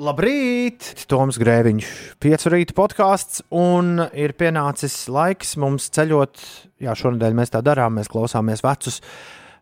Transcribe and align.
Labrīt! 0.00 0.86
Toms 1.12 1.36
Grēviņš, 1.36 1.88
piecu 2.24 2.50
rīta 2.54 2.72
podkāsts, 2.72 3.42
un 3.52 3.98
ir 4.16 4.32
pienācis 4.32 4.94
laiks 5.12 5.58
mums 5.60 5.90
ceļot. 5.92 6.40
Jā, 6.80 6.94
šonadēļ 6.96 7.34
mēs 7.36 7.52
tā 7.52 7.60
darām, 7.60 7.98
mēs 7.98 8.08
klausāmies 8.08 8.62
vecus 8.64 9.02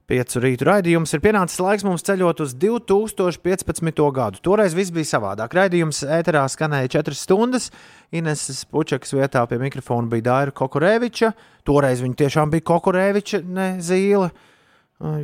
piecu 0.07 0.43
rītu 0.45 0.69
raidījumus. 0.69 1.11
Ir 1.17 1.23
pienācis 1.25 1.59
laiks 1.59 1.83
mums 1.89 2.07
ceļot 2.07 2.43
uz 2.45 2.55
2015. 2.55 4.05
gadu. 4.15 4.39
Toreiz 4.47 4.77
viss 4.79 4.95
bija 4.95 5.09
savādāk. 5.11 5.57
Raidījums 5.59 6.05
ēterā 6.07 6.45
skanēja 6.55 6.93
4 7.01 7.19
stundas. 7.19 7.73
Ineses 8.15 8.63
Puķakas 8.71 9.17
vietā 9.19 9.43
pie 9.51 9.59
mikrofona 9.59 10.07
bija 10.13 10.29
Daira 10.29 10.55
Kokoreviča. 10.55 11.33
Toreiz 11.67 12.05
viņa 12.05 12.21
tiešām 12.23 12.55
bija 12.55 12.69
Kokoreviča, 12.71 13.43
ne 13.43 13.73
Zīle. 13.83 14.31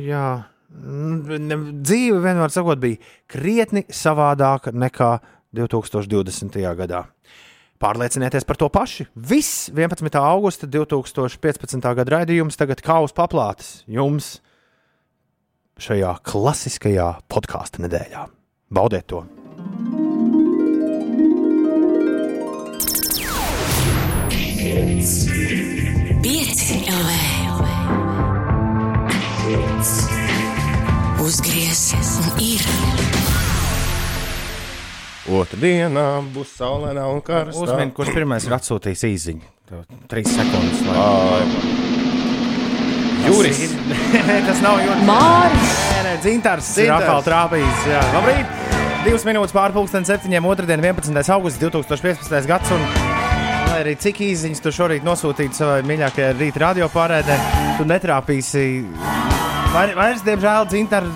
Jā, 0.03 0.27
dzīve, 0.75 2.19
vienmēr 2.23 2.53
sakot, 2.53 2.79
bija 2.81 2.99
krietni 3.31 3.85
savādāka 3.89 4.73
nekā 4.75 5.17
2020. 5.55 6.59
gadā. 6.75 7.05
Pārliecinieties 7.79 8.45
par 8.47 8.57
to 8.59 8.69
paši. 8.71 9.05
Viss 9.15 9.69
11. 9.69 10.07
augusta 10.21 10.67
2015. 10.67 11.79
gada 11.99 12.17
raidījums 12.17 12.55
tagad 12.59 12.81
kā 12.83 13.01
uz 13.03 13.11
paplātes 13.15 13.83
jums 13.87 14.39
šajā 15.83 16.13
klasiskajā 16.23 17.09
podkāstu 17.27 17.83
nedēļā. 17.83 18.27
Baudiet 18.71 19.11
to! 19.11 19.25
Pieci 26.25 26.79
LV. 26.89 27.35
Uzgriez 31.35 31.89
un 31.91 32.37
ir. 32.39 32.61
Otradienā 35.35 36.03
būs 36.31 36.53
saulainā 36.55 37.09
un 37.11 37.17
karsta. 37.27 37.59
Uzmini, 37.59 37.91
kurš 37.97 38.13
pirmais 38.15 38.45
ir 38.47 38.53
atsūtījis 38.55 39.03
īziņu. 39.09 39.49
Tev 39.67 39.81
Trīs 40.07 40.29
sekundes. 40.31 40.79
Lai... 40.87 41.41
Jūris. 43.25 43.59
Tas 44.47 44.63
nav 44.63 44.79
Juris. 44.79 45.03
Māris! 45.09 45.75
Nē, 45.89 46.05
nē, 46.07 46.13
dzintars. 46.23 46.69
Dzintars. 46.69 46.71
Ir 46.85 46.95
atkal 47.01 47.27
trāpījis. 47.27 47.83
Jā. 47.91 48.05
Labrīt! 48.15 48.55
Divas 49.03 49.27
minūtes 49.27 49.57
pārpusdienas, 49.59 50.13
septiņiem, 50.13 50.47
otrdien, 50.53 50.87
11. 50.87 51.19
augusts 51.35 51.59
2015. 51.65 52.47
gads. 52.47 52.71
Un, 52.77 52.87
lai 53.73 53.81
arī 53.81 53.99
cik 53.99 54.23
īsiņas 54.31 54.63
tu 54.63 54.71
šorīt 54.79 55.03
nosūtītu 55.03 55.59
savai 55.59 55.83
mīļākajai 55.91 56.31
rīta 56.39 56.63
radio 56.69 56.87
pārēdē, 56.95 57.41
tu 57.75 57.91
netrāpīsi. 57.91 58.69
Vai- 59.75 59.91
Vairs, 59.91 60.21
diemžēl, 60.23 60.67
dzintara 60.71 61.09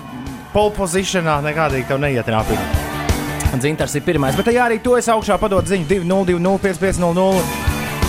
pole 0.52 0.72
positionā 0.76 1.38
nekādīgi 1.46 1.86
tev 1.88 2.00
neietrāpīja. 2.02 2.66
Dzintars 3.56 3.94
ir 3.96 4.04
pirmais, 4.04 4.36
bet 4.36 4.46
tajā 4.50 4.66
arī 4.68 4.76
to 4.84 4.98
es 4.98 5.08
augšā 5.08 5.38
padod 5.40 5.64
ziņu 5.66 5.88
202-5500. 5.88 7.40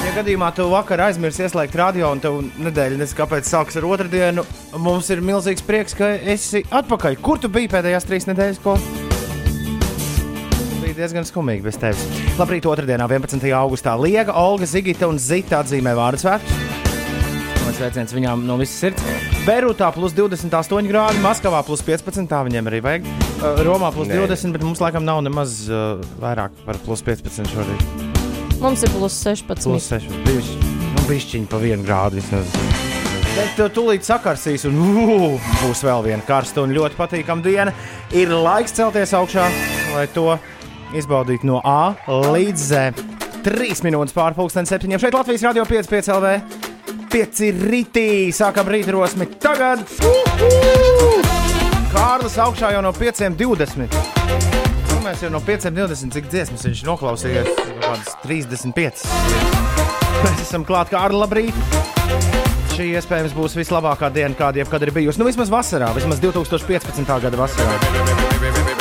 Ja 0.01 0.11
gadījumā 0.17 0.49
tu 0.57 0.65
vakar 0.69 1.05
aizmirsi 1.07 1.45
ieslēgt 1.45 1.77
radio 1.79 2.11
un 2.11 2.19
tev 2.19 2.41
nedēļa 2.59 2.99
nezinu, 2.99 3.17
kāpēc 3.21 3.47
sākas 3.47 3.79
ar 3.79 3.87
otrdienu, 3.87 4.43
mums 4.77 5.09
ir 5.13 5.21
milzīgs 5.23 5.63
prieks, 5.63 5.95
ka 5.95 6.11
esi 6.35 6.65
atpakaļ. 6.67 7.15
Kur 7.23 7.39
tu 7.39 7.47
biji 7.47 7.71
pēdējās 7.71 8.09
trīs 8.09 8.27
nedēļas? 8.27 8.59
Ko? 8.65 8.75
Bija 10.81 10.97
diezgan 10.99 11.23
skumīgi 11.23 11.63
bez 11.63 11.79
tevis. 11.79 12.03
Labrīt, 12.37 12.67
otrdienā, 12.67 13.07
11. 13.07 13.53
augustā. 13.55 13.95
Liega, 13.95 14.35
Olga, 14.35 14.67
Zigita 14.67 15.07
un 15.07 15.21
Zita 15.21 15.61
atzīmē 15.63 15.95
vārdu 15.95 16.25
svētkus. 16.25 16.59
Mans 17.63 17.77
sveiciens 17.79 18.17
viņām 18.19 18.43
no 18.43 18.57
visas 18.59 18.81
sirds. 18.83 19.30
Beirutā 19.41 19.87
plus 19.89 20.13
28 20.13 20.85
grādi, 20.85 21.17
Maskavā 21.23 21.63
plus 21.65 21.81
15. 21.81 22.27
Tā 22.29 22.43
viņiem 22.45 22.67
arī 22.69 22.79
vajag. 22.85 23.07
Uh, 23.41 23.61
Romā 23.65 23.89
plus 23.89 24.05
Nē. 24.05 24.19
20, 24.21 24.53
bet 24.53 24.61
mums 24.61 24.77
laikam 24.83 25.01
nav 25.01 25.23
nemaz 25.25 25.63
uh, 25.65 25.97
vairāk 26.21 26.53
par 26.61 26.77
plus 26.85 27.01
15 27.01 27.49
šorīt. 27.49 27.81
Mums 28.61 28.85
ir 28.85 28.93
plus 28.93 29.17
16. 29.25 29.65
Plus 29.65 29.89
6. 29.89 30.13
Bišķi, 30.27 30.69
nu, 30.93 31.07
bišķiņi 31.09 31.49
pa 31.49 31.57
vienu 31.63 31.81
grādu 31.87 32.21
vismaz. 32.21 32.53
Bet 33.33 33.57
tu 33.57 33.65
tūlīt 33.81 34.05
sakarsīs, 34.05 34.67
un 34.69 34.77
uh, 34.77 35.49
būs 35.63 35.81
vēl 35.89 36.05
viena 36.11 36.21
karsta 36.27 36.61
un 36.61 36.77
ļoti 36.77 37.01
patīkama 37.01 37.41
diena. 37.41 37.73
Ir 38.13 38.29
laiks 38.29 38.77
celties 38.77 39.17
augšā, 39.17 39.49
lai 39.95 40.05
to 40.13 40.35
izbaudītu 40.93 41.49
no 41.49 41.63
A 41.65 41.95
līdz 42.05 42.67
Z. 42.69 43.07
3 43.41 43.87
minūtes 43.89 44.13
pārpusdienas 44.13 44.69
septiņiem. 44.69 45.01
Šeit 45.01 45.17
Latvijas 45.17 45.49
Rādio 45.49 45.65
5, 45.65 45.89
5 45.97 46.13
LV. 46.19 46.35
5 47.11 47.39
rītī, 47.67 48.31
sākam 48.31 48.69
rītrosmi 48.71 49.25
tagad. 49.41 49.81
Kārlis 51.91 52.37
augšā 52.39 52.69
jau 52.71 52.83
no 52.85 52.93
5.20. 52.95 53.97
Nu, 54.93 54.99
mēs 55.03 55.25
jau 55.25 55.31
no 55.33 55.41
5.20 55.43 56.15
cik 56.15 56.29
dziesmas 56.31 56.63
viņš 56.69 56.85
noklausījās. 56.87 57.49
Kaut 57.57 57.83
kādas 57.83 58.15
35. 58.23 59.03
Mēs 60.21 60.43
esam 60.45 60.63
klāt 60.67 60.93
kā 60.93 61.03
ar 61.09 61.15
labrīt. 61.15 61.57
Šī 62.77 62.93
iespējams 62.95 63.35
būs 63.35 63.57
vislabākā 63.59 64.07
diena, 64.15 64.37
kāda 64.37 64.63
jebkad 64.63 64.87
ir 64.87 64.95
bijusi. 64.95 65.19
Nu, 65.19 65.27
vismaz 65.27 65.51
vasarā, 65.51 65.91
vismaz 65.97 66.23
2015. 66.23 67.11
gada 67.27 67.43
vasarā. 67.43 68.80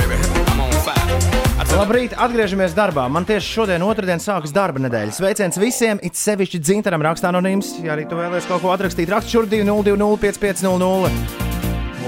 Labrīt, 1.71 2.17
atgriežamies 2.19 2.73
darbā. 2.75 3.05
Man 3.13 3.23
tieši 3.29 3.53
šodien, 3.55 3.83
otrdien, 3.87 4.19
sākas 4.23 4.51
darba 4.55 4.83
nedēļa. 4.83 5.15
Sveiciens 5.15 5.59
visiem, 5.61 6.01
it 6.03 6.19
sevišķi 6.19 6.59
dzintaram 6.67 7.05
rakstā 7.07 7.31
anonīms. 7.31 7.77
Ja 7.85 7.95
arī 7.95 8.09
tu 8.11 8.19
vēlies 8.19 8.49
kaut 8.51 8.65
ko 8.65 8.73
atrakstīt, 8.75 9.11
rakst 9.13 9.31
šur 9.31 9.47
202-5500. 9.53 11.15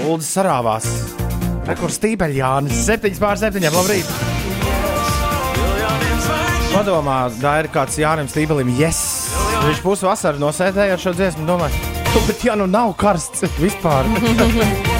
Lūdzu, 0.03 0.27
sarāvās. 0.27 0.89
Rekords 1.69 1.95
stīpeļi, 2.01 2.41
Jānis. 2.41 2.83
7 2.89 3.15
pār 3.23 3.39
7. 3.39 3.63
Labrīt! 3.71 4.07
Padomā, 6.73 7.17
tā 7.39 7.59
ir 7.63 7.69
kāds 7.71 7.99
Jānis 8.01 8.33
Stīpelim. 8.33 8.71
Yes! 8.75 8.99
Viņš 9.63 9.83
pusvasaru 9.85 10.41
nosēdēja 10.43 10.97
ar 10.97 11.03
šo 11.05 11.13
dziesmu. 11.15 11.47
Domāju, 11.47 11.93
"Nu, 12.11 12.23
bet 12.27 12.43
ja 12.43 12.57
nu 12.59 12.67
nav 12.67 12.97
karsts 12.99 13.47
vispār. 13.61 14.03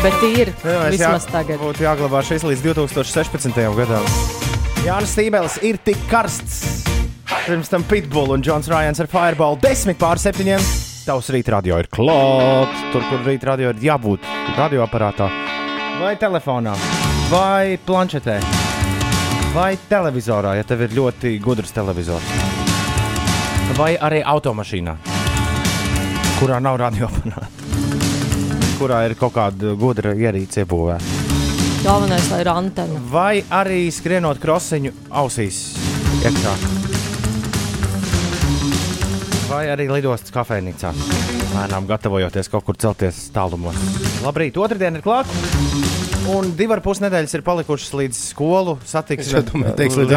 Bet 0.00 0.22
ir 0.24 0.48
Jā, 0.64 0.78
es 0.88 0.94
vismaz 0.94 1.26
tagad. 1.28 1.58
Būtu 1.60 1.84
jāglabā 1.84 2.22
šis 2.24 2.40
līdz 2.48 2.62
2016. 2.70 3.58
gadam. 3.76 4.06
Jānis 4.80 5.12
Stībelis 5.12 5.58
ir 5.66 5.76
tik 5.84 6.00
karsts. 6.08 6.86
Pirms 7.44 7.68
tam 7.68 7.84
Pitbull 7.84 8.32
un 8.32 8.40
Džons 8.40 8.70
Rājans 8.72 9.02
ar 9.04 9.10
Fireball 9.12 9.60
10 9.60 9.98
pār 10.00 10.16
7. 10.22 10.56
Tavs 11.04 11.28
rītradio 11.36 11.82
ir 11.82 11.90
klāts. 11.92 12.80
Tur, 12.94 13.04
kur 13.10 13.28
rītradio 13.28 13.74
ir 13.74 13.84
jābūt 13.90 14.24
radioaparātā, 14.56 15.28
vai 16.00 16.14
telefonā, 16.20 16.74
vai 17.28 17.76
planšetē, 17.84 18.40
vai 19.52 19.74
televizorā, 19.92 20.56
ja 20.62 20.64
tev 20.64 20.88
ir 20.88 20.96
ļoti 20.96 21.36
gudrs 21.44 21.76
televizors, 21.76 22.34
vai 23.76 23.94
arī 24.00 24.24
automašīnā, 24.24 25.00
kurā 26.40 26.60
nav 26.64 26.80
radioaparāta 26.88 27.59
kurā 28.80 29.04
ir 29.08 29.16
kaut 29.20 29.34
kāda 29.36 29.74
gudra 29.78 30.14
ierīce 30.16 30.64
iebūvēta. 30.64 31.18
Galvenais, 31.80 32.26
lai 32.32 32.40
ir 32.42 32.50
antena. 32.52 33.00
Vai 33.12 33.42
arī 33.56 33.86
skrienot 33.92 34.40
krosiņu 34.40 34.92
ausīs 35.22 35.60
iekšā. 36.24 36.54
Vai 39.50 39.64
arī 39.72 39.88
lidostas 39.90 40.32
kafejnīcā. 40.34 40.92
Lēnām 41.50 41.88
gatavojoties 41.90 42.52
kaut 42.52 42.66
kur 42.68 42.78
celties 42.80 43.24
tālumos. 43.34 43.78
Labrīt, 44.24 44.60
otrdien 44.60 45.00
ir 45.00 45.04
klāta. 45.04 45.32
Un 46.30 46.52
divi 46.56 46.76
ar 46.76 46.82
pus 46.84 47.00
nedēļas 47.02 47.34
ir 47.38 47.44
palikušas 47.46 47.96
līdz 47.96 48.20
skolu 48.30 48.76
satiksmei. 48.86 49.42
Domāju, 49.48 49.74
teiks, 49.80 49.96
līdz 49.98 50.12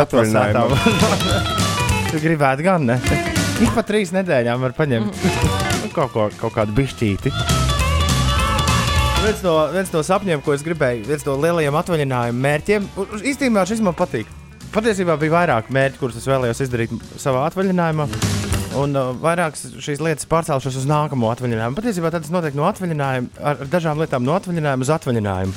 Tu 2.14 2.20
gribētu 2.22 2.68
gan, 2.68 2.92
ne? 2.92 3.00
Ik 3.64 3.72
pa 3.74 3.82
trīs 3.88 4.12
nedēļām 4.14 4.62
var 4.68 4.74
paņemt 4.78 5.24
nu, 5.24 5.90
kaut, 5.98 6.12
ko, 6.14 6.28
kaut 6.38 6.54
kādu 6.58 6.76
bišķīti. 6.78 7.32
Viens 9.24 9.40
no, 9.40 9.52
viens 9.72 9.92
no 9.94 10.02
sapņiem, 10.04 10.42
ko 10.44 10.52
es 10.52 10.64
gribēju, 10.66 11.06
viens 11.08 11.22
no 11.24 11.38
lielajiem 11.40 11.76
atvaļinājuma 11.80 12.44
mērķiem, 12.44 12.88
īstenībā 13.24 13.62
šis 13.70 13.80
man 13.86 13.96
patīk. 13.96 14.28
Patiesībā 14.74 15.16
bija 15.22 15.32
vairāk 15.32 15.70
mērķi, 15.72 16.00
kurus 16.02 16.18
es 16.20 16.26
vēlējos 16.28 16.60
izdarīt 16.66 16.92
savā 17.22 17.46
atvaļinājumā. 17.48 18.08
Un 18.82 18.98
uh, 19.00 19.14
vairākas 19.24 19.78
šīs 19.86 20.02
lietas 20.04 20.28
pārcelšos 20.28 20.76
uz 20.82 20.88
nākamo 20.90 21.30
atvaļinājumu. 21.32 21.78
Patiesībā 21.78 22.12
tas 22.12 22.34
notiek 22.36 22.58
no 22.60 22.66
atvaļinājuma, 22.68 23.32
ar, 23.48 23.62
dažām 23.72 24.02
lietām 24.04 24.26
no 24.28 24.36
atvaļinājuma 24.36 24.84
uz 24.84 24.92
atvaļinājumu. 24.98 25.54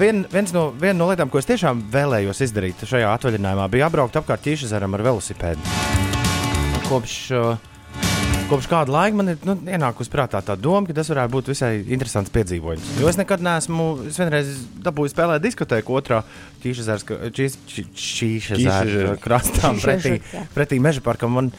Vien, 0.00 0.22
viens 0.32 0.54
no, 0.56 0.70
viena 0.72 0.96
no 1.02 1.10
lietām, 1.10 1.28
ko 1.28 1.42
es 1.42 1.50
tiešām 1.50 1.84
vēlējos 1.92 2.40
izdarīt 2.46 2.86
šajā 2.88 3.12
atvaļinājumā, 3.18 3.68
bija 3.74 3.90
apbraukt 3.90 4.16
apkārt 4.22 4.46
ķīšazaram 4.46 4.96
ar 4.96 5.04
velosipēdu. 5.10 5.76
Kopš, 6.88 7.18
uh, 7.36 7.71
kopš 8.52 8.68
kāda 8.68 8.92
laika 8.92 9.18
man 9.18 9.32
ir 9.32 9.44
nu, 9.48 9.56
ienākusi 9.64 10.12
prātā 10.12 10.42
tā 10.44 10.56
doma, 10.60 10.84
ka 10.88 10.96
tas 10.96 11.10
varētu 11.12 11.32
būt 11.32 11.50
visai 11.52 11.72
interesants 11.82 12.32
piedzīvojums. 12.34 12.90
Jo 13.00 13.08
es 13.10 13.18
nekad 13.20 13.44
neesmu, 13.44 13.88
es 14.10 14.18
vienreiz 14.20 14.52
dabūju 14.84 15.12
spēlēt 15.14 15.44
diskotēku 15.46 15.96
otrā 15.96 16.22
Ķīšezera. 16.62 17.18
krastā 19.22 19.72
pretī, 19.82 20.18
pretī 20.54 20.80
meža 20.84 21.04
parkam. 21.04 21.34
Man, 21.38 21.50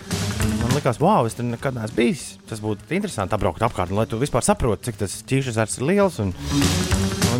man 0.61 0.77
likās, 0.77 1.01
wow, 1.03 1.27
es 1.27 1.37
tur 1.37 1.49
nekad 1.49 1.79
neesmu 1.79 1.97
bijis. 1.97 2.27
Tas 2.49 2.61
būtu 2.63 2.93
interesanti 2.93 3.35
apbraukt 3.35 3.65
apkārt, 3.65 3.93
lai 3.95 4.07
tu 4.09 4.21
vispār 4.21 4.45
saprotu, 4.45 4.89
cik 4.89 5.01
tas 5.03 5.21
ķīšazars 5.29 5.81
ir 5.81 5.89
liels. 5.91 6.21
Un, 6.23 6.35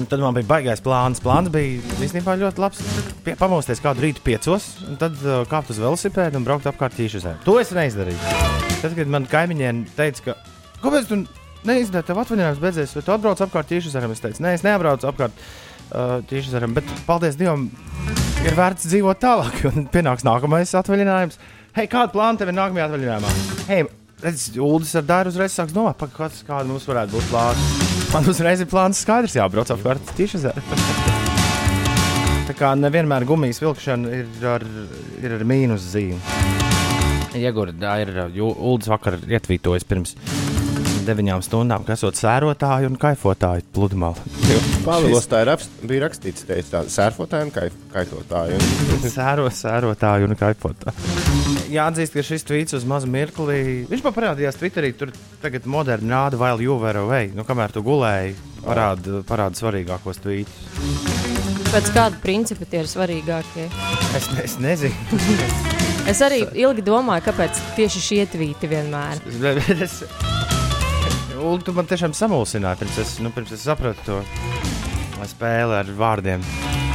un 0.03 0.09
tad 0.11 0.21
man 0.23 0.35
bija 0.35 0.49
baigais 0.49 0.81
plāns. 0.83 1.21
Plāns 1.23 1.51
bija 1.53 1.79
īstenībā 2.03 2.35
ļoti 2.41 2.61
labs. 2.61 2.81
Pie, 3.23 3.35
pamosties 3.39 3.81
kādu 3.83 4.03
rītu 4.03 4.23
piecos, 4.25 4.67
un 4.87 4.99
tad 4.99 5.15
uh, 5.23 5.43
kāpt 5.49 5.71
uz 5.71 5.79
velosipēdu 5.81 6.39
un 6.39 6.47
braukt 6.47 6.67
apkārt 6.69 6.97
ķīšusē. 6.99 7.37
To 7.47 7.55
es 7.61 7.71
neizdarīju. 7.75 8.19
Tad, 8.81 8.97
kad 8.97 9.11
man 9.11 9.27
kaimiņiem 9.31 9.85
teica, 9.95 10.25
ka 10.27 10.35
kāpēc 10.83 11.07
tu 11.07 11.21
neizdari, 11.67 12.07
tev 12.07 12.19
atvaļinājums 12.23 12.61
beidzies, 12.63 12.95
vai 12.97 13.05
tu 13.05 13.15
atbrauc 13.15 13.43
apkārt 13.45 13.71
ķīšusēm, 13.71 14.11
es 14.11 14.23
teicu, 14.23 14.43
nē, 14.43 14.57
es 14.57 14.65
neapbraucu 14.67 15.07
apkārt 15.07 15.39
uh, 15.39 16.19
ķīšusēm, 16.29 16.75
bet 16.75 16.91
paldies 17.07 17.39
Dievam, 17.39 17.69
ir 18.43 18.59
vērts 18.59 18.89
dzīvot 18.91 19.23
tālāk, 19.23 19.63
un 19.71 19.87
pienāks 19.93 20.27
nākamais 20.27 20.75
atvaļinājums. 20.83 21.39
Hei, 21.79 21.87
kāda 21.87 22.11
plāna 22.13 22.43
tev 22.43 22.51
ir 22.51 22.59
nākamajā 22.59 22.89
atvaļinājumā? 22.91 23.33
Hei, 23.71 23.87
redz, 24.25 24.51
Uldis 24.59 24.93
ar 24.99 25.07
dārzu 25.07 25.37
uzreiz 25.37 25.55
sāks 25.55 25.75
domāt, 25.75 26.03
kāds, 26.17 26.43
kāda 26.47 26.67
mums 26.69 26.91
varētu 26.91 27.15
būt 27.15 27.31
plāna. 27.31 27.92
Man 28.13 28.27
uzreiz 28.29 28.61
ir 28.61 28.67
plāns 28.69 28.99
skaidrs, 29.01 29.33
jābrauc 29.39 29.71
apkārt 29.73 30.11
ķīšusēm. 30.13 30.67
Tā 32.45 32.53
kā 32.53 32.69
nevienmēr 32.77 33.25
gumijas 33.25 33.57
vilkšana 33.63 34.11
ir 34.13 34.45
ar, 34.51 34.65
ir 35.23 35.33
ar 35.39 35.45
mīnus 35.49 35.87
zīmi. 35.95 36.19
Iegurda 37.41 37.95
ir 38.03 38.13
Ulas 38.37 38.91
vakar 38.91 39.17
ietvītojis 39.17 39.87
pirms 39.89 40.13
deviņām 41.07 41.43
stundām, 41.45 41.85
kas 41.87 42.01
esot 42.01 42.17
sērotāji 42.19 42.89
un 42.89 42.97
kaifotāji 42.99 43.65
pludmali. 43.75 44.23
Pāvilos 44.87 45.27
tā 45.29 45.43
ir 45.45 45.53
apst, 45.53 45.73
bija 45.87 46.05
rakstīts, 46.05 46.45
tā, 46.71 46.83
sērfotāji 46.91 47.47
un 47.47 47.53
kaif, 47.55 47.77
kaifotāji. 47.93 48.59
Sēro, 49.15 49.49
sērotāji 49.53 50.27
un 50.27 50.37
kaifotāji. 50.39 51.13
Jāatzīst, 51.73 52.15
ka 52.15 52.25
šis 52.25 52.47
tvīts 52.47 52.77
uz 52.77 52.87
mazu 52.89 53.09
mirkli. 53.11 53.83
Viņš 53.89 54.03
man 54.05 54.15
parādījās 54.15 54.59
Twitterī. 54.59 54.93
Tur 54.97 55.13
tagad 55.41 55.65
moderni 55.69 56.13
rāda 56.13 56.39
vēl 56.39 56.65
jūvēro 56.67 57.07
vai. 57.09 57.25
Nu, 57.33 57.45
kamēr 57.47 57.73
tu 57.73 57.83
gulēji, 57.85 58.35
parāda, 58.63 59.23
parāda 59.27 59.59
svarīgākos 59.59 60.21
tvītus. 60.23 61.23
Pēc 61.73 61.89
kāda 61.95 62.19
principa 62.21 62.67
tie 62.69 62.83
ir 62.83 62.89
svarīgākie? 62.91 63.65
Es, 64.13 64.27
es 64.43 64.59
nezinu. 64.61 64.93
Es 66.09 66.19
arī 66.21 66.43
ilgi 66.59 66.83
domāju, 66.85 67.23
kāpēc 67.29 67.61
tieši 67.77 68.01
šie 68.03 68.23
tvīti 68.29 68.69
vienmēr. 68.69 69.21
es, 69.73 70.01
Ulu, 71.43 71.59
tu 71.59 71.73
man 71.75 71.87
tiešām 71.89 72.13
samulsināji, 72.15 72.79
pirms 72.79 72.97
es, 73.03 73.09
nu, 73.19 73.27
pirms 73.35 73.51
es 73.51 73.65
sapratu 73.67 74.05
to 74.07 74.19
spēli 75.27 75.75
ar 75.75 75.89
vārdiem. 75.97 76.43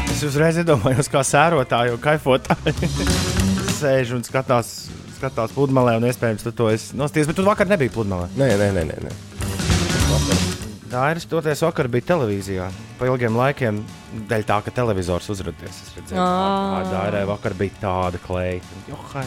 Es 0.09 0.23
uzreiz 0.25 0.57
iedomājos, 0.63 1.11
kā 1.13 1.21
sērotāji 1.27 1.93
un 1.93 2.01
kaifotāji 2.01 2.89
sēž 3.81 4.15
un 4.17 4.25
skatās, 4.25 4.89
skatās 5.19 5.53
pludmalē, 5.53 5.99
un 6.01 6.09
iespējams, 6.09 6.47
tu 6.49 6.55
to 6.57 6.71
esi 6.73 6.97
nostājies, 6.97 7.29
bet 7.29 7.37
tu 7.37 7.45
vakar 7.45 7.69
nebija 7.69 7.93
pludmalē. 7.93 8.31
Nē, 8.41 8.49
nē, 8.57 8.71
nē, 8.79 8.87
nē. 8.89 8.97
nē. 9.05 9.17
Dairis 10.89 11.29
toties 11.29 11.61
vakar 11.67 11.91
bija 11.93 12.15
televīzijā. 12.15 12.71
Pa 12.97 13.11
ilgiem 13.11 13.37
laikiem, 13.37 13.83
dēļ 14.31 14.47
tā, 14.49 14.63
ka 14.65 14.73
televizors 14.81 15.29
uzrādījās. 15.35 15.83
Es 15.85 15.99
redzēju, 15.99 16.25
ka 16.25 16.81
Dairai 16.95 17.27
vakar 17.29 17.59
bija 17.59 17.83
tāda 17.85 18.23
kleita. 18.25 18.81
Johai, 18.89 19.27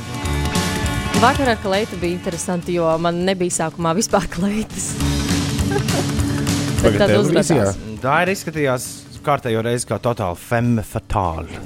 Vakarā 1.21 1.53
kleita 1.62 1.97
bija 2.01 2.15
interesanti, 2.15 2.73
jo 2.79 2.88
man 2.97 3.19
nebija 3.27 3.53
sākumā 3.53 3.91
vispār 3.94 4.25
kleitas. 4.33 4.88
Bet 6.81 6.95
tad 6.97 7.13
uzrādījās. 7.13 7.77
Daira 8.01 8.33
izskatījās 8.33 8.88
kārtējo 9.21 9.62
reizi 9.62 9.85
kā 9.85 10.00
totāli 10.01 10.39
femme 10.41 10.81
fatāli. 10.81 11.59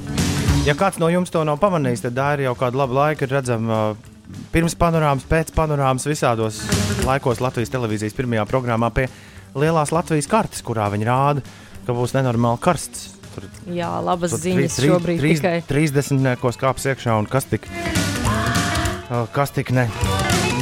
Ja 0.67 0.75
kāds 0.75 0.99
no 0.99 1.07
jums 1.07 1.31
to 1.31 1.45
nav 1.47 1.61
pamanījis, 1.61 2.03
tad 2.03 2.17
Daira 2.17 2.49
jau 2.49 2.55
kādu 2.59 2.81
labu 2.81 2.97
laiku 2.97 3.23
ir 3.23 3.31
redzama 3.37 3.79
uh, 3.93 4.11
pirms 4.51 4.75
panorāmas, 4.75 5.23
pēc 5.31 5.53
panorāmas, 5.55 6.09
visādos 6.11 6.59
laikos 7.07 7.39
Latvijas 7.39 7.71
televīzijas 7.71 8.17
pirmajā 8.17 8.43
programmā 8.51 8.91
pie 8.97 9.07
lielās 9.55 9.95
Latvijas 9.95 10.27
kartes, 10.27 10.65
kurā 10.67 10.89
viņi 10.91 11.07
rāda, 11.07 11.45
ka 11.87 11.95
būs 11.95 12.17
nenormāli 12.17 12.59
karsts. 12.65 13.13
Tur 13.37 13.47
Jā, 13.71 13.93
labas 14.03 14.35
tur 14.35 14.43
ziņas 14.49 14.81
trīs- 14.81 14.91
šobrīd 14.91 15.23
trīs- 15.23 15.39
tikai. 15.39 15.57
30 15.71 16.59
kāps 16.59 16.91
iekšā 16.91 17.15
un 17.23 17.31
kas 17.31 17.47
tik, 17.47 17.71
kas 19.35 19.51
tik 19.55 19.71
ne. 19.75 19.87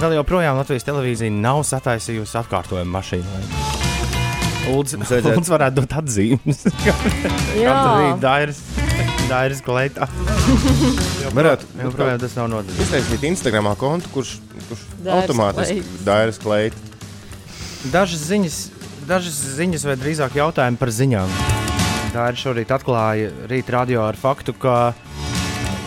Vēl 0.02 0.18
joprojām 0.18 0.58
Latvijas 0.60 0.84
televīzija 0.88 1.32
nav 1.32 1.62
sataisījusi 1.68 2.38
atkārtojumu 2.42 2.92
mašīnu. 2.98 3.26
Vajadzētu- 4.64 5.36
Ulds 5.38 5.52
varētu 5.56 5.82
dot 5.82 5.94
atzīmes. 6.00 6.64
Jā, 7.64 7.76
Dairis, 8.22 8.62
Dairis 9.30 9.62
kleitā. 9.66 10.08
Varētu, 11.38 11.68
Joprojām 11.82 12.20
tas 12.22 12.36
nav 12.38 12.50
noderīgs. 12.52 12.84
Iztaisīt 12.86 13.24
Instagramā 13.32 13.74
kontu, 13.80 14.12
kurš, 14.14 14.36
kurš 14.70 14.84
Dairas 15.04 15.24
automātiski 15.24 15.84
dairas 16.06 16.40
kleit. 16.44 16.76
Dažas 17.92 18.24
ziņas, 18.30 18.58
dažas 19.10 19.40
ziņas, 19.58 19.84
vai 19.90 19.96
drīzāk 20.00 20.38
jautājumi 20.40 20.80
par 20.80 20.92
ziņām. 20.96 21.32
Dairis 22.14 22.44
šorīt 22.46 22.72
atklāja 22.76 23.32
rīt 23.50 23.72
radio 23.74 24.04
ar 24.06 24.20
faktu, 24.20 24.54
ka 24.56 24.94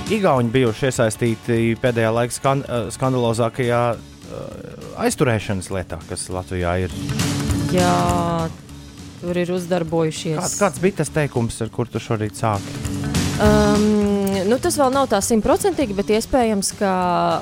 Igauni 0.06 0.52
bijuši 0.54 0.86
iesaistīti 0.86 1.56
pēdējā 1.82 2.12
laika 2.14 2.34
skan, 2.34 2.60
eh, 2.62 2.84
skandalozākajā 2.94 3.80
eh, 3.96 4.84
aizturēšanas 5.02 5.66
lietā, 5.74 5.98
kas 6.06 6.28
Latvijā 6.30 6.76
ir. 6.84 6.94
jā, 7.74 8.48
tur 9.20 9.40
ir 9.42 9.50
uzdarbojušies. 9.50 10.38
Kāds, 10.38 10.58
kāds 10.60 10.82
bija 10.84 11.00
tas 11.02 11.10
teikums, 11.10 11.58
ar 11.60 11.74
kur 11.74 11.90
tu 11.90 11.98
šorīt 11.98 12.38
sāki? 12.38 12.76
Um, 13.42 14.46
nu, 14.46 14.60
tas 14.62 14.78
vēl 14.78 14.94
nav 14.94 15.10
tā 15.10 15.18
simtprocentīgi, 15.20 15.96
bet 15.98 16.14
iespējams, 16.14 16.70
ka 16.78 16.92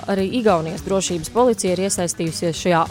arī 0.08 0.24
Igaunijas 0.40 0.82
drošības 0.88 1.30
policija 1.36 1.76
ir 1.76 1.84
iesaistījusies 1.84 2.64
šajā 2.64 2.86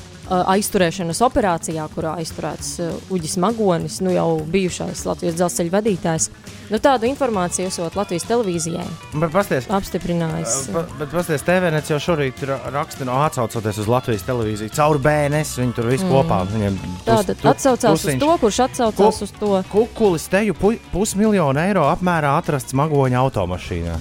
aizturēšanas 0.54 1.22
operācijā, 1.26 1.86
kurā 1.94 2.16
aizturēts 2.22 2.74
uh, 2.84 2.94
Uģis 3.14 3.38
Magonis, 3.44 4.00
nu 4.06 4.14
jau 4.14 4.40
bijušais 4.54 5.06
Latvijas 5.08 5.38
dzelzceļa 5.40 5.74
vadītājs. 5.74 6.30
Nu, 6.72 6.80
tādu 6.82 7.06
informāciju 7.10 7.68
esot 7.70 7.96
Latvijas 8.00 8.24
televīzijai 8.30 8.86
Bet 9.20 9.34
pasties, 9.34 9.68
apstiprinājis. 9.70 10.56
Pa, 10.74 10.86
bet 11.00 11.12
pasties, 11.14 11.44
TVNets 11.46 11.92
jau 11.92 12.00
šorīt 12.02 12.42
ra- 12.50 12.60
raksta, 12.74 13.06
no 13.06 13.20
atcaucoties 13.26 13.82
uz 13.84 13.90
Latvijas 13.92 14.26
televīziju, 14.28 14.74
caur 14.74 14.98
BNS. 15.04 15.58
Viņi 15.62 15.76
tur 15.78 15.90
visu 15.92 16.08
mm. 16.08 16.14
kopā. 16.16 16.40
Viņiem 16.50 16.78
Tātad 17.06 17.38
tu- 17.42 17.50
atsaucās 17.52 17.98
uz 18.00 18.06
tusiņš. 18.08 18.22
to, 18.24 18.38
kurš 18.42 18.60
atsaucās 18.68 19.22
uz 19.28 19.34
to. 19.40 19.52
Kukulis 19.72 20.30
teju 20.32 20.56
pu, 20.58 20.74
pusmiljonu 20.94 21.62
eiro 21.62 21.86
apmērā 21.92 22.38
atrasts 22.40 22.74
magoņa 22.80 23.22
automašīnā. 23.22 23.98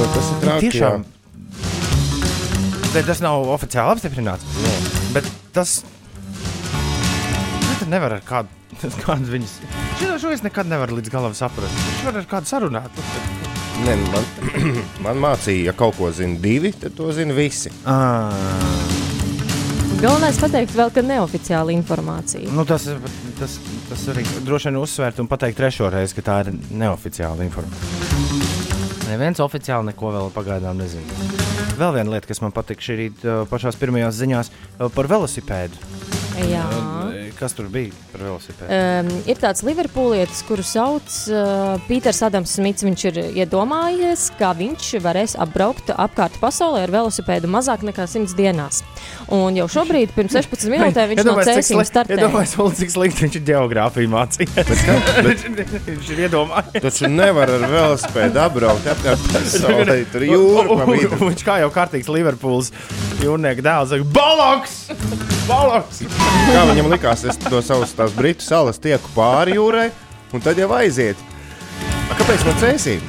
Nu, 0.00 0.06
tas 0.14 0.28
ir 0.30 0.36
traki, 0.44 0.68
Tiešām. 0.70 1.02
jā. 1.02 1.19
Bet 2.90 3.06
tas 3.06 3.20
nav 3.22 3.46
oficiāli 3.54 3.94
apstiprināts. 3.94 4.46
Bet 5.14 5.26
tas. 5.54 5.80
Nu, 6.72 7.74
tad 7.78 7.86
nevar 7.92 8.16
ar 8.16 8.24
kādu. 8.26 8.50
Kādas 9.04 9.30
viņas. 9.30 9.52
Šito 10.00 10.16
šo 10.22 10.32
es 10.34 10.42
nekad 10.42 10.66
nevaru 10.70 10.98
līdz 10.98 11.12
galam 11.12 11.36
saprast. 11.38 11.76
Viņš 11.86 12.08
var 12.08 12.18
ar 12.18 12.26
kādu 12.30 12.50
sarunāt. 12.50 13.02
Nē, 13.84 13.94
man, 14.10 14.26
man 15.06 15.22
mācīja, 15.22 15.68
ja 15.70 15.74
kaut 15.76 15.94
ko 16.00 16.10
zina 16.14 16.38
divi, 16.42 16.72
tad 16.76 16.96
to 16.98 17.12
zina 17.14 17.36
visi. 17.36 17.70
Ah. 17.88 18.34
Galvenais 20.00 20.40
pateikt 20.40 20.74
vēl, 20.74 20.90
ka 20.96 21.04
neoficiāla 21.04 21.74
informācija. 21.76 22.50
Nu, 22.56 22.64
tas, 22.66 22.88
tas, 23.38 23.58
tas 23.90 24.04
arī 24.10 24.24
droši 24.46 24.70
vien 24.70 24.80
uzsvērt 24.80 25.20
un 25.22 25.30
pateikt 25.30 25.60
trešo 25.60 25.92
reizi, 25.92 26.16
ka 26.18 26.26
tā 26.26 26.40
ir 26.46 26.54
neoficiāla 26.72 27.46
informācija. 27.46 28.40
Neviens 29.10 29.42
oficiāli 29.44 29.92
neko 29.92 30.14
vēl 30.16 30.34
pagaidām 30.34 30.80
nezina. 30.80 31.49
Vēl 31.80 31.94
viena 31.96 32.12
lieta, 32.12 32.28
kas 32.28 32.42
man 32.44 32.52
patīk 32.52 32.82
šī 32.84 32.98
rīta 32.98 33.36
pašās 33.48 33.78
pirmajās 33.80 34.18
ziņās 34.20 34.52
uh, 34.52 34.90
par 34.92 35.08
velosipēdu. 35.08 36.19
Jā. 36.48 36.64
Kas 37.40 37.54
tur 37.56 37.70
bija 37.72 37.92
par 38.12 38.20
velosipēdu? 38.26 38.68
Um, 38.68 39.08
ir 39.30 39.38
tāds 39.40 39.62
Liverpūlietis, 39.64 40.42
kuru 40.44 40.64
sauc 40.66 41.08
uh, 41.32 41.80
Pīters 41.86 42.20
Adams 42.26 42.52
Smits. 42.58 42.84
Viņš 42.84 43.04
ir 43.10 43.20
iedomājies, 43.42 44.26
ka 44.36 44.50
viņš 44.58 44.90
varēs 45.04 45.36
apbraukt 45.40 45.92
apkārt 45.94 46.36
pasaulē 46.42 46.84
ar 46.84 46.92
velosipēdu 46.92 47.48
mazāk 47.50 47.84
nekā 47.88 48.04
100 48.10 48.36
dienās. 48.36 48.82
Un 49.32 49.56
jau 49.56 49.68
šobrīd, 49.72 50.12
pirms 50.16 50.36
16 50.36 50.68
minūtēm, 50.74 51.14
viņš 51.14 51.24
no 51.28 51.36
cēsīm 51.40 51.82
startē. 51.88 52.18
Iedomājieties, 52.18 52.56
Ulu, 52.60 52.76
cik 52.82 52.94
slikti 52.94 53.26
viņš 53.26 53.40
ir 53.40 53.46
geogrāfiju 53.54 54.12
mācījies. 54.12 54.86
viņš 55.88 56.14
ir 56.14 56.24
iedomājies. 56.28 56.84
Taču 56.84 57.12
nevar 57.12 57.56
ar 57.56 57.68
velosipēdu 57.72 58.44
apbraukt 58.44 58.90
apkārt 58.94 59.28
pasaulē. 59.32 60.00
Tur 60.12 60.28
jūra 60.28 60.68
pa 60.68 60.88
vidu. 60.92 61.24
Viņš 61.24 61.46
kā 61.46 61.60
jau 61.64 61.72
kārtīgs 61.72 62.12
Liverpools 62.12 62.72
jūrnieka 63.24 63.64
dēls. 63.64 63.94
saka, 63.94 64.10
Baloks! 64.12 65.39
Baloks! 65.50 66.04
Kā 66.50 66.62
viņam 66.68 66.90
likās, 66.92 67.24
es 67.26 67.38
to 67.42 67.58
savus 67.64 67.94
tās 67.98 68.12
britu 68.14 68.44
salas 68.46 68.78
tieku 68.82 69.10
pāri 69.16 69.56
jūrai, 69.56 69.88
un 70.34 70.44
tad 70.44 70.58
jau 70.60 70.68
aiziet. 70.78 71.18
A, 72.06 72.14
kāpēc 72.18 72.44
man 72.46 72.60
cēsīm? 72.62 73.02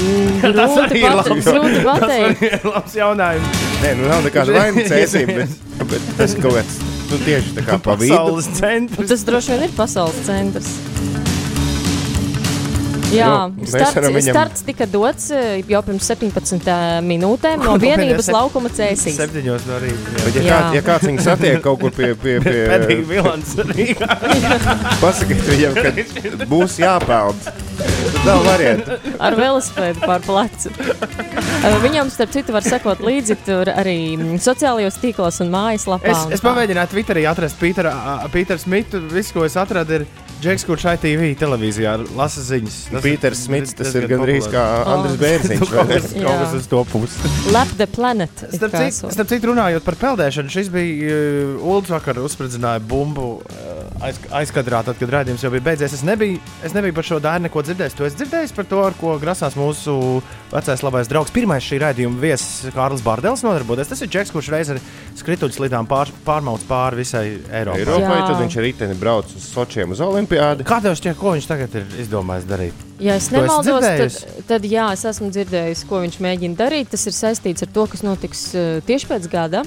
Tas 0.44 0.76
arī 0.84 1.02
ir 1.02 1.16
labs. 1.18 1.48
Tas 1.50 2.44
ir 2.46 2.68
labs 2.68 2.94
jautājums. 2.96 3.64
Nē, 3.82 3.94
nu 3.98 4.06
nav 4.06 4.22
nekāda 4.28 4.54
vaina 4.54 4.84
cēsīm, 4.92 5.34
bet, 5.40 5.58
bet 5.90 6.08
tas 6.20 6.36
kaut 6.38 6.54
kāds, 6.60 6.78
nu 7.10 7.18
tieši 7.26 7.56
tā 7.58 7.66
kā 7.66 7.80
pa 7.82 7.98
vidu. 8.00 8.38
Centrs. 8.60 9.10
tas 9.10 9.26
droši 9.26 9.56
vien 9.56 9.66
ir 9.66 9.74
pasaules 9.76 10.22
centrs. 10.28 10.70
Jā, 13.10 13.50
Nu, 13.50 13.66
starts, 13.66 13.96
viņam- 14.06 14.34
starts 14.34 14.62
tika 14.66 14.86
dots 14.86 15.30
eh, 15.34 15.62
jau 15.68 15.80
pirms 15.82 16.06
17 16.10 17.00
minūtēm 17.06 17.64
no 17.64 17.74
vienības 17.82 18.28
laukuma 18.30 18.70
cēsīs. 18.70 19.16
Septiņos 19.18 19.66
no 19.66 19.78
rīta. 19.82 20.22
Ja, 20.36 20.42
Jā. 20.42 20.58
kā, 20.60 20.74
ja 20.76 20.82
kāds 20.86 21.08
viņu 21.08 21.24
satiek 21.24 21.60
kaut 21.64 21.80
kur 21.82 21.90
pie, 21.90 22.12
pie, 22.14 22.38
Pēdīgi 22.44 22.86
pie 22.86 23.08
vilants 23.10 23.56
Rīgā. 23.56 24.08
pasakiet 25.04 25.42
viņam, 25.50 25.74
ka 25.74 26.46
būs 26.50 26.78
jāpeld. 26.82 27.50
Nav 28.26 28.42
variantu. 28.44 28.96
ar 29.18 29.34
velosipēdu 29.38 30.02
pār 30.04 30.20
plecu. 30.24 30.70
Eh, 31.64 31.76
Viņam, 31.82 32.10
starp 32.12 32.30
citu, 32.34 32.52
var 32.52 32.62
sekot 32.64 33.00
līdzi 33.04 33.36
tur 33.46 33.70
arī 33.72 34.16
mm, 34.16 34.38
sociālajos 34.44 34.98
tīklos 35.00 35.40
un 35.44 35.50
mājaslapā. 35.52 36.12
Es, 36.12 36.26
un 36.28 36.32
es 36.36 36.42
pamēģināju 36.44 36.92
Twitterī 36.94 37.24
atrast 37.30 37.58
Pīteru 37.60 37.92
Pīter 38.32 38.60
Smitu. 38.60 39.00
Viss, 39.12 39.32
ko 39.32 39.44
es 39.48 39.56
atradu, 39.60 40.00
ir 40.00 40.06
Džeks, 40.40 40.62
kurš 40.64 40.86
ITV 40.94 41.34
televīzijā 41.36 41.98
lasa 42.16 42.40
ziņas. 42.40 42.76
Tas 42.94 43.02
Pīters 43.04 43.42
Smits, 43.44 43.74
tas 43.76 43.92
ir 43.98 44.06
gandrīz 44.08 44.46
kā. 44.48 44.62
Andris 44.88 45.18
Oh. 45.18 45.20
Bērziņš. 45.20 45.72
vai 45.76 45.84
ne? 45.90 45.98
kaut 46.24 46.40
kas 46.40 46.54
uz 46.56 46.68
to 46.70 46.80
pusi. 46.88 47.32
Lap 47.52 47.68
the 47.76 47.86
planet. 47.90 48.44
Starp 48.54 49.28
citu, 49.28 49.50
runājot 49.50 49.84
par 49.84 49.98
peldēšanu, 50.00 50.52
šis 50.52 50.70
bija 50.72 51.12
uh, 51.12 51.60
Ulus 51.60 51.92
vakar 51.92 52.22
uzspridzināja 52.24 52.80
bumbu 52.88 53.26
uh, 53.42 53.79
aiz, 54.04 54.18
aizkadrā, 54.40 54.80
tad, 54.84 54.98
kad 55.00 55.12
rādījums 55.12 55.42
jau 55.44 55.50
bija 55.52 55.64
beidzies. 55.70 55.94
Es 55.98 56.04
nebiju, 56.06 56.40
es 56.66 56.74
nebiju 56.76 56.96
par 56.96 57.06
šo 57.06 57.20
dārnu 57.22 57.48
neko 57.48 57.62
dzirdējis. 57.66 57.96
Tu 57.96 58.06
esi 58.06 58.18
dzirdējis 58.20 58.54
par 58.56 58.68
to, 58.70 58.80
ar 58.84 58.96
ko 58.98 59.14
grasās 59.22 59.56
mūsu 59.58 59.94
vecais 60.50 60.84
labais 60.84 61.10
draugs. 61.10 61.32
Pirmais 61.34 61.64
šī 61.64 61.80
raidījuma 61.84 62.20
viesis 62.22 62.72
Kārlis 62.74 63.04
Bārdels 63.04 63.44
nodarboties. 63.46 63.90
Tas 63.92 64.04
ir 64.04 64.10
Džeks, 64.12 64.32
kurš 64.34 64.50
reiz 64.54 64.72
ar 64.74 64.80
skrituļslidām 65.20 65.88
pār, 65.90 66.12
pārmauc 66.26 66.64
pāri 66.68 67.02
visai 67.02 67.24
Eiropai. 67.48 67.84
Eiropai 67.84 68.20
tad 68.24 68.38
viņš 68.40 68.58
ar 68.58 68.66
riteni 68.66 68.98
brauc 69.00 69.34
uz 69.36 69.50
Sočiem 69.50 69.94
uz 69.94 70.02
Olimpiādu. 70.04 70.66
Kā 70.68 70.80
tev 70.84 70.96
šķiet, 70.98 71.18
ko 71.20 71.34
viņš 71.36 71.50
tagad 71.50 71.76
ir 71.80 72.00
izdomājis 72.04 72.48
darīt? 72.50 72.86
Ja 73.00 73.14
es 73.16 73.30
nemaldos, 73.32 73.80
tad, 73.80 74.42
tad 74.48 74.66
jā, 74.68 74.90
es 74.96 75.06
esmu 75.08 75.30
dzirdējis, 75.32 75.86
ko 75.88 76.02
viņš 76.04 76.18
mēģina 76.20 76.58
darīt. 76.58 76.90
Tas 76.92 77.06
ir 77.08 77.16
saistīts 77.16 77.64
ar 77.64 77.72
to, 77.72 77.86
kas 77.88 78.04
notiks 78.04 78.50
uh, 78.52 78.84
tieši 78.84 79.08
pēc 79.08 79.30
gada. 79.32 79.64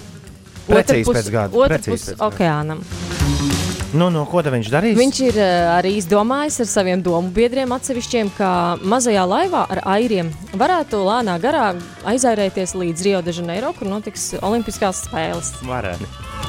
Precīzi 0.63 1.09
pēc 1.09 1.33
gada, 1.33 1.65
precīzi 1.65 2.13
Otrpus 2.13 2.13
pēc 2.13 2.39
gada. 2.39 3.52
Nu, 3.93 4.07
no 4.09 4.23
ko 4.25 4.41
tad 4.41 4.55
viņš 4.55 4.69
darīs? 4.73 4.95
Viņš 4.97 5.17
ir 5.27 5.35
uh, 5.37 5.75
arī 5.75 5.91
izdomājis 5.99 6.55
ar 6.63 6.69
saviem 6.71 7.01
domu 7.05 7.29
biedriem 7.35 7.69
atsevišķiem, 7.75 8.31
ka 8.37 8.47
mazajā 8.89 9.21
laivā 9.29 9.67
ar 9.69 9.83
airiem 9.95 10.31
varētu 10.57 11.01
lēnā 11.05 11.35
garā 11.43 11.67
aizairēties 12.09 12.73
līdz 12.79 13.03
Rio 13.05 13.19
de 13.21 13.35
Janeiro, 13.37 13.69
kur 13.77 13.91
notiks 13.91 14.31
Olimpiskās 14.41 15.03
spēles. 15.05 15.51
varētu. 15.67 16.07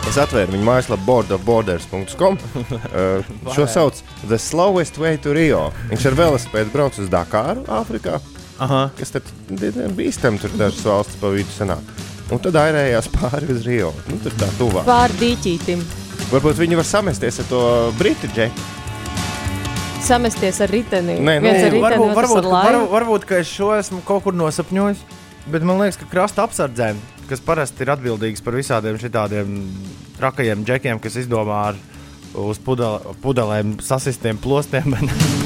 Es 0.08 0.16
atvēru 0.20 0.52
viņu 0.54 0.64
mājaslapu 0.66 1.04
boardofborders.com. 1.08 2.38
Uh, 2.64 3.28
šo 3.56 3.66
sauc 3.68 4.00
The 4.24 4.38
Slowest 4.40 4.96
Way 5.00 5.20
to 5.24 5.34
Rio. 5.36 5.66
Viņš 5.92 6.06
ar 6.10 6.16
velosipēdu 6.22 6.72
brauc 6.72 6.96
uz 7.00 7.12
Dakāru, 7.12 7.66
Āfrikā, 7.68 8.18
Aha. 8.64 8.86
kas 8.98 9.12
tad 9.18 9.28
diezgan 9.52 9.92
bīstami 9.98 10.40
tur 10.40 10.52
dažas 10.56 10.80
valstis 10.88 11.20
pa 11.20 11.32
vidu 11.34 11.52
sanāk. 11.56 11.92
Un 12.32 12.40
tad 12.40 12.56
airējās 12.56 13.10
pāri 13.12 13.52
uz 13.52 13.66
Rio. 13.68 13.92
Nu, 14.08 14.16
tur 14.24 14.32
tā 14.40 14.48
tuvāk. 14.56 14.86
Pār 14.88 15.12
dīķītim, 15.20 15.82
Varbūt 16.34 16.58
viņi 16.58 16.78
var 16.80 16.86
samesties 16.88 17.38
ar 17.42 17.46
to 17.50 17.60
britu 17.98 18.30
džeku. 18.34 18.70
samesties 20.04 20.58
ar 20.60 20.68
riteni. 20.68 21.14
Nē, 21.16 21.38
nu, 21.40 21.48
ar 21.48 21.54
riteni, 21.72 21.80
varbūt, 21.80 22.10
varbūt, 22.18 22.48
varbūt, 22.52 22.90
varbūt 22.92 23.26
ka 23.28 23.38
es 23.40 23.48
šo 23.48 23.70
esmu 23.78 24.02
kaut 24.04 24.26
kur 24.26 24.34
nosapņojis. 24.36 25.00
Bet 25.48 25.64
man 25.64 25.78
liekas, 25.80 25.96
ka 26.00 26.08
krasta 26.10 26.44
apsardzēm, 26.44 26.98
kas 27.28 27.40
parasti 27.44 27.84
ir 27.84 27.92
atbildīgas 27.94 28.42
par 28.44 28.56
visādiem 28.56 28.98
šādiem 29.00 29.54
trakajiem 30.18 30.64
džekiem, 30.64 31.00
kas 31.00 31.16
izdomā 31.20 31.60
ar 31.70 31.80
uz 32.34 32.58
pudele, 32.60 33.14
pudelēm 33.24 33.76
sasistiem 33.84 34.40
plostiem, 34.40 34.96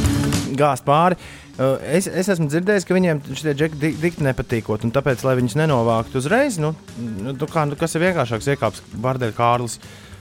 gāzt 0.61 0.87
pāri. 0.89 1.19
Uh, 1.59 1.75
Es, 1.91 2.07
es 2.07 2.29
esmu 2.31 2.47
dzirdējis, 2.47 2.85
ka 2.87 2.95
viņiem 2.95 3.19
šie 3.35 3.51
džeki 3.59 3.79
di- 3.83 3.97
dikti 3.99 4.23
nepatīkot, 4.23 4.85
un 4.87 4.93
tāpēc, 4.95 5.25
lai 5.27 5.33
viņus 5.41 5.57
nenovāktu 5.59 6.21
uzreiz, 6.21 6.55
nu, 6.63 6.71
nu, 7.19 7.33
tu 7.35 7.49
kā, 7.51 7.65
nu 7.67 7.75
kas 7.79 7.97
ir 7.99 8.05
vienkāršāks, 8.07 8.47
iekāps 8.55 8.85
Bardeļa 9.03 9.35
Kārlis. 9.35 9.75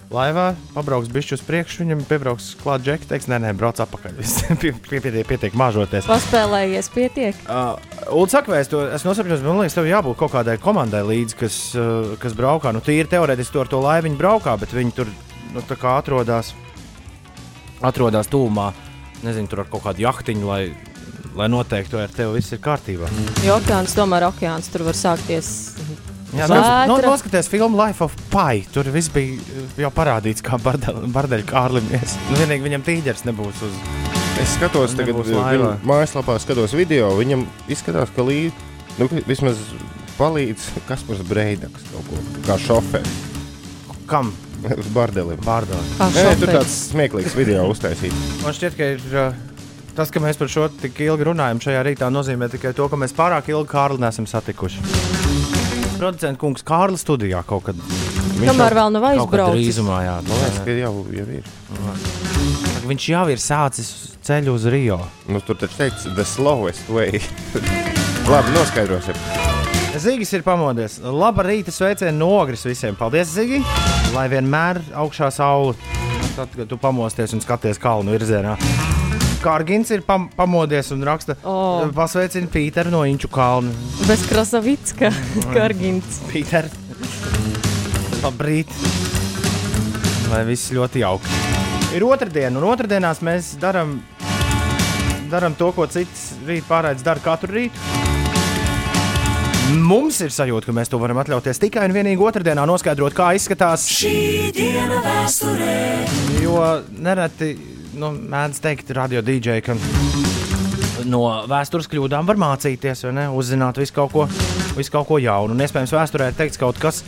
Laivā 0.07 0.53
pabrauks 0.71 1.09
bišķi 1.11 1.35
uz 1.35 1.41
priekšu, 1.43 1.81
viņam 1.81 2.01
piebrauks 2.07 2.53
klāt 2.61 2.85
džeki, 2.85 3.09
teiks, 3.09 3.25
nē, 3.27 3.41
nē, 3.43 3.49
brauc 3.59 3.81
atpakaļ. 3.83 4.21
Pietiek, 4.61 5.27
pietiek 5.27 5.57
māžoties. 5.59 6.07
Paspēlējies, 6.07 6.87
pietiek. 6.93 7.41
Uh, 7.43 7.75
Ulu 8.15 8.29
saka, 8.31 8.55
es 8.55 8.71
to 8.71 8.85
nosapņojis, 8.87 9.43
bet 9.43 9.49
man 9.49 9.59
liekas, 9.59 9.75
tev 9.75 9.89
jābūt 9.89 10.15
kaut 10.21 10.31
kādai 10.37 10.55
komandai 10.63 11.03
līdzi, 11.09 11.39
kas, 11.41 11.59
uh, 11.75 12.15
kas 12.23 12.37
braukā. 12.39 12.71
Nu, 12.71 12.79
tīri 12.83 13.11
teorētiski 13.11 13.57
to 13.57 13.65
ar 13.65 13.71
to 13.73 13.83
laivu 13.83 14.07
viņi 14.07 14.21
braukā, 14.21 14.55
bet 14.61 14.75
viņi 14.77 14.95
tur 14.95 15.11
nu, 15.51 15.65
tā 15.67 15.75
kā 15.75 15.97
atrodas, 15.99 16.53
atrodas 17.83 18.31
tūmā. 18.31 18.71
Nezinu, 19.27 19.51
tur 19.51 19.65
ar 19.65 19.71
kaut 19.73 19.89
kādu 19.89 20.07
jahtiņu, 20.07 20.47
lai, 20.47 20.61
lai 21.35 21.51
noteikti, 21.51 21.99
vai 21.99 22.07
ar 22.07 22.15
tevi 22.15 22.39
viss 22.39 22.55
ir 22.55 22.63
kārtībā. 22.63 23.11
Jo 23.43 23.59
okeāns 23.59 23.97
tomēr 23.97 24.31
okeāns 24.31 24.71
tur 24.71 24.87
var 24.87 24.95
sākties. 24.95 25.51
Jā, 26.35 26.47
nu, 26.51 26.57
nu, 26.91 26.97
noskaties 27.07 27.47
filmu 27.47 27.79
Life 27.79 28.03
of 28.03 28.15
Pi. 28.31 28.65
Tur 28.73 28.89
viss 28.91 29.11
bija 29.13 29.37
uh, 29.39 29.77
jau 29.79 29.91
parādīts, 29.95 30.43
kā 30.43 30.59
Bardeļa 30.59 31.45
Kārlim 31.47 31.87
ies. 31.95 32.17
Nu, 32.27 32.39
vienīgi 32.41 32.65
viņam 32.65 32.83
tīģeris 32.87 33.23
nebūs 33.29 33.61
uz. 33.63 33.77
Es 34.41 34.57
skatos, 34.57 34.97
tagad 34.97 35.15
nebūs 35.15 35.31
viņa 35.31 35.69
mājaslapā 35.87 36.35
skatos 36.43 36.75
video. 36.77 37.13
Viņam 37.17 37.47
izskatās, 37.71 38.11
ka 38.13 38.25
līdzi 38.27 38.67
nu, 38.99 39.07
vismaz 39.29 39.61
palīdz 40.17 40.67
Kaspars 40.89 41.23
Breidaks 41.29 41.87
kaut 41.93 42.09
ko 42.09 42.21
kā 42.47 42.57
šoferis 42.61 43.17
Kam? 44.09 44.33
uz 44.77 44.89
Bardelim. 44.97 45.39
Kā 45.45 46.09
Nē, 46.15 46.31
tur 46.41 46.51
tāds 46.51 46.73
smieklīgs 46.91 47.37
video 47.37 47.67
uztaisīts. 47.71 48.41
Man 48.43 48.55
šķiet, 48.57 48.77
ka 48.77 48.89
ir, 48.95 49.05
uh, 49.13 49.87
tas, 49.97 50.11
ka 50.13 50.23
mēs 50.23 50.39
par 50.39 50.51
šo 50.51 50.67
tik 50.81 50.99
ilgi 51.05 51.29
runājam 51.29 51.61
šajā 51.63 51.85
rītā, 51.91 52.11
nozīmē 52.13 52.49
tikai 52.53 52.73
to, 52.77 52.89
ka 52.89 52.99
mēs 52.99 53.15
pārāk 53.17 53.51
ilgi 53.53 53.71
Kārli 53.73 54.01
nesam 54.01 54.29
satikuši. 54.29 55.26
Producents 55.97 56.39
kungs 56.41 56.65
Kārlis 56.67 57.01
studijā 57.05 57.41
kaut 57.47 57.65
kad. 57.69 57.79
Kamēr 58.37 58.75
vēl 58.77 58.91
nav 58.93 59.05
aizbraucis. 59.09 59.57
drīzumā, 59.57 59.97
jā. 60.05 60.15
Man 60.27 60.43
liekas, 60.43 60.59
ka 60.65 60.75
jau, 60.77 60.93
jau 61.17 61.27
ir. 61.39 61.47
Viņš 62.87 63.07
jau 63.09 63.23
ir 63.33 63.41
sācis 63.41 63.89
ceļu 64.27 64.53
uz 64.59 64.67
Rio. 64.71 64.99
Nu, 65.31 65.41
tur 65.41 65.57
taču 65.59 65.79
teikts, 65.79 66.05
the 66.13 66.25
slowest 66.27 66.89
way. 66.93 67.17
Labi, 68.31 68.53
noskaidrosim. 68.53 69.17
Zigis 69.97 70.33
ir 70.37 70.43
pamodies. 70.45 70.99
Labā 71.01 71.47
rīta 71.47 71.73
sveicienu 71.73 72.19
nogris 72.19 72.67
visiem. 72.67 72.93
Paldies, 72.99 73.31
Zigi! 73.33 73.63
Lai 74.13 74.27
vienmēr 74.29 74.83
augšā 75.01 75.31
saule. 75.33 75.73
Tad, 76.37 76.53
kad 76.53 76.67
tu 76.69 76.77
pamosties 76.77 77.33
un 77.33 77.41
skaties 77.41 77.81
kalnu 77.81 78.13
virzienā. 78.13 78.53
Kārgins 79.41 79.91
ir 79.93 80.01
pam 80.07 80.27
pamodies 80.33 80.89
un 80.95 81.03
raksta, 81.05 81.35
O. 81.45 81.85
pasveicina 81.95 82.49
Pīteru 82.51 82.91
no 82.93 83.03
Inču 83.07 83.29
kalna. 83.31 83.71
Bez 84.07 84.25
Krasavicka, 84.29 85.11
Kargins. 85.55 86.19
Pīter, 86.31 86.69
labrīt! 88.23 88.73
Lai 90.31 90.41
viss 90.49 90.73
ļoti 90.75 91.05
jauki. 91.05 91.37
Ir 91.95 92.03
otrdiena, 92.03 92.57
un 92.59 92.65
otrdienās 92.67 93.21
mēs 93.23 93.53
darām 93.61 93.99
darām 95.31 95.55
to, 95.59 95.71
ko 95.75 95.85
cits 95.91 96.33
rīt 96.47 96.65
pārējais 96.67 97.03
dara 97.05 97.23
katru 97.23 97.55
rītu. 97.57 97.95
Mums 99.83 100.21
ir 100.23 100.31
sajūta, 100.31 100.69
ka 100.69 100.75
mēs 100.75 100.87
to 100.91 100.99
varam 101.01 101.19
atļauties 101.19 101.59
tikai 101.59 101.83
un 101.89 101.95
vienīgi 101.95 102.23
otrdienā 102.23 102.63
noskaidrot, 102.69 103.15
kā 103.15 103.33
izskatās 103.35 103.83
Šī 103.91 104.51
diena 104.55 105.01
vēsturē. 105.03 105.73
Jo 106.39 106.61
nereti 107.03 107.49
nu, 107.97 108.11
mēdz 108.13 108.61
teikt, 108.61 108.91
radio 108.95 109.21
DJ, 109.25 109.59
ka 109.65 109.75
no 111.07 111.23
vēstures 111.49 111.89
kļūdām 111.91 112.27
var 112.27 112.39
mācīties, 112.41 113.05
ne? 113.15 113.27
Uzzināt 113.33 113.79
visu 113.81 113.95
kaut 113.95 114.13
ko, 114.13 114.27
visu 114.77 114.93
kaut 114.93 115.07
ko 115.09 115.19
jaunu. 115.21 115.55
Un 115.55 115.65
iespējams, 115.65 115.95
vēsturē 115.95 116.31
ir 116.31 116.37
teikts 116.37 116.61
kaut 116.61 116.79
kas, 116.81 117.03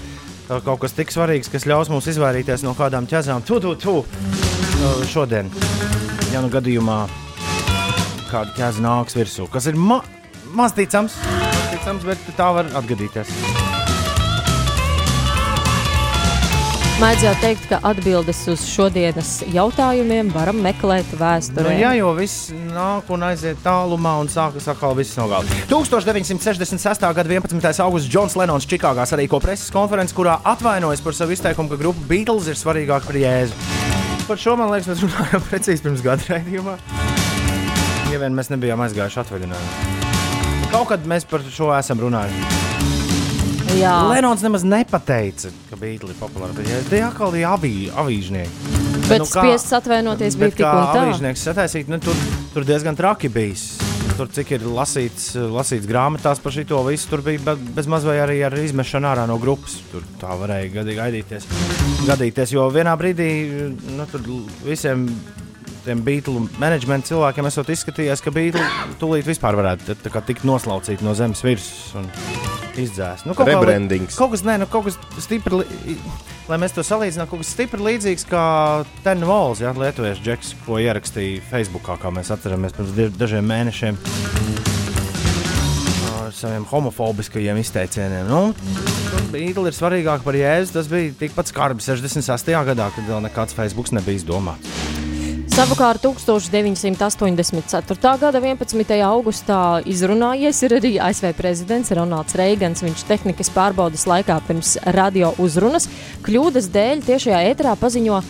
kaut 0.50 0.80
kas 0.84 0.96
tik 0.98 1.14
svarīgs, 1.14 1.52
kas 1.52 1.68
ļaus 1.70 1.92
mums 1.94 2.10
izvairīties 2.12 2.66
no 2.66 2.76
kādām 2.78 3.10
ķezām. 3.10 3.46
Tu, 3.48 3.60
tu, 3.64 3.76
tu! 3.80 3.98
Šodien, 5.10 5.52
ja 6.34 6.44
nu 6.44 6.52
gadījumā 6.54 7.02
kāda 8.30 8.54
ķēze 8.58 8.86
nāks 8.86 9.18
virsū, 9.18 9.50
kas 9.52 9.68
ir 9.70 9.78
ma 9.80 10.02
maz 10.56 10.76
ticams, 10.78 11.18
ticams, 11.74 12.08
bet 12.08 12.32
tā 12.38 12.54
var 12.56 12.72
atgadīties. 12.80 13.69
Mēdz 17.00 17.22
jau 17.24 17.32
teikt, 17.40 17.64
ka 17.72 17.78
atbildes 17.88 18.42
uz 18.52 18.64
šodienas 18.68 19.38
jautājumiem 19.54 20.34
varam 20.34 20.58
meklēt 20.60 21.08
Nu, 21.14 21.20
vēsturē. 21.22 21.72
jā, 21.80 21.94
jo 21.96 22.10
viss 22.18 22.50
nāk 22.52 23.08
un 23.16 23.24
aiziet 23.24 23.62
tālumā, 23.64 24.18
un 24.20 24.28
sākas 24.28 24.68
atkal 24.68 24.98
viss 24.98 25.16
no 25.16 25.30
gala. 25.32 25.48
1966. 25.72 27.00
gada 27.16 27.24
11. 27.24 27.80
augusts 27.86 28.10
Džons 28.12 28.36
Lenons 28.36 28.68
Čikāgā 28.68 29.06
sarīko 29.08 29.40
preses 29.40 29.72
konferenci, 29.72 30.14
kurā 30.18 30.42
atvainojas 30.44 31.00
par 31.06 31.16
savu 31.16 31.32
izteikumu, 31.38 31.72
ka 31.72 31.80
grupa 31.80 32.04
Beatles 32.10 32.52
ir 32.52 32.60
svarīgāka 32.60 33.08
par 33.08 33.16
Jēzu. 33.16 33.56
Par 34.28 34.38
šo 34.38 34.58
man 34.60 34.74
liekas, 34.74 34.92
mēs 34.92 35.06
runājām 35.08 35.48
precīzi 35.48 35.86
pirms 35.88 36.04
gada 36.04 36.28
raidījumā. 36.36 36.76
Ja 38.12 38.20
vien 38.20 38.36
mēs 38.36 38.52
nebijām 38.52 38.84
aizgājuši 38.84 39.24
atvaļinājumā. 39.24 40.68
Kaut 40.76 40.92
kad 40.92 41.08
mēs 41.08 41.24
par 41.26 41.48
šo 41.48 41.72
esam 41.80 42.04
runājuši. 42.04 42.69
Jā. 43.78 43.94
Lenons 44.10 44.42
nemaz 44.46 44.64
nepateica, 44.68 45.52
ka 45.70 45.78
Beatles 45.80 46.16
ir 46.16 46.20
populāra 46.22 46.66
Jēzu. 46.66 46.90
Tie 46.92 47.02
atkal 47.06 47.36
ir 47.38 47.46
avī, 47.50 47.74
avīžnieki. 47.92 48.74
bet 49.10 49.24
nu 49.24 49.28
spiests 49.30 49.74
atvainoties 49.78 50.36
bija 50.40 50.52
tik 50.54 50.66
un 50.66 50.90
tā. 50.90 51.04
avīžnieks 51.04 51.46
sataisīt, 51.50 51.88
nu, 51.92 52.00
tur, 52.04 52.18
tur 52.54 52.66
diezgan 52.68 52.96
traki 52.98 53.30
bijis. 53.30 53.78
tur 54.20 54.28
cik 54.28 54.50
ir 54.52 54.60
lasīts, 54.68 55.30
lasīts 55.40 55.88
grāmatās 55.88 56.42
par 56.44 56.52
šito 56.52 56.82
visu, 56.84 57.08
tur 57.08 57.22
bija 57.24 57.40
be- 57.40 57.56
bez 57.78 57.88
maz 57.88 58.04
vai 58.04 58.18
arī 58.20 58.42
ar 58.46 58.52
izmešanu 58.52 59.08
ārā 59.08 59.26
no 59.30 59.38
grupas. 59.40 59.78
Tur 59.94 60.04
tā 60.20 60.34
varēja 60.36 60.84
gaidīties. 60.84 61.46
gadīties, 62.08 62.52
jo 62.52 62.70
vienā 62.70 62.98
brīdī 63.00 63.30
nu, 63.96 64.06
tur 64.12 64.20
visiem 64.66 65.08
tiem 65.86 66.02
beigļu 66.06 66.46
menedžmenta 66.62 67.12
cilvēkiem 67.12 67.50
esot 67.50 67.72
izskatījies, 67.74 68.24
ka 68.24 68.34
beigļi 68.36 68.64
tūlīt 69.02 69.28
vispār 69.28 69.58
varētu 69.60 69.98
kā 70.12 70.24
tikt 70.26 70.46
noslaucīti 70.48 71.06
no 71.06 71.16
zemes 71.18 71.44
virsmas 71.46 71.96
un 72.00 72.10
izdzēst. 72.80 73.28
Nu, 73.28 73.36
kaut 73.38 73.50
kā 73.50 73.58
Rebrandings. 73.58 74.18
Kaut 74.20 74.34
kas, 74.34 74.44
nē, 74.48 74.60
nu, 74.62 74.68
kaut 74.72 74.88
kas 74.88 75.00
stipri, 75.24 75.62
lai 76.50 76.60
mēs 76.62 76.76
to 76.76 76.86
salīdzinām, 76.86 77.30
kaut 77.32 77.44
kas 77.44 77.54
stipri 77.56 77.84
līdzīgs 77.86 78.28
kā 78.30 78.44
Ten 79.06 79.26
Vols, 79.28 79.64
ja, 79.64 79.74
lietuviešu 79.76 80.26
džeks, 80.26 80.54
ko 80.66 80.80
ierakstīja 80.82 81.44
Facebookā, 81.52 82.00
kā 82.02 82.14
mēs 82.14 82.32
atceramies 82.36 82.78
pirms 82.78 83.18
dažiem 83.20 83.50
mēnešiem. 83.50 84.00
Ar 86.20 86.36
saviem 86.36 86.68
homofobiskajiem 86.70 87.60
izteicieniem. 87.64 88.30
Nu, 88.30 88.54
Beigli 89.30 89.70
ir 89.70 89.76
svarīgāk 89.78 90.24
par 90.26 90.38
jēzu. 90.38 90.74
Tas 90.78 90.90
bija 90.90 91.14
tikpat 91.20 91.52
skarbi 91.52 91.86
68. 91.86 92.64
gadā, 92.72 92.90
kad 92.96 93.10
vēl 93.10 93.22
nekāds 93.28 93.58
Facebook 93.58 93.92
nebija 93.94 94.22
izdomāts. 94.22 95.09
Savukārt 95.60 96.00
1984. 96.00 98.12
gada 98.22 98.40
11. 98.40 98.94
augustā 99.04 99.84
izrunājies 99.84 100.56
ir 100.64 100.76
arī 100.78 100.92
ASV 101.04 101.34
prezidents 101.36 101.92
Ronalds 101.92 102.32
Reigans. 102.40 102.80
Viņš 102.80 103.04
tehnikas 103.10 103.52
pārbaudas 103.52 104.08
laikā 104.08 104.38
pirms 104.48 104.78
radio 104.96 105.34
uzrunas 105.36 105.90
kļūdas 106.24 106.72
dēļ 106.72 107.04
tiešajā 107.10 107.42
ēterā 107.50 107.76
paziņo. 107.76 108.22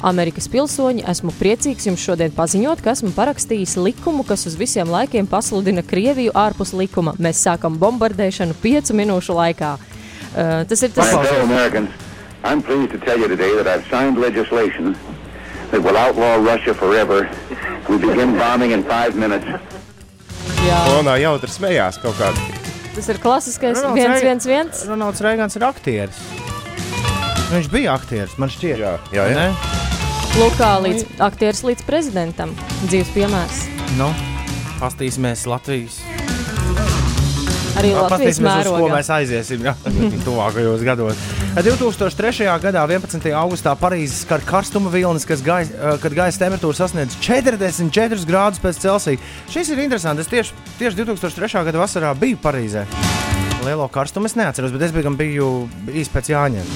Amerikas 0.00 0.48
pilsoņi, 0.48 1.04
esmu 1.12 1.36
priecīgs 1.36 1.90
jums 1.90 2.00
šodien 2.00 2.32
paziņot, 2.32 2.80
ka 2.80 2.96
esmu 2.96 3.12
parakstījis 3.12 3.76
likumu, 3.84 4.24
kas 4.24 4.48
uz 4.48 4.56
visiem 4.56 4.88
laikiem 4.88 5.28
pasludina 5.28 5.84
Krieviju 5.84 6.32
ārpus 6.32 6.72
likuma. 6.72 7.12
Mēs 7.20 7.44
sākam 7.44 7.76
bombardēšanu 7.76 8.56
piecu 8.64 8.96
minūšu 8.96 9.36
laikā. 9.36 9.76
Uh, 9.76 10.64
tas 10.64 10.88
ir 10.88 10.96
tas, 10.96 11.12
My 11.12 11.20
fellow 11.20 11.44
Americans, 11.44 11.92
that 15.70 15.82
will 15.82 15.96
outlaw 15.96 16.36
Russia 16.36 16.74
forever. 16.74 17.28
We 17.88 17.96
begin 17.98 18.36
bombing 18.38 18.72
in 18.72 18.82
five 18.84 19.16
minutes. 19.16 19.46
jā, 20.66 20.78
Fonā 20.90 21.16
jautri 21.22 21.50
smējās 21.52 22.00
kaut 22.02 22.16
kādā. 22.18 22.40
tas 22.98 23.08
ir 23.08 23.18
klasiskais 23.22 23.78
Ronalds 23.84 24.24
1-1-1. 24.24 24.86
Ronalds 24.90 25.20
Reigans 25.22 25.56
ir 25.56 25.64
aktieris. 25.68 26.18
Viņš 27.52 27.68
bija 27.72 27.94
aktieris, 27.94 28.34
man 28.38 28.50
šķiet. 28.52 28.80
Jā, 28.82 28.96
jā, 29.14 29.28
jā. 29.32 29.44
Lūk, 30.38 30.56
kā 30.58 30.72
līdz 30.84 31.06
aktieris 31.24 31.62
līdz 31.64 31.86
prezidentam. 31.88 32.52
Dzīves 32.90 33.08
piemērs. 33.14 33.62
Nu, 33.96 34.10
pastīsimies 34.82 35.46
Latvijas. 35.48 36.02
Arī 37.78 37.92
Latvijas 37.94 38.40
uz 38.42 38.68
ko 38.68 38.88
mēs 38.90 39.10
aiziesim 39.14 39.66
jā, 39.66 39.74
tuvākajos 40.26 40.82
gados. 40.86 41.20
2003. 41.54 42.46
gadā, 42.62 42.82
11. 42.90 43.28
augustā, 43.38 43.74
Parīzes 43.78 44.24
skar 44.24 44.42
karstuma 44.46 44.90
vilnis, 44.90 45.26
gais, 45.28 45.70
kad 46.02 46.16
gaisa 46.16 46.42
temperatūra 46.42 46.78
sasniedz 46.80 47.14
44 47.22 48.26
grādus 48.28 48.62
pēc 48.62 48.82
Celsija. 48.82 49.22
Šis 49.52 49.72
ir 49.74 49.82
interesants. 49.84 50.26
Es 50.26 50.32
tieši, 50.32 50.58
tieši 50.80 51.02
2003. 51.04 51.64
gada 51.70 51.82
vasarā 51.84 52.14
biju 52.18 52.40
Parīzē. 52.42 52.86
Lielo 53.66 53.88
karstumu 53.92 54.30
es 54.30 54.36
neatceros, 54.38 54.74
bet 54.74 54.88
es 54.88 54.94
biju, 54.94 55.14
biju 55.18 55.50
bijis 55.86 56.10
pēc 56.12 56.32
Jāņiem. 56.34 56.74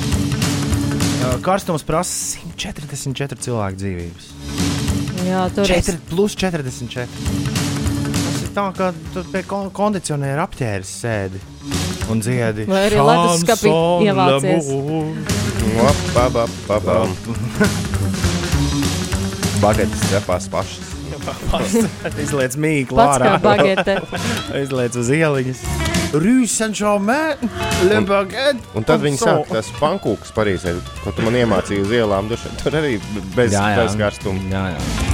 Karstums 1.43 1.87
prasa 1.87 2.39
144 2.59 3.43
cilvēku 3.43 3.83
dzīvības. 3.83 4.31
Jā, 5.27 5.47
tur 5.55 5.71
ir. 5.71 5.83
4 5.87 6.03
plus 6.11 6.39
44. 6.39 7.52
Tā, 8.53 8.67
ka 8.77 8.91
tu 9.15 9.23
pie 9.33 9.41
kon 9.49 9.71
kondicionēra 9.73 10.45
apģērbs 10.45 10.91
sēdi 11.03 11.39
un 12.13 12.21
dziedi. 12.21 12.67
Vai 12.69 12.83
arī 12.91 12.99
leduskapī 13.01 13.71
ievācies. 14.05 14.67
Bagetes 19.63 20.03
cepās 20.11 20.51
pašas. 20.53 20.91
Izliec 22.25 22.59
mīklu 22.61 23.01
ārā. 23.01 23.39
Izliec 24.65 24.99
uz 25.01 25.13
ieliņas. 25.17 25.65
Baguette. 28.05 28.61
Un 28.77 28.85
tad 28.85 29.01
viņi 29.01 29.23
sāk 29.23 29.49
tās 29.49 29.71
pankūkas 29.79 30.35
Parīzē, 30.37 30.75
ko 31.07 31.15
tu 31.17 31.25
man 31.25 31.41
iemācīji 31.41 31.87
uz 31.87 31.97
ielām. 32.03 32.29
Duši. 32.29 32.53
Tur 32.61 32.77
arī 32.83 32.99
bez, 33.33 33.57
Jā, 33.57 33.71
jā. 33.79 33.81
bez 33.81 33.97
karstuma. 34.03 34.45
Jā, 34.53 34.67
jā. 34.77 35.12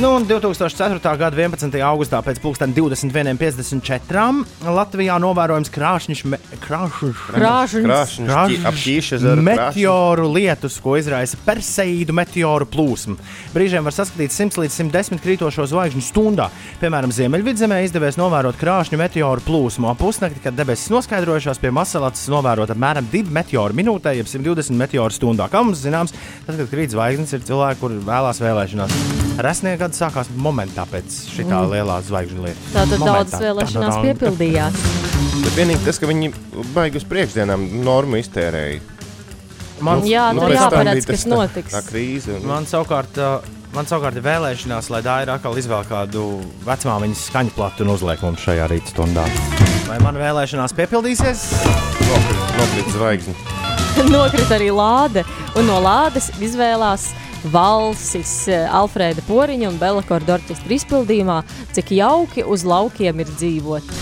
Nu, 0.00 0.14
un 0.14 0.26
2004. 0.26 1.16
gada 1.18 1.34
11. 1.34 1.80
augustā 1.82 2.20
pēc 2.22 2.38
21.54. 2.38 4.44
Latvijā 4.62 5.18
novērojams 5.18 5.72
krāšņš, 5.74 6.20
me, 6.30 6.38
krāšņš. 6.62 7.22
Krāšņš 7.34 8.14
Krāšņš 8.28 8.78
ķīšezeru. 8.84 9.42
meteoru 9.42 10.30
lietus, 10.30 10.78
ko 10.78 10.94
izraisa 11.00 11.34
Perseīdu 11.42 12.14
meteoru 12.14 12.62
plūsma. 12.70 13.18
Brīžiem 13.56 13.82
var 13.82 13.90
saskatīt 13.96 14.30
100 14.36 14.62
līdz 14.62 14.74
110 14.84 15.18
krītošo 15.24 15.66
zvaigžņu 15.66 16.02
stundā. 16.06 16.46
Piemēram, 16.78 17.10
Ziemeļvidzemē 17.18 17.82
izdevies 17.88 18.14
novērot 18.22 18.54
krāšņu 18.60 18.96
meteoru 19.02 19.42
plūsmu. 19.48 19.90
Ap 19.90 19.98
pusnakti, 19.98 20.38
kad 20.44 20.54
debesis 20.54 20.92
noskaidrojušās, 20.94 21.58
pie 21.58 21.74
Masalats 21.74 22.30
novērot 22.30 22.70
apmēram 22.70 23.02
2 23.10 23.34
meteoru 23.34 23.74
minūtē, 23.74 24.14
jeb 24.20 24.30
120 24.30 24.78
meteoru 24.78 25.10
stundā. 25.10 25.50
Kā 25.50 25.66
mums 25.66 25.82
zināms, 25.82 26.14
tad, 26.46 26.54
kad 26.54 26.70
krīt 26.70 26.94
zvaigznes, 26.94 27.34
ir 27.34 27.42
cilvēki, 27.50 27.82
kur 27.82 27.98
vēlās 28.06 28.38
vēlēšanās. 28.46 29.27
Resnie 29.38 29.76
gadi 29.78 29.94
sākās 29.94 30.30
momentā 30.34 30.82
pēc 30.90 31.14
šī 31.30 31.44
mm. 31.46 31.68
lielā 31.70 31.98
zvaigžņu 32.08 32.42
lietas. 32.42 32.70
Tātad 32.74 32.98
Momentā. 32.98 33.12
daudzas 33.20 33.42
vēlēšanās 33.44 33.98
piepildījās. 34.02 34.78
Bet 35.44 35.52
vienīgi 35.54 35.84
tas, 35.86 36.00
ka 36.02 36.08
viņi 36.10 36.30
baigi 36.74 36.98
uz 36.98 37.06
priekšdienām 37.06 37.68
normu 37.86 38.18
iztērēja. 38.18 38.80
Man, 39.86 40.02
Jā, 40.02 40.32
Nu, 40.34 40.42
tur 40.42 40.50
tam 40.50 40.58
jāparedz, 40.58 41.06
kas 41.06 41.22
tā- 41.22 41.30
notiks. 41.30 41.70
Tā 41.70 41.82
krīze. 41.86 42.34
un- 42.34 42.46
Man 42.50 42.66
savukārt, 42.66 43.14
uh, 43.22 43.46
man 43.72 43.86
savukārt 43.86 44.16
ir 44.18 44.22
vēlēšanās, 44.26 44.90
lai 44.90 45.02
tā 45.06 45.22
ir 45.22 45.30
atkal 45.30 45.54
izvēle 45.54 45.86
kādu 45.86 46.42
vecmāmiņas 46.66 47.30
skaņu 47.30 47.54
platu 47.54 47.86
un 47.86 47.94
uzliek 47.94 48.20
mums 48.22 48.42
šajā 48.42 48.66
rīta 48.68 48.90
stundā. 48.90 49.22
Vai 49.86 50.00
man 50.02 50.16
vēlēšanās 50.18 50.74
piepildīsies? 50.74 51.46
Nokrita 52.58 52.90
zvaigzne. 52.90 53.34
Nokrita 54.14 54.58
arī 54.58 54.74
lāde, 54.74 55.24
un 55.54 55.66
no 55.70 55.78
lādes 55.80 56.30
izvēlās 56.42 57.12
valsis 57.52 58.32
eh, 58.50 58.66
Alfrēda 58.74 59.22
Poriņa 59.28 59.70
un 59.70 59.78
Belakorda 59.80 60.36
orķestra 60.38 60.74
izpildījumā, 60.78 61.40
cik 61.76 61.92
jauki 61.98 62.44
uz 62.46 62.64
laukiem 62.68 63.22
ir 63.24 63.30
dzīvot. 63.36 63.92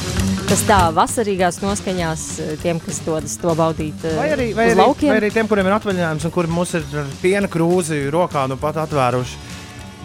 Tas 0.46 0.62
tā 0.68 0.78
vasarīgās 0.94 1.60
noskaņās 1.64 2.24
eh, 2.42 2.54
tiem, 2.62 2.80
kas 2.82 3.00
dodas 3.06 3.36
to 3.42 3.54
baudīt 3.58 4.06
eh, 4.06 4.16
Vai 4.18 4.30
arī, 4.34 4.48
vai, 4.56 4.70
arī, 4.70 4.80
laukiem. 4.80 5.12
vai 5.12 5.20
arī 5.20 5.32
tiem, 5.34 5.50
kuriem 5.50 5.68
ir 5.70 5.76
atvaļinājums 5.78 6.28
un 6.28 6.34
kuri 6.34 6.52
mums 6.52 6.76
ir 6.78 6.86
ar 7.02 7.12
piena 7.22 7.50
krūzi 7.50 8.04
rokā 8.14 8.46
nu 8.50 8.58
pat 8.60 8.80
atvēruši 8.86 9.54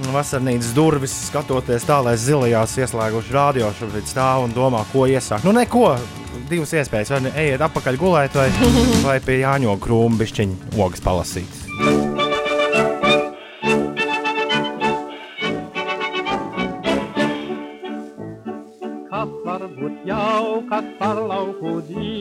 vasarnīcas 0.10 0.72
durvis, 0.74 1.13
skatoties 1.28 1.86
tā, 1.86 2.00
lai 2.02 2.15
zilajās 2.17 2.74
ieslēguši 2.80 3.36
rādio 3.36 3.70
šobrīd 3.78 4.10
stāv 4.10 4.48
un 4.48 4.56
domā, 4.56 4.82
ko 4.94 5.06
iesākt. 5.10 5.46
Nu, 5.46 5.54
neko. 5.54 5.94
Divas 6.50 6.74
iespējas. 6.76 7.12
Vai 7.13 7.22
nu 7.28 7.36
ejiet 7.38 7.62
atpakaļ 7.67 8.00
gulēt, 8.02 8.39
vai, 8.39 8.50
vai 9.08 9.20
pie 9.24 9.41
Jāņo 9.44 9.78
krūmu 9.84 10.20
bišķiņu 10.24 10.82
ogas 10.82 11.06
palasīt. 11.06 12.21
Jaukas 20.72 20.88
par 21.00 21.18
lauku 21.20 21.82
dzīvi, 21.84 22.21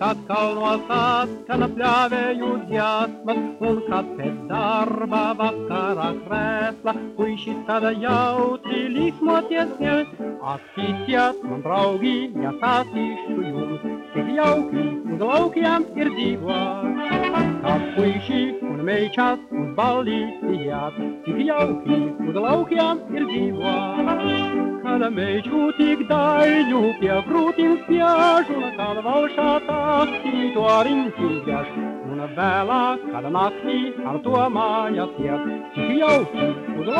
kad 0.00 0.20
kalnos 0.28 0.86
atskan 0.96 1.66
pļāvēju 1.74 2.50
dziesmas, 2.70 3.40
un 3.68 3.80
kad 3.88 4.06
pēc 4.16 4.38
darba 4.48 5.24
vakarā 5.40 6.08
krēsla, 6.24 6.94
puišis 7.18 7.58
tada 7.68 7.92
jautri 7.92 8.86
līsmoties 8.94 9.74
ņem. 9.82 10.14
Attīstiet, 10.54 11.42
man 11.44 11.60
draugi, 11.66 12.14
jāsātīšu 12.46 13.36
jums, 13.44 13.84
cik 14.14 14.32
jauki 14.38 14.86
uz 15.12 15.20
laukiem 15.20 15.84
ir 16.00 16.12
dzīvot. 16.16 17.04
Kad 17.60 17.84
puiši 17.98 18.40
un 18.70 18.80
meičas 18.88 19.44
uz 19.52 19.68
ballīti 19.76 20.62
jāt, 20.64 20.96
cik 21.26 21.44
jauki 21.44 22.00
uz 22.24 22.40
laukiem 22.46 23.04
ir 23.12 23.28
dzīvot. 23.28 24.70
Kad 24.80 25.04
meiču 25.12 25.66
tik 25.76 26.06
daļu 26.08 26.80
pie 27.02 27.20
krūtīm 27.28 27.76
spiež, 27.84 28.48
un 28.56 28.70
kad 28.80 29.04
valšā 29.04 29.50
tāstī 29.90 30.40
to 30.54 30.66
riņķi 30.86 31.28
ģež, 31.46 31.70
un 32.12 32.20
vēlāk, 32.36 33.06
kad 33.14 33.24
naktī 33.36 33.78
ar 34.10 34.18
to 34.26 34.44
mājas 34.56 35.18
iet, 35.24 35.48
cik 35.74 35.90
jauki 35.98 36.46
uz 36.78 36.92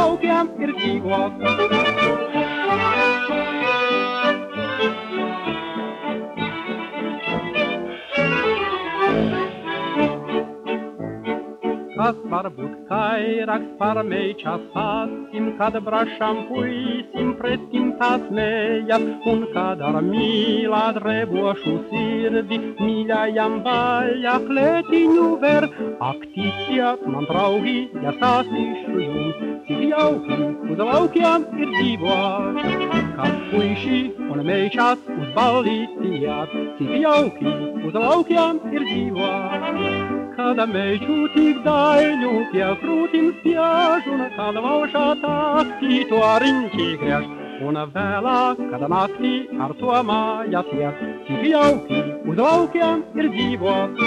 Kas 12.00 12.16
var 12.32 12.46
varbūt 12.48 12.76
kairāks 12.88 13.72
par 13.76 13.98
meičas 14.10 14.62
acīm, 14.82 15.50
kad 15.58 15.74
brašam 15.84 16.38
puisim 16.48 17.34
pretim 17.36 17.90
tās 18.00 18.22
mējas, 18.38 19.04
un 19.28 19.42
kad 19.52 19.82
ar 19.84 19.98
mīlā 20.06 20.80
drebošu 20.96 21.74
sirdi 21.90 22.60
mīļajam 22.80 23.58
vaļā 23.66 24.38
klētiņu 24.46 25.26
ver. 25.44 25.68
Ak, 26.08 26.24
ticiet 26.38 27.04
man, 27.04 27.28
draugi, 27.28 27.76
ja 28.00 28.16
stāstīšu 28.16 28.96
jums, 29.04 29.44
cik 29.68 29.86
jauki 29.90 30.38
uz 30.72 30.80
laukiem 30.80 31.44
ir 31.60 31.74
dzīvot. 31.76 32.62
Kad 33.20 33.40
puiši 33.50 34.00
un 34.24 34.40
meičas 34.48 35.04
uz 35.18 35.36
ballīti 35.36 36.16
iet, 36.22 36.56
cik 36.80 36.96
jauki 37.04 37.58
uz 37.90 38.00
laukiem 38.06 38.64
ir 38.72 38.88
dzīvot. 38.88 39.99
Kad 40.40 40.61
meiču 40.72 41.14
tik 41.35 41.59
daļu 41.64 42.31
pie 42.53 42.68
krūtīm 42.81 43.26
spiež, 43.40 44.07
un 44.14 44.22
kad 44.37 44.57
valšā 44.64 45.03
tākti 45.24 45.98
to 46.12 46.20
riņķi 46.44 46.87
griež. 47.03 47.26
Un 47.68 47.76
vēlāk, 47.96 48.62
kad 48.70 48.87
naktī 48.94 49.35
ar 49.61 49.76
to 49.83 49.92
mājas 50.09 50.72
iet, 50.79 51.05
cik 51.29 51.44
jauki 51.50 52.00
uz 52.33 52.40
laukiem 52.40 53.05
ir 53.20 53.29
dzīvot. 53.37 54.00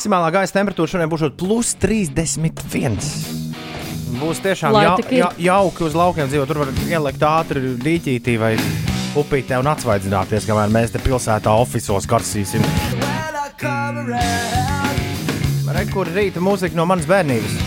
Maksimālā 0.00 0.30
gaisa 0.32 0.54
temperatūra 0.56 0.88
šodien 0.88 1.10
būs 1.12 1.26
plus 1.36 1.74
31. 1.76 2.94
Būs 4.16 4.38
tiešām 4.40 4.72
Lai 4.72 4.86
ja, 4.86 4.94
tik 4.96 5.10
ir. 5.12 5.18
ja, 5.20 5.28
jauki 5.52 5.84
uz 5.84 5.96
laukiem 5.96 6.28
dzīvot. 6.30 6.48
Tur 6.48 6.60
var 6.62 6.70
ielikt 6.88 7.24
ātri 7.28 7.74
dīķītī 7.84 8.36
vai 8.40 8.54
upītē 9.20 9.58
un 9.60 9.68
atsvaidzināties, 9.68 10.46
kamēr 10.48 10.72
mēs 10.72 10.94
te 10.94 11.02
pilsētā 11.04 11.52
oficiālos 11.52 12.08
karsīsim. 12.08 12.64
Rekur 15.76 16.08
rīta 16.16 16.40
mūzika 16.40 16.80
no 16.80 16.88
manas 16.88 17.08
bērnības. 17.10 17.60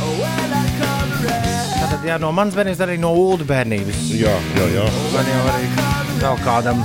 Tātad, 1.77 2.01
jā, 2.09 2.17
no 2.21 2.33
manas 2.33 2.57
bērnības 2.57 2.81
arī 2.87 2.97
no 3.01 3.13
ūdens 3.13 3.49
bērnības. 3.53 4.01
Jā, 4.17 4.33
jā, 4.57 4.71
jā. 4.79 4.89
Man 5.13 5.31
jau 5.35 5.45
arī 5.53 5.69
vēl 6.17 6.43
kādam 6.47 6.83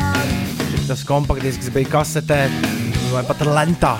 tas 0.89 1.09
kompaktdisks 1.09 1.73
bija 1.73 1.97
kasetē 1.97 2.45
vai 3.15 3.25
pat 3.29 3.49
lentā. 3.49 3.97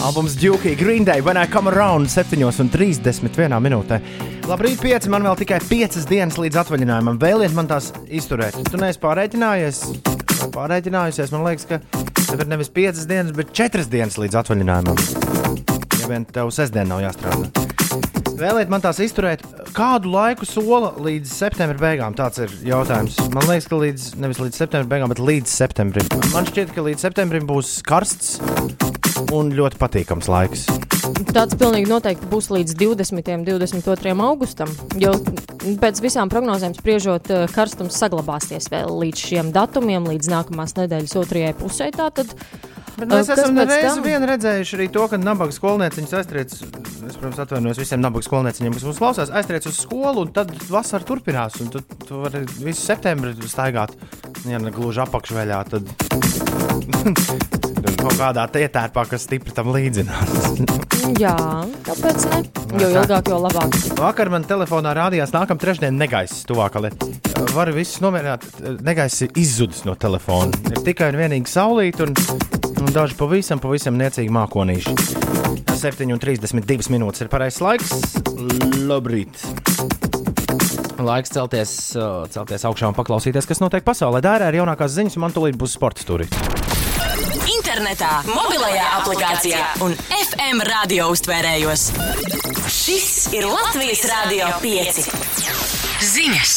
Albums 0.00 0.34
Dukey 0.34 0.74
Green 0.76 1.04
Day, 1.04 1.20
When 1.20 1.36
I 1.36 1.46
Come 1.46 1.68
Around 1.68 2.06
7,31 2.08 3.60
minūtē. 3.60 4.00
Labrīt, 4.48 4.80
5. 4.80 5.10
Man 5.12 5.26
vēl 5.28 5.36
tikai 5.42 5.60
5 5.60 6.08
dienas 6.08 6.40
līdz 6.40 6.62
atvaļinājumam. 6.62 7.20
Vēliet 7.20 7.54
man 7.54 7.68
tās 7.68 7.90
izturēt. 8.08 8.56
Tu 8.70 8.80
neesi 8.80 9.00
pārreķinājies. 9.02 9.82
Pārreķinājusies. 10.56 11.34
Man 11.36 11.44
liekas, 11.44 11.68
ka 11.68 11.82
tev 12.24 12.40
ir 12.40 12.48
nevis 12.48 12.72
5 12.72 13.06
dienas, 13.10 13.36
bet 13.36 13.52
4 13.52 13.90
dienas 13.92 14.16
līdz 14.20 14.40
atvaļinājumam. 14.40 15.04
Ja 16.00 16.08
vien 16.08 16.24
tev 16.24 16.54
sestdien 16.56 16.88
nav 16.88 17.04
jāstrādā. 17.04 17.59
Vēlēt 18.40 18.70
man 18.72 18.80
tās 18.80 18.96
izturēt, 19.04 19.42
kādu 19.76 20.08
laiku 20.14 20.46
sola 20.48 20.94
līdz 20.96 21.28
septembra 21.28 21.76
beigām? 21.82 22.14
Tāds 22.16 22.40
ir 22.40 22.52
jautājums. 22.64 23.18
Man 23.34 23.44
liekas, 23.44 23.66
ka 23.68 23.76
līdz, 23.82 24.06
nevis 24.22 24.40
līdz 24.40 24.60
septembra 24.62 24.88
beigām, 24.94 25.12
bet 25.12 25.20
līdz 25.20 25.52
septembrim. 25.52 26.08
Man 26.32 26.48
šķiet, 26.48 26.72
ka 26.72 26.84
līdz 26.86 27.04
septembrim 27.04 27.44
būs 27.50 27.74
karsts 27.84 28.38
un 29.36 29.52
ļoti 29.52 29.76
patīkams 29.82 30.30
laiks. 30.32 30.64
Tāds 31.34 31.58
pilnīgi 31.60 31.90
noteikti 31.90 32.30
būs 32.32 32.48
līdz 32.54 32.78
20. 32.80 33.28
un 33.36 33.44
22. 33.44 34.16
augustam. 34.24 34.72
Jo 34.96 35.12
pēc 35.82 36.00
visām 36.00 36.32
prognozēm 36.32 36.72
spriežot, 36.78 37.28
eh, 37.28 37.44
karstums 37.52 38.00
saglabāsies 38.00 38.72
vēl 38.72 38.88
līdz 39.04 39.26
šiem 39.28 39.52
datumiem, 39.52 40.08
līdz 40.14 40.32
nākamās 40.32 40.78
nedēļas 40.80 41.18
otrajai 41.20 41.52
pusē. 41.60 41.92
Tātad, 41.92 42.32
Bet 43.00 43.12
mēs 43.12 43.30
esam 43.32 43.56
tam? 43.56 44.02
vien 44.04 44.26
redzējuši 44.28 44.76
arī 44.76 44.88
to, 44.92 45.06
ka 45.08 45.18
nabaga 45.20 45.54
skolnieciņš 45.56 46.12
aiztriec. 46.20 46.52
Es, 46.52 47.16
protams, 47.16 47.40
atvainojos 47.46 47.80
visiem 47.80 48.02
nabaga 48.04 48.26
skolnieciņiem, 48.26 48.76
kas 48.76 48.86
mūs 48.88 49.00
klausās, 49.00 49.32
aiztriec 49.40 49.68
uz 49.70 49.78
skolu, 49.80 50.26
un 50.26 50.34
tad 50.36 50.52
vasara 50.68 51.06
turpinās. 51.08 51.56
Un 51.64 51.72
tu, 51.72 51.82
tu 52.04 52.20
vari 52.24 52.44
visu 52.60 52.82
septembri 52.82 53.32
staigāt, 53.48 53.96
ja 54.48 54.60
ne 54.60 54.72
gluži 54.74 55.00
apakšveļā, 55.06 55.62
tad 55.72 55.88
kaut 58.00 58.16
kādā 58.16 58.46
ietērpā, 58.60 59.04
kas 59.10 59.24
stipri 59.26 59.54
tam 59.56 59.72
līdzinās. 59.74 60.60
jā, 61.24 61.36
kāpēc 61.86 62.28
ne? 62.30 62.42
Jo 62.80 62.92
ilgāk, 62.92 63.32
jo 63.32 63.40
labāk. 63.42 63.76
Vakar 63.98 64.30
man 64.32 64.46
telefonā 64.48 64.92
rādījās, 64.96 65.32
nākamā 65.34 65.60
trešdiena 65.60 65.96
negaiss 65.96 66.44
tuvākā 66.48 66.84
lieta. 66.84 67.08
Varu 67.54 67.74
visus 67.74 68.02
nomierināt, 68.04 68.46
negaiss 68.84 69.24
izzudis 69.30 69.84
no 69.88 69.96
telefona. 70.00 70.54
Ir 70.70 70.84
tikai 70.86 71.10
un 71.14 71.20
vienīgi 71.24 71.50
saulīt, 71.50 72.00
un 72.04 72.59
daži 72.94 73.16
pavisam, 73.18 73.60
pavisam 73.62 73.96
niecīgi 73.98 74.32
mākonīši. 74.34 74.94
7,32 75.80 76.90
minūtes 76.92 77.24
ir 77.24 77.30
pareizais 77.32 77.62
laiks. 77.64 77.92
Labrīt! 78.86 79.40
Laiks 81.00 81.32
celties, 81.32 81.74
celties 82.34 82.66
augšā 82.68 82.90
un 82.90 82.96
paklausīties, 82.96 83.48
kas 83.48 83.62
notiek 83.62 83.86
pasaulē. 83.86 84.20
Dārā 84.24 84.50
ir 84.50 84.60
jaunākās 84.60 84.92
ziņas, 84.98 85.16
un 85.16 85.24
man 85.24 85.36
tūlīt 85.36 85.56
būs 85.60 85.78
sporta 85.78 86.04
stūri. 86.04 86.28
Internetā, 87.50 88.20
mobilajā 88.28 88.86
aplikācijā 89.00 89.64
un 89.86 89.96
FM 90.20 90.64
radio 90.68 91.10
uztvērējos. 91.14 91.90
Šis 92.70 93.30
ir 93.36 93.48
Latvijas 93.48 94.04
Rādio 94.10 94.50
5. 94.64 95.06
Ziņas! 96.14 96.56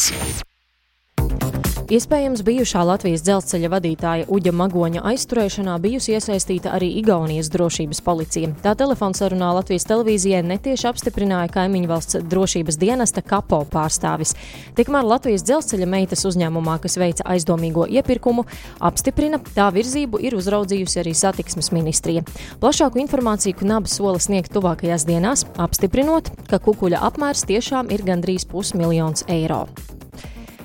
Iespējams, 1.94 2.40
bijušā 2.42 2.80
Latvijas 2.88 3.22
dzelzceļa 3.22 3.68
vadītāja 3.70 4.24
Uģa 4.32 4.50
Magoņa 4.56 5.02
aizturēšanā 5.12 5.76
bijusi 5.84 6.16
iesaistīta 6.16 6.72
arī 6.74 6.88
Igaunijas 6.98 7.52
drošības 7.54 8.00
policija. 8.02 8.50
Tā 8.64 8.72
telefonsarunā 8.80 9.52
Latvijas 9.60 9.86
televīzijai 9.86 10.40
netieši 10.48 10.88
apstiprināja 10.90 11.52
kaimiņu 11.54 11.92
valsts 11.92 12.18
drošības 12.32 12.80
dienesta 12.82 13.22
kapo 13.22 13.60
pārstāvis. 13.70 14.34
Tikmēr 14.74 15.06
Latvijas 15.06 15.46
dzelzceļa 15.46 15.90
meitas 15.94 16.26
uzņēmumā, 16.26 16.80
kas 16.82 16.98
veica 16.98 17.28
aizdomīgo 17.36 17.86
iepirkumu, 17.86 18.48
apstiprina, 18.82 19.38
tā 19.54 19.70
virzību 19.76 20.18
ir 20.24 20.34
uzraudzījusi 20.40 21.04
arī 21.04 21.14
satiksmes 21.14 21.70
ministrija. 21.76 22.26
Plašāku 22.64 23.04
informāciju 23.06 23.60
Knaba 23.62 23.92
sola 23.92 24.18
sniegt 24.18 24.56
tuvākajās 24.56 25.06
dienās, 25.06 25.46
apstiprinot, 25.62 26.34
ka 26.50 26.58
kukuļa 26.58 27.06
apmērs 27.12 27.46
tiešām 27.52 27.94
ir 27.94 28.02
gandrīz 28.08 28.48
pusmiljons 28.50 29.28
eiro. 29.30 29.68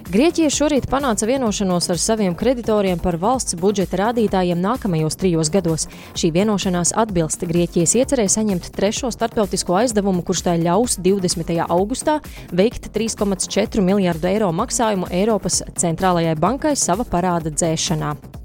Grieķija 0.10 0.50
šorīt 0.50 0.88
panāca 0.89 1.28
vienošanos 1.30 1.86
ar 1.93 2.00
saviem 2.02 2.34
kreditoriem 2.34 2.98
par 2.98 3.19
valsts 3.22 3.54
budžeta 3.62 4.00
rādītājiem 4.00 4.58
nākamajos 4.58 5.19
trijos 5.22 5.52
gados. 5.54 5.86
Šī 6.17 6.32
vienošanās 6.34 6.95
atbilst 6.98 7.45
Grieķijas 7.45 7.93
iecerēji 8.00 8.34
saņemt 8.34 8.72
trešo 8.74 9.12
starptautisko 9.13 9.78
aizdevumu, 9.84 10.26
kurš 10.26 10.41
tā 10.48 10.58
ļaus 10.63 10.98
20. 11.06 11.54
augustā 11.67 12.17
veikt 12.50 12.89
3,4 12.98 13.86
miljardu 13.86 14.32
eiro 14.34 14.50
maksājumu 14.50 15.13
Eiropas 15.13 15.62
centrālajai 15.78 16.34
bankai 16.41 16.74
sava 16.74 17.06
parāda 17.06 17.54
dzēšanā. 17.54 18.38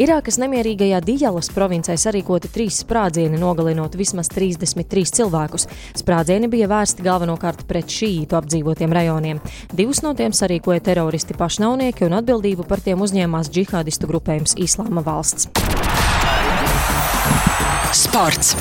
Irākas 0.00 0.38
nemierīgajā 0.40 1.02
Dijalas 1.04 1.50
provincē 1.52 1.92
sarīkoti 2.00 2.48
trīs 2.54 2.78
sprādzieni, 2.80 3.36
nogalinot 3.36 3.98
vismaz 4.00 4.30
33 4.32 5.12
cilvēkus. 5.18 5.66
Sprādzieni 6.00 6.48
bija 6.48 6.70
vērsti 6.70 7.04
galvenokārt 7.04 7.66
pret 7.68 7.92
šīītu 7.92 8.38
apdzīvotiem 8.38 8.94
rajoniem. 8.96 9.42
Divus 9.76 10.00
no 10.00 10.14
tiem 10.16 10.32
sarīkoja 10.32 10.80
teroristi 10.88 11.36
pašnāvnieki, 11.36 12.08
un 12.08 12.16
atbildību 12.16 12.64
par 12.70 12.80
tiem 12.80 13.04
uzņēmās 13.04 13.52
džihādistu 13.52 14.08
grupējums 14.08 14.56
Islāma 14.56 15.04
valsts. 15.04 15.50
Sports! 17.92 18.56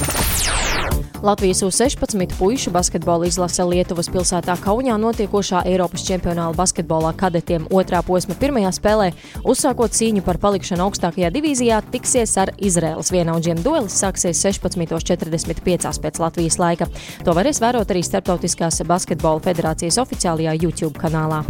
Latvijas 1.21 1.61
U-16 1.63 2.37
puišu 2.39 2.71
basketbola 2.71 3.27
izlase 3.27 3.63
Lietuvas 3.67 4.07
pilsētā 4.07 4.53
Kaunijā 4.63 4.95
notiekošā 4.95 5.65
Eiropas 5.67 6.05
čempionāla 6.07 6.55
basketbolā 6.55 7.11
kadetiem 7.19 7.65
otrā 7.75 7.99
posma 8.07 8.37
pirmajā 8.39 8.71
spēlē, 8.77 9.09
uzsākot 9.43 9.91
cīņu 9.91 10.23
par 10.23 10.39
palikšanu 10.39 10.85
augstākajā 10.87 11.31
divīzijā, 11.35 11.81
tiksies 11.91 12.37
ar 12.39 12.53
Izraēlas 12.55 13.11
vienaudžiem. 13.11 13.59
Duelis 13.65 13.99
sāksies 13.99 14.39
16.45 14.47 15.99
pēc 16.05 16.21
Latvijas 16.23 16.59
laika. 16.61 16.87
To 17.27 17.35
varēs 17.35 17.59
vērot 17.59 17.91
arī 17.91 18.05
Startautiskās 18.07 18.79
basketbola 18.87 19.43
federācijas 19.43 19.99
oficiālajā 19.99 20.55
YouTube 20.63 20.95
kanālā. 21.03 21.43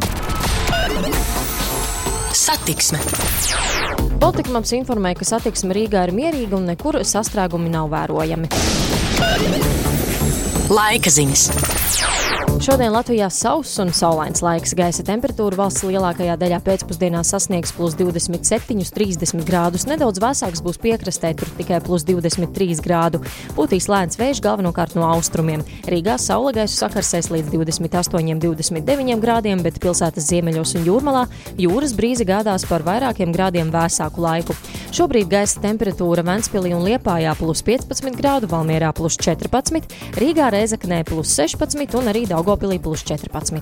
Satiksme. 2.39 2.99
Baltika 4.19 4.53
mums 4.55 4.71
informēja, 4.77 5.17
ka 5.19 5.27
satiksme 5.27 5.75
Rīgā 5.75 6.05
ir 6.07 6.13
mierīga 6.15 6.55
un 6.55 6.69
nekur 6.71 7.01
sastrēgumi 7.03 7.71
nav 7.73 7.91
vērojami. 7.91 8.47
Laika 10.71 11.11
ziņas. 11.11 11.45
Šodien 12.59 12.91
Latvijā 12.91 13.29
sauss 13.31 13.77
un 13.79 13.93
saulains 13.95 14.41
laiks. 14.43 14.73
Gaisa 14.75 14.99
temperatūra 15.07 15.55
valsts 15.61 15.85
lielākajā 15.87 16.33
daļā 16.41 16.57
pēcpusdienā 16.65 17.21
sasniegs 17.23 17.71
plus 17.71 17.93
27, 17.95 18.83
30 18.97 19.45
grādus. 19.47 19.85
Nedaudz 19.87 20.19
vēsāks 20.19 20.59
būs 20.65 20.75
piekrastē, 20.83 21.31
tur 21.39 21.47
tikai 21.55 21.79
plus 21.85 22.03
23 22.03 22.81
grādu. 22.83 23.21
Būtīs 23.55 23.87
lēns 23.87 24.19
vējš 24.19 24.41
galvenokārt 24.43 24.97
no 24.99 25.07
austrumiem. 25.07 25.63
Rīgā 25.87 26.17
saule 26.19 26.51
gaisu 26.57 26.81
sakarsēs 26.81 27.31
līdz 27.31 27.53
28, 27.55 28.35
29 28.43 29.23
grādiem, 29.23 29.63
bet 29.63 29.79
pilsētas 29.79 30.27
ziemeļos 30.27 30.75
un 30.75 30.91
jūrmalā 30.91 31.23
jūras 31.63 31.95
brīze 31.95 32.27
gādās 32.27 32.67
par 32.67 32.83
vairākiem 32.83 33.31
grādiem 33.31 33.71
vēsāku 33.71 34.19
laiku. 34.27 34.57
Šobrīd 34.91 35.31
gaisa 35.31 35.61
temperatūra 35.63 36.23
Ventspilī 36.27 36.75
un 36.75 36.83
Liepājā 36.83 37.35
plus 37.39 37.63
15 37.63 38.19
grādu, 38.19 38.51
Valmierā 38.51 38.89
plus 38.97 39.15
14, 39.21 39.85
Rīgā 40.19 40.51
Reizeknē 40.51 41.03
plus 41.07 41.31
16 41.37 41.93
un 42.01 42.09
arī 42.09 42.25
Daugopilī 42.49 42.79
plus 42.79 43.03
14. 43.03 43.61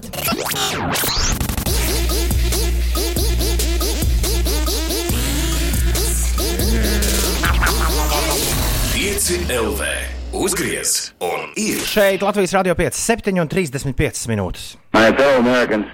Pieci 8.93 9.39
LV 9.49 9.83
uzgriez 10.31 11.13
un 11.19 11.51
ir 11.59 11.83
Šeit 11.83 12.23
Latvijas 12.23 12.55
Rādio 12.55 12.77
5, 12.79 12.95
7,35 12.95 14.31
minūtes. 14.31 14.77
My 14.95 15.11
fellow 15.11 15.43
Americans, 15.43 15.85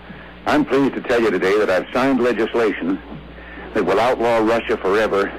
I'm 0.45 0.61
pleased 0.63 0.93
to 0.93 1.01
tell 1.01 1.19
you 1.19 1.31
today 1.31 1.57
that 1.65 1.73
I've 1.73 1.89
signed 1.89 2.21
legislation 2.21 2.99
that 3.73 3.83
will 3.83 3.99
outlaw 3.99 4.37
Russia 4.45 4.77
forever. 4.77 5.31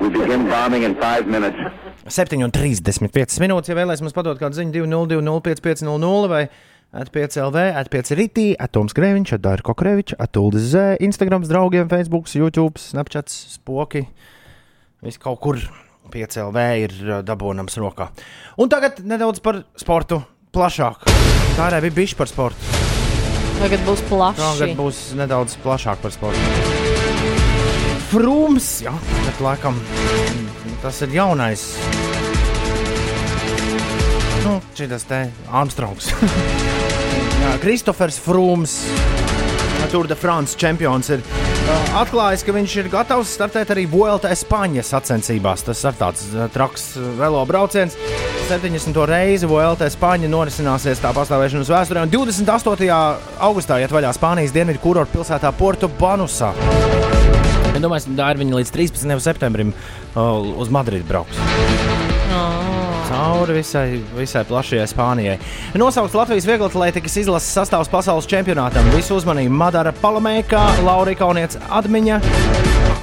We 0.00 0.08
begin 0.08 0.46
bombing 0.46 0.84
in 0.84 0.94
five 1.02 1.26
minutes. 1.26 1.58
7,35 2.06 3.42
minūtes. 3.42 3.70
Ja 3.70 3.74
vēlaties 3.74 4.06
mums 4.06 4.14
padot 4.14 4.38
kādu 4.38 4.62
ziņu, 4.62 4.86
202-0500 4.86 6.30
vai 6.30 6.46
atpieclv, 6.92 7.56
atpiecritī, 7.80 8.52
atoms 8.60 8.92
Grēviņš, 8.96 9.36
Dārka 9.40 9.72
Kokreviča, 9.72 10.18
Atuldes 10.20 10.68
Zē, 10.74 10.84
Instagrams 11.04 11.48
draugiem, 11.50 11.88
Facebook, 11.90 12.28
YouTube, 12.28 12.80
Snapchat, 12.80 13.32
spoki. 13.32 14.04
Viss 15.02 15.20
kaut 15.22 15.40
kur 15.42 15.58
5LV 16.12 16.66
ir 16.82 16.94
uh, 17.08 17.20
dabūnams 17.24 17.78
rokā. 17.80 18.10
Un 18.60 18.70
tagad 18.70 19.00
nedaudz 19.06 19.40
par 19.42 19.62
sportu 19.80 20.20
plašāk. 20.52 21.08
Tā 21.56 21.70
arī 21.70 21.86
bija 21.88 22.02
bijusi 22.02 22.18
par 22.18 22.30
sportu. 22.30 22.80
Tagad 23.62 23.84
būs 23.86 24.04
plaši. 24.10 24.42
Tagad 24.42 24.76
būs 24.78 25.02
nedaudz 25.18 25.56
plašāk 25.64 26.02
par 26.04 26.14
sportu. 26.14 26.70
Frūms, 28.12 28.68
jā, 28.84 28.92
bet 29.24 29.40
laikam 29.40 29.78
tas 30.82 30.98
ir 31.06 31.16
jaunais. 31.16 31.64
Nu, 34.42 34.58
šis 34.76 35.08
te 35.08 35.24
Armstrongs. 35.48 36.12
Kristofers 37.62 38.18
Frūms, 38.22 38.78
Tour 39.92 40.06
de 40.08 40.16
France 40.16 40.56
čempions, 40.56 41.10
ir 41.12 41.20
uh, 41.20 41.98
atklājis, 42.00 42.42
ka 42.46 42.54
viņš 42.56 42.74
ir 42.80 42.88
gatavs 42.92 43.34
startēt 43.36 43.74
arī 43.74 43.84
Vuelta 43.90 44.30
Espaņas 44.32 44.92
sacensībās. 44.94 45.64
Tas 45.66 45.82
ir 45.84 45.98
tāds 46.00 46.24
uh, 46.32 46.46
traks 46.52 46.94
uh, 46.96 47.10
velo 47.18 47.42
brauciens. 47.48 47.98
70. 48.48 48.96
reizi 49.08 49.48
Vuelta 49.50 49.86
Espaņa 49.90 50.30
norisināsies 50.32 51.02
tā 51.02 51.12
pastāvēšanas 51.16 51.70
vēsturē, 51.72 52.06
un 52.06 52.12
28. 52.14 52.90
augustā 53.48 53.82
iet 53.84 53.92
vaļā 53.92 54.14
Spānijas 54.16 54.56
dienvidu 54.56 54.80
kurorta 54.82 55.18
pilsētā 55.18 55.52
Porto 55.58 55.92
Banusā. 56.00 56.54
Es 57.72 57.80
domāju, 57.80 58.16
tā 58.18 58.32
ir 58.32 58.42
viņa 58.42 58.60
līdz 58.60 58.76
13. 58.80 59.18
septembrim 59.24 59.76
uz 60.16 60.72
Madridi 60.72 61.06
brauks. 61.08 61.91
Cauri 63.12 63.52
visai, 63.60 64.00
visai 64.16 64.42
plašajai 64.48 64.86
Spānijai. 64.88 65.36
Nosaukts 65.78 66.14
Latvijas 66.16 66.46
vieglatlētikas 66.48 67.16
izlases 67.20 67.52
sastāvs 67.54 67.90
pasaules 67.92 68.26
čempionātam. 68.30 68.88
Visu 68.96 69.18
uzmanību 69.20 69.52
Madara 69.52 69.92
Palamēka, 69.92 70.62
Laura 70.86 71.14
Kauniec 71.18 71.58
Admiņa. 71.68 72.20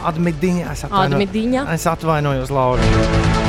Admidiņa, 0.10 0.72
es 0.72 0.84
atvaino- 0.88 1.16
Admidiņa. 1.18 1.66
Es 1.74 1.86
atvainojos, 1.92 2.50
Laura. 2.56 2.82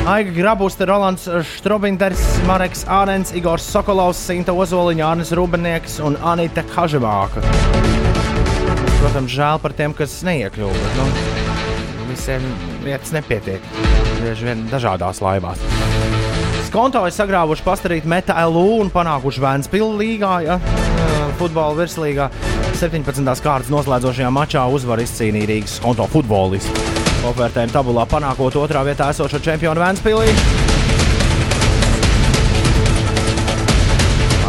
Aiga 0.05 0.31
Grabuste, 0.35 0.85
Rolands 0.85 1.27
Strobinders, 1.57 2.21
Mareks 2.47 2.85
Ārens, 2.85 3.33
Igors 3.37 3.63
Sokolovs, 3.71 4.17
Sinta 4.17 4.51
Ozoliņa, 4.51 5.05
Arnis 5.11 5.31
Rubinieks 5.31 5.99
un 6.03 6.17
Anita 6.23 6.63
Kaževāka. 6.63 7.41
Protams, 9.01 9.31
žēl 9.33 9.61
par 9.61 9.73
tiem, 9.73 9.93
kas 9.97 10.21
neiekļuva. 10.27 10.91
Nu, 10.97 11.07
visiem 12.11 12.41
vietas 12.83 13.11
nepietiek. 13.15 13.61
Bieži 14.21 14.45
vien 14.51 14.67
dažādās 14.69 15.21
laivās. 15.23 16.20
Skonto 16.71 17.01
ir 17.03 17.11
sagrāvuši 17.11 17.65
pastarīt 17.65 18.05
Meta 18.07 18.31
LU 18.47 18.77
un 18.79 18.87
panākuši 18.93 19.41
Vēnspilsnes 19.43 19.97
līgā, 19.99 20.29
ja, 20.45 20.55
futbola 21.35 21.75
virslīgā. 21.75 22.29
17. 22.79 23.27
kārtas 23.43 23.67
noslēdzošajā 23.73 24.29
mačā 24.31 24.61
uzvaru 24.71 25.03
izcīnīja 25.03 25.49
Rīgas 25.49 25.73
Skonto 25.81 26.05
futbolists. 26.13 26.71
Kopvērtējuma 27.25 27.75
tabulā 27.75 28.05
panākot 28.07 28.55
otrā 28.61 28.85
vietā 28.87 29.09
esošo 29.11 29.41
čempionu 29.43 29.83
Vēnspilī. 29.83 30.31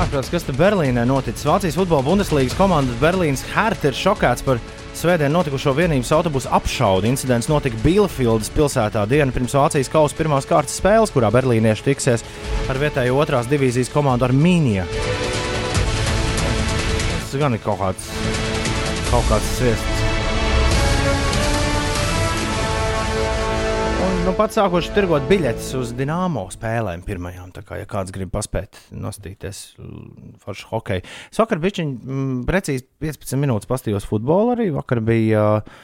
Ārprāts, 0.04 0.30
kas 0.30 0.46
te 0.46 0.54
Berlīnē 0.54 1.02
noticis? 1.10 1.42
Vācijas 1.50 1.80
futbola 1.80 2.06
Bundeslīgas 2.06 2.54
komandas 2.54 3.02
Berlīnas 3.02 3.42
Hertha 3.50 3.90
ir 3.90 3.98
šokēts 3.98 4.46
par 4.46 4.62
svētdien 5.02 5.32
notikušo 5.34 5.72
vienības 5.74 6.12
autobusu 6.14 6.50
apšaudu. 6.54 7.08
Incidents 7.10 7.48
notika 7.50 7.78
Bielefildas 7.82 8.52
pilsētā 8.54 9.02
dienu 9.10 9.34
pirms 9.34 9.56
Vācijas 9.58 9.90
kausa 9.90 10.18
pirmās 10.18 10.46
kārtas 10.46 10.78
spēles, 10.78 11.10
kurā 11.14 11.32
berlīnieši 11.34 11.86
tiksies 11.88 12.24
ar 12.70 12.78
vietējo 12.82 13.18
otrās 13.18 13.50
divīzijas 13.50 13.90
komandu 13.94 14.28
Armīniju. 14.28 14.86
Tas 17.18 17.36
gan 17.40 17.58
ir 17.58 17.64
kaut 17.66 17.82
kāds, 17.82 18.10
kaut 19.10 19.30
kāds 19.32 19.54
sviests. 19.58 20.11
Nu, 24.22 24.32
pats 24.38 24.54
sākuši 24.54 24.92
tirgot 24.94 25.24
biļetes 25.26 25.72
uz 25.78 25.90
dīnāmo 25.98 26.44
spēlēm, 26.54 27.00
pirmajām. 27.06 27.50
Tā 27.56 27.64
kā, 27.66 27.78
ja 27.80 27.88
kāds 27.90 28.12
grib 28.14 28.30
paspēt 28.34 28.78
nostīties 28.94 29.62
foršu 30.44 30.68
hokeju. 30.70 31.02
Es 31.32 31.40
vakar 31.40 31.58
biju 31.62 31.86
mm, 31.88 32.36
precīzi 32.46 32.86
15 33.02 33.40
minūtes 33.42 33.70
pastījos 33.70 34.06
futbolu 34.06 34.54
arī. 34.54 34.68
Vakar 34.74 35.02
bija 35.02 35.42
uh, 35.58 35.74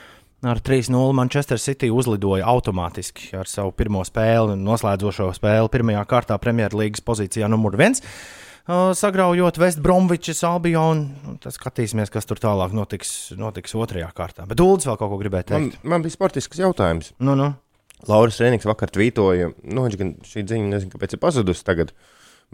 ar 0.47 0.63
3-0 0.63 1.17
Manchester 1.19 1.59
City 1.63 1.91
uzlidoja 1.91 2.47
automātiski 2.47 3.33
ar 3.39 3.51
savu 3.51 3.75
pirmo 3.75 4.05
spēli, 4.07 4.55
noslēdzošo 4.63 5.33
spēli 5.39 5.75
pirmajā 5.75 6.07
kārtā 6.09 6.39
Premjerlīgas 6.39 7.03
pozīcijā 7.07 7.51
numur 7.51 7.75
1. 7.75 7.99
Uh, 8.69 8.91
sagraujot 8.95 9.59
Westbromvičs, 9.59 10.45
Albionu. 10.47 11.39
Tad 11.43 11.57
skatīsimies, 11.57 12.13
kas 12.15 12.29
tur 12.29 12.39
tālāk 12.39 12.77
notiks, 12.77 13.33
notiks 13.41 13.75
otrajā 13.75 14.13
kārtā. 14.15 14.47
Bet 14.47 14.61
Dūlis 14.61 14.87
vēl 14.87 15.01
kaut 15.01 15.11
ko 15.11 15.23
gribēja 15.25 15.57
Man, 15.57 15.73
teikt. 15.73 15.89
man 15.89 16.05
bija 16.05 16.15
sportisks 16.15 16.61
jautājums. 16.61 17.17
Nu, 17.19 17.35
nu. 17.39 17.57
Lauris 18.07 18.39
Rēniks 18.39 18.69
vakar 18.69 18.93
tvītoja, 18.95 19.51
nu, 19.67 19.83
viņš 19.89 19.97
gan 19.99 20.13
šī 20.23 20.45
ziņa, 20.47 20.69
nezinu, 20.77 20.93
kāpēc 20.95 21.17
ir 21.17 21.23
pazudusi 21.25 21.65
tagad. 21.67 21.91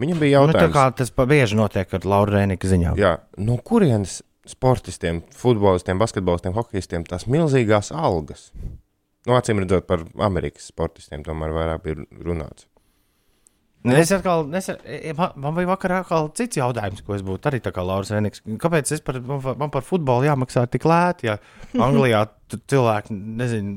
Viņam 0.01 0.19
bija 0.19 0.41
Nu, 0.41 0.51
tā 0.51 0.65
jautājums, 0.65 0.73
kā 0.75 0.85
tas 0.97 1.11
bieži 1.29 1.55
notiek 1.55 1.93
ar 1.93 2.07
Lauru 2.09 2.33
Rēniku 2.35 2.67
ziņām. 2.67 2.97
jā, 2.99 3.13
no 3.37 3.57
kurienes 3.63 4.21
sportistiem, 4.45 5.21
futbolistiem, 5.33 5.97
basketbolistiem, 6.01 6.53
hokeistiem 6.57 7.05
tās 7.07 7.27
milzīgās 7.31 7.93
algas? 7.95 8.49
Nu, 9.25 9.33
acīm 9.37 9.61
redzot, 9.63 9.87
par 9.87 10.03
Amerikas 10.21 10.67
sportistiem 10.69 11.23
tomēr 11.25 11.53
vairāk 11.55 11.83
bija 11.85 11.95
runāts. 12.25 12.67
Es 13.85 14.09
atkal, 14.11 14.47
es, 14.57 14.67
man 15.17 15.33
man 15.37 15.53
bija 15.53 15.69
vakarā 15.69 15.99
atkal 16.01 16.31
cits 16.33 16.57
jautājums, 16.57 17.03
ko 17.05 17.13
es 17.13 17.21
būtu 17.25 17.45
arī 17.51 17.59
tā 17.61 17.69
kā 17.73 17.83
Lauris 17.85 18.09
Rēniks. 18.13 18.41
Kāpēc 18.61 18.91
es 18.95 19.01
par, 19.05 19.19
man, 19.21 19.41
par- 19.43 19.57
man 19.61 19.69
par 19.69 19.85
futbolu 19.85 20.25
jāmaksā 20.25 20.63
tik 20.73 20.87
lēti, 20.89 21.29
ja 21.29 21.35
Anglijā 21.77 22.23
cilvēki, 22.65 23.13
nezinu, 23.13 23.75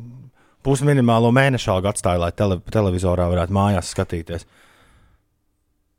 pusminimālo 0.67 1.31
mēnešu 1.35 1.73
algu 1.75 1.91
atstāja, 1.91 2.21
lai 2.23 2.33
tele, 2.37 2.59
televizorā 2.73 3.29
varētu 3.31 3.57
mājās 3.57 3.93
skatīties. 3.95 4.47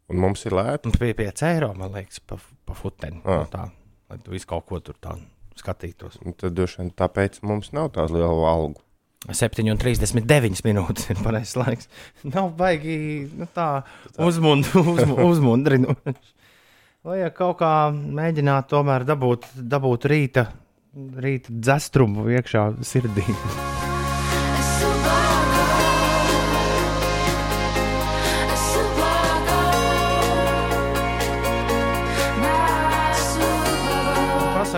Un 0.09 0.21
mums 0.23 0.45
ir 0.49 0.55
lēti. 0.57 0.91
Pie 0.97 1.13
5 1.17 1.45
eiro, 1.51 1.73
man 1.77 1.93
liekas, 1.93 2.21
pa, 2.25 2.39
pa 2.65 2.77
futeni. 2.77 3.21
Ah. 3.23 3.43
No 3.43 3.49
tā, 3.51 3.67
lai 4.09 4.19
tu 4.23 4.33
visu 4.33 4.49
kaut 4.49 4.65
ko 4.69 4.81
tur 4.83 4.97
tā 5.01 5.15
skatītos. 5.59 6.19
Un 6.25 6.37
Tad 6.37 6.55
droši 6.57 6.81
vien 6.81 6.93
tāpēc 6.97 7.41
mums 7.45 7.73
nav 7.75 7.91
tādu 7.97 8.17
lielu 8.17 8.45
algu. 8.49 8.81
7,39 9.27 10.63
minūtes 10.63 11.09
ir 11.11 11.19
pareizais 11.19 11.57
laiks. 11.59 11.89
Nav 12.23 12.53
baigi 12.57 13.27
nu, 13.35 13.49
tā 13.53 13.83
uzmund, 14.15 14.69
uzm, 14.79 15.17
uzmundrinoši. 15.29 16.15
Vajag 17.09 17.35
kaut 17.35 17.59
kā 17.61 17.73
mēģināt 17.95 18.71
tomēr 18.71 19.05
dabūt, 19.07 19.51
dabūt 19.59 20.07
rīta, 20.11 20.49
rīta 21.19 21.55
dzestrumu 21.55 22.27
iekšā 22.39 22.71
sirdī. 22.83 23.27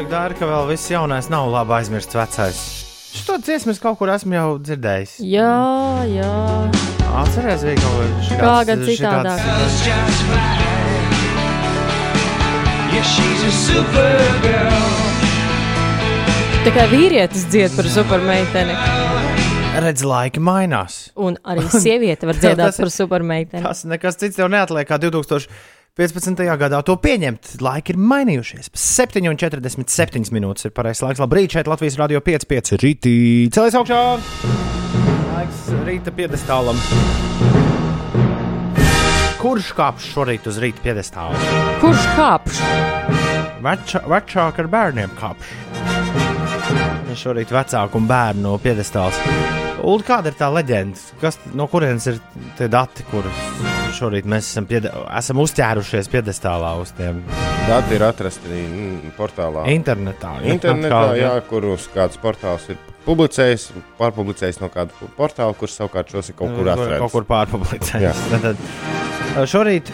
Pasaka, 0.02 0.18
Dārka, 0.18 0.40
ka 0.42 0.48
vēl 0.50 0.64
viss 0.72 0.90
jaunais 0.90 1.28
nav 1.30 1.46
labi 1.54 1.76
aizmirsts 1.78 2.16
vecais. 2.18 2.58
Šo 3.22 3.36
dziesmu 3.38 3.70
es 3.76 3.78
kaut 3.78 4.00
kur 4.00 4.10
esmu 4.10 4.34
jau 4.34 4.58
dzirdējis. 4.58 5.20
Jā, 5.30 5.52
jā. 6.10 6.30
Atcerieties, 7.22 7.62
bija 7.68 7.78
kaut 7.84 7.94
kas 8.02 8.32
tāds. 8.32 8.42
Kā 8.42 8.66
gan 8.66 8.82
citādāk. 8.82 9.38
Tikai 16.66 16.88
vīrietis 16.96 17.46
dzied 17.54 17.78
par 17.78 17.86
supermeiteni. 17.94 18.74
Redz, 19.86 20.02
laiki 20.02 20.42
mainās. 20.42 21.12
Un 21.14 21.38
arī 21.46 21.70
sieviete 21.86 22.26
var 22.26 22.42
dziedāt 22.42 22.74
Tas 22.74 22.82
par 22.82 22.90
supermeiteni. 22.98 23.62
Tas 23.70 23.86
nekas 23.86 24.18
cits 24.18 24.42
tev 24.42 24.50
neatliek 24.50 24.90
kā 24.90 24.98
2015. 26.00 26.46
gadā 26.56 26.78
to 26.88 26.96
pieņemt. 26.96 27.58
Laiki 27.60 27.92
ir 27.92 27.98
mainījušies. 28.00 28.70
7,47 28.72 30.32
minūtes 30.32 30.70
ir 30.70 30.72
pareizais 30.72 31.04
laiks. 31.04 31.20
Labrīt, 31.20 31.52
šeit 31.52 31.68
Latvijas 31.68 31.98
Rādio 32.00 32.22
5,5 32.24 32.80
rītī. 32.80 33.16
Celies 33.52 33.76
augšā! 33.76 34.00
Laiks 35.34 35.66
rīta 35.84 36.14
piedestālam. 36.16 36.80
Kurš 39.42 39.74
kāps 39.76 40.06
šorīt 40.14 40.48
uz 40.48 40.62
rīta 40.64 40.80
piedestāla? 40.86 41.36
Kurš 41.84 42.08
kāpš? 42.16 42.62
Veča, 43.66 44.04
vecāki 44.08 44.64
ar 44.64 44.72
bērniem 44.72 45.18
kāpš. 45.20 45.52
Šorīt 47.20 47.52
vecāku 47.52 48.00
un 48.00 48.08
bērnu 48.08 48.56
piedestāls. 48.64 49.20
Ulu, 49.82 50.04
kāda 50.06 50.30
ir 50.30 50.36
tā 50.38 50.48
leģenda? 50.54 51.00
Kas, 51.22 51.40
no 51.58 51.66
kurienes 51.72 52.06
ir 52.12 52.20
tie 52.60 52.68
dati, 52.70 53.02
kur 53.10 53.26
šorīt 53.98 54.28
mēs 54.30 54.52
esam, 54.52 54.68
piede, 54.70 54.92
esam 55.18 55.40
uzķērušies 55.42 56.10
piedestālā 56.12 56.76
uz 56.82 56.94
tiem 56.98 57.24
Dati 57.68 57.94
ir 57.98 58.04
atrasti 58.06 58.50
mm, 58.50 59.12
portālā. 59.18 59.64
internetā? 59.74 60.36
Internetā, 60.50 61.02
Atkal, 61.02 61.18
jā, 61.20 61.34
kurus 61.50 61.86
kāds 61.94 62.18
portāls 62.22 62.66
ir 62.74 62.80
publicējis, 63.06 63.68
pārpublicējis 64.00 64.62
no 64.62 64.70
kāda 64.74 65.10
portāla, 65.18 65.54
kurš 65.58 65.78
savukārt 65.80 66.14
šos 66.14 66.30
ir 66.34 66.38
kaut 66.40 66.56
kur 66.58 66.66
Kaut 66.66 66.74
atradzis. 66.78 67.12
kur 67.14 67.28
pārpublicēts. 67.30 67.94
Jā. 68.02 68.14
Tad, 68.34 68.48
tad, 69.36 69.46
šorīt, 69.50 69.94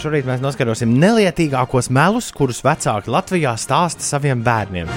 šorīt 0.00 0.28
mēs 0.28 0.44
noskaidrosim 0.44 0.92
nelietīgākos 1.00 1.90
melus, 1.92 2.30
kurus 2.36 2.60
vecāki 2.64 3.12
Latvijā 3.12 3.56
stāsta 3.60 4.04
saviem 4.06 4.44
bērniem. 4.46 4.92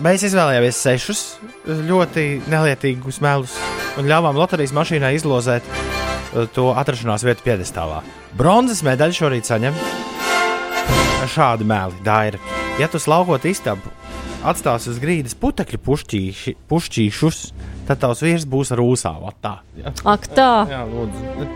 Mēs 0.00 0.22
izvēlējāmies 0.24 0.78
sešus 0.80 1.22
ļoti 1.66 2.24
nelietīgus 2.48 3.18
melus 3.20 3.56
un 4.00 4.08
ļāvām 4.08 4.38
loterijas 4.38 4.72
mašīnai 4.72 5.10
izlozēt 5.18 5.66
eh, 5.68 6.46
to 6.54 6.70
atrašanās 6.72 7.24
vietu 7.26 7.44
piedestālā. 7.44 7.98
Bronzas 8.38 8.80
medaļu 8.86 9.18
šorīt 9.18 9.50
saņem 9.50 9.76
šādi 11.28 11.68
meli. 11.68 12.00
Daira. 12.06 12.40
Ja 12.80 12.88
tu 12.88 13.00
slaukot 13.02 13.44
istabu, 13.44 13.92
atstās 14.40 14.88
uz 14.88 14.96
grīdas 15.02 15.36
putekļu 15.36 15.82
pušķīši, 15.84 16.56
pušķīšus, 16.70 17.42
tad 17.90 18.00
tavs 18.00 18.24
vīrs 18.24 18.48
būs 18.48 18.72
ar 18.72 18.80
ūsām. 18.86 19.28
Tā, 19.44 19.58
ja? 19.76 19.92
Ak, 20.08 20.26
tā. 20.32 20.50
Jā, 20.70 20.80
lūdzu, 20.88 21.52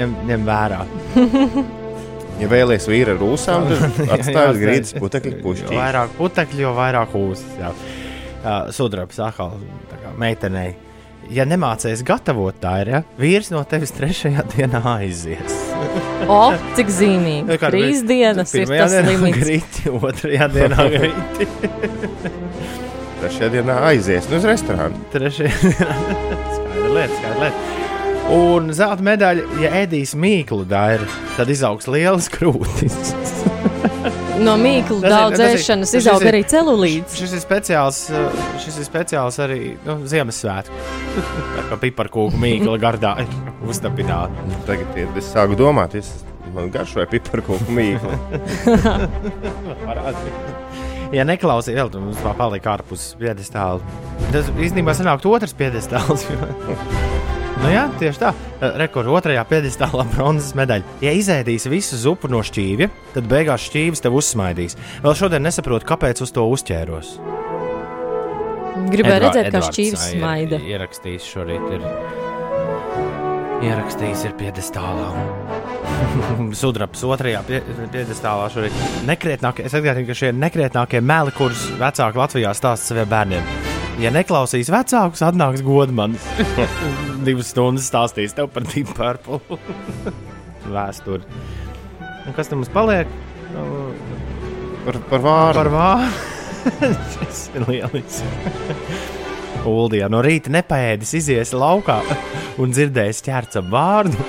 ņem, 0.00 0.18
ņem 0.32 0.48
vērā. 0.48 0.82
Ja 2.42 2.48
vēlaties 2.50 2.88
vīru 2.90 3.14
ar 3.14 3.20
rūsām, 3.22 3.66
tad 3.70 4.14
atstāj 4.18 4.46
uz 4.52 4.60
grīdas 4.62 4.94
putekļu 4.98 5.36
Jo 5.38 5.42
pušķi. 5.46 5.74
vairāk 5.78 6.14
putekļu, 6.18 6.64
jo 6.66 6.72
vairāk 6.78 7.18
ūsas. 7.18 7.58
jā. 7.60 7.72
Jā, 8.42 8.54
Sudrabs 8.74 9.20
atkal 9.22 9.52
tā 9.90 10.00
kā 10.02 10.16
meitenei. 10.18 10.72
Ja 11.30 11.44
nemācēs 11.46 12.00
gatavot, 12.04 12.56
tā 12.60 12.72
ir. 12.82 12.88
Ja? 12.90 13.00
Vīrs 13.20 13.52
no 13.54 13.60
tevis 13.70 13.92
trešajā 13.94 14.42
dienā 14.56 14.80
aizies. 14.96 15.54
O, 16.26 16.40
cik 16.74 16.90
zīmīgi. 16.90 17.60
Trīs 17.62 18.02
dienas 18.08 18.50
ir 18.58 18.66
tas 18.66 18.90
dienā 18.96 19.06
limits. 19.12 19.38
grīti, 19.38 19.92
otrajā 19.94 20.48
dienā 20.50 20.88
grīti. 20.96 21.46
Trešajā 23.22 23.52
dienā 23.54 23.76
aizies 23.92 24.26
nu, 24.32 24.40
uz 24.42 24.48
restorānu. 24.50 24.98
Trešajā 25.14 25.54
dienā 25.62 25.96
skaidra 26.58 26.90
lieta, 26.98 27.20
skaidra 27.20 27.38
lieta. 27.46 27.81
Un 28.30 28.70
zelta 28.76 29.02
medaļa, 29.04 29.46
ja 29.62 29.72
ēdīs 29.82 30.14
mīklu 30.14 30.62
dairu, 30.68 31.08
tad 31.36 31.50
izaugs 31.52 31.90
lielas 31.90 32.30
krūtis. 32.32 32.96
No 34.42 34.54
mīklu 34.58 34.98
daudz 35.04 35.38
ēšanas 35.42 35.92
izaug 35.98 36.24
arī 36.26 36.40
celulīts. 36.48 37.14
Šis 37.20 37.34
ir 37.36 37.42
speciāls, 37.44 37.98
uh, 38.10 38.40
šis 38.62 38.80
ir 38.80 38.86
speciāls 38.88 39.38
arī 39.44 39.58
nu, 39.86 39.98
Ziemassvētku. 40.08 40.78
Tā 41.58 41.64
kā 41.68 41.78
piparkūku 41.84 42.40
mīkla 42.42 42.78
gardā 42.82 43.12
ir 43.22 43.30
uztapināta. 43.70 44.46
Tagad 44.66 44.98
ir, 44.98 45.12
es 45.20 45.30
sāku 45.30 45.58
domāt, 45.58 45.94
es 46.00 46.10
man 46.56 46.72
garšoju 46.74 47.10
piparkūku 47.12 47.76
mīklu. 47.76 48.16
Ja 51.12 51.26
neklausīs, 51.28 51.76
vēl 51.76 51.92
tur 51.92 52.06
mums 52.06 52.20
vēl 52.24 52.34
palika 52.38 52.72
ārpus 52.78 53.12
piedestāla. 53.20 53.84
Tas 54.32 54.48
īstenībā 54.56 54.96
sanāk 54.96 55.24
otrs 55.28 55.54
piedestāls. 55.56 56.26
Nu 57.60 57.70
jā, 57.72 57.84
tieši 58.00 58.20
tā. 58.22 58.32
Rekord 58.80 59.10
otrajā 59.12 59.42
piedestālā 59.50 60.06
bronzas 60.14 60.54
medaļa. 60.58 60.96
Ja 61.04 61.12
izēdīs 61.18 61.68
visu 61.70 61.98
zupu 62.00 62.30
no 62.32 62.40
šķīvja, 62.46 62.88
tad 63.16 63.28
beigās 63.30 63.68
šķīvis 63.68 64.02
tev 64.04 64.16
uzsmaidīs. 64.20 64.78
Vēl 65.04 65.16
šodien 65.18 65.44
nesaprotu, 65.46 65.88
kāpēc 65.92 66.22
uz 66.24 66.32
to 66.34 66.46
uzķēros. 66.54 67.16
Gribēju 68.92 69.18
Edvā- 69.18 69.20
redzēt, 69.26 69.46
kā 69.46 69.50
Edvards, 69.52 69.70
šķīvis 69.76 70.00
ā, 70.00 70.10
ir 70.14 70.20
smaida. 70.22 70.60
Ierakstījis 70.72 71.26
šorīt. 71.34 71.66
Ir. 71.76 71.82
Ierakstījis 73.62 74.24
ir 74.26 74.32
piedestālā. 74.40 75.10
Sudrabs 76.60 77.04
otrajā 77.06 77.44
pie, 77.46 77.60
piedestālā 77.92 78.48
šorīt. 78.54 78.80
Nekrietnākie, 79.06 79.68
es 79.68 79.76
atgādinu, 79.78 80.08
ka 80.08 80.16
šie 80.18 80.32
nekrietnākie 80.34 81.02
meli, 81.04 81.34
kurus 81.36 81.68
vecāki 81.78 82.22
Latvijā 82.24 82.56
stāsta 82.58 82.90
saviem 82.90 83.12
bērniem. 83.12 83.71
Ja 84.00 84.12
neklausīs 84.14 84.70
vecākus, 84.72 85.20
atnāks 85.26 85.62
godmans. 85.66 86.24
Divas 87.26 87.52
stundas 87.52 87.90
stāstīs 87.90 88.32
tev 88.36 88.48
par 88.54 88.64
Deep 88.70 88.92
Purple 88.96 89.40
vēsturi. 90.74 91.26
Un 92.22 92.36
kas 92.36 92.48
tam 92.48 92.62
mums 92.62 92.72
paliek? 92.72 93.10
Nu, 93.52 93.66
Par, 94.82 94.98
par 95.10 95.22
vārdu. 95.22 95.58
Par 95.60 95.70
vārdu. 95.70 96.30
Tas 97.14 97.42
ir 97.54 97.66
lieliski. 97.68 98.26
Uldijā 99.68 100.08
no 100.10 100.22
rīta 100.24 100.50
nepaēdis, 100.50 101.12
izies 101.20 101.52
laukā 101.54 102.00
un 102.62 102.74
dzirdējis 102.74 103.22
ķērts 103.28 103.60
ap 103.60 103.68
vārdu. 103.70 104.26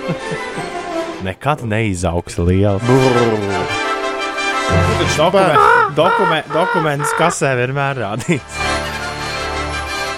Nekad 1.26 1.63
neizaugs 1.69 2.38
liela. 2.41 2.78
Dokument, 5.17 5.65
dokument, 5.97 6.54
dokuments 6.54 7.17
kasē 7.17 7.56
vienmēr 7.63 8.04
rādīts. 8.06 8.62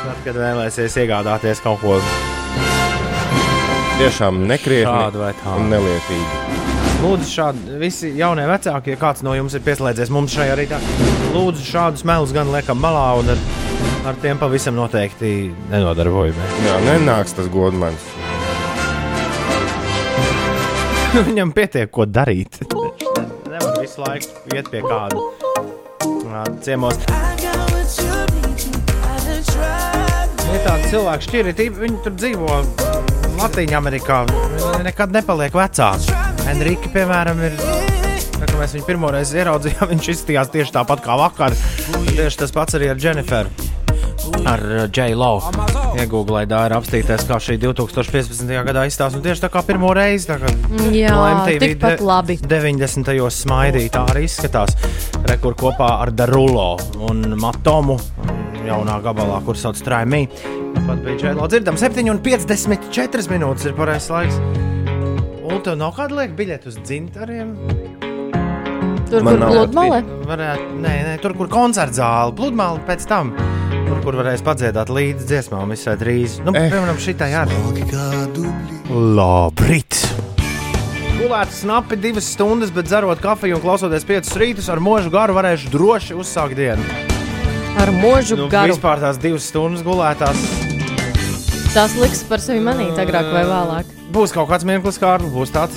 Tad, 0.06 0.18
kad 0.22 0.38
vēlēsies 0.38 0.96
iegādāties 1.02 1.62
kaut 1.65 1.80
ko 1.82 1.96
Tiešām 3.96 4.44
nekrietni 4.46 4.91
tādu 4.91 5.22
vai 5.24 5.32
un 5.32 5.39
tādu, 5.39 5.68
nelietīgi. 5.72 6.41
lūdzu, 7.00 7.28
šādi 7.32 7.78
visi 7.80 8.12
jaunie 8.20 8.44
vecāki, 8.50 8.91
ja 8.94 9.00
kāds 9.00 9.24
no 9.26 9.34
jums 9.38 9.56
ir 9.56 9.63
pieslēdzies 9.65 10.12
mums 10.13 10.36
šajā 10.36 10.58
rītā, 10.60 10.80
lūdzu, 11.34 11.63
šādus 11.63 12.04
melus 12.06 12.36
gan 12.36 12.52
liekam 12.54 12.78
malā 12.84 13.06
un 13.22 13.32
ar, 13.34 13.41
ar 14.12 14.20
tiem 14.22 14.41
pavisam 14.41 14.76
noteikti 14.78 15.32
nenodarbojamies. 15.72 16.60
Jā, 16.68 16.78
nenāks 16.89 17.34
tas 17.39 17.50
godmans. 17.54 18.12
Viņam 21.15 21.56
pietiek, 21.56 21.89
ko 21.89 22.06
darīt. 22.06 22.60
Nevar 23.48 23.80
visu 23.80 24.04
laiku 24.04 24.54
iet 24.54 24.70
pie 24.70 24.84
kāda 24.84 25.24
ciemos. 26.62 27.00
Ir 30.56 30.62
tādi 30.63 30.88
cilvēki, 30.88 31.26
šķirīti, 31.28 31.63
viņi 31.76 31.98
tur 32.06 32.13
dzīvo 32.15 32.60
Latvijā, 33.36 33.76
Amerikā. 33.76 34.22
Viņi 34.30 34.86
nekad 34.86 35.12
nepaliek 35.12 35.56
vecāki. 35.58 36.13
Enrique, 36.48 36.88
piemēram, 36.94 37.42
ir. 37.44 37.58
Tā, 38.36 38.48
mēs 38.56 38.75
viņu 38.77 38.86
pirmo 38.88 39.10
reizi 39.12 39.42
ieraudzījām, 39.42 39.90
viņš 39.92 40.08
izskatījās 40.13 40.54
tieši 40.54 40.75
tāpat 40.77 41.04
kā 41.04 41.17
vakar. 41.19 41.58
Tieši 42.08 42.40
tas 42.46 42.56
pats 42.56 42.77
arī 42.79 42.88
ar 42.94 43.02
Jenniferu. 43.04 43.52
Ar 44.48 44.63
Džeju 44.96 45.17
Lau. 45.19 45.42
Iegūlēju 46.00 46.50
dārā 46.50 46.79
apstīties, 46.79 47.27
kā 47.27 47.42
šī 47.44 47.58
2015. 47.62 48.48
gadā 48.69 48.86
izstāsta. 48.88 49.19
Tieši 49.27 49.44
tā 49.44 49.52
kā 49.52 49.65
pirmo 49.67 49.92
reizi. 49.98 50.29
tā 50.32 50.40
kā 50.40 50.54
Jā, 50.96 51.19
tikpat 51.52 52.00
labi. 52.00 52.40
90. 52.40 53.12
smaidīja, 53.42 53.92
tā 54.00 54.08
arī 54.15 54.23
izskatās. 54.29 54.79
Rekur 55.27 55.60
kopā 55.60 55.98
ar 56.06 56.15
Darulo 56.15 56.71
un 57.12 57.27
Matomu. 57.44 58.00
Jaunā 58.68 59.00
gabalā, 59.06 59.40
kur 59.46 59.58
sauc 59.60 59.80
Traimī. 59.86 60.26
Pat 60.86 61.02
bija 61.06 61.18
Džēlo 61.22 61.48
dzirdam, 61.50 61.78
7,54 61.80 63.30
minūtes 63.32 63.66
ir 63.70 63.74
pareizais 63.78 64.12
laiks. 64.13 64.40
Un 65.46 65.62
tev 65.63 65.78
nav 65.80 65.94
kāda 65.98 66.18
lieka 66.22 66.36
biļete 66.38 66.72
uz 66.72 66.78
dzintariem? 66.82 67.54
Tur, 69.06 69.22
Man 69.22 69.38
kur 69.38 69.52
pludmale. 69.52 70.00
Varētu, 70.26 70.70
nē, 70.82 70.94
nē, 71.06 71.18
tur, 71.22 71.36
kur 71.38 71.48
koncerta 71.52 71.94
zāle, 72.02 72.34
pludmale 72.36 72.82
pēc 72.88 73.06
tam. 73.08 73.36
Tur, 73.86 74.00
kur 74.02 74.18
varēs 74.18 74.42
padziedāt 74.46 74.90
līdzi 74.90 75.28
dziesmām, 75.30 75.70
visai 75.70 75.94
drīz. 76.02 76.40
Nu, 76.44 76.52
Eh. 76.58 76.72
piemēram, 76.74 76.98
šitai 76.98 77.32
arī. 77.38 77.54
Labrīt! 78.90 80.02
Gulēt 81.16 81.54
snapi 81.54 81.96
divas 82.02 82.28
stundas, 82.34 82.72
bet 82.76 82.86
dzerot 82.90 83.22
kafiju 83.24 83.56
un 83.56 83.62
klausoties 83.62 84.04
piecus 84.06 84.34
rītus 84.38 84.70
ar 84.70 84.82
mūžu 84.84 85.10
garu, 85.13 85.34
varēšu 85.38 85.70
droši 85.74 86.18
uzsākt 86.18 86.56
dienu. 86.58 87.15
Ar 87.76 87.92
mūžu 87.92 88.38
Nu, 88.40 88.48
garu. 88.52 88.73
vispār 88.73 89.02
tās 89.04 89.17
divas 89.21 89.48
stundas 89.50 89.84
gulētās. 89.86 90.40
Tas 91.76 91.96
liks 92.00 92.21
par 92.30 92.40
sevi 92.40 92.62
manīt 92.63 92.96
agrāk 93.02 93.28
vai 93.34 93.44
vēlāk. 93.50 93.90
Būs 94.15 94.32
kaut 94.32 94.48
kāds 94.48 94.63
mirklis, 94.67 95.00
kā 95.02 95.17
arī 95.17 95.28
būs 95.34 95.52
tāds. 95.52 95.76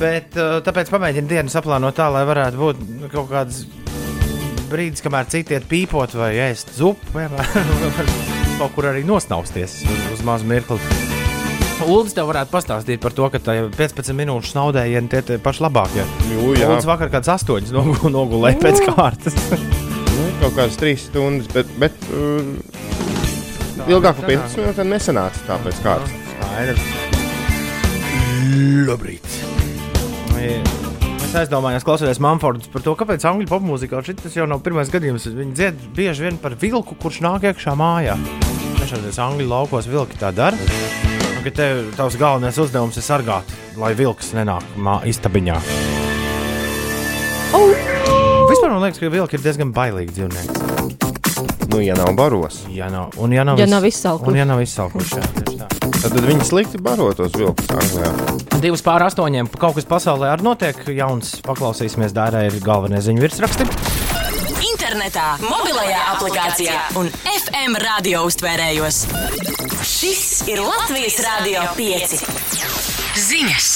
Bet 0.00 0.34
uh, 0.40 0.58
tāpēc 0.64 0.88
pamēģinu 0.90 1.28
dienu 1.30 1.52
saplānot 1.52 1.94
tā, 1.94 2.08
lai 2.10 2.24
varētu 2.26 2.58
būt 2.58 2.80
nu, 3.02 3.10
kaut 3.12 3.28
kāds 3.30 3.66
brīdis, 4.72 5.04
kamēr 5.04 5.28
citi 5.30 5.52
iet 5.54 5.68
pīpot 5.68 6.16
vai 6.16 6.32
ēst 6.48 6.72
zupu, 6.78 7.12
kaut 8.58 8.72
kur 8.74 8.88
arī 8.88 9.04
nosnausties 9.06 9.82
uz, 9.84 10.00
uz 10.16 10.24
mazu 10.26 10.48
mirkli. 10.48 10.80
Uldis 11.82 12.14
tev 12.16 12.28
varētu 12.30 12.52
pastāstīt 12.54 13.02
par 13.02 13.12
to, 13.14 13.26
ka 13.34 13.40
tajā 13.42 13.68
15 13.76 14.14
minūšu 14.16 14.52
snaudējieni 14.54 15.10
tie 15.12 15.20
tie 15.28 15.38
paši 15.42 15.64
labākie. 15.66 16.04
Jū, 16.30 16.52
jā. 16.56 16.70
Uldis 16.72 16.86
vakar 16.88 17.10
kāds 17.12 17.28
8 17.36 17.72
nogu, 17.74 18.10
nogulēja 18.16 18.62
pēc 18.62 18.84
kārtas. 18.88 19.38
Nu, 20.22 20.28
kaut 20.38 20.54
kādas 20.54 20.76
trīs 20.78 21.08
stundas, 21.08 21.48
bet, 21.50 21.70
bet 21.82 21.96
uh, 22.14 22.52
ilgāk 23.90 24.20
par 24.20 24.28
15 24.28 24.60
minūtēm 24.60 24.92
nesanāca 24.92 25.42
tāpēc 25.48 25.80
kārtas. 25.82 26.12
Skaidrs. 26.36 26.84
Labrīt. 28.86 29.26
Es 31.22 31.34
aizdomājos, 31.40 31.82
klausoties 31.86 32.20
Manfordas 32.22 32.70
par 32.70 32.84
to, 32.84 32.94
kāpēc 32.98 33.24
angļu 33.26 33.48
popmūzikā 33.50 34.02
šis 34.06 34.36
jau 34.36 34.46
nav 34.46 34.62
pirmais 34.62 34.90
gadījums. 34.92 35.26
Viņi 35.32 35.56
dzied 35.58 35.84
bieži 35.96 36.28
vien 36.28 36.38
par 36.38 36.54
vilku, 36.60 36.94
kurš 37.02 37.22
nāk 37.24 37.48
iekšā 37.50 37.74
mājā. 37.78 38.18
Dažādos 38.78 39.18
angļu 39.26 39.48
laukos 39.50 39.88
vilki 39.90 40.20
tā 40.20 40.30
dara. 40.36 40.58
Un, 41.32 41.40
ka 41.42 41.54
tev 41.56 41.86
tavs 41.98 42.18
galvenais 42.20 42.60
uzdevums 42.62 43.00
ir 43.00 43.06
sargāt, 43.06 43.56
lai 43.80 43.94
vilks 43.98 44.34
nenāk 44.38 44.76
istabiņā. 45.10 45.58
Oh! 47.56 47.81
Man 48.82 48.90
liekas, 48.90 48.98
ka 48.98 49.10
vilki 49.14 49.36
ir 49.38 49.42
diezgan 49.44 49.70
bailīgi 49.76 50.16
dzīvnieki. 50.16 51.68
Nu, 51.70 51.78
ja 51.80 51.94
nav 51.94 52.10
baros, 52.18 52.64
Ja 52.74 52.88
nav, 52.90 53.12
un 53.22 53.32
ja 53.32 53.44
nav, 53.46 53.58
Ja 53.60 53.64
viss- 53.64 53.70
nav 53.70 53.84
izsalkuši. 53.86 54.30
Un 54.32 54.36
ja 54.40 54.44
nav 54.44 54.60
izsalkuši. 54.60 55.20
jā, 55.20 55.28
tā. 55.62 55.68
tad 56.02 56.16
viņi 56.26 56.44
slikti 56.48 56.78
barotos 56.82 57.30
vilkus. 57.38 57.66
Divas 58.60 58.82
pār 58.82 59.04
astoņiem. 59.06 59.48
Kaut 59.58 59.74
kas 59.78 59.86
pasaulē 59.86 60.32
arī 60.34 60.42
notiek. 60.42 60.76
Jauns 60.98 61.36
paklausīsimies, 61.46 62.12
Dārā 62.12 62.42
ir 62.50 62.58
galvenie 62.60 62.98
ziņu 63.00 63.22
virsraksti. 63.22 63.68
Internetā, 64.72 65.28
mobilajā 65.46 66.00
aplikācijā 66.16 66.80
un 66.98 67.08
FM 67.36 67.78
radio 67.86 68.24
uztvērējos. 68.26 69.04
Šis 69.86 70.48
ir 70.50 70.58
Latvijas 70.66 71.20
Rādio 71.22 71.62
5. 71.78 72.18
Ziņas! 73.30 73.70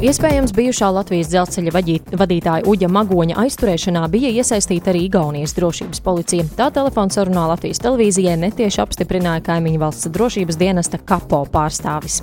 Iespējams, 0.00 0.54
bijušā 0.56 0.86
Latvijas 0.96 1.28
dzelzceļa 1.28 1.72
vadīt- 1.74 2.14
vadītāja 2.16 2.64
Uģa 2.64 2.88
Magoņa 2.88 3.34
aizturēšanā 3.42 4.06
bija 4.08 4.30
iesaistīta 4.32 4.94
arī 4.94 5.02
Igaunijas 5.10 5.52
drošības 5.52 6.00
policija. 6.00 6.46
Tā 6.56 6.70
telefona 6.72 7.12
sarunā 7.12 7.42
Latvijas 7.50 7.82
televīzijai 7.84 8.38
netieši 8.40 8.80
apstiprināja 8.80 9.44
kaimiņu 9.44 9.82
valsts 9.82 10.08
drošības 10.08 10.56
dienesta 10.56 10.96
kapo 10.96 11.44
pārstāvis. 11.52 12.22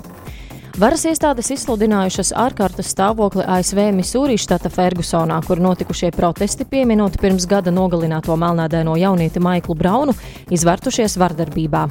Varas 0.78 1.04
iestādes 1.06 1.52
izsludinājušas 1.54 2.32
ārkārtas 2.34 2.90
stāvokli 2.90 3.46
ASV 3.46 3.92
Misūrī 3.94 4.34
štata 4.38 4.70
Fergusonā, 4.74 5.38
kur 5.46 5.62
notikušie 5.62 6.10
protesti 6.10 6.66
pieminot 6.66 7.20
pirms 7.22 7.46
gada 7.46 7.70
nogalināto 7.70 8.34
melnēdaino 8.34 8.98
jaunieti 8.98 9.38
Maiklu 9.38 9.74
Braunu, 9.78 10.18
izvērtušies 10.50 11.14
vardarbībā. 11.18 11.86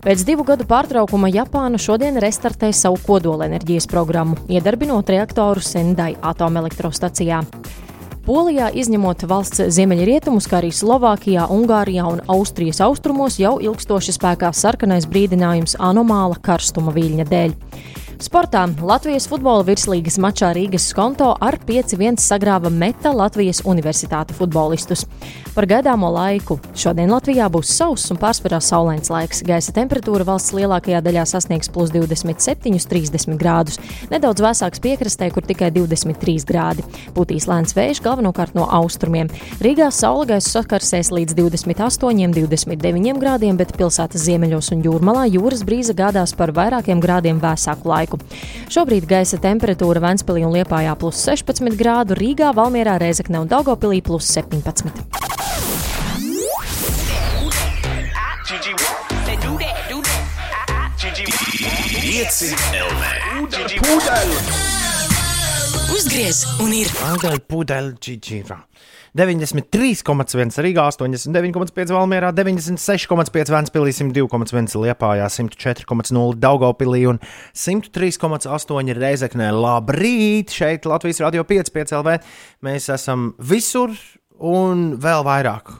Pēc 0.00 0.22
divu 0.24 0.46
gadu 0.48 0.64
pārtraukuma 0.64 1.28
Japāna 1.28 1.76
šodien 1.76 2.16
restartē 2.24 2.70
savu 2.72 2.96
kodolenerģijas 3.04 3.84
programmu, 3.90 4.38
iedarbinot 4.48 5.10
reaktoru 5.12 5.60
Sendai 5.60 6.14
atomelektrostacijā. 6.24 7.42
Polijā, 8.24 8.70
izņemot 8.80 9.26
valsts 9.28 9.60
ziemeļrietumus, 9.76 10.48
kā 10.48 10.62
arī 10.62 10.70
Slovākijā, 10.72 11.44
Ungārijā 11.52 12.06
un 12.08 12.24
Austrijas 12.32 12.80
austrumos, 12.86 13.36
jau 13.42 13.58
ilgstoši 13.60 14.16
spēkā 14.16 14.54
sarkanais 14.56 15.04
brīdinājums 15.04 15.76
anomāla 15.76 16.40
karstuma 16.48 16.96
viļņa 16.96 17.28
dēļ. 17.28 17.54
Sportā 18.20 18.66
Latvijas 18.84 19.24
futbola 19.30 19.64
virslīgas 19.64 20.18
mačā 20.20 20.50
Rīgas 20.52 20.90
skonto 20.90 21.30
ar 21.40 21.56
5-1 21.64 22.18
sagrāva 22.20 22.68
Meta 22.68 23.14
Latvijas 23.16 23.62
universitāti 23.64 24.34
futbolistus. 24.36 25.06
Par 25.54 25.64
gaidāmo 25.66 26.10
laiku 26.12 26.58
šodien 26.76 27.08
Latvijā 27.10 27.46
būs 27.50 27.72
sauss 27.72 28.12
un 28.12 28.18
pārsvarā 28.20 28.58
saulains 28.60 29.08
laiks. 29.08 29.40
Gaisa 29.48 29.72
temperatūra 29.72 30.26
valsts 30.28 30.52
lielākajā 30.52 31.00
daļā 31.06 31.24
sasniegs 31.26 31.72
plus 31.72 31.94
27,30 31.94 33.38
grādus. 33.40 33.80
Nedaudz 34.12 34.44
vēsāks 34.44 34.84
piekrastē, 34.84 35.30
kur 35.32 35.48
tikai 35.48 35.72
23 35.72 36.44
grādi. 36.46 36.84
Putīs 37.16 37.48
lēns 37.48 37.72
vējš 37.74 38.02
galvenokārt 38.04 38.52
no 38.54 38.68
austrumiem. 38.68 39.32
Rīgā 39.64 39.88
saula 39.96 40.28
gaisa 40.34 40.58
sakarsēs 40.58 41.08
līdz 41.16 41.38
28,29 41.40 43.16
grādiem, 43.24 43.56
bet 43.56 43.72
pilsētas 43.80 44.28
ziemeļos 44.28 44.70
un 44.76 44.84
jūrmalā 44.84 45.24
jūras 45.32 45.64
brīze 45.64 45.96
gādās 45.96 46.36
par 46.36 46.52
vairākiem 46.54 47.00
grādiem 47.00 47.40
vēsāku 47.42 47.90
laiku. 48.10 48.18
Šobrīd 48.70 49.06
gaisa 49.08 49.38
temperatūra 49.38 50.00
Ventspīlī 50.02 50.44
un 50.46 50.54
Liepājā 50.54 50.96
plus 50.98 51.16
16 51.26 51.76
grādu, 51.78 52.14
Rīgā, 52.14 52.52
Valmierā, 52.54 52.98
Reizekne 53.00 53.40
un 53.40 53.48
Daugopilī 53.48 54.02
plus 54.02 54.26
17. 54.26 54.90
Gigi, 58.50 58.74
they 59.26 59.36
do 59.36 59.56
that, 59.58 59.88
do 59.88 60.02
that. 60.02 60.92
Gigi, 60.98 61.26
5 61.26 62.54
LV. 62.74 63.04
Uzgriez 65.90 66.44
un 66.62 66.72
ir 66.74 66.90
Angļu 67.06 67.38
pudeļu 67.50 67.94
čičīrā. 68.02 68.58
93,1 69.18 70.60
Rīgā, 70.62 70.84
89,5 70.94 71.94
Valmierā, 71.96 72.30
96,5 72.36 73.50
Vēnspilī, 73.50 73.94
102,1 73.96 74.76
Liepājā, 74.84 75.26
104,0 75.26 76.38
Daugopilī 76.38 77.02
un 77.10 77.18
103,8 77.50 78.94
Reizeknē. 79.00 79.50
Labrīt! 79.56 80.54
Šeit 80.54 80.86
Latvijas 80.86 81.22
Radio 81.24 81.42
5, 81.48 81.74
5 81.74 81.98
LV. 81.98 82.16
Mēs 82.66 82.86
esam 82.94 83.32
visur 83.42 83.96
un 84.38 84.94
vēl 85.02 85.26
vairāk. 85.26 85.74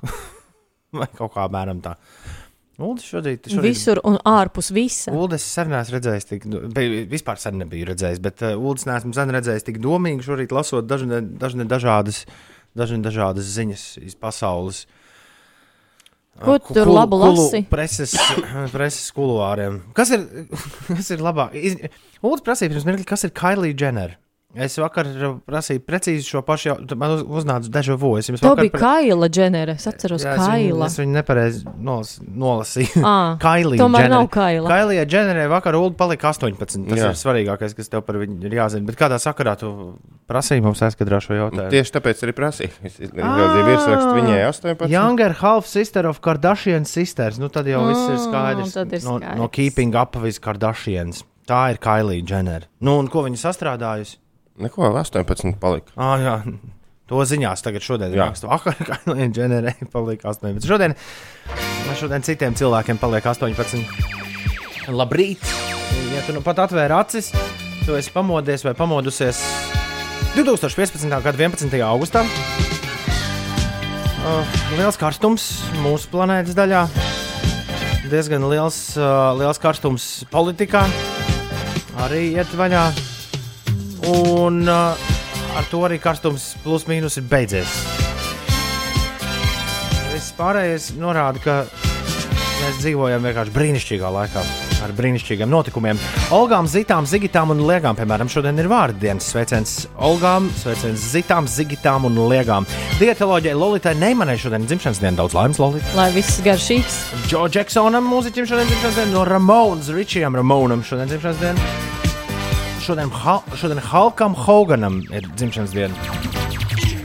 Vai 0.99 1.07
kaut 1.15 1.37
kā 1.37 1.47
mēram 1.55 1.79
tā. 1.85 1.95
Uldis 2.81 3.05
šodien, 3.13 3.37
šodien 3.45 3.63
Visur 3.63 4.01
un 4.09 4.17
ārpus 4.27 4.71
visa. 4.73 5.13
Uldis 5.13 5.45
sen 5.45 5.69
neesmu 5.71 5.99
redzējis, 5.99 6.27
tik, 6.31 6.47
vispār 7.11 7.41
sen 7.41 7.59
nebiju 7.61 7.91
redzējis, 7.91 8.23
bet 8.25 8.45
uh, 8.47 8.55
Uldis 8.57 8.87
neesmu 8.89 9.13
sen 9.17 9.33
redzējis 9.37 9.67
tik 9.67 9.81
domīgi 9.85 10.25
šorīt 10.25 10.55
lasot 10.57 10.89
dažne, 10.89 11.21
dažne 11.43 11.67
dažādas, 11.69 12.25
dažne 12.79 13.01
dažādas 13.05 13.49
ziņas 13.57 13.85
iz 14.05 14.15
pasaules. 14.19 14.85
Ko 16.41 16.57
ku- 16.63 16.73
tur 16.75 16.89
kulu 16.89 17.19
lasi? 17.21 17.65
Preses, 17.69 18.15
preses 18.75 19.11
kuluāriem. 19.17 19.81
Kas 19.97 20.13
ir, 20.17 20.25
kas 20.97 21.11
ir 21.13 21.25
labāk? 21.25 21.57
Uldis 22.23 22.45
prasīja 22.47 22.73
pirms 22.73 22.87
mirkli, 22.89 23.05
kas 23.09 23.27
ir 23.29 23.35
Kailija 23.37 23.77
Dženera? 23.77 24.17
Es 24.53 24.75
vakar 24.83 25.07
prasīju 25.47 25.79
precīzi 25.87 26.25
šo 26.27 26.41
pašu 26.43 26.73
jautājumu. 26.73 26.97
Man 26.99 27.11
uz- 27.15 27.23
uznāca. 27.23 27.71
Es 27.71 27.87
jums 28.29 28.41
Tā 28.43 28.49
vakar 28.51 28.65
bija 28.65 28.81
Kaila 28.81 29.29
Dženere. 29.31 29.77
Es 29.79 29.87
atceros, 29.87 30.25
Jā, 30.25 30.33
es 30.35 30.41
viņu- 30.41 30.73
Kaila. 30.75 30.87
Es 30.87 30.97
viņu 30.99 31.13
nepareizi 31.15 31.65
nolas, 31.79 32.19
nolasīju. 32.21 33.03
Kailija. 33.47 33.79
tomēr 33.79 34.03
Dženere. 34.03 34.11
nav 34.11 34.27
Kaila. 34.29 34.69
Kailijai 34.69 35.07
Dženerai 35.07 35.49
vakar 35.49 35.75
Ulu 35.79 35.93
palika 35.93 36.29
18. 36.33 36.59
Tas 36.89 36.99
Jā. 36.99 37.11
ir 37.15 37.21
svarīgākais, 37.23 37.77
kas 37.77 37.89
tev 37.89 38.03
par 38.03 38.17
viņu 38.17 38.43
ir 38.45 38.51
jāzina. 38.59 38.85
Bet 38.87 38.97
kādā 38.99 39.21
sakarā 39.23 39.57
tu 39.57 39.71
prasīji 40.29 40.63
mums 40.67 40.81
aizkadrā 40.83 41.21
šo 41.23 41.39
jautājumu? 41.39 41.71
Tieši 41.71 41.95
tāpēc 42.01 42.25
arī 42.27 42.33
prasīju. 42.35 42.71
Es 42.83 42.99
ieraudzīju 42.99 43.67
virsrakstu 43.71 44.15
viņai 44.19 44.41
18. 44.51 44.91
Younger 44.91 45.33
half 45.45 45.67
sister 45.67 46.07
of 46.11 46.21
Kardashian 46.21 46.85
sisters. 46.87 47.39
Nu, 47.39 47.49
tad 47.49 47.67
jau 47.71 47.87
viss 47.87 48.03
ir 48.09 48.17
Mm, 48.19 48.27
skaidrs. 48.27 48.73
tad 48.75 48.93
ir 48.93 49.01
no, 49.07 49.19
skaidrs. 49.21 49.37
no 49.37 49.49
Keeping 49.49 49.95
Up 49.95 50.17
with 50.17 50.41
Kardashians. 50.41 51.23
Tā 51.47 51.71
ir 51.71 51.79
Kailija 51.79 52.23
Dženera. 52.25 52.63
Nu, 52.81 52.99
un 52.99 53.07
ko 53.09 53.23
viņa 53.23 53.39
sastrādājusi? 53.47 54.17
Neko, 54.61 54.91
18 54.93 55.57
palika. 55.61 55.97
Ah, 55.97 56.19
jā. 56.21 56.37
To 57.11 57.19
ziņās 57.27 57.59
tagad 57.67 57.83
šodien 57.83 58.13
Jā. 58.15 58.29
rakstu. 58.29 58.47
Vakar 58.53 58.77
Kailija 58.87 59.27
Dženerai 59.35 59.89
palika 59.91 60.29
18. 60.31 60.63
Šodien, 60.63 60.95
šodien 61.99 62.23
citiem 62.23 62.55
cilvēkiem 62.55 63.01
paliek 63.03 63.27
18. 63.27 63.83
Labrīt! 64.95 65.43
Ja 66.15 66.23
tu 66.23 66.37
nu 66.37 66.43
pat 66.47 66.63
atvēri 66.63 66.95
acis, 66.95 67.33
tu 67.83 67.99
esi 67.99 68.15
pamodies 68.15 68.63
vai 68.63 68.77
pamodusies 68.79 69.43
2015. 70.39 71.11
gada 71.11 71.35
11. 71.35 71.75
augustā. 71.83 72.23
Uh, 74.21 74.59
liels 74.79 74.99
karstums 75.01 75.51
mūsu 75.83 76.15
planētas 76.15 76.55
daļā. 76.55 76.87
Diezgan 78.07 78.47
liels, 78.53 78.79
uh, 79.01 79.33
liels 79.35 79.59
karstums 79.59 80.13
politikā. 80.31 80.87
Arī 82.07 82.29
iet 82.39 82.55
vaļā. 82.55 82.87
Un 84.11 84.65
uh, 84.67 85.11
ar 85.57 85.69
to 85.71 85.83
arī 85.87 86.01
karstums 86.03 86.55
plus 86.65 86.87
mīnus 86.91 87.19
ir 87.21 87.27
beidzies. 87.31 87.75
Viss 90.11 90.33
pārējais 90.39 90.91
norāda, 90.99 91.43
ka 91.45 91.61
mēs 92.61 92.81
dzīvojam 92.83 93.25
vienkārši 93.29 93.55
brīnišķīgā 93.55 94.11
laikā. 94.17 94.45
Ar 94.81 94.95
brīnišķīgiem 94.97 95.51
notikumiem. 95.53 95.99
Olgām, 96.33 96.65
Zitām, 96.71 97.05
Zigitām 97.05 97.53
un 97.53 97.61
Liegām, 97.69 97.99
piemēram, 97.99 98.31
šodien 98.33 98.57
ir 98.63 98.69
vārdu 98.73 99.03
dienas 99.03 99.29
sveiciens 99.29 99.75
Olgām, 100.01 100.49
sveiciens 100.57 101.05
Zitām, 101.13 101.45
Zigitām 101.45 102.09
un 102.09 102.17
Liegām. 102.33 102.69
Dietoloģijai 102.97 103.61
Lolitai 103.61 103.93
Neimanai 104.01 104.39
šodien 104.41 104.65
dzimšanas 104.65 105.03
diena, 105.05 105.19
daudz 105.21 105.37
laimes 105.37 105.61
Lolita. 105.61 105.93
Lai 106.01 106.09
viss 106.17 106.41
garšīgs. 106.47 107.01
Džo 107.29 107.45
Džeksonam, 107.53 108.09
mūziķim 108.09 108.49
šodien 108.49 108.73
dzimšanas 108.73 109.03
diena, 109.03 109.13
no 109.19 109.29
Ramonas, 109.29 109.93
Ričijam 109.93 110.41
Ramonam 110.41 110.81
šodien 110.81 111.13
dzimšanas 111.13 111.45
diena. 111.45 112.00
Šodien, 112.91 113.11
Hal 113.15 113.43
šodien 113.55 113.79
Halkam 113.79 114.33
Hoganam 114.35 114.97
ir 115.15 115.29
dzimšanas 115.39 115.71
diena. 115.71 115.95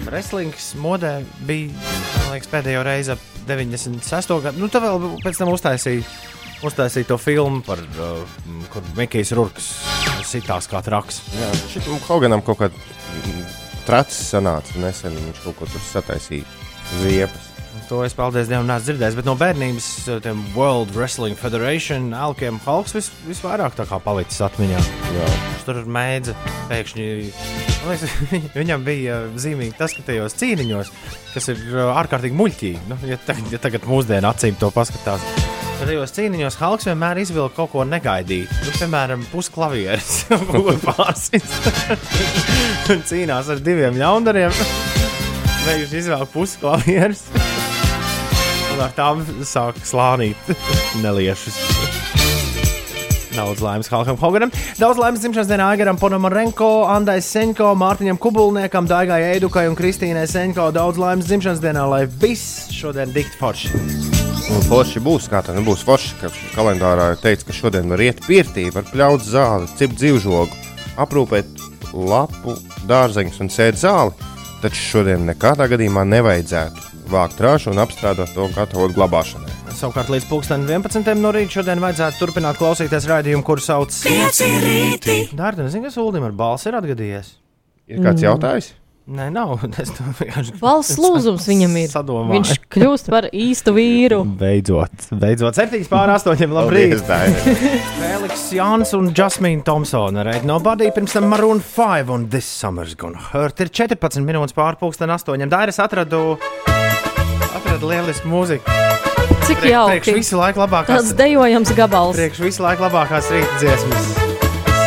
Wrestlings 0.08 0.72
modē 0.82 1.20
bija 1.46 1.70
liekas, 2.32 2.50
pēdējo 2.50 2.82
reizi 2.88 3.14
ap 3.14 3.22
96. 3.46 4.34
gadu. 4.48 4.64
Nu, 4.64 4.66
tā 4.74 4.82
vēl 4.82 5.06
pēc 5.22 5.38
tam 5.38 5.52
uztaisīja, 5.54 6.02
uztaisīja 6.66 7.12
to 7.12 7.20
filmu, 7.22 7.62
par, 7.68 7.84
uh, 8.02 8.26
kur 8.74 8.90
Mikls 8.98 9.36
Rūks 9.38 9.70
sitās 10.26 10.66
kā 10.72 10.82
traks. 10.82 11.22
Jā, 11.38 11.54
šitam 11.76 12.02
Hoganam 12.08 12.42
kaut 12.42 12.64
kā 12.64 12.72
tracis 13.86 14.34
sanāca 14.34 14.82
nesen. 14.82 15.14
Viņš 15.28 15.44
kaut 15.46 15.60
ko 15.60 15.70
tur 15.70 15.86
sataisīja 15.92 16.50
ziepas. 17.04 17.55
To 17.86 18.00
es 18.02 18.16
paldies 18.18 18.48
Dievam, 18.50 18.66
neesmu 18.66 18.88
dzirdējis. 18.88 19.16
Bet 19.20 19.28
no 19.28 19.36
bērnības 19.38 19.88
uh, 20.10 20.18
tiem 20.24 20.40
World 20.56 20.96
Wrestling 20.98 21.38
Federation 21.38 22.10
Alkiem 22.18 22.58
Halks 22.66 22.96
vis, 22.96 23.12
visvairāk 23.28 23.78
tā 23.78 23.86
kā 23.86 24.00
palicis 24.02 24.42
atmiņā. 24.48 24.80
Jā. 25.14 25.28
Tur 25.68 25.84
mēdza 25.86 26.34
pēkšņi. 26.72 27.06
Liekas, 27.86 28.16
viņam 28.60 28.86
bija 28.88 29.20
uh, 29.28 29.36
zīmīgi 29.38 29.78
tas, 29.78 29.94
ka 29.94 30.06
tajos 30.08 30.38
cīniņos, 30.42 30.90
kas 31.36 31.52
ir 31.54 31.62
uh, 31.76 31.92
ārkārtīgi 32.02 32.38
muļķīgi, 32.40 32.82
nu, 32.90 32.98
ja, 33.06 33.20
tagad, 33.28 33.54
ja 33.54 33.62
tagad 33.62 33.86
mūsdienu 33.90 34.32
acīm 34.32 34.58
to 34.58 34.72
paskatās. 34.74 35.22
Tajos 35.76 36.14
cīniņos 36.16 36.58
Halks 36.58 36.88
vienmēr 36.90 37.20
izvilka 37.22 37.60
kaut 37.60 37.74
ko 37.76 37.86
negaidītu. 37.86 38.62
Nu, 38.66 38.74
piemēram, 38.80 39.26
pusklavieres 39.30 40.24
pārsist. 40.88 41.70
Un 42.96 43.06
cīnās 43.06 43.52
ar 43.54 43.62
diviem 43.62 44.00
ļaundariem. 44.02 44.56
Viņš 45.66 46.00
izvēlējās 46.02 46.34
pusklavieres. 46.34 47.28
Un 48.76 48.82
ar 48.84 48.92
tām 48.92 49.22
sāk 49.48 49.78
slānīt 49.88 50.50
neliešus. 51.04 51.56
Daudz 53.32 53.62
laimes 53.64 53.88
Halkam 53.92 54.18
Hoganam. 54.20 54.52
Daudz 54.76 55.00
laimes 55.00 55.22
dzimšanas 55.24 55.48
dienā 55.48 55.70
Aigaram 55.72 55.96
Ponomarenko, 56.00 56.68
Andai 56.92 57.22
Senko, 57.24 57.70
Mārtiņam 57.80 58.20
Kubulniekam, 58.20 58.88
Daigai 58.88 59.22
Eidukai 59.30 59.64
un 59.72 59.78
Kristīnai 59.80 60.26
Senko. 60.28 60.68
Daudz 60.76 61.00
laimes 61.00 61.30
dzimšanas 61.30 61.62
dienā, 61.64 61.86
lai 61.88 62.02
viss 62.20 62.68
šodien 62.76 63.16
dikti 63.16 63.40
forši. 63.40 63.72
Un 64.56 64.68
forši 64.68 65.04
būs, 65.04 65.30
kā 65.32 65.40
tā 65.44 65.56
nebūs 65.56 65.86
forši, 65.88 66.18
ka 66.20 66.32
kalendārā 66.58 67.14
ir 67.14 67.22
teikts, 67.24 67.48
ka 67.48 67.56
šodien 67.56 67.88
var 67.92 68.04
iet 68.04 68.20
pirtī, 68.28 68.68
var 68.76 68.88
pļaut 68.92 69.24
zāli, 69.24 69.72
cipt 69.80 69.96
dzīvžogu, 70.02 70.52
aprūpēt 71.00 71.64
lapu, 71.96 72.58
dārzeņus 72.92 73.40
un 73.40 73.56
sēt 73.56 73.80
zāli. 73.80 74.34
Taču 74.60 74.84
šodien 74.90 75.24
nekādā 75.32 75.68
gadījumā 75.72 76.04
nevajadzētu 76.12 76.95
vākt 77.12 77.38
trāšu 77.40 77.72
un 77.74 77.82
apstrādāt 77.84 78.34
to 78.36 78.48
gatavot 78.56 78.94
glabāšanai. 78.96 79.52
Savukārt 79.76 80.12
līdz 80.14 80.30
11. 80.30 81.12
no 81.20 81.34
rīta 81.36 81.60
šodien 81.60 81.84
vajadzētu 81.84 82.22
turpināt 82.22 82.62
klausīties 82.62 83.10
raidījumu, 83.12 83.44
kur 83.44 83.60
sauc 83.64 83.92
Dārta. 85.36 85.66
Nezinu, 85.66 85.86
kas 85.90 86.00
Ulim 86.02 86.26
ar 86.30 86.36
balsi 86.36 86.72
ir 86.72 86.80
atgadījies. 86.80 87.36
Ir 87.92 88.02
kāds 88.02 88.24
jautājums? 88.24 88.74
Nē, 89.06 89.28
nav. 89.30 89.60
Es 89.84 89.92
to 89.94 90.04
vienkārši 90.18 90.56
Valsts 90.58 90.98
lūzums 91.04 91.46
viņam 91.46 91.76
ir. 91.78 91.90
sadomāju. 91.94 92.34
Viņš 92.40 92.54
kļūst 92.74 93.12
par 93.14 93.28
īstu 93.30 93.76
vīru. 93.76 94.24
Beidzot, 94.40 95.10
beidzot, 95.14 95.60
7 95.60 95.86
pār 95.92 96.16
8. 96.16 96.42
Labrīt! 96.50 96.98
Feliks 98.02 98.48
Jānis 98.58 98.96
un 98.98 99.12
Jasmīna 99.14 99.62
Thompsona. 99.68 100.26
Right 100.26 100.48
nobody 100.48 100.90
pirms 100.96 101.14
tam 101.14 101.30
Maroon 101.30 101.62
5 101.62 102.16
un 102.18 102.30
This 102.34 102.50
Summer's 102.50 102.98
Gonna 102.98 103.22
Hurt. 103.30 103.62
Ir 103.62 103.70
14 103.70 104.26
minūtes 104.26 104.58
pār 104.58 104.80
pulksten 104.82 105.14
8. 105.14 105.38
Dairis 105.54 105.78
atradu, 105.86 106.40
atradu 107.76 107.92
lielisku 107.92 108.30
mūziku. 108.32 108.72
Cik 109.46 109.60
Priekš 109.60 109.72
jauki. 109.74 110.14
visu 110.16 110.38
laiku 110.40 110.62
labākās. 110.64 110.96
Tas 110.96 111.12
dejojams 111.18 111.72
gabals. 111.76 112.16
Priekš 112.16 112.40
visu 112.40 112.64
laiku 112.64 112.86
labākās 112.86 113.28
rīta 113.34 113.58
dziesmas. 113.60 114.06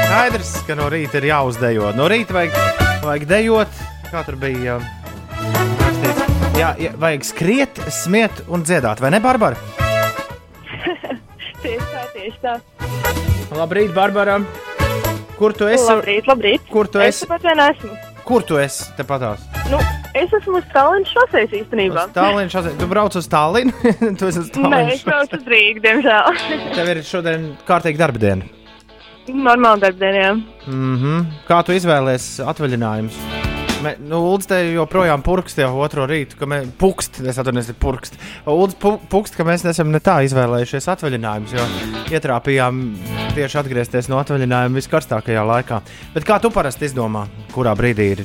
Skaidrs, 0.09 0.53
ka 0.66 0.74
no 0.78 0.89
rīta 0.91 1.20
ir 1.20 1.28
jāuzdejo. 1.28 1.91
No 1.97 2.09
rīta 2.09 2.32
vajag, 2.32 2.57
vajag 3.05 3.26
dejot. 3.28 3.68
Kā 4.09 4.22
tur 4.24 4.39
bija? 4.41 4.78
rakstīts? 5.84 6.57
Jā, 6.59 6.72
jā, 6.80 6.95
vajag 6.99 7.28
skriet, 7.28 7.82
smiet 7.93 8.41
un 8.49 8.64
dziedāt, 8.64 9.03
vai 9.05 9.12
ne, 9.12 9.20
Barbara? 9.20 9.59
Tieši 11.62 11.84
tā, 11.93 12.03
tieši 12.16 12.39
tā. 12.43 12.57
Labrīt, 13.53 13.93
Barbara! 13.95 14.41
Kur 15.39 15.53
tu 15.55 15.68
esi? 15.70 15.84
Labrīt, 15.86 16.26
labrīt. 16.26 16.64
Kur 16.72 16.89
tu 16.91 16.99
Es 17.05 17.20
esi? 17.20 17.28
pat 17.30 17.45
vien 17.45 17.61
esmu. 17.68 17.93
Kur 18.29 18.45
tu 18.45 18.59
esi? 18.61 18.91
Tepatās. 18.99 19.41
Nu, 19.72 19.79
es 20.12 20.33
esmu 20.37 20.59
uz 20.61 20.66
Tallinas 20.74 21.09
šoseis 21.14 21.55
īstenībā. 21.62 22.03
Stālīna 22.11 22.53
šodien. 22.53 22.76
Tu 22.76 22.89
brauc 22.91 23.16
uz 23.16 23.24
Stālinu? 23.24 23.72
tu 24.20 24.29
esi 24.29 24.43
uz 24.43 24.51
Nē, 24.53 24.59
Stālinu. 24.59 24.93
es 24.93 25.05
braucu 25.07 25.41
uz 25.41 25.49
Rīgu, 25.55 25.81
diemžēl. 25.87 26.39
Tev 26.76 26.93
ir 26.93 27.01
šodien 27.09 27.49
kārtīgi 27.68 28.01
darba 28.03 28.20
diena. 28.26 28.51
Normāli 29.29 29.81
darbdieniem. 29.87 30.45
Mm 30.66 30.95
-hmm. 31.01 31.24
Kā 31.49 31.62
tu 31.64 31.72
izvēlējies 31.76 32.29
atvaļinājumus? 32.53 33.16
Nu, 33.79 34.18
Ulds 34.33 34.49
te 34.51 34.57
joprojām 34.72 35.22
purkst 35.22 35.61
jau 35.61 35.70
otro 35.85 36.03
rītu, 36.11 36.35
ka 36.41 36.49
mēs 36.51 36.66
pukst, 36.81 37.20
es 37.22 37.39
atvainojos, 37.39 37.70
purkst. 37.79 38.16
Ulds 38.51 38.74
pu, 38.81 38.97
pukst, 39.12 39.37
ka 39.39 39.47
mēs 39.47 39.62
nesam 39.66 39.93
ne 39.95 40.01
tā 40.03 40.16
izvēlējušies 40.26 40.89
atvaļinājumus, 40.97 41.55
jo 41.55 41.66
ietrāpījām 42.16 42.81
tieši 43.37 43.61
atgriezties 43.62 44.11
no 44.11 44.18
atvaļinājuma 44.22 44.81
viskarstākajā 44.81 45.45
laikā. 45.53 45.79
Bet 46.16 46.26
kā 46.26 46.41
tu 46.43 46.51
parasti 46.55 46.89
izdomā, 46.91 47.29
kurā 47.55 47.76
brīdī 47.79 48.09
ir 48.16 48.24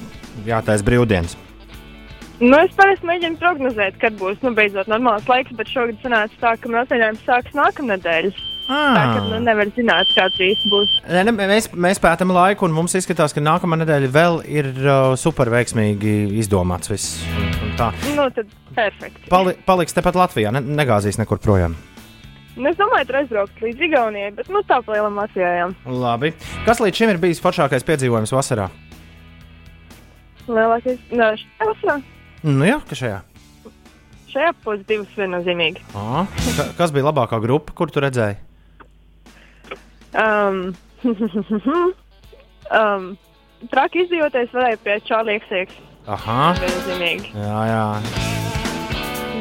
jātaisa 0.50 0.88
brīvdienas? 0.88 1.38
Nu, 2.42 2.58
es 2.58 2.74
parasti 2.80 3.06
mēģinu 3.08 3.38
prognozēt, 3.40 4.00
kad 4.02 4.18
būs 4.18 4.42
nu, 4.42 4.56
beidzot 4.58 4.90
normāls 4.90 5.30
laiks, 5.30 5.54
bet 5.60 5.70
šogad 5.70 6.02
sanāca 6.02 6.42
tā, 6.42 6.56
ka 6.58 6.74
atvaļinājums 6.82 7.30
sāks 7.30 7.54
nākamnedēļ. 7.62 8.34
Tā 8.68 9.04
kā 9.10 9.22
nu, 9.28 9.40
nevar 9.44 9.70
zināt, 9.76 10.12
kāds 10.16 10.40
īsti 10.40 10.70
būs. 10.72 10.92
Nē, 11.10 11.24
ne, 11.28 11.34
mēs, 11.36 11.70
mēs 11.76 12.00
pētām 12.04 12.32
laiku, 12.34 12.68
un 12.68 12.76
mums 12.76 12.96
izskatās, 12.96 13.36
ka 13.36 13.44
nākamā 13.44 13.80
nedēļa 13.82 14.12
vēl 14.14 14.40
ir 14.48 14.70
uh, 14.84 15.16
super 15.20 15.52
veiksmīgi 15.52 16.14
izdomāts. 16.40 16.92
Viss. 16.92 17.18
Tā. 17.80 17.90
Nu, 18.16 18.30
tad 18.32 18.52
perfekti. 18.78 19.28
Pali, 19.32 19.56
paliks 19.68 19.96
tepat 19.98 20.16
Latvijā, 20.20 20.54
ne, 20.56 20.62
negāzīs 20.64 21.20
nekur 21.20 21.42
projām. 21.44 21.76
Nu, 22.54 22.70
es 22.70 22.78
domāju, 22.78 23.08
tur 23.10 23.18
aizbraukt 23.24 23.62
līdz 23.66 23.84
Igaunijai, 23.88 24.32
bet 24.38 24.50
nu, 24.54 24.62
tā 24.70 24.78
pa 24.86 24.94
lielam 24.94 25.18
Latvijai. 25.18 25.72
Labi. 25.90 26.32
Kas 26.68 26.82
līdz 26.84 27.02
šim 27.02 27.14
ir 27.16 27.22
bijis 27.22 27.42
foršākais 27.44 27.86
piedzīvojums 27.88 28.34
vasarā? 28.36 28.70
Lielākais, 30.46 31.02
nē, 31.12 31.34
šajā 31.42 31.70
vasarā. 31.72 32.00
Nu, 32.46 32.68
jā, 32.68 32.78
ka 32.88 33.00
šajā. 33.00 33.20
Šajā 34.34 34.54
pozitīvs 34.64 35.18
viennozīmīgi. 35.18 35.84
Kas 36.78 36.94
bija 36.94 37.10
labākā 37.10 37.42
grupa, 37.42 37.74
kur 37.78 37.92
tu 37.94 38.02
redzēji? 38.04 38.38
Um, 40.14 40.76
um, 42.80 43.08
traki 43.72 44.06
izdzīvoties 44.06 44.54
varēja 44.54 44.82
pie 44.84 45.00
Čārlīkas. 45.10 45.74
Aha, 46.14 46.54
Viennozīmīgi. 46.60 47.34
jā, 47.40 47.60
jā. 47.72 47.88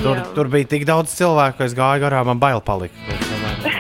Tur, 0.03 0.16
Jā. 0.18 0.25
tur 0.35 0.49
bija 0.51 0.66
tik 0.66 0.87
daudz 0.89 1.12
cilvēku, 1.14 1.61
ka 1.61 1.68
es 1.68 1.77
gāju 1.79 2.03
garām, 2.03 2.27
man 2.33 2.41
bail 2.43 2.62
palika. 2.64 3.32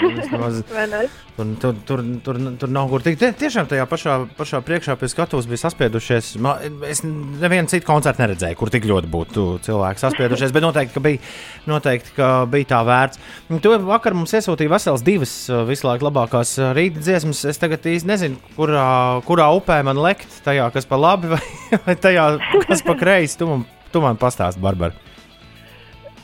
Es 0.02 0.28
domāju, 0.28 0.62
vismaz- 0.62 0.62
Vai 0.74 0.86
ne? 0.90 1.02
Tur, 1.32 1.74
tur, 1.88 2.00
tur, 2.24 2.36
tur, 2.60 2.68
nav 2.68 2.88
kur 2.90 3.00
tikt. 3.04 3.18
Tie- 3.22 3.32
Tiešām 3.42 3.66
tajā 3.70 3.86
pašā, 3.88 4.16
pašā 4.36 4.60
priekšā 4.66 4.96
pie 5.00 5.08
skatuves 5.08 5.46
bija 5.48 5.62
saspiedušies. 5.62 6.32
Ma- 6.44 6.58
Es 6.88 7.00
nevienu 7.04 7.68
citu 7.72 7.86
koncertu 7.88 8.20
neredzēju, 8.22 8.56
kur 8.60 8.68
tik 8.70 8.84
ļoti 8.84 9.08
būtu 9.10 9.44
cilvēki 9.64 10.02
saspiedušies, 10.02 10.52
bet 10.52 10.62
noteikti, 10.66 10.94
ka 10.94 11.00
bija, 11.00 11.18
noteikti, 11.66 12.12
ka 12.16 12.30
bija 12.52 12.64
tā 12.74 12.80
vērts. 12.84 13.18
Un 13.50 13.60
Tu 13.64 13.72
vakar 13.78 14.14
mums 14.14 14.32
iesūtīji 14.36 14.68
vesels 14.72 15.02
divas 15.06 15.32
uh, 15.50 15.62
visu 15.68 15.86
laiku 15.88 16.08
labākās 16.10 16.56
uh, 16.60 16.72
rīta 16.76 17.00
dziesmas. 17.00 17.44
Es 17.48 17.58
tagad 17.62 17.80
īsti 17.86 18.06
nezinu, 18.12 18.36
kurā, 18.58 19.22
kurā 19.24 19.48
upē 19.56 19.82
man 19.84 19.96
lekt, 20.02 20.28
tajā, 20.44 20.68
kas 20.74 20.84
pa 20.86 20.96
labi 21.00 21.28
vai, 21.32 21.40
vai 21.86 21.94
tajā, 21.96 22.26
kas 22.68 22.82
pa 22.82 22.94
kreisi. 22.98 23.38
Tu 23.38 23.46
man, 23.48 23.64
tu 23.92 24.00
man 24.04 24.16
pastāsti, 24.20 24.60
Barbara. 24.60 24.92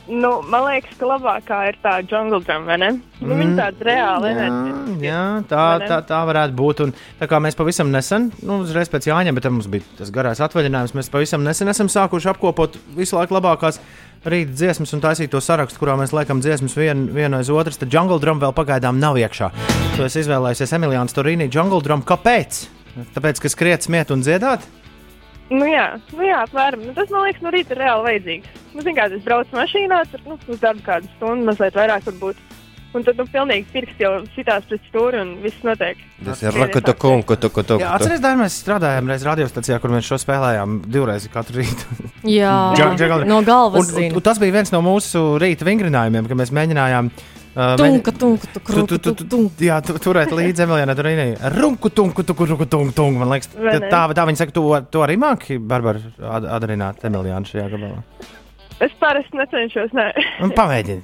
Nu, 0.09 0.29
man 0.49 0.63
liekas, 0.65 0.95
ka 0.97 1.05
labākā 1.05 1.59
ir 1.69 1.77
tā 1.83 1.99
jungle 2.01 2.39
drum, 2.41 2.63
vai 2.65 2.79
ne? 2.81 2.89
Nu, 3.19 3.27
mm, 3.29 3.41
viņa 3.43 3.55
tāda 3.59 3.85
reāla 3.85 4.31
enerģija. 4.31 4.95
Jā, 5.05 5.23
tā, 5.49 5.65
tā, 5.83 5.99
tā 6.09 6.21
varētu 6.25 6.55
būt. 6.57 6.81
Un, 6.87 6.93
tā 7.19 7.27
kā 7.29 7.37
mēs 7.43 7.57
pavisam 7.59 7.91
nesen, 7.93 8.31
nu, 8.41 8.61
uzreiz 8.65 8.89
pēc 8.89 9.05
Jāņa, 9.11 9.35
bet 9.37 9.49
mums 9.53 9.69
bija 9.69 9.85
tas 9.99 10.09
garais 10.15 10.41
atvaļinājums, 10.41 10.95
mēs 10.97 11.11
pavisam 11.13 11.45
nesen 11.45 11.69
esam 11.69 11.91
sākuši 11.93 12.31
apkopot 12.33 12.79
visu 12.97 13.19
laiku 13.19 13.37
labākās 13.37 13.77
rīta 14.25 14.55
dziesmas 14.55 14.95
un 14.97 15.05
taisīt 15.05 15.29
to 15.31 15.43
sarakstu, 15.43 15.79
kurā 15.83 15.93
mēs 15.99 16.15
liekam 16.15 16.41
dziesmas 16.41 16.75
vien, 16.79 17.05
vienu 17.13 17.37
aiz 17.37 17.53
otras. 17.53 17.77
Tad 17.79 17.93
jungle 17.93 18.17
drum 18.23 18.41
vēl 18.41 18.55
pagaidām 18.57 18.97
nav 18.99 19.19
iekšā. 19.21 19.53
Tu 19.95 20.07
esi 20.07 20.23
izvēlējies 20.25 20.75
Emiliānu 20.79 21.13
Storīnu 21.13 21.51
jungle 21.53 21.83
drum. 21.85 22.01
Kāpēc? 22.07 22.65
Tāpēc, 23.15 23.45
ka 23.45 23.53
skriet, 23.53 23.85
smiet 23.85 24.11
un 24.11 24.25
dziedāt? 24.25 24.65
Nu, 25.49 25.65
jā, 25.65 25.85
nu, 26.13 26.21
jā 26.25 26.43
apmēram. 26.45 26.83
Nu, 26.85 26.93
tas 26.97 27.09
man 27.13 27.25
liekas, 27.25 27.41
no 27.41 27.53
rīta 27.53 27.73
ir 27.73 27.81
reāli 27.81 28.05
vajadzīgs. 28.05 28.61
Nu, 28.75 28.83
zin, 28.85 28.95
kā, 28.97 29.07
es 29.09 29.25
braucu 29.25 29.57
mašīnā, 29.57 30.03
tur 30.11 30.21
nu, 30.29 30.37
uz 30.45 30.61
darbu 30.61 30.85
kādu 30.85 31.09
stundu, 31.15 31.47
mazliet 31.49 31.77
vairāk 31.79 32.05
varbūt. 32.05 32.43
Un 32.89 33.03
tad, 33.05 33.19
nu, 33.21 33.25
pilnīgi 33.29 33.67
pirksts 33.69 34.01
jau 34.01 34.11
sitās 34.33 34.63
pret 34.69 34.85
stūri 34.89 35.19
un 35.21 35.35
viss 35.43 35.61
notiek. 35.65 35.99
Tas 36.25 36.39
ir 36.41 36.55
rakata 36.57 36.95
kungu, 36.97 37.37
tu, 37.37 37.49
tu, 37.53 37.63
tu. 37.65 37.77
Jā, 37.81 37.91
atceries, 37.97 38.21
Dārn, 38.23 38.41
mēs 38.41 38.57
strādājām 38.63 39.09
reiz 39.13 39.25
radiostacijā, 39.27 39.77
kur 39.81 39.93
mēs 39.93 40.09
šo 40.09 40.17
spēlējām 40.21 40.79
divreiz 40.89 41.27
katru 41.33 41.61
rītu. 41.61 41.99
Jā, 42.25 42.53
Džang- 42.77 42.97
jungle- 42.97 43.29
no 43.29 43.43
galvas 43.45 43.93
Un, 43.93 44.07
un, 44.07 44.17
un 44.17 44.25
tas 44.25 44.41
bija 44.41 44.57
viens 44.57 44.73
no 44.73 44.81
mūsu 44.85 45.35
rīta 45.41 45.69
vingrinājumiem, 45.69 46.29
kad 46.29 46.41
mēs 46.41 46.53
mēģinājām. 46.57 47.13
Uh, 47.13 47.38
Tunka, 47.55 48.11
tunka, 48.13 48.47
tu, 48.53 48.59
Tu, 48.59 48.61
krūku, 48.63 48.87
tu, 48.87 48.97
tu, 48.97 49.11
tu, 49.11 49.13
tu, 49.23 49.25
tunka. 49.31 49.63
jā, 49.65 49.79
tu, 49.83 49.93
turēt 49.99 50.31
līdzi 50.31 50.63
Emilijai 50.63 50.95
Turīnai. 50.95 51.29
Runku, 51.57 51.89
tunku, 51.89 52.23
tuku, 52.23 52.45
ruku, 52.45 52.65
tunku, 52.69 52.93
tunku. 52.95 53.19
Man 53.19 53.31
liekas, 53.33 53.49
tā, 53.89 54.01
tā, 54.13 54.25
viņa 54.29 54.37
saka, 54.43 54.53
tu, 54.55 54.63
tu 54.93 55.01
arī 55.03 55.17
māki, 55.19 55.57
Barbara, 55.59 55.99
ad- 56.37 56.45
atdarināt 56.59 57.01
Emilijānu 57.09 57.49
šajā 57.49 57.65
gabalā. 57.73 58.03
Es 58.79 58.93
parasti 59.01 59.35
necenšos, 59.35 59.91
nē. 59.97 60.05
Un 60.45 60.53
pamēģini. 60.55 61.01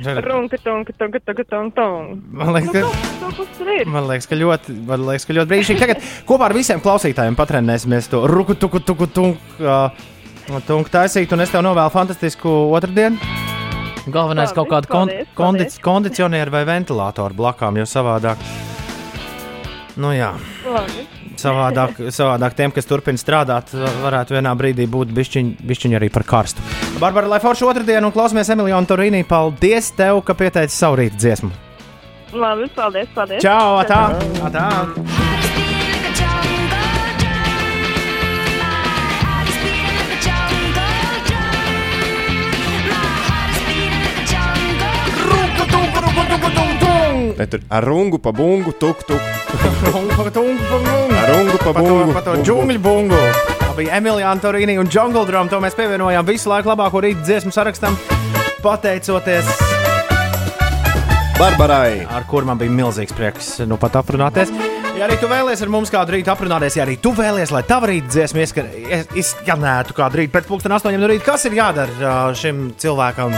Runka, 0.00 0.56
tunka, 0.64 0.92
tunka, 0.96 1.18
tunka, 1.24 1.44
tunka, 1.44 1.44
tunka. 1.74 1.88
Man 2.30 2.54
liekas, 2.54 2.70
ka, 2.72 2.84
Nu, 3.20 3.44
tur 3.58 3.68
ir? 3.74 3.84
man 3.90 4.06
liekas, 4.08 4.28
ka 4.30 4.36
ļoti, 4.38 4.76
man 4.86 5.02
liekas, 5.08 5.26
ka 5.28 5.34
ļoti 5.36 5.50
brīnišķīgi. 5.50 5.80
Tagad 5.82 6.06
kopā 6.28 6.46
ar 6.48 6.54
visiem 6.56 6.80
klausītājiem 6.84 7.36
patrenēsimies 7.36 8.08
to 8.12 8.22
ruku, 8.30 8.54
tuku, 8.54 8.80
tuku, 8.80 9.08
tunku, 9.12 9.40
uh, 9.60 9.90
tunku 10.68 10.88
taisīt, 10.92 11.32
un 11.36 11.40
es 11.44 11.50
tev 11.52 11.64
novēlu 11.66 11.92
fantastisku 11.92 12.48
otrdienu. 12.76 13.18
Galvenais 14.08 14.52
kaut 14.56 14.70
kāda 14.70 14.88
kon 14.88 15.10
paldies, 15.10 15.28
kondic 15.36 15.68
paldies. 15.68 15.84
kondicionieru 15.84 16.54
vai 16.54 16.64
ventilātoru 16.64 17.36
blakām, 17.36 17.76
jo 17.76 17.84
savādāk. 17.84 18.40
Nu 20.00 20.14
jā. 20.16 20.32
Labi. 20.64 21.06
Savādāk, 21.40 22.00
savādāk 22.12 22.56
tiem, 22.56 22.72
kas 22.72 22.88
turpina 22.88 23.20
strādāt, 23.20 23.72
varētu 24.02 24.36
vienā 24.36 24.52
brīdī 24.56 24.84
būt 24.90 25.12
bišķiņi, 25.16 25.96
arī 25.96 26.10
par 26.12 26.26
karstu. 26.28 26.64
Barbara, 27.00 27.30
lai 27.32 27.40
forši 27.40 27.64
otrdienu 27.64 28.10
un 28.10 28.16
klausamies 28.16 28.52
Emīlijā 28.52 28.76
un 28.80 28.88
Torīnī. 28.88 29.24
Paldies 29.28 29.92
tev, 29.96 30.20
ka 30.24 30.36
pieteici 30.36 30.76
savu 30.76 31.00
rītu 31.00 31.20
dziesmu. 31.20 31.52
Labi, 32.36 32.68
paldies, 32.76 33.08
paldies. 33.16 33.42
Čau! 33.42 33.80
Atā, 33.80 34.02
atā. 34.50 35.39
Ne, 47.40 47.46
tur 47.48 47.62
ar 47.72 47.84
rungu 47.88 48.18
pa 48.20 48.34
bungu, 48.36 48.72
tuk, 48.76 49.00
tuk. 49.08 49.16
Ar 49.16 49.62
Ar 51.22 51.30
rungu 51.32 51.56
pa 51.56 51.72
bungu. 51.72 52.12
Par 52.12 52.22
to 52.26 52.34
bungu. 52.34 52.44
džungļu 52.44 52.82
bungu. 52.84 53.20
Tā 53.62 53.70
bija 53.78 53.96
Emīlijā 53.96 54.34
Torīnī 54.42 54.74
un 54.82 54.90
Jungle 54.92 55.24
Drum. 55.24 55.48
To 55.48 55.60
mēs 55.64 55.72
pievienojām 55.78 56.26
visu 56.28 56.52
laiku 56.52 56.68
labāko 56.68 57.00
rītu 57.00 57.24
dziesmu 57.24 57.52
sarakstam. 57.56 57.96
Pateicoties 58.60 59.48
Barbarai. 61.40 62.04
ar 62.12 62.28
kur 62.28 62.44
man 62.44 62.60
bija 62.60 62.68
milzīgs 62.76 63.16
prieks 63.16 63.54
nu 63.64 63.80
pat 63.80 63.96
aprunāties. 64.02 64.52
Ja 65.00 65.06
arī 65.08 65.14
tu 65.16 65.30
vēlies 65.30 65.62
ar 65.64 65.70
mums 65.72 65.88
kādu 65.88 66.12
rītu 66.12 66.28
aprunāties, 66.28 66.74
ja 66.76 66.84
arī 66.84 66.98
tu 67.00 67.14
vēlies, 67.16 67.48
lai 67.54 67.62
tava 67.64 67.88
rīta 67.88 68.10
dziesma 68.12 68.42
izskanētu 69.16 69.96
kādu 69.96 70.20
rītu 70.20 70.34
pēc 70.34 70.50
pusdienas 70.50 70.82
astoņiem 70.82 71.00
no 71.00 71.08
rīta, 71.08 71.24
kas 71.30 71.48
ir 71.48 71.56
jādara 71.56 71.96
ā, 72.04 72.18
šim 72.36 72.66
cilvēkam 72.76 73.32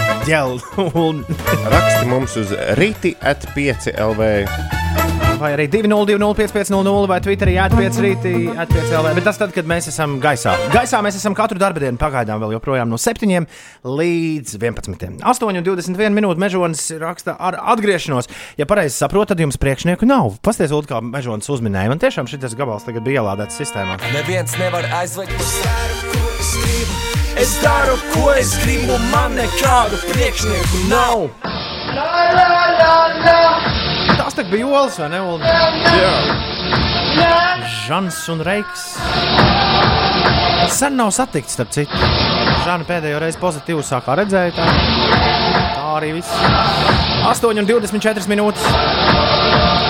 Raksti 1.71 2.11
mums 2.11 2.35
uz 2.43 2.51
rīti 2.83 3.15
at 3.23 3.47
5 3.55 3.93
LV. 3.95 5.22
Vai 5.43 5.57
arī 5.57 5.65
202-550 5.67 7.09
vai 7.11 7.17
Twitterī 7.25 7.57
atpiec 7.59 7.97
rītī, 7.99 8.35
atpiec 8.55 8.93
LV. 8.95 9.15
Bet 9.17 9.25
tas 9.27 9.41
tad, 9.41 9.51
kad 9.55 9.67
mēs 9.67 9.89
esam 9.91 10.21
gaisā. 10.23 10.53
Gaisā 10.71 11.01
mēs 11.03 11.19
esam 11.19 11.35
katru 11.35 11.59
darbu 11.59 11.83
pagaidām 11.99 12.39
vēl 12.45 12.55
joprojām 12.55 12.87
no 12.93 12.99
7 13.01 13.49
līdz 13.83 14.55
11. 14.55 15.19
8,21 15.19 16.15
minūtes 16.15 16.39
mežonis 16.39 16.85
raksta 17.03 17.35
ar 17.43 17.59
atgriešanos. 17.75 18.31
Ja 18.61 18.69
pareizi 18.71 18.95
saprotu, 18.95 19.33
tad 19.33 19.43
jums 19.43 19.59
priekšnieku 19.59 20.07
nav. 20.07 20.39
Pasties, 20.47 20.71
Ulu, 20.71 20.87
kā 20.87 21.03
mežonis 21.03 21.51
uzminēja. 21.51 21.91
Man 21.91 22.03
tiešām 22.03 22.31
šis 22.31 22.55
gabals 22.55 22.87
tagad 22.87 23.03
bija 23.03 23.25
ielādēts 23.25 23.59
sistēmā. 23.59 23.99
Neviens 24.15 24.55
nevar 24.63 24.87
aizvegt 25.03 25.35
uz 25.43 25.59
sēru, 25.59 26.15
ko 26.15 26.23
es 27.43 27.59
daru, 27.67 27.99
ko 28.15 28.31
es 28.39 28.55
gribu, 28.63 28.95
man 29.11 29.35
nekādu 29.41 29.99
priekšnieku 30.13 30.87
nav. 30.93 31.27
Tas 34.33 34.47
tā 34.47 34.49
bija 34.49 34.65
Olas 34.65 34.95
vai 34.97 35.11
ne? 35.13 35.19
Ulu? 35.21 35.45
Žans 37.85 38.21
un 38.33 38.41
Reiks. 38.47 38.85
Sen 40.73 40.97
nav 40.97 41.11
satikts, 41.13 41.53
starp 41.53 41.75
citu. 41.77 42.01
Žana 42.65 42.89
pēdējo 42.89 43.21
reizi 43.21 43.37
pozitīvi 43.43 43.85
sākā 43.85 44.17
redzēt. 44.23 44.57
Tā, 44.57 44.71
tā 45.77 45.85
arī 45.99 46.15
viss. 46.17 46.33
8,24 47.29 48.25
minūtes. 48.33 48.65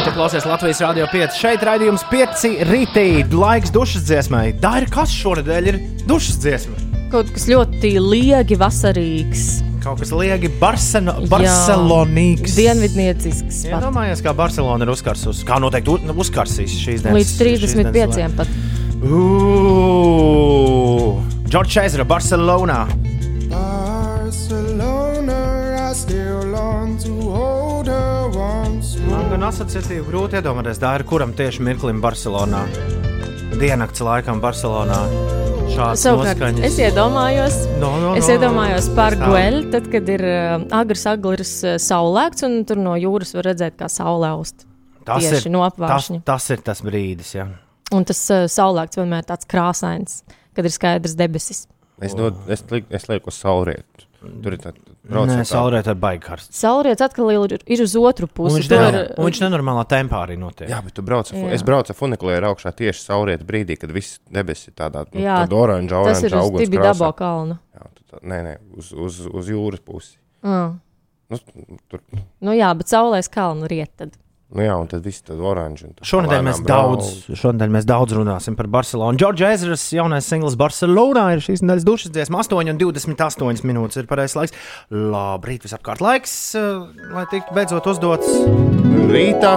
Tu 0.08 0.18
klausies 0.18 0.50
Latvijas 0.50 0.82
Rādio 0.88 1.06
5. 1.14 1.38
Šeit 1.38 1.62
raidījums 1.62 2.02
5 2.10 2.66
rītī. 2.66 3.08
Laiks 3.30 3.70
dušas 3.70 4.10
dziesmai. 4.10 4.48
Tā 4.58 4.80
ir 4.82 4.90
kas 4.90 5.14
šonadēļ 5.22 5.70
ir 5.70 5.84
dušas 6.10 6.42
dziesma. 6.42 6.88
Kaut 7.14 7.30
kas 7.30 7.46
ļoti 7.46 7.94
liegi 8.02 8.58
vasarīgs. 8.58 9.52
Kaut 9.82 9.98
kas 9.98 10.12
liegi 10.14 10.46
Barseno, 10.60 11.12
Barcelonīgs. 11.30 12.54
Dienvidniecisks. 12.54 13.64
pat. 13.66 13.80
Iedomājies, 13.82 14.20
kā 14.22 14.30
Barcelona 14.38 14.86
ir 14.86 14.92
uzkarsus. 14.94 15.40
Kā 15.48 15.56
noteikti 15.62 15.90
u- 15.90 16.14
uzkarsīs 16.22 16.70
šīs 16.78 17.02
dienas. 17.02 17.18
Līdz 17.18 17.30
šīs 17.32 17.38
dienas 17.38 17.74
35 17.74 18.36
pat. 18.38 18.48
Džordžs 21.50 21.72
Čezra, 21.74 22.04
Barcelonā. 22.08 22.78
Barcelona, 23.50 25.40
I 25.90 25.94
still 25.94 26.46
long 26.46 26.96
to 27.02 27.12
hold 27.30 27.86
her 27.88 28.28
once 28.32 28.96
Man 29.10 29.28
gan 29.34 29.42
asociatīvi 29.50 30.04
grūti 30.06 30.38
iedomāties, 30.40 30.78
tā 30.80 30.94
ir 30.98 31.04
kuram 31.04 31.32
tieši 31.36 31.60
mirklim 31.66 32.00
Barcelonā. 32.00 32.62
Diennakts 33.60 34.00
laikam 34.00 34.40
Barcelonā. 34.40 35.00
Šāds 35.72 36.02
Savukārt, 36.04 36.38
noskaņas. 36.40 36.64
es 36.68 36.76
iedomājos, 36.82 37.54
No, 37.80 37.90
no, 38.02 38.10
es 38.18 38.26
no, 38.28 38.34
iedomājos 38.36 38.88
no. 38.90 38.96
par 38.98 39.16
gueļu, 39.20 39.62
tad, 39.72 39.88
kad 39.92 40.10
ir 40.12 40.24
uh, 40.26 40.66
agrs, 40.78 41.04
agrs 41.08 41.52
uh, 41.64 41.76
saulēkts, 41.80 42.44
un 42.48 42.58
tur 42.68 42.80
no 42.82 42.92
jūras 43.00 43.32
var 43.38 43.48
redzēt, 43.50 43.78
kā 43.80 43.88
saule 43.92 44.28
aust. 44.28 44.66
Tas 45.06 45.24
tieši 45.24 45.48
ir, 45.48 45.54
no 45.54 45.64
tas, 45.64 45.72
apvāršņa. 45.74 46.20
tas 46.28 46.48
ir 46.54 46.62
tas 46.66 46.82
brīdis, 46.86 47.32
jā. 47.38 47.46
Un 47.92 48.04
tas 48.08 48.20
uh, 48.34 48.44
saulēkts 48.52 49.00
vienmēr 49.00 49.26
tāds 49.28 49.48
krāsains, 49.50 50.20
kad 50.56 50.68
ir 50.68 50.74
skaidrs 50.76 51.16
debesis. 51.18 51.64
Es, 52.02 52.14
no, 52.18 52.28
es, 52.52 52.64
liek, 52.70 52.86
es 52.92 53.08
lieku 53.08 53.32
uz 53.32 53.40
saulrietu. 53.40 54.06
Tur 54.22 54.54
ir 54.54 54.60
tāds 54.62 54.91
Nē, 55.02 55.42
saulriet 55.44 55.86
ir 55.90 55.96
baigi 55.98 56.22
karsts. 56.22 56.54
Saulriets 56.60 57.02
atkal 57.02 57.30
ir, 57.34 57.58
ir 57.66 57.80
uz 57.82 57.94
otru 57.98 58.28
Un 58.28 58.34
pusi. 58.36 58.60
viņš, 58.60 58.68
Tur 58.70 58.78
nenor, 58.78 58.94
ir- 59.02 59.14
un 59.18 59.26
viņš 59.26 59.40
nenormālā 59.42 59.82
tempā 59.90 60.20
arī 60.28 60.36
notiek. 60.38 60.68
Jā, 60.70 60.78
bet 60.84 60.94
tu 60.94 61.02
brauc 61.02 61.26
ar, 61.26 61.34
fu- 61.34 61.46
Jā. 61.48 61.52
es 61.56 61.62
braucu 61.66 61.90
ar 61.90 61.96
funikulēru 61.98 62.46
augšā 62.54 62.70
tieši 62.72 63.02
saulrietu 63.02 63.44
brīdī, 63.44 63.76
kad 63.80 63.90
viss 63.90 64.20
debesis 64.30 64.68
ir 64.68 64.74
tādā 64.78 65.02
nu, 65.12 65.20
tādā 65.20 65.58
oranžā, 65.58 66.04
tas 66.06 66.22
ir 66.22 66.30
oranžā 66.30 66.62
uz 66.62 66.68
dabo 66.70 67.12
kalnu. 67.18 67.58
Jā, 67.74 67.86
tu 67.96 68.02
tā- 68.14 68.22
Nē, 68.22 68.38
nē, 68.46 68.56
uz, 68.78 68.92
uz, 68.92 69.26
uz 69.26 69.48
jūras 69.50 69.80
pusi. 69.80 70.16
Mm. 70.44 70.78
Nu, 71.30 71.38
tur, 71.90 72.00
Nu 72.40 72.52
jā, 72.52 72.70
bet 72.76 72.86
saulēs 72.86 73.28
kalnu 73.28 73.66
riet. 73.68 73.90
Tad. 73.96 74.12
Nu 74.52 74.64
jā, 74.64 74.74
un 74.76 74.88
tad 74.90 75.04
viss 75.06 75.24
un 75.28 75.94
tad 75.96 76.06
Šonadēļ 76.08 76.42
mēs, 76.46 76.60
daudz, 76.66 77.10
šonadēļ 77.40 77.72
mēs 77.76 77.86
daudz 77.88 78.16
runāsim 78.16 78.56
par 78.58 78.68
Barcelonu. 78.72 79.18
Džordžs 79.20 79.46
Ezras 79.48 79.84
jaunais 79.94 80.28
singls 80.28 80.56
Barcelonā 80.60 81.28
ir 81.36 81.44
šīs 81.44 81.64
nedēļas 81.64 81.86
dušas 81.88 82.12
dziesma. 82.12 82.42
8,28 82.44 83.64
minūtes 83.68 84.02
ir 84.02 84.10
pareizais 84.10 84.36
laiks. 84.38 84.58
Labrīt, 84.92 85.64
visapkārt 85.64 86.04
laiks, 86.04 86.34
eh, 86.58 86.68
lai 87.14 87.24
tiktu 87.32 87.56
beidzot 87.56 87.88
uzdots. 87.94 88.28
Rītā. 89.12 89.54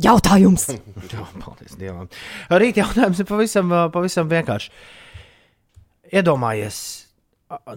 Jautājums! 0.00 0.66
Jā, 1.12 1.26
paldies 1.42 1.76
Dievam. 1.78 2.08
Rīt 2.50 2.80
jautājums 2.80 3.20
ir 3.20 3.28
pavisam, 3.28 3.70
eh, 3.70 3.86
pavisam 3.94 4.30
vienkāršs. 4.30 4.72
Iedomājies, 6.10 6.99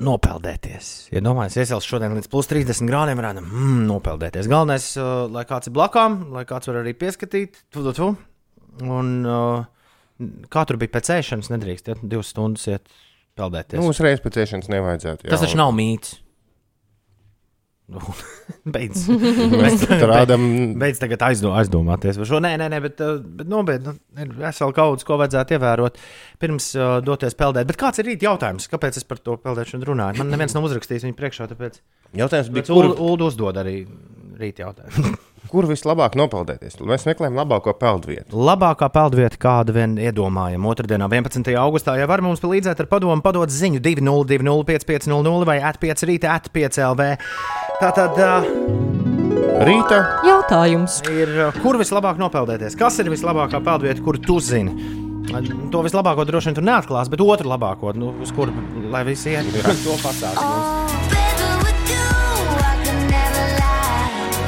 nopeldēties. 0.04 0.90
Iedomājies, 1.14 1.58
iesils 1.64 1.88
šodien 1.88 2.14
līdz 2.18 2.30
plus 2.32 2.50
30 2.52 2.90
grādiem, 2.90 3.20
varētu 3.20 3.44
mm, 3.44 3.80
nopeldēties. 3.90 4.50
Galvenais, 4.52 4.90
eh, 4.98 5.14
lai 5.34 5.46
kāds 5.50 5.70
ir 5.70 5.76
blakām, 5.76 6.20
lai 6.36 6.46
kāds 6.50 6.70
var 6.70 6.82
arī 6.84 6.94
pieskatīt. 6.98 7.64
Tu, 7.74 7.86
tu, 7.86 7.94
tu. 7.98 8.10
Un, 8.86 9.14
eh, 9.26 10.36
kā 10.54 10.66
tur 10.70 10.78
bija 10.82 10.94
pēc 10.94 11.10
ēšanas, 11.18 11.50
nedrīkst 11.56 11.90
ja, 11.90 11.98
divas 12.02 12.30
stundas 12.34 12.68
iet 12.70 12.94
peldēties. 13.40 13.82
Nu, 13.82 13.90
uzreiz 13.90 14.22
pēc 14.22 14.44
iešanas 14.44 14.70
nevajadzētu. 14.74 15.30
Tas 15.30 15.42
taču 15.42 15.58
nav 15.60 15.74
mīts. 15.76 16.20
Nu, 17.92 18.00
Beidz. 18.74 19.04
Mēs 19.12 19.82
tur 19.84 20.06
rādām- 20.08 20.46
Beidz 20.80 21.02
tagad 21.02 21.26
aizdo, 21.28 21.52
aizdomāties 21.60 22.16
par 22.22 22.30
šo. 22.30 22.40
Nē, 22.44 22.54
nē, 22.62 22.70
nē 22.72 22.80
bet, 22.86 23.02
uh, 23.04 23.18
bet 23.20 23.50
nopietni 23.52 23.92
nu, 23.92 23.98
ir 24.24 24.32
vesela 24.40 24.72
kaudzes, 24.78 25.04
ko 25.08 25.18
vajadzētu 25.20 25.58
ievērot 25.58 26.00
pirms 26.42 26.70
uh, 26.80 26.96
doties 27.04 27.36
peldēt. 27.40 27.68
Bet 27.70 27.80
kāds 27.82 28.00
ir 28.00 28.08
rīt 28.12 28.24
jautājums? 28.24 28.70
Kāpēc 28.72 29.02
es 29.02 29.08
par 29.10 29.20
to 29.20 29.36
peldēšanu 29.44 29.92
runāju? 29.92 30.22
Man 30.24 30.32
neviens 30.32 30.56
nav 30.56 30.70
uzrakstījis 30.70 31.06
viņu 31.10 31.20
priekšā, 31.20 31.50
tāpēc. 31.52 31.82
Jautājums 32.24 32.54
bija, 32.56 32.70
kur- 32.72 32.94
Ulu 32.96 33.28
uzdod 33.28 33.60
arī 33.62 33.82
rīt 34.40 34.64
jautājumu. 34.64 35.14
Kur 35.54 35.66
vislabāk 35.68 36.16
nopeldēties? 36.18 36.78
Mēs 36.88 37.04
meklējam 37.06 37.36
labāko 37.36 37.74
peldvietu. 37.78 38.32
Labākā 38.48 38.88
peldvieta, 38.96 39.38
kāda 39.38 39.74
vien 39.76 39.98
iedomājama, 40.02 40.72
otrdienā, 40.72 41.10
11. 41.12 41.52
augustā, 41.60 41.98
ja 42.00 42.08
var 42.10 42.24
mums 42.26 42.40
palīdzēt 42.42 42.80
ar 42.80 42.88
padomu, 42.90 43.20
padot 43.22 43.52
ziņu 43.54 43.82
202-550 43.84 45.46
vai 45.46 45.60
at5 45.62 46.06
rīta 46.10 46.32
at5 46.40 46.80
LV. 46.88 47.10
Tātad 47.82 48.18
uh, 48.22 48.46
rīta 49.66 50.00
jautājums 50.28 51.00
ir, 51.10 51.32
kur 51.64 51.78
vislabāk 51.82 52.20
nopeldēties? 52.22 52.78
Kas 52.80 53.00
ir 53.02 53.10
vislabākā 53.12 53.62
peldvieta, 53.64 54.04
kuru 54.06 54.22
tu 54.22 54.38
zini? 54.44 54.74
To 55.74 55.82
vislabāko 55.86 56.26
droši 56.28 56.52
vien 56.52 56.58
tur 56.60 56.68
neatklās, 56.68 57.10
bet 57.10 57.24
otru 57.24 57.50
labāko, 57.50 57.94
nu, 57.98 58.12
uz 58.22 58.32
kuru 58.36 58.54
lai 58.94 59.04
visi 59.08 59.34
iet, 59.34 59.50
to 59.84 59.96
pastāstīs. 60.04 60.44
mums. 60.44 60.84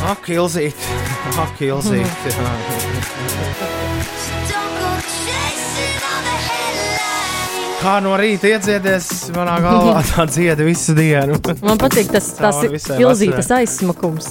Ak, 0.05 0.29
Ilzīt, 0.29 0.77
ak, 1.41 1.63
Ilzīt. 1.65 2.13
Kā 7.85 7.99
no 8.01 8.15
rīta 8.17 8.49
iedziedies, 8.49 9.07
manā 9.35 9.59
galvā 9.61 9.99
tā 10.09 10.23
dzieda 10.25 10.65
visu 10.65 10.95
dienu. 10.97 11.35
Man 11.61 11.77
patīk 11.77 12.09
tas, 12.09 12.31
visai 12.73 12.97
ilzītas 13.03 13.51
aizsmakums. 13.59 14.25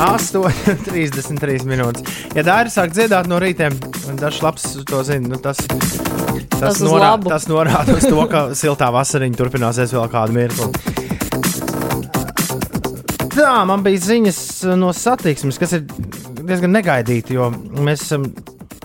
8,33 0.00 1.68
minūtes. 1.70 2.02
Ja 2.34 2.42
Dārija 2.42 2.74
sāk 2.80 2.90
dziedāt 2.96 3.30
no 3.30 3.38
rīta, 3.38 3.70
dažs 4.18 4.42
labs 4.42 4.66
to 4.90 5.04
zina. 5.06 5.30
Nu, 5.36 5.38
tas, 5.38 5.62
tas, 5.70 6.58
Tas 6.58 6.82
norā, 6.82 7.12
labu. 7.14 7.30
tas 7.30 7.46
norāda 7.46 7.94
uz 7.94 8.04
to, 8.10 8.18
ka 8.32 8.48
siltā 8.58 8.90
vasariņa 8.90 9.38
turpināsies 9.38 9.94
vēl 9.94 10.10
kādu 10.10 10.34
mirkli. 10.34 10.66
Tā, 13.38 13.54
man 13.70 13.86
bija 13.86 14.02
ziņas 14.10 14.40
no 14.82 14.90
satiksmes, 14.96 15.62
kas 15.62 15.78
ir 15.78 15.86
diezgan 16.42 16.74
negaidīti, 16.74 17.38
jo 17.38 17.52
mēs 17.78 18.02
esam 18.08 18.26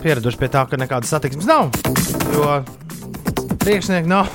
pieraduši 0.06 0.41
pie 0.41 0.53
tā, 0.53 0.66
ka 0.70 0.80
nekādas 0.80 1.12
satiksmes 1.12 1.49
nav. 1.49 1.74
Jo 2.34 2.62
priekšnieki 3.66 4.10
nav. 4.10 4.30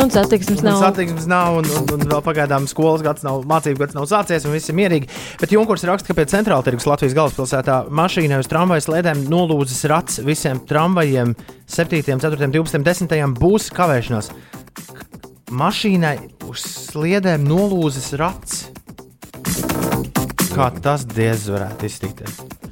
Un 0.00 0.10
satiksmes 0.10 0.62
Un 0.62 0.64
nav. 0.64 0.80
Satiksmes 0.80 1.26
nav, 1.28 1.58
un, 1.60 1.68
un, 1.68 1.84
un 1.94 2.04
vēl 2.08 2.22
pagaidām 2.24 2.64
skolas 2.70 3.04
gads 3.04 3.24
nav, 3.26 3.42
mācību 3.48 3.82
gads 3.82 3.96
nav 3.96 4.08
sācies, 4.10 4.46
un 4.48 4.54
viss 4.56 4.72
ir 4.72 4.78
mierīgi. 4.78 5.10
Bet 5.42 5.52
Junkurs 5.52 5.84
raksta, 5.86 6.08
ka 6.08 6.16
pie 6.16 6.24
centrāla 6.32 6.64
tirgus 6.66 6.88
Latvijas 6.88 7.14
galvaspilsētā 7.18 7.76
mašīnai 7.94 8.40
uz 8.40 8.48
tramvaja 8.50 8.86
slēdēm 8.86 9.26
nolūzis 9.30 9.84
rats 9.92 10.22
visiem 10.24 10.62
tramvajiem 10.66 11.36
7, 11.68 12.02
4, 12.24 12.50
12, 12.56 12.82
10 12.88 13.38
būs 13.38 13.68
kavēšanās. 13.76 14.32
Mašīnai 15.54 16.16
uz 16.48 16.64
sliedēm 16.88 17.44
nolūzis 17.46 18.14
rats. 18.18 18.64
Kā 20.54 20.72
tas 20.80 21.04
diez 21.10 21.50
varētu 21.52 21.90
iztikties? 21.90 22.63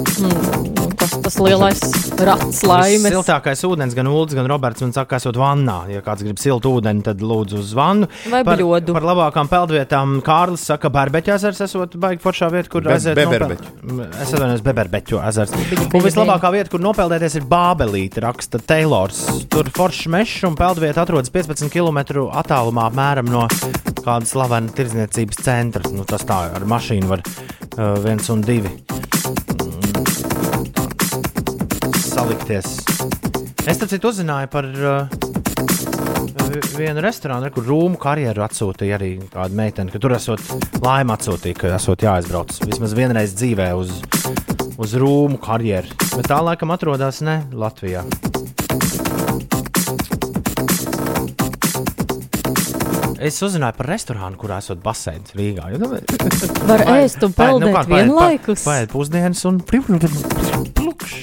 Mm, 0.00 0.92
tas, 0.96 1.12
tas 1.24 1.36
lielais 1.42 1.80
rats 2.20 2.60
laimes. 2.66 3.12
Siltākais 3.12 3.62
ūdens, 3.68 3.94
gan 3.96 4.08
Ulrichs, 4.10 4.34
gan 4.36 4.46
Roberts 4.50 4.82
man 4.84 4.92
saka, 4.96 5.18
esot 5.20 5.36
vannā. 5.40 5.76
Ja 5.92 6.00
kāds 6.04 6.24
grib 6.24 6.40
siltu 6.40 6.72
ūdeni, 6.78 7.02
tad 7.04 7.22
lūdzu 7.24 7.60
uz 7.60 7.72
vannu. 7.76 8.08
Vai 8.32 8.42
par, 8.46 8.60
bļodu. 8.60 8.94
par 8.96 9.06
labākām 9.08 9.48
peldvietām 9.50 10.18
Kārlis 10.26 10.64
saka, 10.68 10.86
ka 10.88 10.92
Bērbeķa 10.96 11.36
ezers 11.36 11.60
esot 11.66 11.96
baigi 12.00 12.22
foršā 12.24 12.48
vieta, 12.52 12.72
kur 12.72 12.84
Be- 12.86 12.94
aiziet 12.96 13.16
Beberbeķu. 13.18 13.68
nopeld- 13.82 14.20
Es 14.22 14.32
atvainojos, 14.34 14.64
Beberbeķu 14.66 15.20
ezers. 15.28 15.54
Un 15.94 16.04
vislabākā 16.04 16.52
vieta, 16.56 16.70
kur 16.70 16.80
nopeldēties, 16.84 17.36
ir 17.40 17.48
Bābelīte, 17.50 18.20
raksta 18.24 18.60
Taylors. 18.64 19.20
Tur 19.52 19.64
foršs 19.64 20.06
mežs 20.12 20.44
un 20.48 20.56
peldvieta 20.56 21.04
atrodas 21.04 21.30
15 21.30 21.68
km 21.72 22.28
attālumā 22.32 22.88
apmēram 22.90 23.28
no 23.28 23.46
kāda 24.00 24.24
slavena 24.28 24.68
tirdzniecības 24.72 25.42
centra. 25.44 25.82
Nu, 25.92 26.04
tas 26.08 26.24
tā 26.24 26.46
ar 26.56 26.64
mašīnu 26.64 27.08
var 27.08 27.20
uh, 27.24 27.96
viens 28.04 28.28
un 28.30 28.40
divi 28.40 28.70
salikties. 32.30 32.66
Es 33.66 33.78
tam 33.78 33.88
citu 33.90 34.08
uzzināju 34.10 34.48
par 34.50 34.64
uh, 34.64 35.08
vi- 36.50 36.62
vienu 36.78 37.02
restorānu, 37.02 37.48
re, 37.48 37.50
kur 37.54 37.66
rūmu 37.66 37.98
karjeru 38.00 38.44
atsūtīja 38.46 38.98
arī 38.98 39.10
kāda 39.32 39.54
meitene, 39.58 39.90
ka 39.90 39.98
tur 40.02 40.14
esot 40.16 40.42
laima 40.84 41.16
atsūtīja, 41.18 41.58
ka 41.58 41.72
esot 41.76 42.04
jāaizbrauc 42.06 42.54
vismaz 42.70 42.94
vienreiz 42.96 43.34
dzīvē 43.38 43.70
uz, 43.78 43.96
uz 44.78 44.94
rūmu 45.02 45.40
karjeru. 45.42 45.90
Bet 46.16 46.30
tā 46.30 46.38
laikam 46.44 46.70
atrodas 46.74 47.20
ne 47.26 47.40
Latvijā. 47.52 48.04
Es 53.20 53.36
uzzināju 53.44 53.76
par 53.76 53.90
restorānu, 53.90 54.38
kurā 54.40 54.62
esot 54.62 54.78
baseins 54.80 55.34
Rīgā. 55.36 55.66
Nu, 55.76 55.90
Var 56.70 56.86
ēst 56.94 57.20
un 57.26 57.34
peldēt 57.36 57.90
vienlaikus? 57.90 58.62
Paiet 58.64 58.94
pusdienas 58.94 59.42
un 59.50 59.60
plukš. 59.60 61.18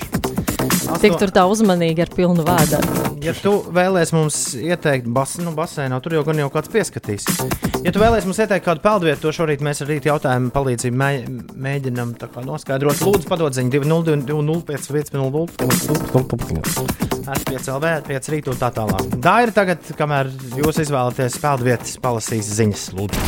Tik 1.01 1.17
tur 1.19 1.31
tā 1.35 1.43
uzmanīgi 1.49 2.01
ar 2.05 2.11
pilnu 2.13 2.43
vēdru. 2.47 2.79
Ja 3.23 3.33
tu 3.35 3.51
vēlēsies 3.73 4.13
mums 4.15 4.37
ieteikt, 4.57 5.07
bas, 5.13 5.37
nu, 5.41 5.51
basēnā, 5.57 5.97
tur 6.03 6.13
jau 6.17 6.23
gan 6.27 6.37
jau 6.41 6.49
kāds 6.53 6.69
pieskatīs. 6.73 7.23
Ja 7.83 7.91
tu 7.93 7.99
vēlēsies 8.01 8.27
mums 8.29 8.39
ieteikt 8.43 8.65
kādu 8.65 8.81
peldvietu, 8.83 9.21
to 9.25 9.31
šorīt 9.35 9.61
mēs 9.65 9.81
ar 9.83 9.89
rīta 9.91 10.11
jautājumu 10.11 10.49
palīdzību 10.55 10.97
mē, 11.01 11.09
mēģinām 11.67 12.09
tā 12.21 12.27
kā 12.31 12.39
noskaidrot. 12.45 13.01
Lūdzu, 13.03 13.27
padod 13.29 13.51
ziņu 13.57 13.69
202-550-5 13.75 15.17
LV, 17.75 17.85
5 18.07 18.31
rītu 18.33 18.53
un 18.53 18.57
tā 18.61 18.69
tālāk. 18.75 19.03
Tā 19.23 19.35
ir 19.43 19.51
tagad, 19.55 19.79
kamēr 19.99 20.31
jūs 20.61 20.75
izvēlaties 20.85 21.33
peldvietas, 21.43 21.97
palasīs 22.03 22.47
ziņas. 22.61 22.83
Lūdzu. 22.97 23.19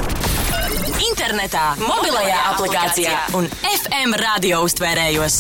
Internetā, 1.10 1.76
mobilajā 1.82 2.40
aplikācijā 2.54 3.16
un 3.38 3.50
FM 3.68 4.16
radio 4.22 4.62
uztvērējos. 4.68 5.36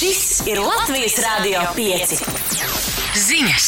Šis 0.00 0.46
ir 0.48 0.56
Latvijas 0.64 1.18
Rādio 1.20 1.60
5. 1.76 2.22
Ziņas! 3.20 3.66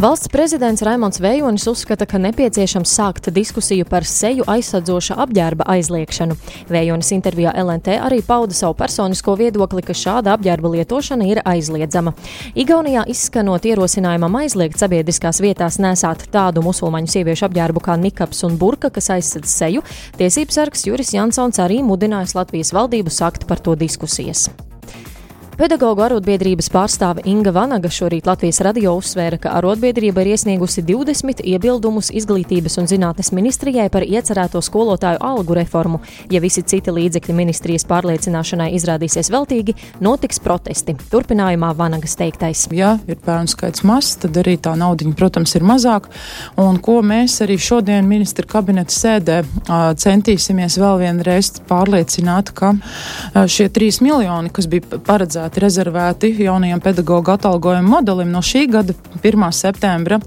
Valsts 0.00 0.30
prezidents 0.32 0.80
Raimons 0.80 1.18
Vējonis 1.20 1.66
uzskata, 1.68 2.06
ka 2.08 2.16
nepieciešams 2.16 2.88
sākt 2.88 3.26
diskusiju 3.36 3.84
par 3.84 4.06
seju 4.08 4.46
aizsardzoša 4.48 5.18
apģērba 5.20 5.66
aizliekšanu. 5.74 6.38
Vējonis 6.72 7.10
intervijā 7.12 7.52
LNT 7.60 7.98
arī 8.06 8.22
pauda 8.24 8.56
savu 8.56 8.78
personisko 8.78 9.34
viedokli, 9.36 9.84
ka 9.84 9.92
šāda 9.92 10.32
apģērba 10.38 10.70
lietošana 10.72 11.28
ir 11.28 11.42
aizliedzama. 11.44 12.14
Igaunijā 12.56 13.04
izskanot 13.12 13.68
ierosinājumam 13.68 14.40
aizliegt 14.40 14.80
sabiedriskās 14.80 15.42
vietās 15.44 15.76
nesāt 15.84 16.24
tādu 16.32 16.64
musulmaņu 16.64 17.12
sieviešu 17.18 17.50
apģērbu 17.50 17.84
kā 17.84 17.98
nikaps 18.00 18.40
un 18.48 18.56
burka, 18.56 18.88
kas 18.88 19.12
aizsedz 19.18 19.52
seju, 19.52 19.84
tiesības 20.16 20.62
sargs 20.62 20.88
Juris 20.88 21.12
Jansons 21.12 21.60
arī 21.60 21.82
mudinājis 21.84 22.38
Latvijas 22.40 22.72
valdību 22.72 23.12
sākt 23.12 23.44
par 23.44 23.60
to 23.60 23.76
diskusijas. 23.76 24.48
Pedagoģu 25.60 26.00
arotbiedrības 26.00 26.70
pārstāve 26.72 27.20
Inga 27.28 27.50
Vanaga 27.52 27.90
šorīt 27.92 28.24
Latvijas 28.24 28.62
radio 28.64 28.94
uzsvēra, 28.96 29.36
ka 29.42 29.50
arotbiedrība 29.58 30.22
ir 30.22 30.30
iesniegusi 30.32 30.80
20 30.88 31.42
iebildumus 31.44 32.08
izglītības 32.16 32.78
un 32.80 32.86
zinātnes 32.88 33.28
ministrijai 33.36 33.90
par 33.92 34.06
iecerēto 34.06 34.62
skolotāju 34.64 35.20
algu 35.20 35.58
reformu. 35.58 36.00
Ja 36.32 36.40
visi 36.40 36.62
citi 36.64 36.94
līdzekļi 36.96 37.36
ministrijas 37.36 37.84
pārliecināšanai 37.90 38.70
izrādīsies 38.78 39.28
veltīgi, 39.34 39.74
notiks 40.00 40.40
protesti. 40.40 40.94
Turpinājumā 41.12 41.74
Vanagas 41.76 42.16
teiktais. 42.16 42.64
Ja 42.72 42.94
ir 43.04 43.20
bērnu 43.20 43.52
skaits 43.52 43.84
mazs, 43.84 44.14
tad 44.24 44.40
arī 44.40 44.56
tā 44.56 44.72
naudiņa, 44.80 45.12
protams, 45.20 45.52
ir 45.60 45.68
mazāk. 45.68 46.08
Un 46.56 46.80
ko 46.80 47.02
mēs 47.04 47.36
arī 47.44 47.58
šodien 47.60 48.08
ministra 48.08 48.48
kabineta 48.48 48.96
sēdē 48.96 49.42
centīsimies 50.06 50.80
vēl 50.80 51.04
vienreiz 51.04 51.52
pārliecināt, 51.68 52.56
ka 52.56 52.72
šie 53.44 53.68
trīs 53.68 54.00
miljoni, 54.00 54.56
kas 54.56 54.72
bija 54.72 55.04
paredzēti 55.04 55.49
rezervēti 55.58 56.32
jaunajam 56.44 56.82
pedagoģa 56.84 57.36
atalgojuma 57.38 57.96
modelim 57.96 58.30
no 58.30 58.42
šī 58.44 58.66
gada 58.70 58.94
1. 59.22 59.46
septembra, 59.56 60.20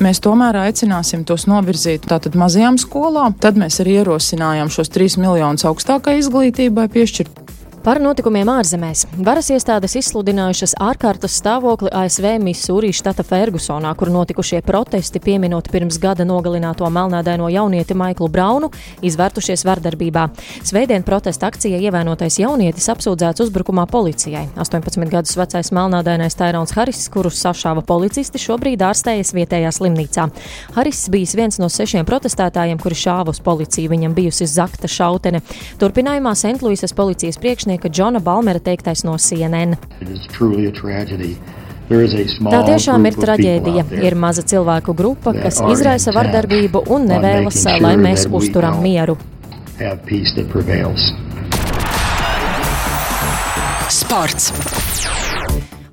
mēs 0.00 0.22
tomēr 0.24 0.62
aicināsim 0.64 1.26
tos 1.28 1.46
novirzīt 1.50 2.08
tātad 2.10 2.38
mazajām 2.38 2.78
skolām. 2.80 3.36
Tad 3.40 3.60
mēs 3.60 3.82
arī 3.84 4.00
ierosinājām 4.00 4.72
šos 4.72 4.92
trīs 4.94 5.18
miljonus 5.20 5.66
augstākai 5.68 6.18
izglītībai 6.22 6.88
piešķirt 6.94 7.49
Par 7.80 7.96
notikumiem 7.96 8.44
ārzemēs. 8.52 9.06
Varas 9.24 9.46
iestādes 9.54 9.94
izsludinājušas 9.96 10.74
ārkārtas 10.84 11.32
stāvokli 11.40 11.88
ASV 11.96 12.34
Misūrī 12.44 12.90
štata 12.92 13.24
Fergusonā, 13.24 13.94
kur 13.96 14.10
notikušie 14.12 14.58
protesti 14.66 15.16
pieminot 15.24 15.70
pirms 15.72 15.96
gada 16.02 16.26
nogalināto 16.28 16.84
melnādaino 16.92 17.48
jaunieti 17.48 17.96
Maiklu 17.96 18.28
Braunu, 18.28 18.68
izvērtušies 19.00 19.64
vardarbībā. 19.64 20.26
Svētdien 20.68 21.06
protesta 21.08 21.48
akcija 21.48 21.78
ievainotais 21.80 22.36
jaunietis 22.42 22.90
apsūdzēts 22.92 23.46
uzbrukumā 23.46 23.86
policijai. 23.88 24.44
18 24.60 25.08
gadus 25.08 25.40
vecais 25.40 25.72
melnādainais 25.72 26.36
Tairons 26.36 26.76
Haris, 26.76 27.00
kurus 27.08 27.40
sašāva 27.40 27.80
policisti, 27.80 28.44
šobrīd 28.44 28.84
ārstējas 28.90 29.32
vietējā 29.38 29.72
slimnīcā. 29.78 30.28
Haris 30.76 31.06
bijis 31.08 31.32
viens 31.32 31.56
no 31.56 31.72
sešiem 31.72 32.04
protestētājiem, 32.04 32.76
kuri 32.84 33.00
šāva 33.06 33.32
uz 33.32 33.40
policiju. 33.40 33.94
Viņam 33.96 34.20
bijusi 34.20 34.52
zakta 34.52 34.84
šautene. 35.00 35.40
Turpinājumā 35.80 36.36
Sentlūisas 36.36 36.92
policijas 36.92 37.40
priekšnieks 37.40 37.69
rakstnieka 37.70 37.88
Džona 37.88 38.18
Balmera 38.18 38.58
teiktais 38.58 39.04
no 39.04 39.16
CNN. 39.18 39.76
Tā 42.50 42.60
tiešām 42.66 43.06
ir 43.06 43.14
traģēdija. 43.18 43.84
Ir 44.02 44.14
maza 44.14 44.42
cilvēku 44.42 44.94
grupa, 44.94 45.32
kas 45.34 45.60
izraisa 45.60 46.12
vardarbību 46.14 46.84
un 46.90 47.06
nevēlas, 47.10 47.64
lai 47.80 47.96
mēs 47.96 48.26
uzturam 48.30 48.82
mieru. 48.82 49.16
Sports. 53.90 54.52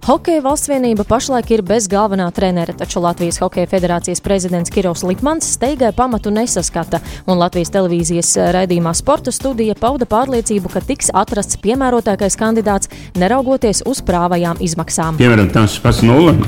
Hokeja 0.07 0.39
valstsvienība 0.39 1.03
pašlaik 1.03 1.49
ir 1.51 1.61
bez 1.67 1.89
galvenā 1.91 2.29
trenera, 2.31 2.71
taču 2.71 3.01
Latvijas 3.03 3.41
Hokeja 3.43 3.67
federācijas 3.67 4.21
prezidents 4.23 4.71
Kirovs 4.71 5.01
Lipmans 5.03 5.49
steigai 5.57 5.89
pamatu 5.91 6.31
nesaskata, 6.31 7.01
un 7.27 7.35
Latvijas 7.41 7.73
televīzijas 7.73 8.29
raidījumā 8.55 8.93
Sporta 8.95 9.33
studija 9.35 9.75
pauda 9.75 10.07
pārliecību, 10.07 10.71
ka 10.71 10.79
tiks 10.79 11.11
atrasts 11.11 11.59
piemērotākais 11.59 12.39
kandidāts, 12.39 12.87
neraugoties 13.19 13.83
uz 13.83 13.99
prāvajām 14.07 14.63
izmaksām. 14.63 15.19
Piemēram, 15.19 15.51
tas 15.51 15.75
pats 15.83 15.99
Nolan. 16.07 16.39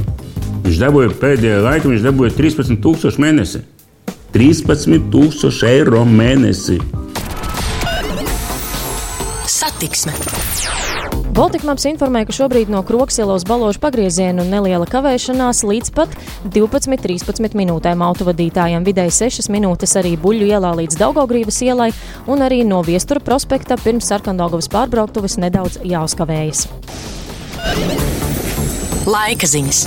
Viņš 0.64 0.80
dabūja 0.80 1.12
pēdējā 1.20 1.60
laikā, 1.68 1.91
viņš 1.91 2.07
dabūja 2.07 2.38
13,000 2.39 3.20
mēnesi. 3.20 3.66
13,000 4.39 5.74
eiro 5.74 6.07
mēnesi. 6.07 6.80
Satiksme. 9.51 10.16
Baltikmaps 11.39 11.85
informē, 11.87 12.25
ka 12.27 12.33
šobrīd 12.35 12.67
no 12.67 12.81
Kroksielas 12.83 13.45
balāžu 13.47 13.79
pagrieziena 13.79 14.43
un 14.43 14.49
neliela 14.51 14.83
kavēšanās 14.91 15.61
līdz 15.63 15.93
pat 15.95 16.11
12-13 16.51 17.55
minūtēm 17.55 18.03
autovadītājiem. 18.03 18.83
Vidēji 18.83 19.13
6 19.15 19.47
minūtes 19.55 19.95
arī 20.01 20.17
Buļļu 20.19 20.49
ielā 20.51 20.73
līdz 20.81 20.99
Daugaugrības 20.99 21.61
ielai 21.63 21.93
un 22.27 22.43
arī 22.43 22.65
no 22.67 22.81
Viestura 22.83 23.23
prospekta 23.23 23.79
pirms 23.79 24.11
Sarkandaugovas 24.11 24.67
pārbrauktuves 24.73 25.39
nedaudz 25.39 25.79
jāuzkavējas. 25.87 26.67
Laika 29.07 29.47
ziņas. 29.47 29.85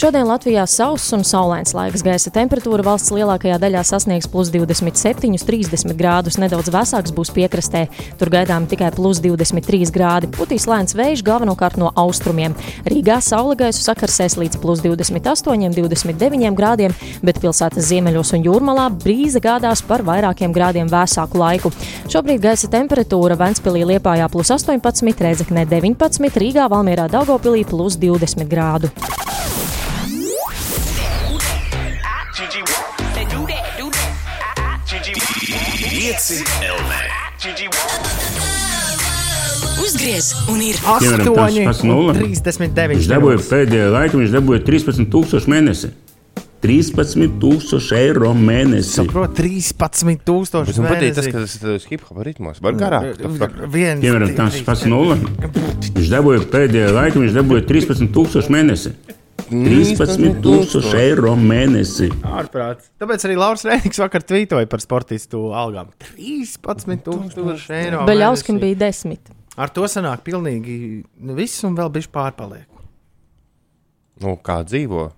Šodien 0.00 0.24
Latvijā 0.24 0.62
sauss 0.64 1.12
un 1.12 1.20
saulains 1.28 1.74
laiks. 1.76 2.00
Gaisa 2.00 2.30
temperatūra 2.32 2.80
valsts 2.86 3.12
lielākajā 3.12 3.58
daļā 3.60 3.82
sasniegs 3.84 4.30
plus 4.32 4.48
27, 4.48 5.36
30 5.44 5.92
grādus. 5.98 6.38
Nedaudz 6.40 6.70
vēsāks 6.72 7.12
būs 7.12 7.28
piekrastē. 7.36 7.82
Tur 8.16 8.30
gaidām 8.32 8.64
tikai 8.70 8.88
plus 8.96 9.20
23 9.20 9.92
grādi. 9.92 10.30
Putīs 10.32 10.64
lēns 10.70 10.96
vējš 10.96 11.20
galvenokārt 11.26 11.76
no 11.82 11.90
austrumiem. 12.00 12.56
Rīgā 12.88 13.18
saule 13.20 13.58
gaisu 13.60 13.84
sakarsēs 13.84 14.38
līdz 14.40 14.62
plus 14.62 14.80
28, 14.86 15.68
29 15.76 16.56
grādiem, 16.56 16.96
bet 17.20 17.42
pilsētas 17.44 17.92
ziemeļos 17.92 18.32
un 18.38 18.48
jūrmalā 18.48 18.88
brīze 19.04 19.44
gādās 19.44 19.84
par 19.84 20.00
vairākiem 20.08 20.56
grādiem 20.56 20.88
vēsāku 20.88 21.44
laiku. 21.44 21.74
Šobrīd 22.08 22.40
gaisa 22.48 22.72
temperatūra 22.72 23.36
Ventspīlī 23.36 23.84
Liepājā 23.92 24.32
plus 24.32 24.56
18, 24.56 25.12
Rēzeknē 25.28 25.68
19, 25.68 26.40
Rīgā 26.40 26.72
Valmierā 26.72 27.10
Daugopilī 27.12 27.68
plus 27.68 28.00
20 28.00 28.48
grādu. 28.48 28.88
Gigi, 32.32 32.62
they 33.14 33.24
do 33.24 33.44
that, 33.50 33.74
do 33.76 33.90
that. 33.90 34.80
Gigi, 34.86 35.14
5 35.18 36.44
LV. 36.62 36.92
Uzgriez 39.82 40.28
un 40.46 40.62
ir 40.62 40.78
Piemēram, 40.78 41.26
tas 41.34 41.58
pats 41.66 41.82
Nolan. 41.82 42.20
39. 42.20 42.94
Viņš 43.00 43.10
dabūja 43.10 43.42
pēdējā 43.48 43.90
laikā, 43.96 44.20
viņš 44.22 44.36
dabūja 44.36 44.62
13,000 44.68 45.50
mēnesi. 45.50 45.90
13,000 46.62 47.98
eiro 47.98 48.30
mēnesi. 48.38 48.94
Saprot, 49.00 49.34
13,000 49.34 50.70
Bet 50.70 50.78
man 50.78 50.90
patīk 50.94 51.18
tas, 51.18 51.30
ka 51.34 51.42
tas 51.42 51.58
ir 51.58 51.86
hip 51.90 52.06
hop 52.06 52.22
ritmos. 52.22 52.62
Var 52.62 52.78
garāk. 52.78 53.24
Viens, 53.74 54.04
Piemēram, 54.06 54.36
tas 54.38 54.62
pats 54.68 54.86
Nolan. 54.86 55.26
Viņš 55.98 56.12
dabūja 56.14 56.46
pēdējā 56.54 56.94
laikā, 56.94 57.24
viņš 57.24 57.40
dabūja 57.42 57.66
13,000 57.74 58.54
mēnesi. 58.54 58.94
13,000 59.50 60.94
eiro 61.00 61.34
mēnesī. 61.38 62.08
Ārprāts. 62.26 62.92
Tāpēc 63.00 63.26
arī 63.26 63.36
Lauris 63.38 63.66
Rēniks 63.66 64.00
vakar 64.02 64.24
tvītoja 64.26 64.68
par 64.70 64.82
sportistu 64.82 65.48
algām. 65.56 65.90
13,000 66.06 67.78
eiro. 67.80 68.04
Baļauskim 68.08 68.60
bija 68.62 68.78
desmit. 68.86 69.32
Ar 69.60 69.72
to 69.74 69.86
sanāk 69.90 70.22
pilnīgi 70.26 70.76
viss 71.36 71.64
un 71.66 71.74
vēl 71.78 71.90
bišķi 71.96 72.12
pārpaliek. 72.14 72.68
Nu, 74.20 74.36
kā 74.44 74.60
dzīvo? 74.68 75.08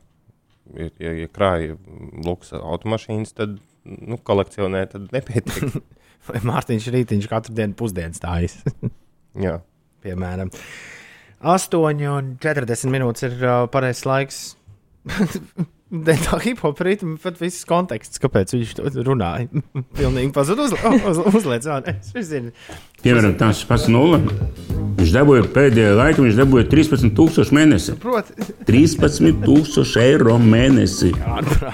Ja, 0.78 0.88
ja, 1.02 1.12
ja 1.24 1.28
krāja 1.28 1.76
luksus 2.24 2.56
automašīnas, 2.56 3.34
tad 3.36 3.58
nu, 3.84 4.16
kolekcionē, 4.16 4.86
tad 4.94 5.12
nepietiek. 5.14 5.76
Vai 6.28 6.40
Mārtiņš 6.46 6.88
Rītiņš 6.94 7.28
katru 7.30 7.54
dienu 7.58 7.76
pusdienas 7.78 8.20
stājas? 8.22 8.60
Jā. 9.44 9.58
Piemēram. 10.02 10.50
8,40 11.42 12.92
minūtes 12.92 13.26
ir 13.26 13.38
uh, 13.42 13.62
pareizais 13.70 14.06
laiks. 14.08 14.42
Dēļ 15.92 16.20
tā 16.24 16.38
hip-hop 16.40 16.78
ritma, 16.86 17.18
pat 17.20 17.36
viss 17.36 17.66
konteksts, 17.68 18.20
kāpēc 18.22 18.54
viņš 18.54 18.70
to 18.78 19.02
runāja. 19.04 19.44
Pilnīgi 19.98 20.30
pazudis. 20.32 20.72
Uz, 20.72 21.02
uz, 21.10 21.34
uzliec, 21.36 21.66
jā, 21.68 21.76
es 21.92 22.30
zinu. 22.30 22.54
Piemēram, 23.02 23.34
tas 23.36 23.60
pats 23.68 23.90
Nolan. 23.92 24.24
Viņš 24.96 25.12
dabūja 25.12 25.44
pēdējā 25.52 25.92
laikā, 25.98 26.24
viņš 26.24 26.38
dabūja 26.38 26.64
13,000 26.72 27.56
mēnesi. 27.58 27.96
Proti, 28.00 28.48
13,000 28.70 30.00
eiro 30.00 30.38
mēnesī. 30.40 31.12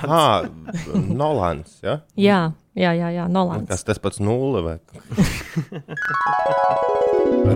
Ah, 0.02 0.48
Nolans. 0.96 1.78
Ja? 1.84 2.00
Jā, 2.18 2.40
jā, 2.78 2.94
jā, 2.96 3.10
jā 3.16 3.26
Nolans. 3.30 3.68
Kas 3.68 3.84
tas 3.86 3.98
pats 4.02 4.22
nulle 4.22 4.62
vai? 4.64 4.76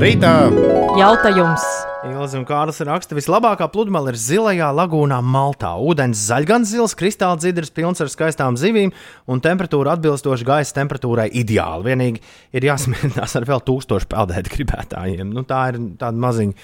Rītā! 0.02 0.34
Jautājums! 0.98 1.64
Ilzi 2.02 2.38
un 2.40 2.44
Kārlis 2.48 2.80
raksta, 2.82 3.14
vislabākā 3.14 3.68
pludmale 3.70 4.10
ir 4.10 4.18
zilajā 4.18 4.72
lagūnā 4.74 5.20
Maltā. 5.22 5.70
Ūdens 5.78 6.18
zaļgans 6.26 6.72
zils, 6.72 6.96
kristāla 6.98 7.38
dzidrs, 7.38 7.70
pilns 7.70 8.02
ar 8.02 8.10
skaistām 8.10 8.58
zivīm 8.58 8.90
un 9.30 9.42
temperatūra 9.44 9.94
atbilstoša 9.94 10.48
gaisa 10.48 10.74
temperatūrai 10.80 11.28
ideāli. 11.38 11.86
Vienīgi 11.92 12.24
ir 12.58 12.66
jāsamierinās 12.66 13.36
ar 13.38 13.46
vēl 13.46 13.62
tūkstošu 13.68 14.10
peldēt 14.10 14.50
gribētājiem. 14.50 15.30
Nu, 15.30 15.46
tā 15.46 15.68
ir 15.70 15.78
tāda 16.00 16.26
maziņa. 16.26 16.58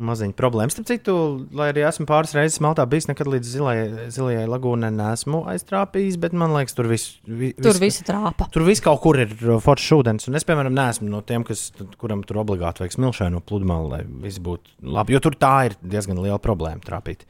Maziņa 0.00 0.34
problēma. 0.38 0.72
Starp 0.72 0.88
citu, 0.88 1.14
lai 1.56 1.68
arī 1.72 1.82
esmu 1.88 2.06
pāris 2.08 2.32
reizes 2.36 2.60
Maltā 2.64 2.86
bijis, 2.88 3.06
nekad 3.10 3.28
līdz 3.30 3.50
zilajai, 3.52 4.06
zilajai 4.14 4.46
lagūnai 4.48 4.90
nesmu 4.94 5.42
aiztrāpījis, 5.52 6.16
bet 6.22 6.36
man 6.36 6.54
liekas, 6.56 6.76
tur 6.76 6.88
viss 6.90 7.18
vi, 7.28 7.52
Tur 7.60 7.76
viss 7.82 8.04
trāpa. 8.06 8.48
Tur 8.54 8.64
viss 8.68 8.82
kaut 8.84 9.02
kur 9.04 9.20
ir 9.20 9.34
uh, 9.44 9.58
foršs 9.62 9.92
ūdens. 9.98 10.30
Un 10.30 10.40
es, 10.40 10.46
piemēram, 10.48 10.74
neesmu 10.76 11.10
no 11.12 11.20
tiem, 11.26 11.44
kas, 11.46 11.68
kuram 12.00 12.24
tur 12.26 12.40
obligāti 12.42 12.84
vajag 12.84 12.96
smilšaino 12.96 13.42
pludmali, 13.44 13.90
lai 13.92 14.00
viss 14.24 14.40
būtu 14.42 14.80
labi. 14.96 15.16
Jo 15.16 15.22
tur 15.26 15.36
tā 15.40 15.54
ir 15.68 15.76
diezgan 15.84 16.20
liela 16.22 16.40
problēma 16.42 16.80
trāpīt. 16.86 17.26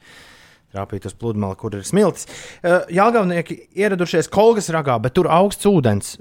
Trāpīt 0.71 1.09
uz 1.09 1.17
pludmali, 1.19 1.59
kur 1.59 1.75
ir 1.75 1.83
smiltis. 1.87 2.29
Uh, 2.63 2.81
Jāgaunieki 2.93 3.59
ieradušies 3.75 4.31
Kolgas 4.31 4.71
ragā, 4.71 4.95
bet 5.03 5.19
tur 5.19 5.27
augsts 5.31 5.67
ūdens. 5.67 6.15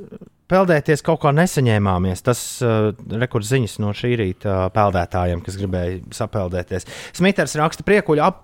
Peldēties 0.51 1.05
kaut 1.07 1.21
kā 1.23 1.31
nesaņēmāmies. 1.37 2.25
Tas 2.27 2.41
uh, 2.67 2.91
rekords 3.21 3.51
ziņas 3.53 3.77
no 3.83 3.93
šī 3.97 4.13
rīta 4.19 4.51
uh, 4.51 4.63
peldētājiem, 4.75 5.43
kas 5.47 5.59
gribēja 5.61 6.01
sapeldēties. 6.17 6.89
Smiters 7.17 7.55
raksta, 7.61 7.87
priekuļa 7.87 8.27
ap, 8.27 8.43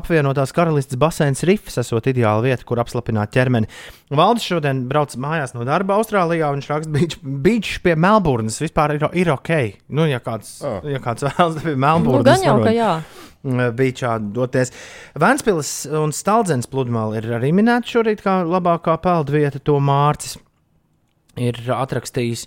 apvienotās 0.00 0.52
karalistes 0.56 1.00
basēns 1.00 1.44
Rifs 1.48 1.80
esot 1.80 2.10
ideāla 2.12 2.44
vieta, 2.44 2.66
kur 2.68 2.82
apslapināt 2.82 3.32
ķermeni. 3.34 3.70
Valdis 4.16 4.46
šodien 4.46 4.84
brauc 4.90 5.16
mājās 5.20 5.56
no 5.56 5.64
darba 5.66 5.96
Austrālijā, 5.96 6.52
un 6.52 6.60
viņš 6.60 6.70
raksta, 6.74 7.26
beidž 7.46 7.72
pie 7.84 7.96
Melburnas 7.98 8.60
vispār 8.62 8.98
ir, 8.98 9.08
ir 9.16 9.32
ok. 9.32 9.52
Nu, 9.96 10.06
ja 10.10 10.20
kāds, 10.22 10.58
oh. 10.66 10.82
ja 10.86 11.00
kāds 11.02 11.24
vēlas 11.26 11.62
pie 11.64 11.74
Melburnas, 11.74 12.26
Nu, 12.26 12.30
gan 12.30 12.44
jau, 12.44 12.56
ka 12.62 12.74
jā. 12.76 12.92
bija 13.76 14.00
šādi 14.04 14.32
doties. 14.36 14.72
Vēnspils 15.18 15.72
un 16.04 16.12
Staldzens 16.14 16.68
pludmale 16.70 17.22
ir 17.22 17.30
arī 17.38 17.52
minēta 17.56 17.96
šorīt 17.96 18.22
kā 18.24 18.42
labākā 18.46 18.98
peldvieta, 19.02 19.62
to 19.62 19.80
Mārcis 19.82 20.36
ir 21.40 21.60
atrakstījis. 21.76 22.46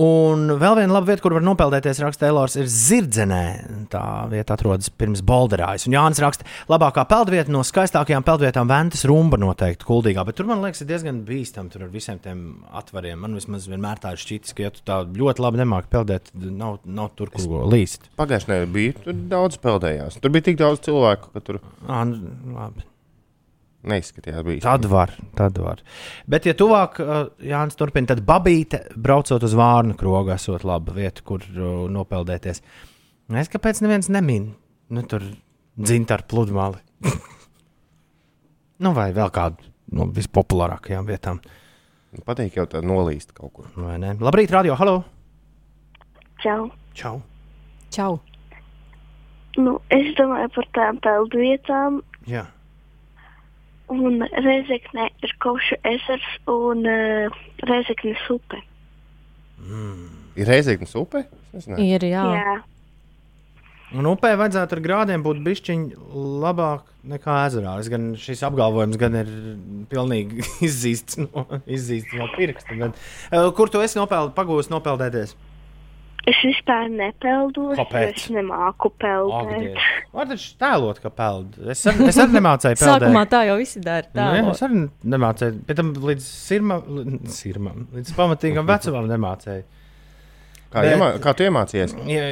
Un 0.00 0.46
vēl 0.54 0.76
viena 0.78 0.94
laba 0.94 1.08
vieta, 1.08 1.20
kur 1.20 1.34
var 1.34 1.42
nopeldēties, 1.42 1.98
raksta 2.04 2.28
Elors, 2.28 2.54
ir 2.60 2.68
Zirdzenē. 2.70 3.42
Tā 3.90 4.02
vieta 4.30 4.54
atrodas 4.54 4.86
pirms 4.94 5.18
Bolderājas. 5.26 5.88
Un 5.88 5.96
Jānis 5.96 6.20
raksta, 6.22 6.46
labākā 6.70 7.02
peldvieta 7.10 7.50
no 7.50 7.64
skaistākajām 7.66 8.24
peldvietām 8.24 8.70
Ventas 8.70 9.02
rumba 9.10 9.40
noteikti 9.42 9.88
kuldīgā. 9.88 10.22
Bet 10.28 10.38
tur 10.38 10.46
man 10.48 10.62
liekas, 10.62 10.84
ir 10.84 10.92
diezgan 10.92 11.18
bīstami 11.26 11.74
tur 11.74 11.88
ar 11.88 11.90
visiem 11.92 12.20
tiem 12.22 12.44
atvariem. 12.80 13.18
Man 13.20 13.34
vismaz 13.36 13.66
vienmēr 13.68 13.98
tā 14.00 14.14
ir 14.14 14.22
šķitis, 14.22 14.54
ka 14.54 14.68
ja 14.68 14.72
tu 14.76 14.86
tā 14.86 15.00
ļoti 15.10 15.44
labi 15.44 15.60
nemāki 15.64 15.90
peldēt, 15.92 16.30
nav, 16.38 16.78
nav 16.86 17.10
tur, 17.18 17.34
kur 17.34 17.66
līst. 17.74 18.06
Pagājušajā 18.20 18.54
nedēļā 18.54 18.72
bija 18.78 18.94
tur 19.02 19.20
daudz 19.34 19.58
peldējās. 19.66 20.22
Tur 20.22 20.38
bija 20.38 20.48
tik 20.52 20.62
daudz 20.62 20.86
cilvēku, 20.86 21.34
ka 21.34 21.44
tur 21.44 21.60
Ā, 21.90 22.04
nu, 22.06 22.30
labi. 22.54 22.86
Neizskatījās 23.86 24.44
bijis. 24.46 24.64
Tad 24.64 24.86
var, 24.90 25.12
tad 25.38 25.58
var. 25.62 25.82
Bet, 26.30 26.48
ja 26.48 26.54
tuvāk, 26.58 27.00
uh, 27.02 27.30
Jānis 27.44 27.78
turpina, 27.78 28.10
tad 28.12 28.22
babīte, 28.26 28.82
braucot 28.96 29.44
uz 29.46 29.56
Vārnu 29.56 29.96
krogu, 30.00 30.34
esot 30.34 30.66
laba 30.68 30.96
vieta, 30.96 31.24
kur 31.26 31.44
uh, 31.44 31.86
nopeldēties. 31.92 32.62
Es 33.40 33.52
kāpēc 33.52 33.80
neviens 33.84 34.10
nemin? 34.12 34.50
Nu, 34.90 35.04
tur 35.08 35.24
dzintā 35.78 36.18
ar 36.18 36.26
pludmali. 36.28 36.80
nu, 38.84 38.92
vai 38.96 39.10
vēl 39.16 39.32
kādu 39.34 39.70
no 39.96 40.10
vispopulārākajām 40.14 41.08
vietām. 41.08 41.40
Patīk 42.26 42.58
jau 42.58 42.66
tā 42.70 42.82
nolīst 42.82 43.34
kaut 43.36 43.52
kur. 43.54 43.68
Vai 43.78 43.96
ne? 44.02 44.16
Labrīt, 44.18 44.50
radio, 44.50 44.74
halo! 44.78 45.00
Čau. 46.42 46.70
Čau! 46.96 47.20
Čau! 47.94 48.16
Nu, 49.58 49.76
es 49.94 50.10
domāju 50.18 50.50
par 50.56 50.66
tām 50.76 50.98
peldvietām. 51.04 52.00
Jā. 52.30 52.46
Un 53.90 54.22
Reizekne 54.22 55.08
ir 55.22 55.32
Košu 55.42 55.78
ezers 55.88 56.26
un 56.50 56.84
uh, 56.86 57.40
Reizeknes 57.66 58.22
upe. 58.30 58.60
Ir 60.38 60.48
reizeknas 60.48 60.94
upe? 60.96 61.24
Ir, 61.76 62.04
jā. 62.06 62.22
Jā. 62.38 62.54
Un 63.90 64.06
upē 64.06 64.36
vajadzētu 64.38 64.76
ar 64.76 64.82
grādiem 64.84 65.22
būt 65.24 65.40
bišķiņ 65.42 65.80
labāk 66.44 66.84
nekā 67.10 67.40
ezerā. 67.48 67.74
Es 67.82 67.90
gan 67.90 68.12
šis 68.18 68.44
apgalvojums 68.46 68.98
gan 69.00 69.18
ir 69.18 69.30
pilnīgi 69.90 70.44
izzīsts 70.68 71.18
no, 71.24 71.44
izzīsts 71.66 72.14
no 72.16 72.30
pirksta. 72.36 72.78
Bet, 72.78 73.00
uh, 73.34 73.50
kur 73.56 73.72
tu 73.72 73.82
esi 73.82 73.98
nopeld, 73.98 74.32
pagūst 74.36 74.70
nopeldēties? 74.72 75.34
Es 76.28 76.36
vispār 76.44 76.90
nepeldos, 76.92 77.78
Kāpēc? 77.78 78.10
es 78.18 78.26
nemāku 78.34 78.90
peldēt. 79.00 79.78
Var 80.12 80.26
taču 80.28 80.50
tēlot, 80.60 80.98
ka 81.00 81.08
peld. 81.16 81.54
Es 81.72 81.80
arī, 81.88 82.08
es 82.10 82.18
arī 82.20 82.36
nemācīju 82.36 82.76
peldēt. 82.82 83.06
Sākumā 83.06 83.22
tā 83.32 83.40
jau 83.48 83.54
visi 83.60 83.80
dara. 83.80 84.04
Nu, 84.14 84.26
jā, 84.36 84.42
es 84.52 84.60
arī 84.66 84.82
nemācīju. 85.14 85.62
Pēc 85.70 85.78
tam 85.80 85.92
līdz 86.10 86.26
sirmam, 86.28 86.82
sirmam 87.32 87.86
līdz 87.96 88.12
pamatīgam 88.18 88.68
vecumam 88.68 89.08
nemācīju. 89.10 89.64
Kā, 90.70 90.84
Bet- 90.84 90.92
iemā, 90.92 91.08
kā 91.24 91.32
tu 91.34 91.42
iemācījies? 91.48 91.96
Ja, 92.06 92.26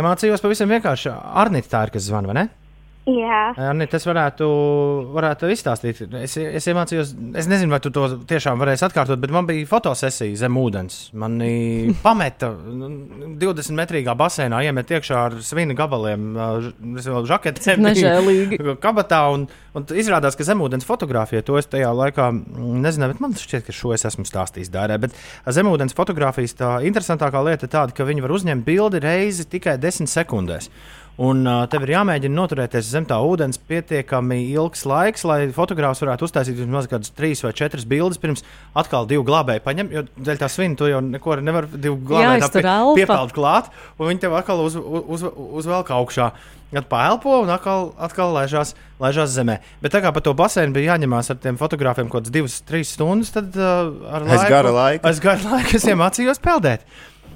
iemācījos 0.00 0.42
pavisam 0.44 0.68
vienkārši. 0.74 1.14
Arnīte 1.44 1.70
tā 1.72 1.86
ir, 1.86 1.94
kas 1.94 2.10
zvana, 2.10 2.28
vai 2.28 2.36
ne? 2.42 2.48
Jā. 3.02 3.38
Arnīt, 3.58 3.90
es 3.98 4.04
varētu, 4.06 4.46
varētu 5.10 5.48
izstāstīt. 5.50 6.04
Es, 6.20 6.36
es 6.38 6.68
iemācījos, 6.70 7.08
es 7.40 7.48
nezinu, 7.50 7.72
vai 7.74 7.80
tu 7.82 7.90
to 7.90 8.04
tiešām 8.30 8.60
varēsi 8.62 8.84
atkārtot, 8.86 9.18
bet 9.18 9.32
man 9.34 9.48
bija 9.48 9.66
fotosesija 9.66 10.38
zem 10.44 10.54
ūdens. 10.60 11.08
Mani 11.18 11.90
pameta 12.04 12.52
nu, 12.54 12.92
20 13.42 13.74
metrīgā 13.80 14.14
basēnā, 14.18 14.60
iemet 14.68 14.94
iekšā 14.94 15.18
ar 15.18 15.36
svina 15.42 15.74
gabaliem, 15.78 16.28
ā, 16.38 16.46
ž- 16.62 16.72
es 17.02 17.10
vēl 17.10 17.26
žaketēm. 17.32 17.82
Nežēlīgi. 17.88 18.60
Kabatā 18.86 19.24
un, 19.34 19.48
un 19.74 19.90
izrādās, 19.98 20.38
ka 20.38 20.46
zemūdens 20.46 20.86
fotografija 20.86 21.42
to 21.42 21.58
es 21.58 21.66
tajā 21.74 21.90
laikā 22.04 22.30
nezināju, 22.30 23.16
bet 23.16 23.26
man 23.26 23.34
šķiet, 23.34 23.66
ka 23.66 23.74
šo 23.82 23.96
es 23.98 24.06
esmu 24.12 24.28
stājis 24.30 24.70
dārē. 24.70 25.02
Bet 25.02 25.18
zemūdens 25.50 25.98
fotografijas 25.98 26.54
tā 26.54 26.76
interesantākā 26.86 27.42
lieta 27.50 27.66
ir 27.66 27.74
tāda, 27.74 27.98
ka 27.98 28.06
viņi 28.06 28.22
var 28.22 28.38
uzņemt 28.38 28.68
bildi 28.70 29.02
reizi 29.02 29.50
tikai 29.50 29.74
10 29.82 30.06
sekundēs. 30.06 30.70
Un 31.20 31.42
uh, 31.44 31.66
tev 31.68 31.82
ir 31.84 31.90
jāmēģina 31.92 32.32
noturēties 32.32 32.86
zem 32.88 33.04
tā 33.04 33.18
ūdens 33.20 33.58
pietiekami 33.68 34.38
ilgs 34.54 34.86
laiks, 34.88 35.26
lai 35.28 35.42
fotogrāfs 35.52 36.00
varētu 36.00 36.24
uztaisīt 36.24 36.56
vismaz 36.56 36.88
kādas 36.88 37.12
trīs 37.12 37.42
vai 37.44 37.52
četras 37.52 37.84
bildes, 37.84 38.16
pirms 38.22 38.40
atkal 38.80 39.04
divu 39.10 39.26
glābēju 39.28 39.60
paņem. 39.66 39.92
Jo 39.92 40.06
dēļ 40.16 40.40
tā 40.40 40.48
svina, 40.48 40.78
tu 40.80 40.88
jau 40.88 41.02
neko 41.04 41.36
nevar 41.44 41.68
divu 41.68 41.98
glābēju 42.08 42.46
elpa. 42.48 42.96
piepeld 42.96 43.36
klāt, 43.36 43.68
un 43.98 44.08
viņi 44.08 44.24
tev 44.24 44.38
atkal 44.40 44.64
uz, 44.64 44.78
uz, 44.80 45.26
uzvelk 45.60 45.92
augšā. 45.92 46.30
Tad 46.72 46.86
paelpo 46.88 47.42
un 47.42 47.50
atkal, 47.52 47.90
atkal 48.00 48.32
laižās, 48.32 48.72
laižās 48.96 49.34
zemē. 49.36 49.58
Bet 49.84 49.92
tā 49.92 50.00
kā 50.00 50.08
par 50.16 50.24
to 50.24 50.32
basēnu 50.32 50.72
bija 50.72 50.94
jāņemās 50.94 51.28
ar 51.28 51.36
tiem 51.44 51.58
fotogrāfiem 51.60 52.08
kaut 52.08 52.22
kādas 52.22 52.32
divas, 52.32 52.54
trīs 52.64 52.94
stundas, 52.96 53.34
tad 53.34 53.52
uh, 53.60 53.92
ar 54.08 54.24
Aiz 54.24 54.46
gara 54.48 54.72
laika. 54.72 55.10
aiz 55.10 55.20
gara 55.20 55.58
laika 55.58 55.76
es 55.76 55.84
iemācījos 55.92 56.40
peldēt. 56.40 56.88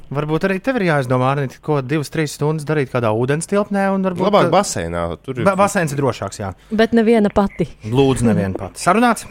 Varbūt 0.06 0.44
arī 0.46 0.60
tev 0.62 0.78
ir 0.78 0.86
jāizdomā, 0.86 1.32
Arnīt, 1.34 1.56
ko 1.64 1.80
divas, 1.82 2.12
trīs 2.14 2.36
stundas 2.38 2.66
darīt 2.68 2.92
kādā 2.92 3.10
ūdens 3.10 3.48
tilpnē. 3.50 3.88
un 3.94 4.06
Varbūt, 4.06 4.28
Labāk 4.28 4.50
baseinā. 4.54 5.06
Tur 5.22 5.40
ir 5.40 5.48
Ba 5.48 5.56
basēns 5.58 5.94
ir 5.94 5.98
drošāks, 5.98 6.38
jā. 6.38 6.52
Bet 6.70 6.94
neviena 6.94 7.32
pati. 7.34 7.66
Lūdzu, 7.90 8.28
neviena 8.28 8.54
pati. 8.54 8.78
Sarunāts? 8.82 9.26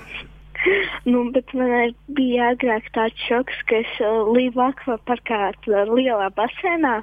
Nu, 1.06 1.22
bet 1.32 1.54
man 1.54 1.70
ir 1.70 1.94
bija 2.18 2.50
agrāk 2.56 2.88
tāds 2.96 3.20
šoks, 3.28 3.60
ka 3.70 3.78
es 3.84 3.92
uh, 4.02 4.26
līvu 4.34 4.64
akvaparkā 4.66 5.52
lielā 5.68 6.32
basēnā. 6.36 6.96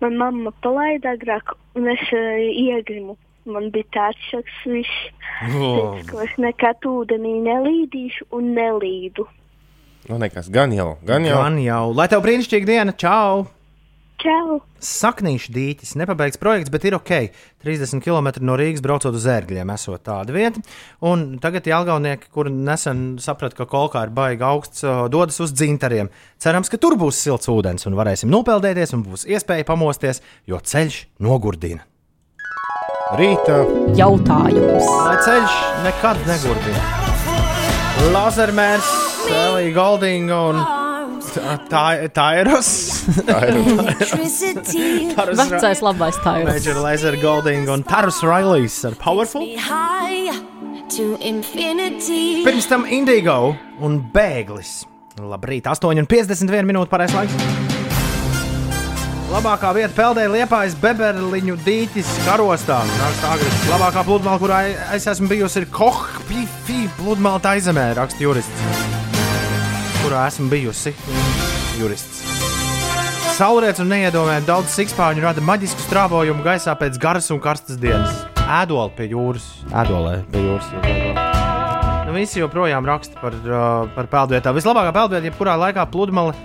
Man 0.00 0.16
mamma 0.18 0.50
palaida 0.64 1.12
agrāk, 1.14 1.52
un 1.78 1.90
es 1.92 2.02
uh, 2.16 2.40
iegrimu. 2.40 3.18
Man 3.52 3.68
bija 3.74 3.86
tāds 3.94 4.24
šoks, 4.30 4.56
viss. 4.70 4.98
Oh. 5.50 5.94
Teicu, 5.98 6.08
ka 6.10 6.24
es 6.24 6.34
nekad 6.40 6.88
ūdenī 6.88 7.36
nelīdīšu 7.44 8.30
un 8.38 8.54
nelīdu. 8.56 9.28
Nu, 10.10 10.18
nekas, 10.18 10.50
gan 10.50 10.72
jau, 10.74 10.96
gan 11.06 11.26
jau. 11.26 11.38
Gan 11.38 11.58
jau. 11.62 11.82
Lai 11.94 12.08
tev 12.10 12.24
brīnišķīga 12.24 12.68
diena, 12.68 12.94
čau! 12.98 13.44
Čau! 14.22 14.60
Saknīšu 14.82 15.50
dīķis, 15.54 15.96
nepabeigts 15.98 16.38
projekts, 16.38 16.70
bet 16.70 16.84
ir 16.86 16.94
ok. 16.94 17.10
30 17.62 18.02
km 18.04 18.28
no 18.46 18.54
Rīgas 18.58 18.82
braucot 18.82 19.14
uz 19.18 19.26
ērgļiem, 19.30 19.70
esot 19.74 20.04
tāda 20.06 20.34
vieta. 20.34 20.62
Un 21.06 21.40
tagad 21.42 21.66
Jālgaunieki, 21.66 22.30
kur 22.34 22.50
nesen 22.50 23.16
saprata, 23.22 23.58
ka 23.58 23.66
kolkā 23.70 24.04
ir 24.06 24.14
baigi 24.14 24.46
augsts, 24.46 24.84
uh, 24.86 25.04
dodas 25.10 25.40
uz 25.42 25.54
dzintariem. 25.54 26.10
Cerams, 26.42 26.70
ka 26.70 26.78
tur 26.82 26.98
būs 27.00 27.18
silts 27.18 27.50
ūdens 27.50 27.88
un 27.90 27.98
varēsim 27.98 28.30
nopeldēties 28.30 28.94
un 28.94 29.02
būs 29.06 29.26
iespēja 29.26 29.66
pamosties, 29.66 30.22
jo 30.46 30.62
ceļš 30.62 31.04
nogurdina. 31.22 31.82
Rītā 33.18 33.58
Jautājums. 33.98 34.86
Lai 35.02 35.16
ceļš 35.26 35.56
nekad 35.84 36.22
negurdina. 36.30 36.86
Lazermērs, 38.14 38.94
Elija 39.30 39.74
Goldinga 39.76 40.38
un 40.50 40.60
ir 42.02 42.10
Vecais 45.38 45.82
labais 45.84 46.18
tājums. 46.24 46.50
Major 46.50 46.80
Laser 46.82 47.18
Golding 47.22 47.70
un 47.72 47.84
Tarus 47.86 48.22
Railijas 48.26 48.80
ar 48.88 48.96
Powerful. 49.00 49.46
Pirms 52.44 52.70
tam 52.70 52.88
Indigo 52.90 53.54
un 53.80 54.00
Bēglis. 54.14 54.82
Labrīt, 55.22 55.68
8,51 55.68 56.68
minūtes 56.68 56.92
pareizais 56.92 57.20
laiks. 57.22 57.71
Labākā 59.32 59.70
vieta 59.72 59.94
peldē 59.96 60.26
liepājas 60.28 60.74
Beberliņu 60.76 61.54
dīķis 61.64 62.08
karostā. 62.26 62.82
Raksta. 63.00 63.30
Labākā 63.70 64.02
pludmale, 64.04 64.36
kurā 64.42 64.58
es 64.92 65.06
esmu 65.08 65.30
bijusi, 65.30 65.62
ir 65.62 65.70
Kohpīfī 65.72 66.82
pludmale 66.98 67.40
taizemē, 67.40 67.86
raksta 67.96 68.20
jurists. 68.20 68.82
Kurā 70.02 70.26
esmu 70.28 70.50
bijusi 70.52 70.92
jurists. 71.78 72.20
Saulrietis 73.38 73.80
un 73.80 73.88
neiedomājami 73.94 74.44
daudz 74.50 74.74
sikspāņu 74.76 75.24
rada 75.24 75.40
maģisku 75.48 75.80
strāvojumu 75.86 76.44
gaisā 76.44 76.76
pēc 76.76 77.00
garas 77.00 77.30
un 77.32 77.40
karstas 77.40 77.80
dienas. 77.80 78.26
Ēdola 78.44 78.90
pie 78.98 79.08
jūras. 79.14 79.48
Ēdolē 79.72 80.18
pie 80.34 80.44
jūras. 80.44 80.68
Nu, 82.04 82.12
visi 82.18 82.42
joprojām 82.42 82.84
raksta 82.84 83.16
par, 83.24 83.40
uh, 83.48 83.88
par 83.96 84.12
peldvietām. 84.12 84.60
Vislabākā 84.60 84.92
peldvieta, 84.92 85.24
jebkurā 85.30 85.56
laikā 85.64 85.88
pludmale 85.88 86.36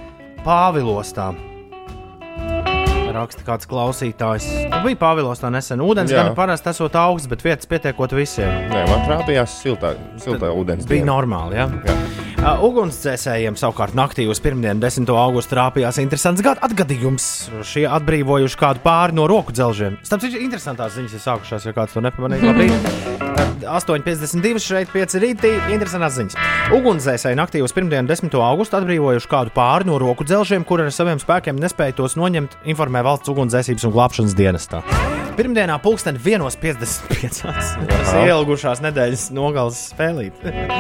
Pāvilostā. 0.48 1.34
Raksta 3.16 3.44
kāds 3.48 3.68
klausītājs. 3.70 4.48
Nu, 4.72 4.82
bija 4.86 5.00
Pāvilostā 5.02 5.50
nesen. 5.54 5.82
Ūdens 5.84 6.12
Jā. 6.14 6.28
gan 6.28 6.36
parasti 6.38 6.72
esot 6.74 6.96
augsts, 7.00 7.30
bet 7.32 7.44
vietas 7.46 7.70
pietiekot 7.70 8.14
visiem. 8.18 8.52
Nē, 8.72 8.84
man 8.92 9.06
trāpījās 9.08 9.60
siltā, 9.64 9.96
siltā 10.22 10.52
ūdens. 10.52 10.88
Bija 10.90 11.06
diena. 11.06 11.14
normāli. 11.16 11.58
Ja? 11.62 12.27
Uh, 12.38 12.62
ugunsdzēsējiem 12.68 13.56
savukārt 13.58 13.96
naktī 13.98 14.28
uz 14.30 14.38
pirmdienu, 14.44 14.78
10. 14.84 15.10
augustu, 15.10 15.56
trāpījās 15.56 15.98
interesants 16.04 16.44
gad 16.46 16.62
atgadījums. 16.64 17.26
Šie 17.66 17.88
atbrīvojuši 17.90 18.60
kādu 18.62 18.84
pāri 18.84 19.18
no 19.18 19.26
roku 19.28 19.56
dzelžiem. 19.56 19.98
Starp 20.06 20.22
citu, 20.22 20.38
interesantās 20.46 20.94
ziņas 21.00 21.18
ir 21.18 21.24
sākušās, 21.24 21.66
ja 21.66 21.74
kāds 21.76 21.98
to 21.98 22.04
nepamanīja. 22.06 22.52
Labrīt! 22.52 23.18
Tad 23.38 23.66
8,52 23.82 24.62
šeit 24.62 24.94
5 24.94 25.18
rītī. 25.24 25.56
Interesantās 25.74 26.16
ziņas. 26.20 26.38
Ugunsdzēsēji 26.78 27.42
naktī 27.42 27.66
uz 27.66 27.74
pirmdienu, 27.74 28.06
10. 28.14 28.30
augustu, 28.38 28.78
atbrīvojuši 28.80 29.34
kādu 29.34 29.56
pāri 29.58 29.90
no 29.90 29.98
roku 30.02 30.28
dzelžiem, 30.28 30.66
kur 30.68 30.86
ar 30.86 30.94
saviem 30.94 31.18
spēkiem 31.24 31.58
nespēja 31.58 31.98
tos 32.04 32.20
noņemt, 32.22 32.62
informē 32.70 33.02
valsts 33.08 33.34
ugunsdzēsības 33.34 33.90
un 33.90 33.98
glābšanas 33.98 34.38
dienestā. 34.38 34.86
Pirmdienā, 35.38 35.76
pulksten 35.78 36.16
1.55. 36.18 37.44
Tas 37.46 38.14
ir 38.18 38.32
ielgušās 38.32 38.80
nedēļas 38.82 39.28
nogales 39.38 39.78
spēlīt. 39.92 40.34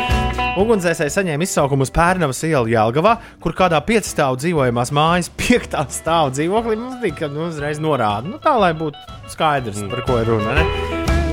Ugunsdzēsēji 0.61 1.13
saņēma 1.13 1.45
izsaukumu 1.45 1.85
uz 1.85 1.91
Pērnavas 1.93 2.39
ielu 2.47 2.71
Jālgavā, 2.71 3.11
kur 3.43 3.53
kādā 3.57 3.77
piecstāvu 3.85 4.39
dzīvojamās 4.41 4.89
mājas 4.97 5.29
piektā 5.37 5.83
stāva 5.93 6.31
dzīvoklī 6.33 6.73
mums 6.81 7.05
kad, 7.19 7.29
nu, 7.29 7.45
uzreiz 7.51 7.77
norāda. 7.77 8.25
Nu, 8.31 8.39
tā 8.41 8.55
lai 8.57 8.71
būtu 8.77 8.97
skaidrs, 9.29 9.83
par 9.91 10.01
ko 10.07 10.17
ir 10.23 10.31
runa. 10.33 10.55
Ne? 10.57 10.65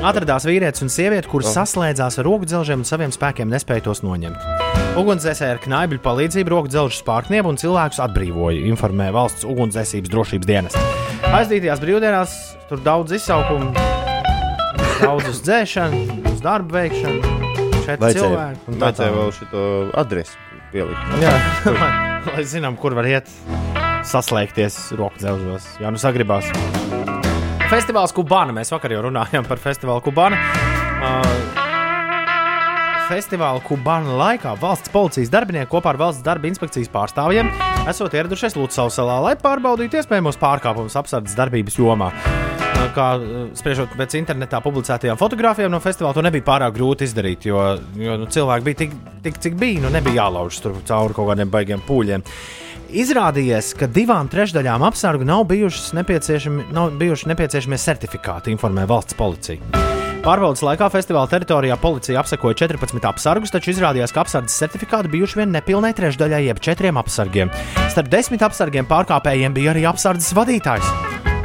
Atradās 0.04 0.44
vīrietis 0.44 0.84
un 0.84 0.92
sieviete, 0.92 1.30
kurš 1.32 1.54
saslēdzās 1.54 2.20
ar 2.20 2.28
rokudzelžiem 2.28 2.82
un 2.84 2.88
saviem 2.88 3.14
spēkiem 3.14 3.48
nespēja 3.48 3.86
tos 3.86 4.04
noņemt. 4.04 4.36
Ugunsdzēsēji 5.00 5.54
ar 5.54 5.62
knaibļu 5.64 6.02
palīdzību 6.04 6.52
rokudzelžu 6.52 7.00
spārknieku 7.00 7.54
un 7.54 7.60
cilvēkus 7.62 8.02
atbrīvoja, 8.04 8.66
informē 8.68 9.08
valsts 9.16 9.48
ugunsdzēsības 9.48 10.12
drošības 10.12 10.50
dienas. 10.50 10.76
Aizdītajās 11.32 11.80
brīvdienās 11.80 12.36
tur 12.68 12.80
daudz 12.84 13.12
izsaukumu, 13.18 13.72
daudz 15.00 15.28
uz 15.30 15.40
dzēšanu, 15.44 16.02
uz 16.32 16.42
darbu 16.44 16.76
veikšanu. 16.78 17.32
Četri 17.84 18.00
Vajadzēja, 18.00 18.28
cilvēki. 18.30 18.62
un 18.72 18.78
tā 18.80 19.08
vēl 19.12 19.32
šo 19.36 19.64
adresi 20.00 20.38
pielikt. 20.72 21.18
Jā, 21.20 21.34
lai, 22.30 22.44
zinām, 22.48 22.78
kur 22.80 22.96
var 22.96 23.08
iet 23.10 23.28
saslēgties 24.08 24.78
rokudzelžos. 24.96 25.68
Jā, 25.82 25.92
nu 25.92 26.00
sagribās. 26.00 26.48
Festivāls 27.68 28.14
Kubāna. 28.16 28.54
Mēs 28.56 28.72
vakar 28.72 28.92
jau 28.92 29.04
runājām 29.08 29.46
par 29.48 29.60
festivālu 29.60 30.04
Kubāna. 30.04 30.40
Uh, 31.04 31.63
Festivāla 33.04 33.60
Kubāna 33.64 34.14
laikā 34.16 34.54
valsts 34.60 34.88
policijas 34.92 35.30
darbinieki 35.32 35.68
kopā 35.68 35.92
ar 35.92 35.98
valsts 36.00 36.24
darba 36.24 36.48
inspekcijas 36.48 36.88
pārstāvjiem 36.92 37.50
esot 37.90 38.14
ieradušies 38.16 38.56
Lucavas 38.56 38.96
salā, 38.96 39.18
lai 39.20 39.34
pārbaudītu 39.40 40.00
iespējamos 40.00 40.38
pārkāpumus 40.40 40.96
apsardzes 40.96 41.36
darbības 41.36 41.76
jomā. 41.76 42.10
Kā 42.94 43.08
spriežot 43.58 43.92
pēc 43.98 44.16
internetā 44.18 44.60
publicētajām 44.64 45.18
fotografijām 45.20 45.72
no 45.72 45.80
festivāla, 45.84 46.14
to 46.16 46.24
nebija 46.24 46.46
pārāk 46.46 46.76
grūti 46.76 47.08
izdarīt, 47.08 47.48
jo, 47.48 47.60
jo 48.00 48.18
nu, 48.20 48.28
cilvēki 48.30 48.68
bija 48.68 48.80
tik, 48.84 48.98
tik, 49.24 49.40
cik 49.46 49.56
bija. 49.60 49.84
Nu, 49.84 49.92
nebija 49.92 50.24
jālauž 50.24 50.60
tur 50.64 50.78
cauri 50.88 51.16
kaut 51.16 51.32
kādiem 51.32 51.52
baigiem 51.52 51.84
pūļiem. 51.84 52.24
Izrādījies, 53.04 53.72
ka 53.78 53.88
divām 53.90 54.30
trešdaļām 54.32 54.84
apsargu 54.86 55.26
nav 55.28 55.48
bijušas 55.50 55.92
nepieciešami, 55.98 56.70
nav 56.76 56.94
bijuši 57.00 57.32
nepieciešamie 57.32 57.80
certifikāti, 57.88 58.54
informē 58.54 58.86
valsts 58.90 59.18
policija. 59.18 59.93
Pārbaudas 60.24 60.62
laikā 60.64 60.86
festivāla 60.88 61.28
teritorijā 61.28 61.74
policija 61.76 62.22
apsekoja 62.22 62.56
14 62.62 63.04
apsargus, 63.10 63.50
taču 63.52 63.74
izrādījās, 63.74 64.08
ka 64.08 64.22
apsardzes 64.22 64.56
certifikāti 64.62 65.10
bijuši 65.12 65.42
vien 65.42 65.50
nepilnai 65.52 65.90
trešdaļai, 65.98 66.38
jeb 66.46 66.62
četriem 66.64 66.96
apsargiem. 66.96 67.52
Starp 67.92 68.08
desmit 68.08 68.40
apsargiem 68.46 68.88
pārkāpējiem 68.88 69.52
bija 69.52 69.74
arī 69.74 69.84
apsardzes 69.90 70.32
vadītājs. 70.32 70.88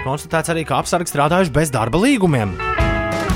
Konstatēts 0.05 0.53
arī, 0.55 0.63
ka 0.63 0.79
apsargi 0.79 1.11
strādājuši 1.11 1.55
bez 1.59 1.75
darba 1.75 1.99
līgumiem. 1.99 2.55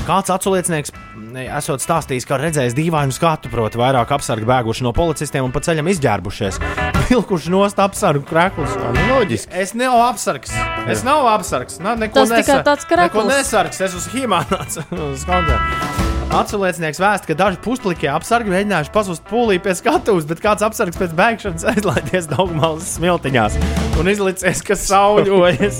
Kāds 0.08 0.32
aculiecinieks 0.32 0.96
ne, 0.96 1.13
esot 1.42 1.82
stāstījis, 1.82 2.26
ka 2.28 2.38
redzējis 2.40 2.76
dīvainu 2.76 3.14
skatu, 3.14 3.50
proti, 3.52 3.78
vairāk 3.80 4.12
apsargi 4.16 4.46
bēguši 4.48 4.84
no 4.86 4.92
policistiem 4.96 5.46
un 5.46 5.52
pa 5.54 5.62
ceļam 5.64 5.88
izģērbušies. 5.92 6.60
Vilkuši 7.10 7.52
nost 7.52 7.80
apsargu 7.82 8.24
krēklus. 8.28 8.76
Nu, 8.80 9.04
loģiski. 9.10 9.52
Es 9.64 9.74
neesmu 9.76 10.00
apsargs. 10.06 10.54
Es 10.90 11.02
nav 11.06 11.26
apsargs. 11.34 11.80
Nā, 11.84 11.96
neko 12.00 12.22
Tas 12.22 12.32
tikai 12.32 12.58
nesa- 12.60 12.64
tāds 12.66 12.88
krekls. 12.88 13.12
Neko 13.12 13.26
nesargs. 13.28 13.80
Es 13.84 13.96
uz 13.98 14.08
Himānācu 14.14 14.86
uz 15.12 15.26
koncertu. 15.28 16.02
Aculiecinieks 16.34 16.98
vēsta, 16.98 17.28
ka 17.28 17.34
daži 17.38 17.60
pusplikie 17.62 18.08
apsargi 18.10 18.50
mēģinājuši 18.50 18.90
pazust 18.94 19.22
pūlī 19.28 19.60
pie 19.62 19.74
skatuves, 19.78 20.24
bet 20.26 20.40
kāds 20.42 20.64
apsargs 20.66 20.98
pēc 20.98 21.12
bēgšanas 21.14 21.66
aizlaidies 21.74 22.26
dogmālas 22.32 22.96
smiltiņās 22.96 23.60
un 24.00 24.10
izlicies, 24.10 24.64
ka 24.66 24.74
sauļojas. 24.80 25.78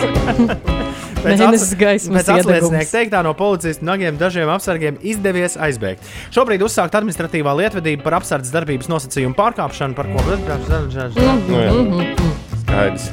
Mēnesis 1.25 1.73
gaismas 1.81 2.21
pēc 2.21 2.31
apliecinieka 2.35 2.83
iedegums. 2.83 2.93
teiktā 2.95 3.23
no 3.27 3.33
policistu 3.39 3.87
nagiem 3.89 4.19
dažiem 4.21 4.51
apsargiem 4.53 4.99
izdevies 5.03 5.57
aizbēgt. 5.57 6.05
Šobrīd 6.35 6.65
uzsākt 6.67 6.97
administratīvā 6.99 7.55
lietvedība 7.63 8.05
par 8.07 8.19
apsardzes 8.21 8.53
darbības 8.55 8.91
nosacījumu 8.93 9.37
pārkāpšanu, 9.39 9.97
par 9.97 10.11
ko 10.13 10.25
Nu. 11.49 12.05
Skaidrs. 12.65 13.11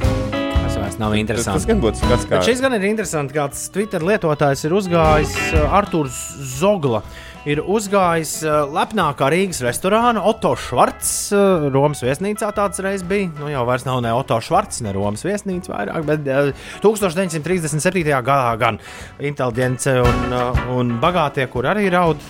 Tas 0.72 0.76
vairs 0.78 0.96
nav 1.00 1.14
interesanti. 1.18 1.58
Tas 1.58 1.66
gan 1.68 1.82
būtu 1.82 2.00
skats 2.00 2.24
kā. 2.28 2.38
Bet 2.38 2.46
šis 2.48 2.62
gan 2.64 2.76
ir 2.76 2.86
interesants. 2.88 3.34
Kāds 3.34 3.66
Twitter 3.74 4.04
lietotājs 4.06 4.64
ir 4.68 4.72
uzgājis 4.78 5.34
uh, 5.52 5.76
Arthurs 5.80 6.16
Zogla. 6.56 7.02
Ir 7.42 7.58
uzgājis 7.66 8.36
uh, 8.46 8.60
lepnākā 8.70 9.26
Rīgas 9.32 9.58
restorāna 9.64 10.20
Oto 10.30 10.52
Švarts. 10.54 11.10
Uh, 11.34 11.64
Romas 11.74 12.04
viesnīcā 12.04 12.52
tāds 12.54 12.78
reiz 12.84 13.02
bija. 13.02 13.32
Nu, 13.40 13.48
jau 13.50 13.64
vairs 13.66 13.82
nav 13.82 13.98
ne 14.04 14.12
Oto 14.14 14.38
Švarts, 14.38 14.78
ne 14.86 14.92
Romas 14.94 15.26
viesnīca 15.26 15.72
vairāk, 15.72 16.06
bet 16.06 16.30
uh, 16.30 16.52
1937. 16.84 18.04
gadā 18.06 18.52
gan 18.60 18.78
inteliģence 19.18 19.96
un, 20.04 20.36
un 20.76 20.94
bagātie, 21.02 21.48
kur 21.50 21.66
arī 21.66 21.88
raud, 21.90 22.22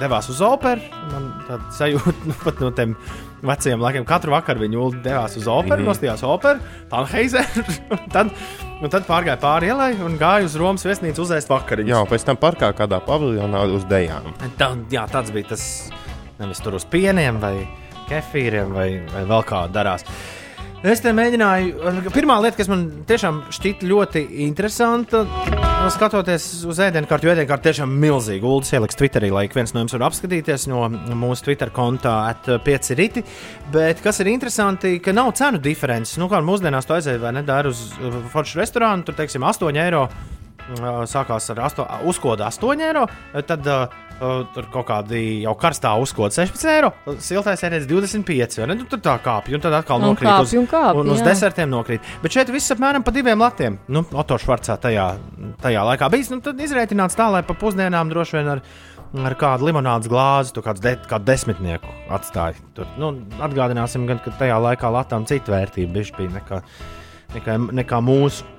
devās 0.00 0.30
uz 0.32 0.40
operu. 0.44 0.80
Man 1.12 1.28
tāda 1.50 1.68
sajūta 1.82 2.16
nu, 2.30 2.38
pat 2.40 2.64
no 2.64 2.72
tiem 2.72 2.96
veciem 3.44 3.84
laikiem. 3.84 4.08
Katru 4.08 4.32
vakaru 4.32 4.64
viņi 4.64 4.88
devās 5.04 5.36
uz 5.36 5.44
operu, 5.44 5.76
mm. 5.76 5.84
-hmm. 5.84 5.92
nostājās 5.92 6.24
operu, 6.24 6.64
Tanheizer. 6.88 7.44
un 8.82 8.92
tad 8.92 9.06
pārgāja 9.08 9.38
pāri 9.42 9.70
ielai 9.72 9.90
un 10.04 10.16
gāja 10.20 10.46
uz 10.48 10.56
Romas 10.60 10.86
viesnīcu 10.86 11.24
uzēst 11.24 11.50
vakariņu. 11.50 11.92
Jā, 11.92 12.02
pēc 12.08 12.26
tam 12.28 12.38
parkā 12.40 12.70
kādā 12.76 13.00
paviljonā 13.04 13.64
uz 13.74 13.86
dejām. 13.90 14.32
Tā, 14.60 14.72
jā, 14.92 15.04
tāds 15.10 15.34
bija 15.34 15.52
tas 15.54 15.64
nevis 16.38 16.62
tur 16.62 16.78
uz 16.78 16.86
pieniem 16.88 17.40
vai 17.42 17.54
kefīriem 18.08 18.74
vai, 18.74 18.90
vai 19.12 19.24
vēl 19.28 19.46
kā 19.48 19.64
darās. 19.72 20.06
Es 20.86 21.00
te 21.02 21.10
mēģināju, 21.10 22.10
pirmā 22.14 22.36
lieta, 22.38 22.54
kas 22.60 22.68
man 22.70 22.84
tiešām 23.08 23.40
šķita 23.50 23.86
ļoti 23.90 24.20
interesanta, 24.44 25.24
skatoties 25.90 26.44
uz 26.70 26.78
ēdienkarti, 26.84 27.26
jo 27.26 27.32
ēdienkarti 27.32 27.66
tiešām 27.66 27.96
milzīgi. 27.98 28.46
Uldis 28.46 28.70
ieliks 28.76 28.98
Twitterī, 29.00 29.32
lai 29.34 29.48
ik 29.48 29.56
viens 29.58 29.74
no 29.74 29.82
jums 29.82 29.96
var 29.96 30.06
apskatīties 30.06 30.68
no 30.70 30.84
mūsu 31.18 31.48
Twitter 31.48 31.74
kontā 31.74 32.14
at 32.30 32.46
5 32.62 32.94
rīti. 32.94 33.24
Bet 33.74 34.04
kas 34.04 34.22
ir 34.22 34.30
interesanti, 34.30 35.00
ka 35.02 35.16
nav 35.16 35.32
cenu 35.40 35.58
diferences. 35.64 36.14
Nu, 36.22 36.30
kā 36.30 36.38
mūsdienās 36.46 36.86
to 36.86 36.94
aizēja 36.94 37.24
vai 37.26 37.34
nedara 37.40 37.74
uz 37.74 37.88
uh, 37.98 38.20
foršu 38.30 38.62
restorānu, 38.62 39.02
tur 39.08 39.18
teiksim 39.18 39.42
8 39.50 39.82
eiro. 39.82 40.06
Uh, 40.06 41.02
Sākās 41.10 41.50
ar 41.56 41.64
asto, 41.66 41.90
uzkodu 42.06 42.46
8 42.46 42.86
eiro, 42.86 43.08
tad 43.50 43.66
uh, 43.66 43.98
tur 44.18 44.66
kaut 44.72 44.86
kādi 44.88 45.20
jau 45.44 45.52
karstā 45.58 45.92
uzkoda 46.02 46.34
16 46.34 46.70
eiro, 46.72 46.90
siltais 47.22 47.62
ēdiens 47.62 47.86
25. 47.86 48.58
vai 48.58 48.66
Ne? 48.72 48.74
Nu, 48.80 48.86
tur 48.90 48.98
tā 49.04 49.14
kāpj, 49.22 49.54
un 49.54 49.62
tad 49.62 49.76
atkal 49.78 50.00
Un 50.02 50.08
nokrīt 50.10 50.26
uz, 50.42 50.50
kāpj 50.50 50.58
un 50.58 50.66
kāpj, 50.70 51.00
un 51.02 51.12
uz 51.14 51.20
jā. 51.22 51.26
desertiem 51.30 51.70
nokrīt. 51.70 52.00
Bet 52.22 52.34
šeit 52.34 52.50
viss 52.50 52.72
apmēram 52.74 53.04
pa 53.06 53.14
diviem 53.14 53.38
latiem. 53.38 53.78
Nu, 53.88 54.02
Oto 54.12 54.38
Švarcā 54.40 54.74
tajā, 54.82 55.06
tajā 55.62 55.84
laikā 55.92 56.10
bijis. 56.10 56.30
Nu, 56.34 56.40
tad 56.42 56.58
izreikināts 56.60 57.14
tā, 57.18 57.28
lai 57.30 57.44
pa 57.46 57.54
pusdienām 57.54 58.10
droši 58.10 58.36
vien 58.40 58.50
ar, 58.56 58.62
ar 59.24 59.36
kādu 59.38 59.68
limonādes 59.70 60.10
glāzi, 60.10 60.52
tu 60.56 60.64
kāds 60.66 60.82
de, 60.82 60.96
kādu 61.08 61.24
desmitnieku 61.30 61.86
atstāja. 62.10 62.58
Tur, 62.74 62.90
nu, 62.98 63.12
atgādināsim, 63.38 64.06
gan, 64.10 64.18
ka 64.24 64.34
tajā 64.40 64.58
laikā 64.66 64.90
latām 64.92 65.26
cita 65.30 65.54
vērtība 65.54 66.02
bija 66.18 66.34
nekā, 66.40 66.62
nekā, 67.38 67.58
nekā 67.82 68.02
mūsu. 68.02 68.42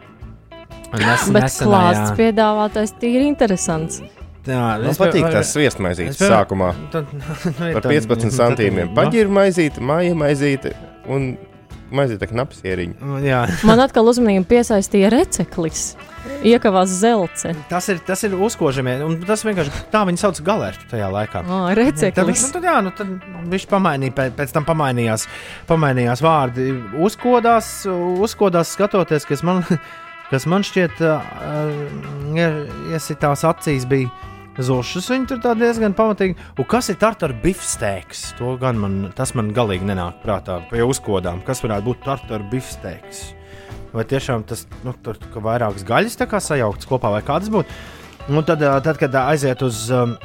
Nes, 0.89 1.28
Bet 1.30 1.43
nesenajā- 1.43 1.68
klāsts 1.70 2.16
piedāvātais 2.18 2.95
ir 3.05 3.22
interesants. 3.28 3.99
Jā, 4.48 4.62
Man 4.80 4.88
es 4.94 4.98
patīk 5.02 5.26
var- 5.28 5.32
tas 5.40 5.52
sviestmaizītes 5.56 6.16
es 6.16 6.22
var- 6.30 6.46
sākumā. 6.46 6.72
Tad, 6.94 7.12
nu, 7.14 7.68
ir 7.68 7.74
Par 7.76 7.84
tad- 7.84 7.92
15 7.92 8.30
tad- 8.32 8.40
centīmiem. 8.40 8.90
nu, 8.90 8.96
Paģiru 8.96 9.30
maizīte, 9.36 9.84
māja 9.84 10.16
maizīte 10.16 10.72
un 11.10 11.34
maizīte 11.92 12.28
knapsieriņa. 12.30 13.20
Jā. 13.26 13.42
Man 13.70 13.80
atkal 13.84 14.06
uzmanību 14.12 14.46
piesaistīja 14.50 15.10
receklis. 15.12 15.96
Iekavās 16.46 16.92
zelce. 17.00 17.54
Tas 17.72 17.88
ir, 17.90 17.98
tas 18.06 18.22
ir 18.28 18.34
uzkožamie, 18.36 18.98
un 19.06 19.16
tas 19.26 19.42
vienkārši 19.48 19.72
tā 19.92 20.02
viņi 20.08 20.20
sauc 20.22 20.40
galērtu 20.46 20.86
tajā 20.92 21.08
laikā. 21.12 21.42
Ā, 21.48 21.60
receklis. 21.80 22.16
Tad, 22.20 22.28
viņš- 22.30 22.44
nu, 22.46 22.52
tad, 22.54 22.68
jā, 22.70 22.76
nu, 22.86 22.92
tad 22.96 23.48
viņš 23.56 23.66
pamainīja, 23.72 24.16
pēc, 24.20 24.36
pēc 24.38 24.54
tam 24.54 24.68
pamainījās, 24.68 25.26
pamainījās 25.72 26.22
vārdi. 26.24 26.68
Uzkodās, 27.08 27.72
uzkodās 28.20 28.76
skatoties, 28.76 29.26
kas 29.32 29.44
man, 29.48 29.64
kas 30.30 30.48
man 30.50 30.66
šķiet, 30.66 31.02
uh, 31.06 31.30
iesitās 32.94 33.46
acīs 33.48 33.88
bija. 33.90 34.12
Zušas 34.60 35.06
viņi 35.08 35.28
tur 35.30 35.54
diezgan 35.56 35.94
pamatīgi. 35.96 36.36
Un 36.60 36.66
kas 36.68 36.90
ir 36.92 36.98
tartar 37.00 37.32
bifsteiks? 37.44 38.34
To 38.36 38.58
gan 38.60 38.80
man, 38.82 38.98
tas 39.16 39.32
man 39.38 39.54
galīgi 39.56 39.88
nenāk 39.88 40.18
prātā 40.26 40.58
pie 40.68 40.84
uzkodām. 40.84 41.40
Kas 41.48 41.64
varētu 41.64 41.88
būt 41.88 42.02
tartar 42.04 42.44
bifsteiks? 42.52 43.30
Vai 43.94 44.04
tiešām 44.10 44.44
tas 44.50 44.66
nu, 44.84 44.92
tur 45.06 45.16
ka 45.32 45.42
vairākas 45.42 45.88
gaļas 45.88 46.20
sajauktas 46.20 46.90
kopā, 46.90 47.14
vai 47.14 47.24
kādas 47.26 47.48
būtu? 47.54 47.72
Nu, 48.30 48.44
tad, 48.46 48.62
tad, 48.86 49.00
kad 49.02 49.16
aiziet 49.24 49.64
uz, 49.66 49.88
um, 49.96 50.18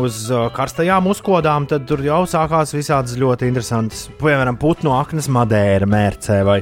uz 0.00 0.22
ā, 0.32 0.42
karstajām 0.54 1.08
uzkodām, 1.10 1.66
tad 1.70 1.86
tur 1.88 2.02
jau 2.04 2.22
sākās 2.28 2.74
visādas 2.76 3.16
ļoti 3.20 3.48
interesantas. 3.50 4.06
Piemēram, 4.20 4.58
putnu 4.60 4.94
aknas 4.96 5.30
madēra 5.32 5.88
mērcē 5.90 6.40
vai 6.46 6.58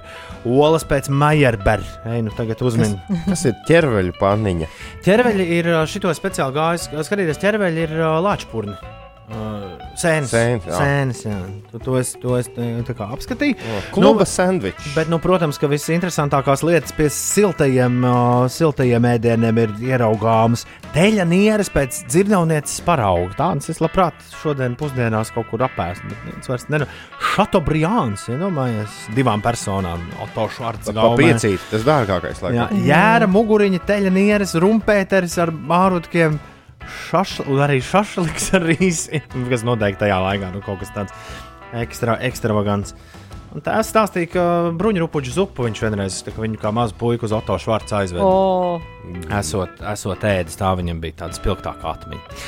olas 0.49 0.87
pēc 0.89 1.11
majerberga. 1.13 2.05
Ej, 2.13 2.23
nu 2.27 2.35
tagad 2.37 2.63
uzmini. 2.65 3.01
Tas 3.27 3.45
ir 3.49 3.59
ķerveļu 3.69 4.15
panniņa. 4.21 4.71
Ķerveļi 5.07 5.51
ir 5.59 5.73
ā, 5.79 5.83
šito 5.91 6.13
speciāli 6.17 6.57
gājis. 6.57 6.89
Skatīties, 7.09 7.43
ķerveļi 7.43 7.85
ir 7.89 8.01
ā, 8.03 8.15
lāčpurni. 8.25 8.79
Uh, 9.29 9.77
Sēnes. 9.99 10.31
Sēnes, 10.33 10.65
jā. 10.65 10.77
Sēnes, 10.79 11.19
jā. 11.27 11.39
Tu 11.69 11.79
to 11.85 11.99
es, 12.01 12.15
to 12.23 12.37
es 12.39 12.47
tā 12.55 12.95
kā 12.97 13.11
apskatīju. 13.13 13.59
Kluba 13.93 14.25
sandvičs. 14.25 14.95
Bet, 14.95 15.11
nu, 15.13 15.19
protams, 15.21 15.59
ka 15.61 15.69
visinteresantākās 15.69 16.65
lietas 16.65 16.95
pie 16.97 17.11
siltajiem, 17.13 17.99
uh, 18.09 18.47
siltajiem 18.53 19.05
ēdieniem 19.11 19.61
ir 19.61 19.75
ieraugāmas. 19.91 20.65
Teļa 20.95 21.29
nieres 21.29 21.69
pēc 21.75 22.01
dzirdaunieces 22.09 22.81
parauga. 22.87 23.37
Tādas 23.37 23.69
es 23.75 23.83
labprāt 23.85 24.17
šodien 24.41 24.79
pusdienās 24.81 25.35
kaut 25.35 25.51
kur 25.53 25.67
apēstu. 25.69 26.17
Šatobriāns, 27.35 28.31
iedomājies, 28.33 29.01
divām 29.17 29.45
personām. 29.45 30.09
Oto 30.25 30.49
Švarts. 30.57 30.89
Pa 30.97 31.13
piecīt, 31.21 31.61
tas 31.69 31.85
dārgākais. 31.85 32.41
Jā, 32.41 32.71
laikam. 32.71 32.87
jēra, 32.89 33.29
muguriņa, 33.29 33.85
teļa 33.93 34.15
nieres, 34.15 34.57
rumpēteris 34.57 35.37
ar 35.45 35.53
mārutkiem. 35.53 36.41
Šaš, 37.09 37.39
arī 37.65 37.79
šašliks 37.85 38.51
ar 38.59 38.67
rīsi, 38.69 39.23
kas 39.53 39.65
noteikti 39.67 40.05
tajā 40.07 40.19
laikā 40.25 40.53
nu, 40.55 40.63
kaut 40.65 40.83
kas 40.83 40.93
tāds 40.95 41.17
ekstra, 41.77 42.19
ekstravagants. 42.29 42.95
Un 43.49 43.65
tā 43.65 43.79
es 43.81 43.89
stāstīju, 43.89 44.29
ka 44.35 44.43
bruņurupuģu 44.77 45.33
zupu 45.33 45.65
viņš 45.65 45.83
vienreiz, 45.87 46.19
kā 46.27 46.37
viņu 46.37 46.61
kā 46.61 46.73
mazu 46.75 46.97
puiku 47.01 47.25
uz 47.25 47.33
Oto 47.33 47.57
Švarcu 47.61 47.97
aizveda. 47.97 48.25
O, 48.25 48.81
Esot, 49.39 49.81
esot 49.89 50.27
ēdis, 50.29 50.59
tā 50.61 50.75
viņam 50.77 51.01
bija 51.01 51.23
tāda 51.25 51.39
spilgtāka 51.39 51.95
atmiņa. 51.95 52.43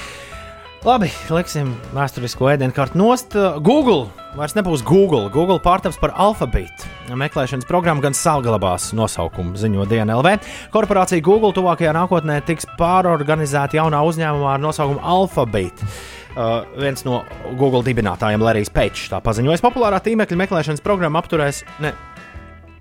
Labi, 0.80 1.10
liksim 1.28 1.74
vēsturisko 1.92 2.46
ēdienu 2.54 2.72
kārtu 2.72 2.96
nost. 2.96 3.34
Google 3.60 4.06
vairs 4.32 4.54
nebūs 4.56 4.80
Google. 4.80 5.26
Google 5.28 5.58
pārtaps 5.60 5.98
par 6.00 6.14
alfabētu. 6.16 6.88
Meklēšanas 7.20 7.68
programma 7.68 8.00
gan 8.00 8.16
saglabās 8.16 8.86
nosaukumu, 8.96 9.58
ziņo 9.60 9.84
DNLV. 9.90 10.32
Korporācija 10.72 11.20
Google 11.26 11.52
tuvākajā 11.52 11.92
nākotnē 11.98 12.38
tiks 12.48 12.64
pārorganizēta 12.80 13.76
jaunā 13.76 14.00
uzņēmumā 14.08 14.54
ar 14.54 14.64
nosaukumu 14.64 15.04
Alphabet. 15.04 15.84
Uh, 16.30 16.62
viens 16.80 17.04
no 17.04 17.26
Google 17.60 17.82
dibinātājiem, 17.84 18.40
Larijs 18.40 18.72
Pečs, 18.72 19.10
tā 19.12 19.20
paziņoja, 19.20 19.60
populārā 19.66 20.00
tīmekļa 20.00 20.40
meklēšanas 20.46 20.86
programma 20.86 21.20
apturēs, 21.20 21.60
ne, 21.84 21.92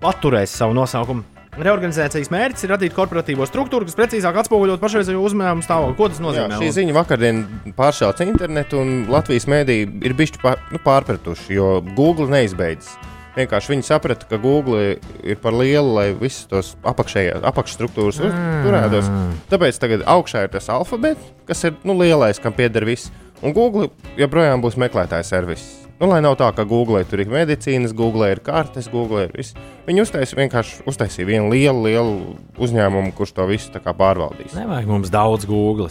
atturēs 0.08 0.56
savu 0.56 0.78
nosaukumu. 0.78 1.39
Reorganizācijas 1.58 2.30
mērķis 2.30 2.62
ir 2.64 2.70
radīt 2.70 2.94
korporatīvo 2.94 3.46
struktūru, 3.48 3.84
kas 3.88 3.96
precīzāk 3.98 4.36
atspoguļot 4.44 4.80
pašreizējo 4.80 5.22
uzņēmumu 5.26 5.64
stāvokli. 5.66 5.96
Ko 5.98 6.06
tas 6.12 6.20
Jā, 6.20 6.24
nozīmē? 6.28 6.58
šī 6.62 6.68
ziņa 6.76 6.94
vakardien 6.94 7.40
pāršāca 7.76 8.26
internetu, 8.28 8.78
un 8.84 9.06
Latvijas 9.10 9.48
mēdīji 9.50 9.88
ir 10.06 10.14
bijuši 10.14 10.38
pār, 10.44 10.62
nu, 10.70 10.78
pārpratuši, 10.84 11.50
jo 11.58 11.80
Google 11.98 12.28
neizbeidzas. 12.30 12.94
Vienkārši 13.34 13.70
viņi 13.74 13.86
saprata, 13.86 14.26
ka 14.30 14.38
Google 14.42 14.96
ir 15.22 15.36
par 15.42 15.54
lielu, 15.54 15.90
lai 15.94 16.08
visas 16.18 16.46
tos 16.50 16.72
apakšstruktūras 16.82 18.18
Mm. 18.20 18.64
turētos. 18.66 19.10
Tāpēc 19.50 19.78
tagad 19.78 20.02
augšā 20.06 20.44
ir 20.44 20.48
tas 20.54 20.68
alfabets, 20.68 21.20
kas 21.46 21.64
ir 21.64 21.74
nu, 21.84 21.94
lielais, 21.98 22.38
kam 22.42 22.52
pieder 22.52 22.84
viss. 22.84 23.10
Un 23.42 23.52
Google 23.52 23.88
joprojām 24.18 24.60
būs 24.62 24.76
meklētāja 24.76 25.24
servis. 25.24 25.79
Nu, 26.00 26.08
lai 26.08 26.22
nav 26.24 26.38
tā, 26.40 26.46
ka 26.56 26.64
Google 26.64 27.02
tur 27.04 27.20
ir 27.20 27.28
medicīnas, 27.28 27.92
Google 27.92 28.30
ir 28.32 28.38
kartes, 28.40 28.86
Google 28.88 29.26
ir 29.26 29.34
viss. 29.36 29.52
Viņi 29.84 30.00
uztaisīja 30.00 30.38
vienkārši 30.38 30.78
uztaisīja 30.88 31.28
vienu 31.28 31.50
lielu, 31.52 31.82
lielu 31.84 32.14
uzņēmumu, 32.56 33.12
kurš 33.18 33.34
to 33.36 33.44
visu 33.50 33.82
pārvaldīs. 33.84 34.54
Nevajag 34.56 34.88
mums 34.88 35.12
daudz 35.12 35.44
Google. 35.44 35.90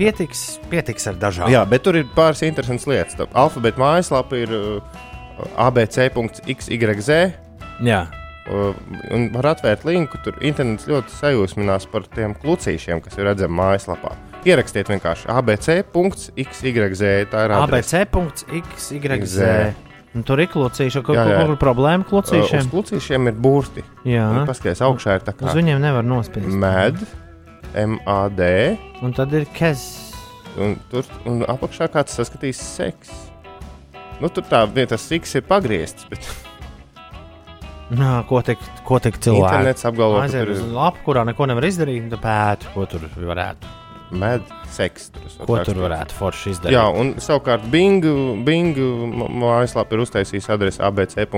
Pietiks, 0.00 0.56
pietiks 0.72 1.04
ar 1.10 1.20
dažādiem. 1.20 1.58
Jā, 1.58 1.66
bet 1.68 1.84
tur 1.84 1.98
ir 2.00 2.08
pāris 2.16 2.40
interesantas 2.46 2.88
lietas. 2.88 3.20
Alfabēta 3.36 3.82
mājaslapa 3.82 4.40
ir 4.40 4.56
uh, 4.56 5.04
abc.xyz. 5.60 7.12
Jā. 7.84 8.00
Uh, 8.48 8.72
un 9.12 9.28
var 9.36 9.52
atvērt 9.52 9.84
linku. 9.84 10.24
Tur 10.24 10.40
internets 10.40 10.88
ļoti 10.88 11.18
sajūsminās 11.20 11.84
par 11.92 12.08
tiem 12.16 12.32
klucīšiem, 12.40 13.04
kas 13.04 13.20
ir 13.20 13.28
redzami 13.28 13.60
mājaslapā. 13.60 14.16
Ierakstiet 14.48 14.88
vienkārši 14.88 15.28
abc.xyz. 15.28 17.02
Tā 17.30 17.44
ir 17.44 17.54
abc.xyz. 17.58 19.38
Un 20.10 20.24
Tur 20.26 20.40
ir 20.42 20.48
jā. 21.30 21.38
kur 21.38 21.52
ir 21.54 21.58
problēma 21.60 22.06
klucīšiem. 22.08 22.64
Uz 22.64 22.70
klucīšiem 22.72 23.30
ir 23.30 23.36
burti. 23.38 23.84
Jā. 24.08 24.24
Paskaties, 24.48 24.80
augšā 24.82 25.20
ir 25.20 25.26
tā 25.28 25.34
kā 25.38 25.46
Uz 25.46 25.54
viņiem 25.54 25.78
nevar 25.84 26.02
nospiest. 26.06 26.50
med, 26.50 26.98
MAD. 27.78 28.40
Un 29.06 29.14
tad 29.14 29.36
ir 29.38 29.46
kes. 29.54 29.84
Un 30.58 30.74
tur 30.90 31.06
un 31.30 31.44
apakšā 31.46 31.86
kāds 31.94 32.16
saskatīs 32.18 32.58
seks. 32.58 33.12
Nu, 34.20 34.28
tur 34.28 34.42
tā 34.50 34.64
vieta, 34.66 34.96
tas 34.96 35.06
siks 35.06 35.36
ir 35.38 35.46
pagriezts. 35.46 36.08
Bet... 36.10 36.26
Nā, 38.00 38.16
ko 38.26 38.42
tik, 38.42 38.58
ko 38.86 38.98
tik 39.02 39.20
cilvēki? 39.22 39.46
Internets 39.46 39.86
apgalvo, 39.86 40.18
ka 40.18 40.26
Aiziet 40.26 40.42
tur 40.42 40.56
uz 40.56 40.64
ir- 40.64 40.74
lapu, 40.74 41.04
kurā 41.06 41.22
neko 41.30 41.46
nevar 41.50 41.70
izdarīt. 41.70 42.10
Tad 42.10 42.26
pēt, 42.26 42.66
ko 42.74 42.88
tur 42.90 43.06
varētu. 43.14 43.76
Med, 44.10 44.42
seks. 44.74 45.10
Tur 45.14 45.22
esot 45.26 45.44
Ko 45.46 45.54
tur 45.54 45.60
rakstīts. 45.60 45.82
varētu 45.84 46.16
forši 46.18 46.50
izdarīt? 46.54 46.74
Jā, 46.74 46.84
un 46.90 47.12
savukārt 47.22 47.62
Bing, 47.70 48.02
Bing 48.46 48.74
mājaslapā 49.38 49.94
ir 49.94 50.02
uztaisījis 50.02 50.50
adresi 50.50 50.82
abc.vtf. 50.82 51.30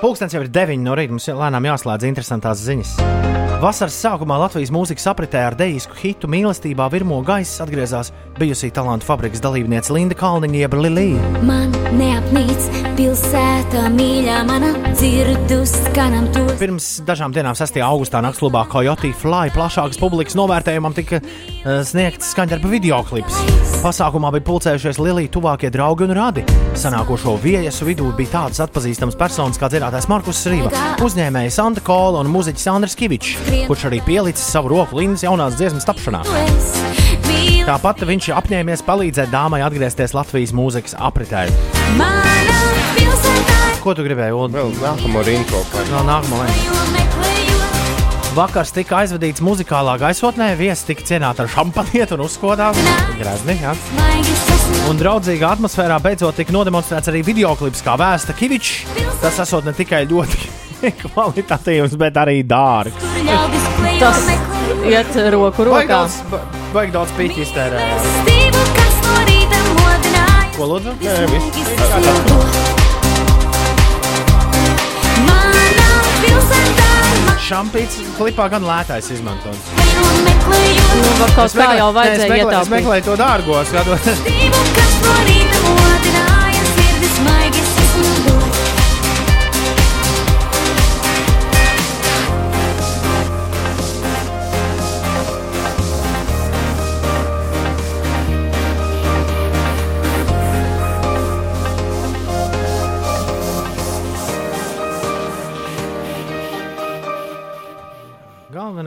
Pūkstens 0.00 0.32
jau 0.34 0.40
ir 0.44 0.50
9 0.52 0.80
no 0.84 0.96
rīta. 0.96 1.12
Mums 1.12 1.28
lēnām 1.28 1.68
jāslēdz 1.68 2.08
interesantās 2.08 2.62
ziņas. 2.64 2.94
Vasaras 3.60 3.92
sākumā 4.00 4.38
Latvijas 4.40 4.70
mūzikas 4.72 5.04
apritē 5.10 5.42
ar 5.44 5.54
deju 5.58 5.82
hitu 6.00 6.28
mīlestībā 6.32 6.86
virmo 6.88 7.18
gaisa 7.20 7.66
atgriezās 7.66 8.08
bijusī 8.38 8.70
talantu 8.72 9.04
fabrikas 9.04 9.42
dalībniece 9.44 9.92
Linda 9.92 10.16
Kalniņa 10.16 10.62
jeb 10.62 10.76
Lilija. 10.78 11.32
Man 11.44 11.74
neapnīc 11.92 12.70
pilsēta, 12.96 13.82
mīļā 13.92 14.38
mana 14.48 14.70
dzirdu 14.94 15.58
skanam 15.68 16.30
to. 16.32 16.46
Pirms 16.60 16.88
dažām 17.04 17.34
dienām, 17.36 17.52
6. 17.58 17.76
augustā, 17.84 18.22
Naktsklubā 18.24 18.62
Coyote 18.72 19.12
Fly 19.20 19.52
plašākas 19.52 20.00
publikas 20.00 20.38
novērtējumam 20.40 20.96
tika 20.96 21.20
uh, 21.20 21.82
sniegts 21.84 22.32
skaņdarba 22.32 22.72
videoklips. 22.72 23.42
Pasākumā 23.84 24.32
bija 24.38 24.46
pulcējušies 24.48 25.02
Lilija 25.04 25.34
tuvākie 25.36 25.68
draugi 25.72 26.08
un 26.08 26.16
radi. 26.16 26.46
Sanākošo 26.80 27.36
viesu 27.44 27.88
vidū 27.88 28.08
bija 28.16 28.38
tādas 28.38 28.64
atpazīstamas 28.64 29.20
personas 29.20 29.60
kā 29.60 29.68
dzirdētājs 29.68 30.08
Markus 30.08 30.42
Rīva, 30.48 30.72
uzņēmējs 31.04 31.60
Santa 31.60 31.84
Kola 31.84 32.24
un 32.24 32.32
mūziķis 32.32 32.68
Andris 32.72 32.96
Kavičs, 32.96 33.49
kurš 33.68 33.86
arī 33.90 34.00
pielicis 34.06 34.50
savu 34.52 34.72
roku 34.72 35.00
Lindas 35.00 35.24
jaunās 35.26 35.56
dziesmas 35.58 35.86
tapšanā. 35.88 36.22
Tāpat 37.68 38.04
viņš 38.08 38.30
apņēmies 38.38 38.84
palīdzēt 38.86 39.32
dāmai 39.32 39.62
atgriezties 39.66 40.14
Latvijas 40.16 40.54
mūzikas 40.56 40.96
apritē. 40.98 41.46
Ko 43.80 43.94
tu 43.96 44.04
gribēji? 44.04 44.36
Ulu? 44.36 44.52
Vēl 44.56 44.74
nākamo 44.80 45.24
rinko. 45.24 45.64
Vēl 45.76 46.06
nākamo 46.08 46.44
rinko. 46.44 46.80
Vakars 48.30 48.70
tika 48.70 49.00
aizvadīts 49.00 49.42
muzikālā 49.42 49.96
gaisotnē, 49.98 50.52
viesis 50.54 50.86
tika 50.86 51.02
cienāts 51.08 51.42
ar 51.42 51.50
šampanietu 51.50 52.14
un 52.14 52.22
uzkodām. 52.28 52.78
Grazni, 53.18 53.56
jā. 53.58 53.74
Un 54.86 55.00
draudzīgā 55.00 55.50
atmosfērā 55.56 55.98
beidzot 56.04 56.38
tika 56.38 56.54
nodemonstrēts 56.54 57.10
arī 57.10 57.24
videoklips, 57.26 57.82
kā 57.82 57.98
vēsta 57.98 58.36
Kavičs. 58.38 58.84
Tas 59.24 59.42
esot 59.42 59.66
ne 59.66 59.74
tikai 59.74 60.04
ļoti 60.10 60.69
kvalitatīvs, 61.02 61.96
bet 62.00 62.14
arī 62.22 62.36
dārgs. 62.46 63.02
Tas 64.00 64.20
iet 64.86 65.10
roku 65.34 65.60
rokā. 65.68 65.86
daudz, 65.90 66.14
ba- 66.32 66.44
vajag 66.74 66.90
daudz 66.96 67.10
pīķi 67.18 67.38
iztērēt. 67.46 68.00
Ko 70.56 70.62
lūdzu? 70.74 70.90
Nē, 71.00 71.06
viss. 71.32 71.46
Šampīts 77.50 77.96
klipā 78.14 78.44
gan 78.52 78.62
lētais 78.62 79.08
izmantots. 79.10 79.58
Nu, 79.74 79.82
kaut 81.34 81.50
kā 81.56 81.72
jau 81.80 81.88
nē, 81.90 81.90
es 81.90 81.96
vajadzēja 81.96 82.30
meklēju- 82.30 82.30
Es 82.30 82.36
ietaupīt. 82.46 82.70
meklēju 82.76 83.02
to 83.08 83.14
dārgo, 83.18 83.56
skatoties. 83.66 84.18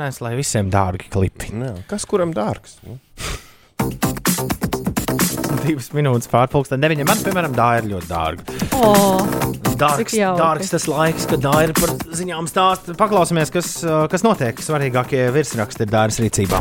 Galvenais, 0.04 0.20
lai 0.20 0.34
visiem 0.36 0.68
dārgi 0.68 1.08
klipi. 1.08 1.48
Jā, 1.56 1.70
kas 1.88 2.04
kuram 2.04 2.34
dārgs? 2.36 2.74
Nu? 2.84 2.98
Divas 5.64 5.88
minūtes 5.96 6.28
pārpusdienas, 6.28 6.82
deviņiem. 6.84 7.08
Man, 7.08 7.22
piemēram, 7.24 7.56
tā 7.56 7.68
ir 7.80 7.88
ļoti 7.94 8.10
dārga. 8.10 8.58
O, 8.76 8.90
Dārgs, 9.80 10.18
dārgs 10.42 10.74
tas 10.74 10.90
laiks, 10.92 11.30
kad 11.32 11.46
tā 11.46 11.54
ir 11.64 11.72
par 11.80 11.96
ziņām 12.20 12.52
stāst. 12.52 12.92
Paklausīsimies, 13.00 13.54
kas, 13.56 13.72
uh, 13.88 14.04
kas 14.12 14.28
notiek. 14.28 14.60
Svarīgākie 14.60 15.24
virsraksti 15.38 15.88
ir 15.88 15.96
dārgas 15.96 16.20
rīcībā. 16.26 16.60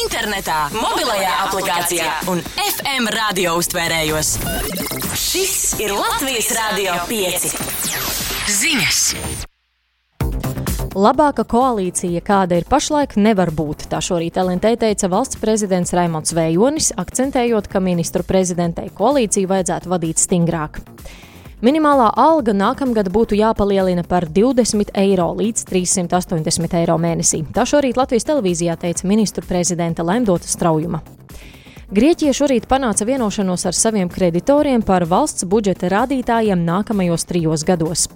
Internetā, 0.00 0.58
mobilajā 0.72 1.36
aplikācijā 1.50 2.10
un 2.32 2.40
FM 2.64 3.12
radio 3.12 3.58
uztvērējos. 3.60 4.34
Šis 5.20 5.56
ir 5.84 5.92
Latvijas 6.00 6.52
Rādio 6.56 6.96
5. 7.12 7.48
Ziņas! 8.56 9.48
Labāka 10.92 11.46
koalīcija, 11.48 12.20
kāda 12.20 12.58
ir 12.60 12.66
pašlaik, 12.68 13.14
nevar 13.16 13.48
būt. 13.56 13.86
Tā 13.88 14.02
šorīt 14.04 14.36
LNT 14.36 14.74
teica 14.82 15.08
valsts 15.08 15.38
prezidents 15.40 15.94
Raimons 15.96 16.34
Vējonis, 16.36 16.90
akcentējot, 17.00 17.70
ka 17.72 17.80
ministru 17.80 18.20
prezidentei 18.28 18.90
koalīciju 18.92 19.48
vajadzētu 19.48 19.88
vadīt 19.88 20.20
stingrāk. 20.20 20.82
Minimālā 21.64 22.10
alga 22.20 22.52
nākamgad 22.52 23.08
būtu 23.14 23.38
jāpalielina 23.40 24.04
par 24.04 24.26
20 24.28 24.92
eiro 25.00 25.30
līdz 25.38 25.64
380 25.70 26.76
eiro 26.82 26.98
mēnesī. 27.00 27.40
Tā 27.56 27.64
šorīt 27.64 27.96
Latvijas 27.96 28.28
televīzijā 28.28 28.76
teica 28.84 29.08
ministru 29.08 29.48
prezidenta 29.48 30.04
Lemdota 30.04 30.50
Straujuma. 30.50 31.00
Grieķija 31.88 32.36
šorīt 32.36 32.68
panāca 32.68 33.08
vienošanos 33.08 33.64
ar 33.64 33.80
saviem 33.80 34.12
kreditoriem 34.12 34.84
par 34.84 35.08
valsts 35.08 35.48
budžeta 35.48 35.88
rādītājiem 35.88 36.68
nākamajos 36.68 37.24
trijos 37.32 37.64
gados. 37.64 38.10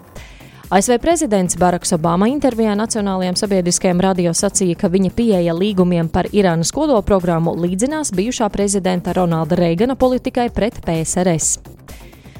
ASV 0.70 0.98
prezidents 0.98 1.54
Baraks 1.54 1.92
Obama 1.94 2.26
intervijā 2.26 2.72
Nacionālajiem 2.74 3.36
sabiedriskajiem 3.38 4.00
radio 4.02 4.32
sacīja, 4.34 4.74
ka 4.80 4.88
viņa 4.90 5.12
pieeja 5.14 5.52
līgumiem 5.54 6.08
par 6.10 6.26
Irānas 6.34 6.72
kodolprogrammu 6.74 7.52
līdzinās 7.54 8.10
bijušā 8.10 8.48
prezidenta 8.50 9.14
Ronalda 9.14 9.54
Reigana 9.60 9.94
politikai 9.94 10.48
pret 10.50 10.80
PSRS. 10.82 11.60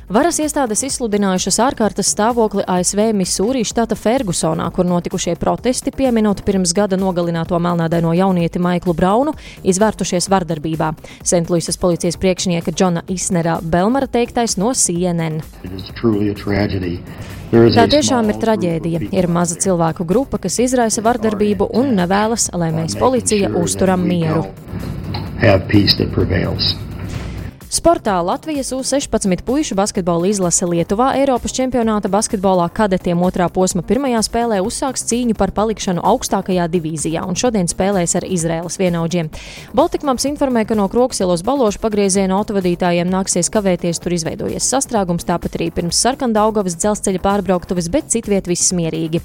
Varas 0.06 0.36
iestādes 0.38 0.84
izsludinājušas 0.86 1.56
ārkārtas 1.64 2.12
stāvokli 2.12 2.62
ASV 2.70 3.08
Misūrī 3.18 3.64
štata 3.66 3.96
Fergusonā, 3.98 4.68
kur 4.70 4.86
notikušie 4.86 5.34
protesti, 5.40 5.90
pieminot 5.90 6.44
pirms 6.46 6.70
gada 6.78 6.94
nogalināto 6.94 7.58
melnādaino 7.58 8.12
jaunieti 8.14 8.62
Maiklu 8.62 8.94
Braunu, 8.94 9.34
izvērtušies 9.66 10.30
vardarbībā. 10.30 10.92
Sentluisas 11.26 11.80
policijas 11.82 12.20
priekšnieka 12.22 12.70
Džona 12.70 13.02
Isnera 13.10 13.58
Belmara 13.58 14.06
teiktais 14.06 14.54
no 14.62 14.70
CNN. 14.78 15.42
Tā 17.50 17.90
tiešām 17.90 18.30
ir 18.30 18.40
traģēdija. 18.46 19.04
Ir 19.10 19.26
maza 19.26 19.58
cilvēku 19.58 20.06
grupa, 20.06 20.38
kas 20.38 20.62
izraisa 20.62 21.02
vardarbību 21.02 21.72
un 21.82 21.96
nevēlas, 21.98 22.52
lai 22.54 22.70
mēs 22.78 22.94
policija 23.02 23.50
uzturam 23.58 24.06
mieru. 24.06 24.46
have 25.40 25.66
peace 25.68 25.94
that 25.98 26.12
prevails. 26.12 26.76
Sportā 27.76 28.22
Latvijas 28.24 28.72
U-16 28.72 29.42
puišu 29.44 29.74
basketbola 29.76 30.30
izlase 30.30 30.64
Lietuvā 30.64 31.10
Eiropas 31.18 31.52
čempionāta 31.52 32.08
basketbolā 32.08 32.70
kadetiem 32.72 33.20
otrā 33.20 33.50
posma 33.52 33.82
pirmajā 33.84 34.22
spēlē 34.24 34.62
uzsāks 34.64 35.02
cīņu 35.10 35.34
par 35.36 35.52
palikšanu 35.52 36.00
augstākajā 36.00 36.70
divīzijā 36.72 37.26
un 37.28 37.36
šodien 37.36 37.68
spēlēs 37.68 38.16
ar 38.16 38.24
Izraēlas 38.24 38.78
vienaudžiem. 38.80 39.28
Baltikmaps 39.76 40.24
informē, 40.30 40.62
ka 40.64 40.78
no 40.78 40.86
Kroksielos 40.88 41.42
balošu 41.44 41.82
pagrieziena 41.82 42.38
autovadītājiem 42.38 43.10
nāksies 43.12 43.52
kavēties, 43.52 44.00
tur 44.00 44.16
izveidojies 44.16 44.70
sastrēgums, 44.72 45.28
tāpat 45.28 45.60
arī 45.60 45.68
pirms 45.76 46.00
Sarkandaugavas 46.00 46.78
dzelzceļa 46.80 47.20
pārbrauktuves, 47.28 47.90
bet 47.92 48.08
citviet 48.08 48.48
viss 48.48 48.72
mierīgi. 48.72 49.20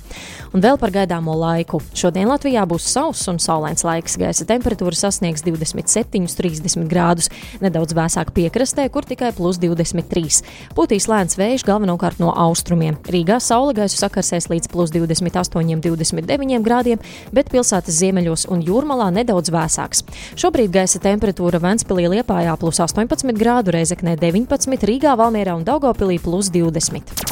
Un 0.51 0.59
vēl 0.59 0.75
par 0.75 0.91
gaidāmo 0.91 1.37
laiku. 1.39 1.79
Šodien 1.95 2.27
Latvijā 2.27 2.67
būs 2.67 2.91
sauss 2.97 3.31
un 3.31 3.39
saulains 3.39 3.87
laiks, 3.87 4.19
gaisa 4.19 4.43
temperatūra 4.51 4.99
sasniegs 5.05 5.47
27,30 5.47 6.91
grādus, 6.91 7.31
nedaudz 7.63 7.95
vēsāk 7.95 8.35
piekrastē, 8.41 8.87
kur 8.89 9.05
tikai 9.05 9.31
plus 9.37 9.59
23. 9.61 10.41
Putīs 10.77 11.07
lēns 11.11 11.37
vējš 11.39 11.65
galvenokārt 11.67 12.21
no 12.21 12.31
austrumiem. 12.33 12.97
Rīgā 13.13 13.37
saule 13.43 13.75
gaisu 13.77 13.99
sakarsēs 14.01 14.49
līdz 14.51 14.71
plus 14.71 14.93
28,29 14.95 16.65
grādiem, 16.65 17.01
bet 17.35 17.51
pilsētas 17.53 17.99
ziemeļos 18.01 18.47
un 18.51 18.63
jūrmalā 18.65 19.11
nedaudz 19.19 19.53
vēsāks. 19.53 20.05
Šobrīd 20.39 20.73
gaisa 20.73 21.01
temperatūra 21.03 21.61
Ventspīlī 21.61 22.09
Liepājā 22.17 22.57
plus 22.61 22.81
18 22.81 23.37
grādu, 23.37 23.75
Reizeknē 23.75 24.17
19, 24.21 24.87
Rīgā, 24.89 25.17
Valmierā 25.19 25.57
un 25.59 25.67
Daugopilī 25.67 26.17
plus 26.21 26.49
20. 26.53 27.31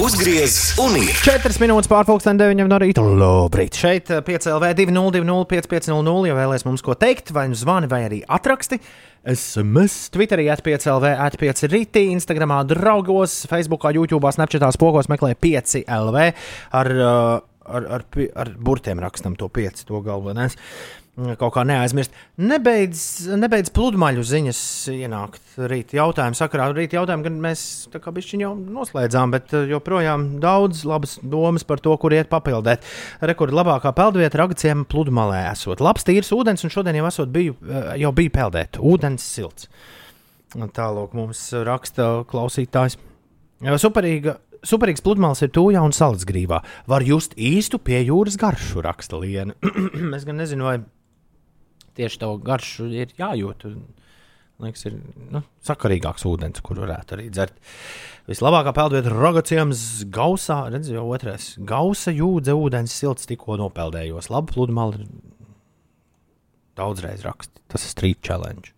Uzgriez 0.00 0.72
un 0.80 0.94
ir 0.96 1.10
4 1.20 1.58
minūtes 1.60 1.88
pārpusdienas 1.90 2.40
9 2.40 2.64
no 2.70 2.78
rīta. 2.80 3.02
Labrīt! 3.04 3.76
Šeit 3.76 4.08
5LV 4.24 4.70
202, 4.78 5.34
550, 5.50 6.28
ja 6.30 6.36
vēlaties 6.38 6.64
mums 6.64 6.84
ko 6.86 6.96
teikt, 6.96 7.28
vai 7.36 7.44
nu 7.52 7.58
zvani, 7.58 7.90
vai 7.92 8.00
arī 8.06 8.22
atraksti. 8.24 8.78
SMS, 9.28 10.08
Twitterī, 10.14 10.48
atpieclv, 10.54 11.04
atpieci 11.26 11.68
rītī, 11.70 12.06
Instagramā, 12.16 12.62
draugos, 12.72 13.42
Facebookā, 13.50 13.92
YouTube, 13.98 14.32
Snapchatā, 14.32 14.72
spogos 14.74 15.12
meklē 15.12 15.34
5LV 15.36 16.24
ar, 16.80 16.92
uh, 16.96 17.36
ar, 17.68 17.90
ar, 17.98 18.08
pi- 18.08 18.30
ar 18.32 18.54
burtiem 18.56 19.02
rakstam 19.04 19.36
to 19.38 19.52
5, 19.52 19.84
to 19.92 20.00
galvenais. 20.08 20.56
Kaut 21.12 21.50
kā 21.52 21.60
neaizmirst. 21.68 22.14
Nebeidz, 22.40 23.00
nebeidz 23.36 23.68
pludmaļu 23.76 24.22
ziņas 24.24 24.60
ienākt 24.94 25.58
rīta 25.68 25.98
jautājumu 25.98 26.38
sakarā. 26.38 26.70
Rīta 26.72 26.96
jautājumu 26.96 27.26
gan 27.26 27.34
mēs 27.44 27.64
tā 27.92 27.98
kā 28.00 28.14
bišķiņ 28.16 28.44
jau 28.46 28.52
noslēdzām, 28.56 29.34
bet 29.34 29.52
uh, 29.52 29.66
joprojām 29.68 30.24
daudz 30.40 30.86
labas 30.88 31.18
domas 31.20 31.66
par 31.68 31.82
to, 31.84 31.92
kur 32.00 32.16
iet 32.16 32.30
papildēt. 32.32 32.86
Rekords 33.20 33.52
labākā 33.58 33.92
peldvieta 33.98 34.40
Ragaciem 34.40 34.86
pludmalē 34.88 35.42
esot. 35.50 35.82
Labs 35.84 36.08
tīrs 36.08 36.32
ūdens, 36.32 36.64
un 36.64 36.72
šodien 36.72 36.96
jau 36.96 37.10
esot 37.10 37.34
biju, 37.34 37.58
uh, 37.60 37.92
jau 38.00 38.14
bija 38.16 38.32
peldēt. 38.38 38.80
Ūdens 38.80 39.28
silts. 39.34 39.68
Tālāk 40.56 41.12
mums 41.16 41.44
raksta 41.68 42.08
klausītājs. 42.32 42.96
Jā, 43.60 43.76
Superīga, 43.84 44.38
superīgs 44.64 45.04
pludmales 45.04 45.44
ir 45.44 45.52
tūjā 45.52 45.84
un 45.84 45.92
salas 45.92 46.24
grīvā. 46.28 46.64
Var 46.88 47.04
just 47.04 47.36
īstu 47.36 47.76
pie 47.76 48.00
jūras 48.06 48.40
garšu, 48.40 48.80
raksta 48.88 49.20
Liena. 49.20 49.60
es 50.16 50.24
gan 50.24 50.40
nezinu, 50.40 50.66
vai 50.70 50.78
tieši 51.98 52.22
to 52.22 52.30
garšu 52.42 52.88
ir 52.92 53.12
jājūt. 53.18 53.66
un, 53.70 53.82
Liekas, 54.62 54.84
ir 54.86 54.94
nu, 55.32 55.40
sakarīgāks 55.66 56.22
ūdens, 56.28 56.62
kur 56.62 56.78
varētu 56.84 57.16
arī 57.16 57.24
dzert. 57.34 57.56
Vislabākā 58.28 58.70
peldvieta 58.76 59.10
ir 59.10 59.16
Rogacijams, 59.18 59.80
Gausā. 60.14 60.60
Redziet, 60.70 60.94
jau 60.94 61.08
otrais. 61.10 61.48
Gausa 61.66 62.14
jūdze 62.14 62.54
ūdens 62.54 62.94
silts 62.94 63.26
tikko 63.26 63.56
nopeldējos. 63.58 64.30
Labi, 64.30 64.52
pludmale 64.54 65.02
daudzreiz 66.78 67.24
raksta. 67.26 67.58
Tas 67.72 67.88
ir 67.88 67.94
street 67.94 68.22
challenge. 68.22 68.70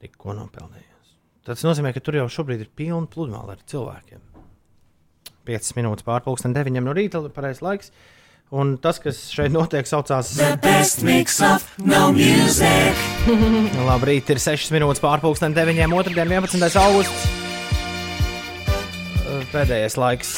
Tikko 0.00 0.38
nopeldējos. 0.38 1.12
Tas 1.44 1.64
nozīmē, 1.66 1.92
ka 1.92 2.00
tur 2.00 2.16
jau 2.22 2.28
šobrīd 2.32 2.64
ir 2.64 2.72
pilna 2.72 3.04
pludmale 3.10 3.58
ar 3.58 3.64
cilvēkiem. 3.68 4.22
5 5.44 5.74
minūtes 5.76 6.06
pārpusdienas, 6.06 6.56
9 6.56 6.80
no 6.86 6.94
rīta, 6.96 7.20
pareizais 7.36 7.60
laiks. 7.64 7.92
Un 8.54 8.76
tas, 8.78 9.00
kas 9.02 9.18
šeit 9.34 9.50
notiek, 9.50 9.86
saucās. 9.88 10.28
Labrīt, 13.88 14.30
ir 14.30 14.38
6 14.42 14.70
minūtes 14.76 15.02
pārpusdienas, 15.02 15.56
9, 15.58 15.80
2, 15.90 16.14
11. 16.22 16.78
augusts. 16.84 17.26
Pēdējais 19.50 19.96
laiks 19.98 20.30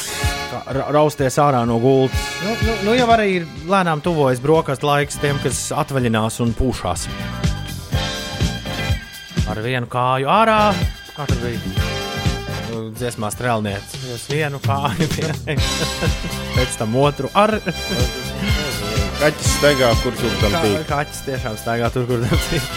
ra- 0.73 0.87
rausties 0.93 1.37
ārā 1.41 1.61
no 1.69 1.77
gultas. 1.81 2.25
Nu, 2.45 2.55
nu, 2.65 2.75
nu 2.87 2.95
jau 2.97 3.07
arī 3.13 3.27
ir 3.39 3.47
lēnām 3.69 4.01
tuvojas 4.05 4.41
brokastu 4.41 4.89
laiks 4.89 5.19
tiem, 5.21 5.37
kas 5.43 5.67
atvaļinās 5.77 6.41
un 6.45 6.55
pūšās. 6.57 7.05
Ar 9.47 9.61
vienu 9.63 9.87
kāju 9.89 10.29
ārā, 10.29 10.61
kā 11.15 11.29
tur 11.29 11.45
bija. 11.45 11.61
Nu, 11.67 11.86
Dziesmā 12.97 13.29
strēlnieks. 13.33 13.97
Uz 14.13 14.25
vienu 14.31 14.59
kāju, 14.63 15.07
pēc 16.57 16.77
tam 16.79 16.95
otru 16.97 17.29
ar. 17.37 17.57
Kaķis 19.17 19.47
staigā, 19.57 19.87
kur 20.03 20.13
tur 20.19 20.33
tam 20.41 20.53
Kā- 20.53 20.59
tīk. 20.61 20.81
Kaķis 20.89 21.21
tiešām 21.25 21.55
staigā 21.57 21.87
tur, 21.93 22.03
kur 22.09 22.21
tam 22.21 22.41
tīk. 22.51 22.67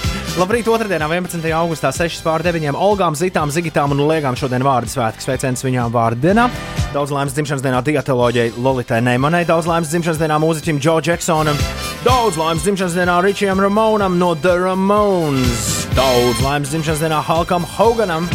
Labrīt, 0.40 0.68
otrdienā, 0.70 1.08
11. 1.10 1.42
augustā, 1.58 1.90
6 1.92 2.22
pār 2.24 2.44
9. 2.46 2.70
Olgām, 2.78 3.16
Zitām, 3.18 3.50
Zigitām 3.52 3.92
un 3.92 4.00
Liegām 4.08 4.38
šodien 4.38 4.62
vārdu 4.64 4.88
svētki. 4.92 5.24
Sveiciens 5.26 5.64
viņām 5.66 5.90
vārdu 5.92 6.22
dienā. 6.28 6.46
Daudz 6.94 7.12
laimes 7.12 7.34
dzimšanas 7.36 7.64
dienā 7.66 7.82
dietoloģijai 7.86 8.54
Lolitai 8.56 9.02
Neimanai, 9.04 9.42
daudz 9.48 9.68
laimes 9.68 9.90
dzimšanas 9.92 10.20
dienā 10.22 10.38
mūziķim 10.42 10.80
Joe 10.82 11.02
Jacksonam, 11.06 11.58
daudz 12.06 12.38
laimes 12.40 12.64
dzimšanas 12.64 12.96
dienā 12.98 13.18
Richijam 13.26 13.60
Ramonam 13.62 14.16
no 14.22 14.32
The 14.34 14.56
Ramones, 14.64 15.68
daudz 15.98 16.40
laimes 16.46 16.72
dzimšanas 16.72 17.04
dienā 17.04 17.20
Halkam 17.26 17.66
Hoganam. 17.76 18.26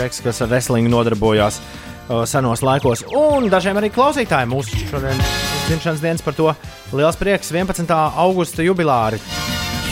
Džeks, 0.00 0.22
kas 0.24 0.38
ar 0.40 0.48
wrestlingu 0.48 0.88
nodarbojās 0.88 1.58
uh, 1.60 2.22
senos 2.24 2.62
laikos, 2.64 3.02
un 3.12 3.50
dažiem 3.52 3.76
arī 3.76 3.90
klausītājiem 3.92 4.48
mūsu 4.48 4.78
šodien 4.88 5.18
dzimšanas 5.66 6.00
dienas 6.00 6.24
par 6.24 6.36
to 6.38 6.46
liels 6.96 7.18
prieks 7.20 7.50
11. 7.52 7.90
augusta 8.24 8.64
jubilāri. 8.64 9.20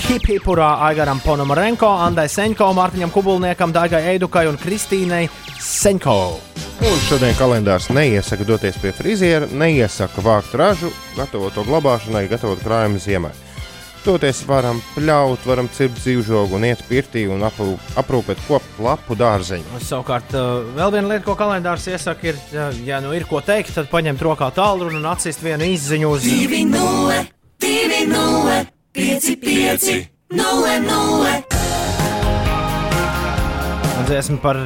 Hipipurā 0.06 0.70
Aigaram 0.86 1.20
Ponomarenko, 1.20 1.90
Andai 2.06 2.24
Senko, 2.32 2.70
Mārtiņam 2.78 3.12
Kubulniekam, 3.12 3.74
Daigai 3.76 4.00
Eidukai 4.14 4.46
un 4.48 4.56
Kristīnai 4.56 5.26
Senko. 5.60 6.16
Un 6.88 7.04
šodien 7.04 7.36
kalendārs 7.36 7.90
neiesaka 7.92 8.48
doties 8.48 8.80
pie 8.80 8.94
friziera, 8.96 9.50
neiesaka 9.52 10.24
vākt 10.24 10.56
ražu, 10.56 10.88
gatavot 11.18 11.52
to 11.52 11.66
glabāšanai, 11.68 12.30
gatavot 12.32 12.64
krājumu 12.64 13.04
ziemai. 13.04 13.34
Toties 14.04 14.40
varam 14.48 14.78
pļaut, 14.94 15.42
varam 15.48 15.68
cirpt 15.74 15.98
dzīvžogu 16.00 16.56
un 16.58 16.66
iet 16.68 16.82
pirtī 16.88 17.24
un 17.30 17.42
aprū, 17.46 17.74
aprūpēt 17.98 18.40
kopu 18.46 18.84
lapu 18.86 19.16
dārzeņu. 19.18 19.80
Savukārt, 19.84 20.32
uh, 20.38 20.62
vēl 20.76 20.94
viena 20.94 21.12
lieta, 21.12 21.24
ko 21.26 21.34
kalendārs 21.38 21.88
iesaka, 21.90 22.30
ir, 22.30 22.38
ja, 22.86 23.00
nu 23.04 23.12
ir 23.16 23.26
ko 23.28 23.42
teikt, 23.44 23.74
tad 23.76 23.90
paņemt 23.92 24.22
rokā 24.24 24.50
tālruni 24.56 25.00
un 25.00 25.10
atsist 25.10 25.42
vienu 25.44 25.66
izziņu 25.68 26.12
uz 26.14 26.28
2-0, 26.28 27.18
2-0, 27.64 28.58
5, 28.98 29.30
5, 29.44 29.90
0, 30.38 30.78
0. 30.86 31.36
Un 33.98 34.08
dziesma 34.08 34.40
par 34.44 34.62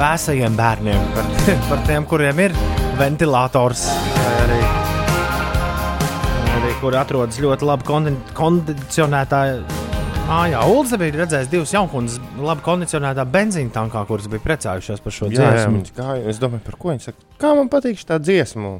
vēsajiem 0.00 0.56
bērniem, 0.58 1.12
par, 1.16 1.34
par 1.70 1.84
tiem, 1.88 2.08
kuriem 2.08 2.48
ir 2.48 2.56
ventilators. 3.00 3.88
vai 4.16 4.40
arī 4.46 4.65
kur 6.80 6.96
atrodas 6.98 7.38
ļoti 7.40 7.66
labi 7.66 7.86
kondi, 7.88 8.12
kondicionētā 8.36 9.40
mājā. 10.26 10.64
Ulds 10.72 10.92
bija 11.00 11.22
redzējis 11.22 11.52
divas 11.52 11.72
jaunkunas 11.74 12.18
labi 12.42 12.64
kondicionētā 12.66 13.24
benzīna 13.32 13.72
tankā, 13.74 14.02
kuras 14.08 14.28
bija 14.32 14.44
priecājušās 14.44 15.02
par 15.04 15.14
šo 15.14 15.30
Jā, 15.30 15.38
jā, 15.38 15.54
dziesmu. 15.54 15.80
viņš 15.80 15.94
gāja. 15.96 16.26
Es 16.32 16.42
domāju, 16.42 16.64
par 16.66 16.78
ko 16.82 16.92
viņš 16.92 17.08
saka. 17.08 17.26
Kā 17.40 17.54
man 17.56 17.72
patīk 17.72 18.02
šī 18.02 18.20
dziesma? 18.26 18.76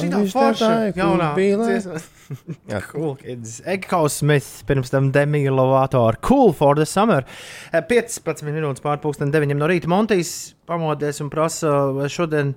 Forša, 0.00 0.54
tā 0.60 0.70
ir, 0.88 0.96
jaunā 0.96 1.32
dziesma. 1.36 2.00
cool 2.92 3.16
kids. 3.18 3.58
Eghaus 3.68 4.20
Smith, 4.22 4.62
pirms 4.68 4.92
tam 4.92 5.10
Demi 5.12 5.42
Lovato 5.50 6.04
ar 6.06 6.16
Cool 6.24 6.54
for 6.56 6.78
the 6.78 6.86
Summer. 6.86 7.26
Eh, 7.72 7.82
15 7.82 8.46
minūtes 8.46 8.84
pār 8.84 9.02
pusdien 9.02 9.32
9 9.34 9.58
no 9.58 9.68
rīta. 9.68 9.90
Montijs 9.90 10.54
pamodies 10.70 11.20
un 11.24 11.32
prasa, 11.32 11.74
šodien, 12.08 12.54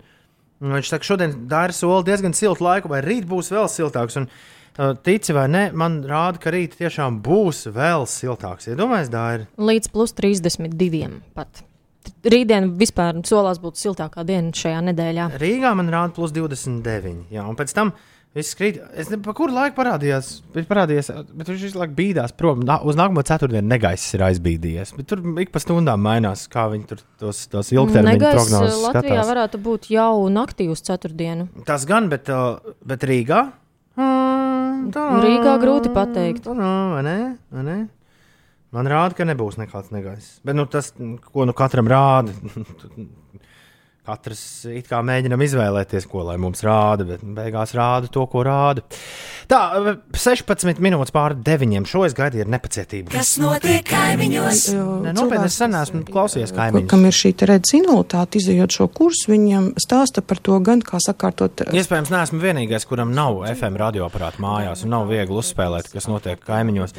viņš 0.61 0.91
saka, 0.93 1.07
šodien 1.07 1.35
dara 1.51 1.73
soli 1.75 2.05
diezgan 2.07 2.35
siltu 2.37 2.65
laiku, 2.65 2.91
vai 2.91 3.01
rīt 3.05 3.25
būs 3.29 3.51
vēl 3.53 3.69
siltāks. 3.71 4.17
Un, 4.17 4.27
eh, 4.77 4.93
Tici 5.03 5.33
vai 5.33 5.47
nē, 5.47 5.73
man 5.73 6.03
rāda, 6.03 6.39
ka 6.39 6.51
rīt 6.51 6.77
tiešām 6.77 7.21
būs 7.21 7.67
vēl 7.73 8.05
siltāks. 8.05 8.67
Iedomājieties, 8.67 9.11
ja 9.11 9.17
Dāri. 9.17 9.47
Līdz 9.57 9.91
plus 9.91 10.13
32 10.13 11.21
pat. 11.33 11.63
Rītdien 12.23 12.73
vispār 12.79 13.15
solās 13.27 13.59
būt 13.59 13.79
siltākā 13.79 14.25
diena 14.27 14.51
šajā 14.51 14.81
nedēļā. 14.89 15.27
Rīgā 15.39 15.75
man 15.75 15.91
rāda 15.91 16.13
plus 16.15 16.31
29. 16.35 17.25
Jā, 17.31 17.47
un 17.47 17.55
pēc 17.55 17.73
tam 17.73 17.93
viss 18.37 18.55
krīt. 18.57 18.79
Es 18.93 19.07
nezinu, 19.09 19.21
pa 19.25 19.33
kuru 19.37 19.53
laiku 19.55 19.77
parādījās. 19.77 20.29
Viņš 20.55 20.67
parādījās, 20.69 21.09
bet 21.37 21.51
viņš 21.51 21.65
visu 21.67 21.79
laiku 21.81 21.95
bīdās 21.97 22.33
prom. 22.37 22.63
Na, 22.65 22.79
uz 22.81 22.97
nākamo 22.99 23.23
ceturtdienu 23.27 23.69
negaiss 23.69 24.15
ir 24.17 24.25
aizbīdījies. 24.27 24.93
Bet 24.97 25.09
tur 25.11 25.21
ik 25.43 25.53
pa 25.53 25.61
stundām 25.63 26.01
mainās, 26.03 26.45
kā 26.51 26.65
viņi 26.73 26.87
tur 26.89 27.03
tos, 27.21 27.43
tos 27.51 27.71
ilgtermiņa 27.75 28.17
Negaiss 28.17 28.39
prognozes 28.39 28.79
Latvijā 28.87 29.09
skatās. 29.19 29.31
varētu 29.31 29.61
būt 29.69 29.89
jau 29.93 30.13
naktī 30.33 30.69
uz 30.73 30.81
ceturtdienu. 30.85 31.49
Tas 31.69 31.85
gan, 31.89 32.09
bet, 32.13 32.31
uh, 32.33 32.73
bet 32.85 33.05
Rīgā. 33.09 33.41
Tā, 33.95 35.03
Rīgā 35.23 35.57
grūti 35.61 35.91
pateikt. 35.93 36.47
Tā, 36.49 36.71
vai 36.97 37.03
ne? 37.05 37.17
Vai 37.53 37.67
ne? 37.67 37.77
Man 38.73 38.89
rāda, 38.89 39.13
ka 39.13 39.25
nebūs 39.29 39.59
nekāds 39.61 39.91
negaiss. 39.93 40.39
Bet 40.45 40.57
nu, 40.57 40.65
tas, 40.65 40.89
ko 40.97 41.45
nu 41.45 41.53
katram 41.53 41.85
rāda, 41.91 42.33
katrs 44.03 44.65
it 44.67 44.89
kā 44.91 44.99
mēģinam 45.05 45.41
izvēlēties, 45.45 46.07
ko 46.11 46.25
lai 46.27 46.35
mums 46.41 46.63
rāda, 46.65 47.05
bet 47.07 47.21
beigās 47.23 47.71
rāda 47.77 48.09
to, 48.11 48.25
ko 48.27 48.43
rāda. 48.43 48.83
Tā, 49.47 49.59
16 50.15 50.81
minūtes 50.83 51.13
pāri 51.15 51.37
9. 51.45 51.87
Šo 51.87 52.03
es 52.07 52.15
gaidīju 52.17 52.45
ar 52.45 52.51
nepacietību. 52.51 53.13
Kas 53.13 53.35
notiek 53.39 53.83
kaimiņos? 53.87 54.65
Nopietni, 55.07 55.47
es 55.47 55.57
sen 55.59 55.75
esmu 55.79 56.03
klausījies 56.07 56.51
kaimiņus. 56.55 56.89
Kam 56.91 57.07
ir 57.07 57.15
šī 57.15 57.33
redzes 57.47 57.75
invaliditāte, 57.79 58.39
izējot 58.41 58.75
šo 58.75 58.89
kursu, 58.91 59.31
viņam 59.31 59.71
stāsta 59.83 60.23
par 60.25 60.41
to 60.43 60.59
gan 60.63 60.83
kā 60.83 60.99
sakārtot. 61.03 61.65
Iespējams, 61.71 62.11
neesmu 62.11 62.41
vienīgais, 62.43 62.87
kuram 62.89 63.15
nav 63.15 63.43
FM 63.53 63.79
radioaparāta 63.79 64.43
mājās 64.43 64.83
un 64.83 64.95
nav 64.95 65.07
viegli 65.11 65.39
uzspēlēt, 65.39 65.91
kas 65.93 66.09
notiek 66.11 66.43
kaimiņos. 66.43 66.95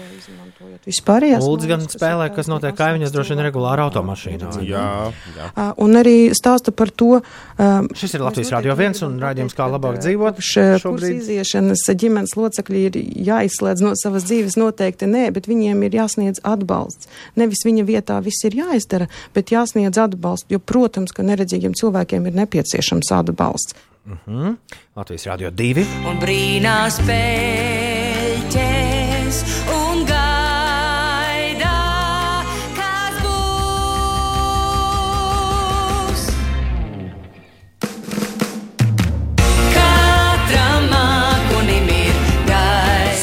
Vispārējās 0.85 1.45
Lūdzu, 1.45 1.69
gan 1.69 1.85
spēlē, 1.89 2.29
kas 2.35 2.49
notiek 2.51 2.77
kaimiņos, 2.77 3.13
droši 3.13 3.35
vien 3.35 3.45
regulāri 3.47 3.85
automašīnā. 3.85 4.53
Jā, 4.69 4.89
jā. 5.37 5.69
Un 5.81 6.01
arī 6.01 6.17
stāsta 6.37 6.75
par 6.77 6.93
to. 6.97 7.21
Um, 7.59 7.89
Šis 7.97 8.17
ir 8.17 8.25
Latvijas 8.25 8.53
Rādio 8.55 8.75
1 8.77 9.03
un 9.07 9.17
raidījums, 9.23 9.57
kā 9.57 9.69
labāk 9.71 10.01
dzīvot. 10.03 10.41
Šobrīd 10.45 11.21
iziešanas 11.21 11.85
ģimenes 12.01 12.37
locekļi 12.39 12.85
ir 12.89 12.99
jāizslēdz 13.29 13.85
no 13.85 13.95
savas 14.01 14.27
dzīves, 14.29 14.59
noteikti 14.61 15.09
nē, 15.11 15.29
bet 15.37 15.49
viņiem 15.51 15.87
ir 15.87 15.99
jāsniedz 16.01 16.43
atbalsts. 16.43 17.11
Nevis 17.41 17.65
viņa 17.67 17.87
vietā 17.89 18.21
viss 18.25 18.47
ir 18.49 18.59
jāizdara, 18.59 19.09
bet 19.37 19.55
jāsniedz 19.55 20.01
atbalsts, 20.01 20.51
jo, 20.53 20.59
protams, 20.59 21.15
ka 21.15 21.27
neredzīgiem 21.27 21.77
cilvēkiem 21.79 22.31
ir 22.31 22.39
nepieciešams 22.43 23.13
atbalsts. 23.21 23.75
uh 24.07 24.19
-huh. 24.27 24.57
Latvijas 24.97 25.27
Rādio 25.27 25.51
2. 25.51 25.87
Un 26.11 26.21
brīnās 26.21 27.01
pēļķēs 27.07 27.84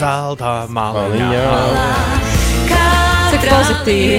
Zelta 0.02 0.52
māliņā. 0.74 1.42
Cik 3.32 3.44
pozitīvi. 3.52 4.18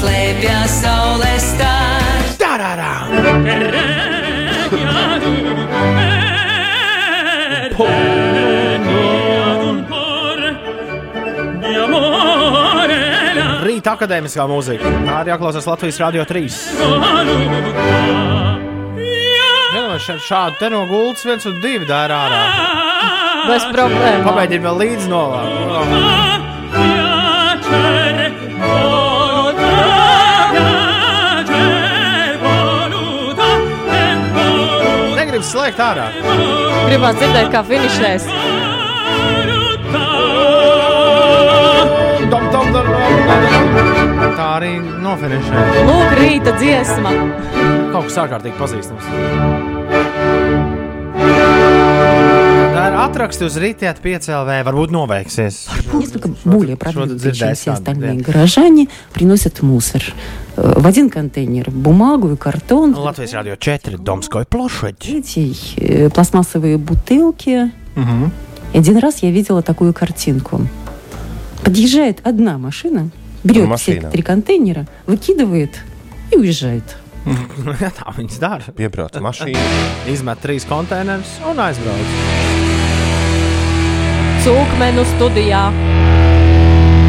Slēpjas 0.00 0.78
saules 0.80 1.48
stāsts. 1.52 2.40
Rīta 13.64 13.94
akadēmiskā 13.96 14.44
mūzika. 14.48 14.90
Tā 15.06 15.20
ir 15.24 15.30
jāklausās 15.32 15.66
Latvijas 15.68 15.98
Rādio 16.02 16.24
3. 16.28 16.44
Jā, 19.74 19.86
šā- 20.04 20.18
šādi 20.28 20.58
te 20.60 20.70
no 20.70 20.84
gultas 20.90 21.24
viens 21.26 21.46
un 21.46 21.60
divi 21.60 21.86
dara 21.88 22.14
ārā. 22.26 22.42
Bez 23.48 23.66
problēmām. 23.74 24.24
Pamēģini 24.24 24.64
vēl 24.64 24.76
līdzi 24.82 25.10
novākt. 25.12 25.52
Negribu 35.18 35.44
slēgt 35.48 35.80
ārā. 35.84 36.08
Gribētu 36.88 37.22
dzirdēt, 37.22 37.48
kā 37.52 37.64
dom. 42.74 42.88
Tā 44.34 44.48
arī 44.56 44.72
nofinišē. 45.04 45.66
Lūk, 45.88 46.16
rīta 46.20 46.56
dziesma. 46.58 47.12
Kaut 47.92 48.08
kas 48.08 48.18
ārkārtīgi 48.24 48.56
pazīstams. 48.58 50.43
Tā 52.93 52.93
ir 52.93 52.95
atraksti 53.01 53.43
uz 53.47 53.55
rītdienu 53.59 53.99
piecēlē, 54.03 54.59
varbūt 54.67 54.91
noveiksies. 54.93 55.55
Несколько 55.93 56.29
более 56.45 56.75
Что-то 56.75 56.91
продвинутые, 56.93 57.19
чем 57.19 57.31
дзирдай 57.31 57.53
все 57.55 57.61
стан, 57.63 57.73
остальные 57.73 58.13
да. 58.19 58.23
горожане, 58.31 58.87
приносят 59.13 59.61
мусор. 59.61 60.03
Э, 60.55 60.79
В 60.79 60.85
один 60.87 61.09
контейнер 61.09 61.71
бумагу 61.71 62.31
и 62.33 62.35
картон, 62.37 62.93
Latvijas 62.93 63.33
Rādio 63.33 63.57
4. 63.57 63.97
Domskoja 63.97 64.45
plašaģi. 64.45 65.19
эти 65.19 65.55
э, 65.77 66.09
пластмассовые 66.09 66.77
бутылки. 66.77 67.71
И 68.73 68.77
один 68.77 68.97
раз 68.97 69.23
я 69.23 69.31
видела 69.31 69.61
такую 69.61 69.93
картинку. 69.93 70.61
Подъезжает 71.63 72.19
одна 72.23 72.57
машина, 72.57 73.09
берет 73.43 73.63
все 73.79 73.93
Машина. 73.95 74.11
три 74.11 74.21
контейнера, 74.21 74.85
выкидывает 75.07 75.71
и 76.31 76.37
уезжает. 76.37 76.83
Tā 77.99 78.09
viņas 78.15 78.39
dara. 78.39 78.63
Piebrauc 78.73 79.19
mašīna. 79.21 79.59
Izmet 80.07 80.39
trīs 80.41 80.63
konteinerus 80.65 81.27
un 81.45 81.59
aizbrauc. 81.59 82.62
Cūkmenu 84.44 85.00
studijā. 85.08 85.60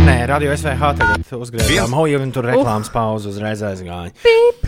Nē, 0.05 0.13
radio 0.29 0.53
SVH 0.55 0.91
tagad 0.95 1.33
uzgriezām 1.35 1.91
hoju, 1.97 2.21
un 2.23 2.29
tur 2.31 2.45
reklāmas 2.47 2.87
pauze 2.93 3.27
uzreiz 3.27 3.59
aizgāja. 3.59 4.13
Pīp. 4.23 4.63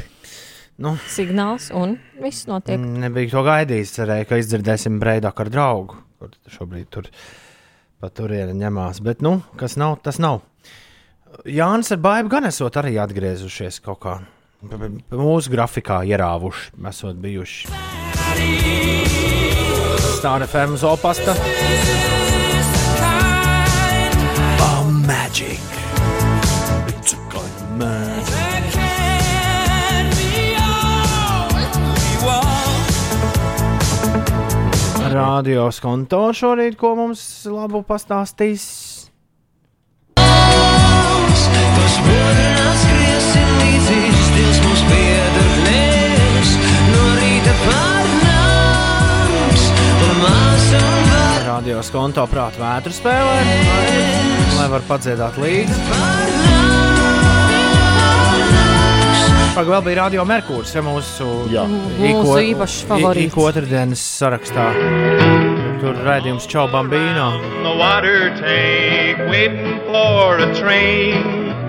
Nu. 0.83 0.91
Signāls 1.07 1.69
un 1.71 1.95
viss 2.19 2.43
notiek. 2.49 2.75
Nebija 2.75 3.31
to 3.31 3.45
gaidījis. 3.47 3.95
Cerēju, 3.95 4.27
ka 4.27 4.41
izdzirdēsim 4.41 4.99
Breidaku 4.99 5.45
ar 5.45 5.53
draugu, 5.53 6.01
kur 6.19 6.35
šobrīd 6.57 6.91
tur 6.91 7.07
pa 8.03 8.11
turieni 8.11 8.59
ņemās. 8.59 8.99
Bet, 9.05 9.23
nu, 9.23 9.37
kas 9.55 9.79
nav, 9.79 10.01
tas 10.03 10.19
nav. 10.19 10.43
Jānis 11.47 11.95
ar 11.95 12.03
Baibu 12.03 12.35
gan 12.35 12.51
esot 12.51 12.83
arī 12.83 12.97
atgriezušies 12.99 13.79
kaut 13.87 14.03
kā. 14.03 14.19
Mūsu 15.15 15.55
grafikā 15.55 16.03
ierāvuši, 16.11 16.73
esot 16.91 17.23
bijuši. 17.23 17.71
Stāra 20.17 20.51
FM 20.51 20.75
uz 20.75 20.83
opasta. 20.83 22.26
Magic! 25.39 25.59
It's 26.97 27.13
a 27.13 27.17
kind 27.29 27.45
of 27.45 27.71
magic. 27.77 28.33
Radio 35.07 35.71
skonto 35.71 36.27
šorīt, 36.35 36.75
ko 36.77 36.91
mums 36.97 37.21
labu 37.49 37.81
pastāstīs. 37.87 38.65
Tas 40.17 41.97
Radio 51.57 51.79
Latvijas 51.79 51.89
konto 51.89 52.21
prāta 52.29 52.59
vētru 52.61 52.93
spēlē, 52.93 53.37
lai, 54.59 54.65
var 54.69 54.83
padziedāt 54.85 55.39
līdzi. 55.41 55.77
Pagaidām 59.55 59.71
vēl 59.71 59.81
bija 59.87 59.97
Radio 60.03 60.25
Merkūrs, 60.29 60.75
ja 60.77 60.83
mūsu, 60.85 61.31
Mūsu 61.97 62.35
īpašs 62.51 62.77
favorīts. 62.91 63.31
Ik 63.31 63.39
otrdienas 63.41 64.05
sarakstā. 64.19 64.67
Tur 65.81 65.97
raidījums 66.05 66.45
Čau 66.45 66.67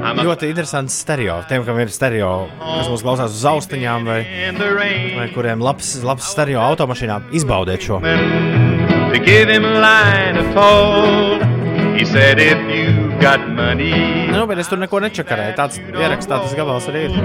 a 0.05 0.13
Ļoti 0.21 0.53
interesants 0.53 1.01
stereo. 1.01 1.41
Tiem, 1.49 1.65
kam 1.65 1.81
ir 1.81 1.89
stereo, 1.97 2.35
kas 2.61 2.93
mūs 2.93 3.09
klausās 3.09 3.41
uz 3.41 3.49
austiņām 3.57 4.13
vai, 4.13 4.21
vai 5.17 5.29
kuriem 5.33 5.65
labs, 5.65 5.97
labs 6.05 6.29
stereo 6.37 6.61
automašīnā, 6.69 7.23
izbaudiet 7.41 7.89
šo. 7.89 8.05
To 9.13 9.19
give 9.19 9.49
him 9.49 9.65
a 9.65 9.81
line 9.81 10.37
of 10.37 10.47
toll. 10.55 11.41
He 11.99 12.05
said, 12.05 12.39
if 12.39 12.59
you 12.71 13.11
got 13.21 13.41
money, 13.49 14.29
Nu, 14.31 14.45
bet 14.47 14.61
es 14.63 14.69
tur 14.71 14.79
neko 14.79 15.01
nečakarēju. 15.03 15.55
Tāds 15.59 15.81
ieraksts, 15.83 16.29
tāds 16.31 16.53
gabals 16.55 16.87
arī 16.91 17.09
ir. 17.09 17.17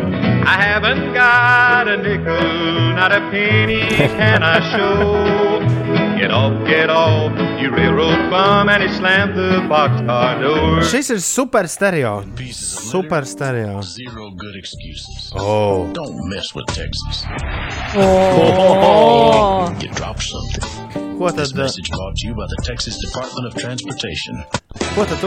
I 0.50 0.56
haven't 0.60 1.14
got 1.14 1.88
a 1.88 1.98
nickel, 1.98 2.96
not 2.98 3.12
a 3.14 3.20
penny 3.30 3.86
can 4.18 4.42
I 4.42 4.56
show. 4.72 5.62
Get 6.18 6.32
off, 6.32 6.56
get 6.66 6.90
off, 6.90 7.38
you 7.62 7.70
railroad 7.70 8.32
bum, 8.32 8.70
and 8.70 8.82
he 8.82 8.90
slammed 8.98 9.36
the 9.38 9.62
boxcar 9.70 10.42
door. 10.42 10.82
Šis 10.90 11.12
ir 11.14 11.20
super 11.22 11.68
stereo. 11.68 12.24
Super 12.54 13.26
stereo. 13.30 13.82
Zero 13.84 14.32
good 14.32 14.56
excuses. 14.56 15.32
Oh. 15.36 15.92
Don't 15.94 16.18
mess 16.34 16.56
with 16.56 16.66
Texas. 16.74 17.26
Oh. 17.96 19.70
You 19.80 19.90
drop 19.90 20.20
something. 20.22 21.13
Ko 21.18 21.30
tad, 21.30 21.38
This 21.38 21.54
message 21.54 21.90
brought 21.92 22.16
to 22.16 22.28
you 22.28 22.34
by 22.34 22.48
the 22.48 22.58
Texas 22.64 22.98
Department 22.98 23.46
of 23.46 23.54
Transportation. 23.56 24.44
ko 24.96 25.06
tad? 25.06 25.20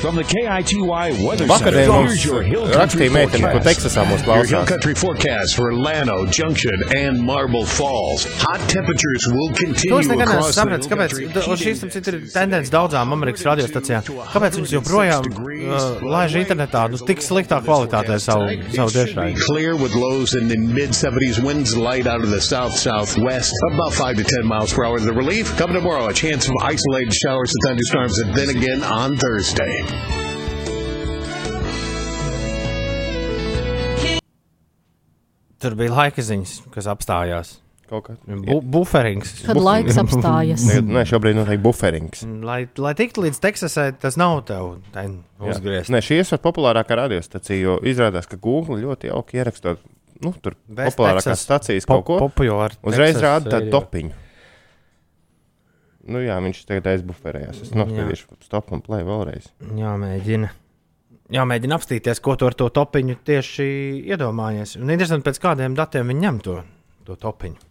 From 0.00 0.16
the 0.16 0.24
KITY 0.24 0.80
Weather 0.82 1.44
Vakardien 1.44 1.58
Center, 1.58 1.92
mums 1.92 2.10
here's 2.10 2.24
your 2.24 2.42
Hill 2.42 2.64
rakstīja 2.64 2.72
Country 2.72 3.08
meitene, 3.08 3.44
ko 3.44 3.60
forecast. 3.60 3.68
Teksasā 3.68 4.04
mūs 4.08 4.24
Your 4.24 4.36
Hill 4.36 4.44
klausās. 4.48 4.68
Country 4.68 4.94
forecast 4.94 5.56
for 5.56 5.74
Llano, 5.74 6.24
Junction, 6.26 6.76
and 6.96 7.20
Marble 7.20 7.66
Falls. 7.66 8.24
Hot 8.44 8.60
temperatures 8.68 9.26
will 9.28 9.52
continue 9.52 9.92
To 9.92 9.98
es 10.00 10.08
nekad 10.08 10.32
neesmu 10.32 10.56
sapratis, 10.56 10.88
kāpēc. 10.88 11.16
Šīs 11.64 11.84
tam 11.84 11.92
citu 11.92 12.14
ir 12.14 12.18
tendence 12.32 12.72
daudzām 12.72 13.12
Amerikas 13.12 13.44
radiostacijām. 13.48 14.08
Kāpēc 14.32 14.56
viņas 14.60 14.74
joprojām 14.78 15.28
uh, 15.28 16.00
laiž 16.16 16.38
internetā 16.44 16.86
nu, 16.92 17.00
tik 17.12 17.20
sliktā 17.24 17.60
kvalitātē 17.64 18.16
savu, 18.24 18.48
savu 18.72 18.96
tiešraidi? 18.96 19.36
Clear 19.48 19.76
with 19.76 19.92
lows 19.92 20.32
in 20.32 20.48
the 20.48 20.56
mid 20.56 20.96
70s, 20.96 21.44
winds 21.44 21.76
light 21.76 22.06
out 22.06 22.24
of 22.24 22.30
the 22.32 22.40
south 22.40 22.72
southwest, 22.72 23.52
about 23.72 23.92
5 23.92 24.16
to 24.16 24.24
10 24.24 24.48
miles 24.48 24.72
per 24.78 24.86
hour. 24.86 25.00
The 25.02 25.12
relief 25.12 25.50
coming 25.58 25.74
tomorrow, 25.80 26.06
a 26.06 26.14
chance 26.14 26.46
of 26.48 26.54
isolated 26.62 27.12
showers 27.22 27.50
and 27.54 27.60
thunderstorms, 27.66 28.18
and 28.24 28.34
then 28.38 28.48
again 28.56 28.80
on 28.86 29.16
Thursday. 29.18 29.74
Tur 35.58 35.74
bija 35.74 35.90
laika 35.90 36.22
ziņas, 36.22 36.52
kas 36.74 36.86
apstājās. 36.90 37.56
Bu 37.88 38.58
buferings. 38.68 39.30
Kad 39.46 39.58
laiks 39.64 39.96
apstājas. 40.02 40.66
Nē, 40.84 41.02
šobrīd 41.08 41.38
notiek 41.38 41.62
buferings. 41.64 42.20
Lai, 42.44 42.60
lai 42.78 42.92
tiktu 42.98 43.24
līdz 43.24 43.40
Teksasai, 43.42 43.86
tas 43.98 44.18
nav 44.20 44.42
tev 44.50 44.74
uzgriezt. 45.48 45.90
Nē, 45.94 46.02
šī 46.04 46.20
ir 46.20 46.42
populārākā 46.44 46.98
radiostacija, 47.00 47.58
jo 47.64 47.78
izrādās, 47.88 48.28
ka 48.28 48.36
Google 48.44 48.78
ļoti 48.84 49.10
jauki 49.10 49.40
ierakstot. 49.40 49.80
Nu, 50.20 50.34
tur 50.42 50.54
West 50.68 50.98
populārākās 50.98 51.30
Texas 51.30 51.46
stacijas 51.48 51.86
pop- 51.88 52.02
kaut 52.04 52.08
ko 52.20 52.28
popular 52.28 52.74
Uzreiz 52.82 53.14
Texas 53.16 53.24
rāda 53.24 53.52
tādu 53.56 53.72
topiņu. 53.72 54.14
Nu, 56.08 56.22
jā, 56.24 56.38
viņš 56.40 56.62
tagad 56.68 56.88
aizbuferējās. 56.94 57.62
Es 57.66 57.74
nospiedīšu 57.76 58.40
stop 58.46 58.72
un 58.72 58.82
play 58.84 59.04
vēlreiz. 59.06 59.50
Jāmēģina. 59.76 60.50
Jāmēģina 61.36 61.76
apstīties, 61.76 62.22
ko 62.24 62.38
tu 62.40 62.48
ar 62.48 62.56
to 62.56 62.70
topiņu 62.72 63.18
tieši 63.28 63.66
iedomājies. 64.08 64.78
Un 64.80 64.94
interesanti, 64.94 65.26
pēc 65.28 65.40
kādiem 65.42 65.76
datiem 65.76 66.08
viņi 66.08 66.24
ņem 66.24 66.38
to, 66.46 66.60
to 67.04 67.18
topiņu. 67.20 67.68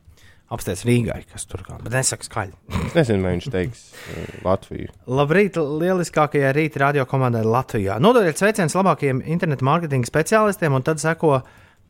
Apstāties 0.54 0.86
Rīgai, 0.88 1.18
kas 1.28 1.44
tur 1.50 1.60
kā. 1.66 1.76
Bet 1.82 1.92
nesaka 1.92 2.24
skaļi. 2.24 2.54
Es 2.86 2.94
nezinu, 2.96 3.26
vai 3.26 3.34
viņš 3.34 3.48
teiks 3.52 3.82
uh, 3.92 4.28
Latviju. 4.46 4.94
Labrīt, 5.12 5.58
lieliskākajai 5.60 6.54
rīta 6.56 6.86
radio 6.86 7.04
komandai 7.10 7.42
Latvijā. 7.44 7.98
Nododiet 8.00 8.40
sveicienus 8.40 8.78
labākajiem 8.78 9.20
internetu 9.28 9.68
mārketinga 9.68 10.08
speciālistiem, 10.08 10.78
un 10.78 10.86
tad 10.88 11.04
seko, 11.04 11.42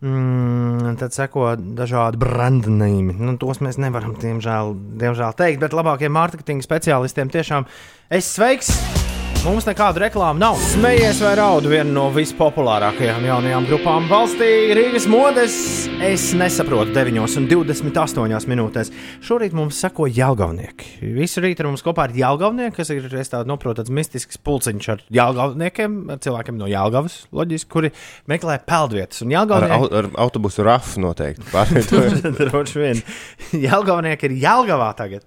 mm, 0.01 0.97
tad 1.01 1.15
seko 1.15 1.53
dažādi 1.57 2.21
brandnīmi. 2.21 3.17
Nu, 3.17 3.37
tos 3.41 3.61
mēs 3.63 3.79
nevaram, 3.81 4.17
diemžēl, 4.21 4.75
diemžēl 5.01 5.37
teikt, 5.39 5.63
bet 5.63 5.77
labākajiem 5.77 6.17
mārketinga 6.19 6.65
speciālistiem 6.65 7.33
tiešām 7.33 7.67
es 8.09 8.33
sveiks! 8.37 8.96
Mums 9.47 9.63
nekādu 9.63 10.01
reklāmu 10.03 10.41
nav. 10.41 10.57
Smejies 10.59 11.21
vai 11.23 11.29
raud 11.39 11.63
viena 11.71 11.87
no 11.87 12.07
vispopulārākajām 12.11 13.23
jaunajām 13.29 13.67
grupām 13.69 14.07
valstī- 14.09 14.47
Rīgas 14.75 15.05
modes. 15.07 15.53
Es 16.03 16.33
nesaprotu 16.35 16.91
9,28 16.91 18.43
minūtēs. 18.51 18.91
Šorīt 19.23 19.55
mums 19.55 19.79
sako 19.79 20.09
Jālgavnieki. 20.11 20.89
Visu 21.15 21.39
rītu 21.41 21.63
ar 21.63 21.69
mums 21.71 21.81
kopā 21.85 22.09
ir 22.09 22.17
Jālgavnieki, 22.19 22.75
kas 22.75 22.91
ir 22.91 23.07
tādu 23.07 23.47
noprotu 23.47 23.79
tāds 23.81 23.89
mistisks 23.89 24.35
pulciņš 24.37 24.89
ar 24.91 24.99
Jālgavniekiem, 25.15 25.95
ar 26.11 26.17
cilvēkiem 26.17 26.57
no 26.59 26.65
Jālgavas, 26.67 27.15
loģiski, 27.31 27.69
kuri 27.71 27.91
meklē 28.27 28.59
peldvietas. 28.67 29.21
Un 29.23 29.31
Ar, 29.31 29.71
au- 29.79 29.93
ar 29.93 30.09
autobusu 30.27 30.65
rafu 30.67 30.99
noteikti. 30.99 31.47
Droši 32.51 32.83
vien. 32.83 33.01
Jālgavnieki 33.53 34.23
ir 34.27 34.37
Jālgavā 34.43 34.91
tagad. 34.97 35.23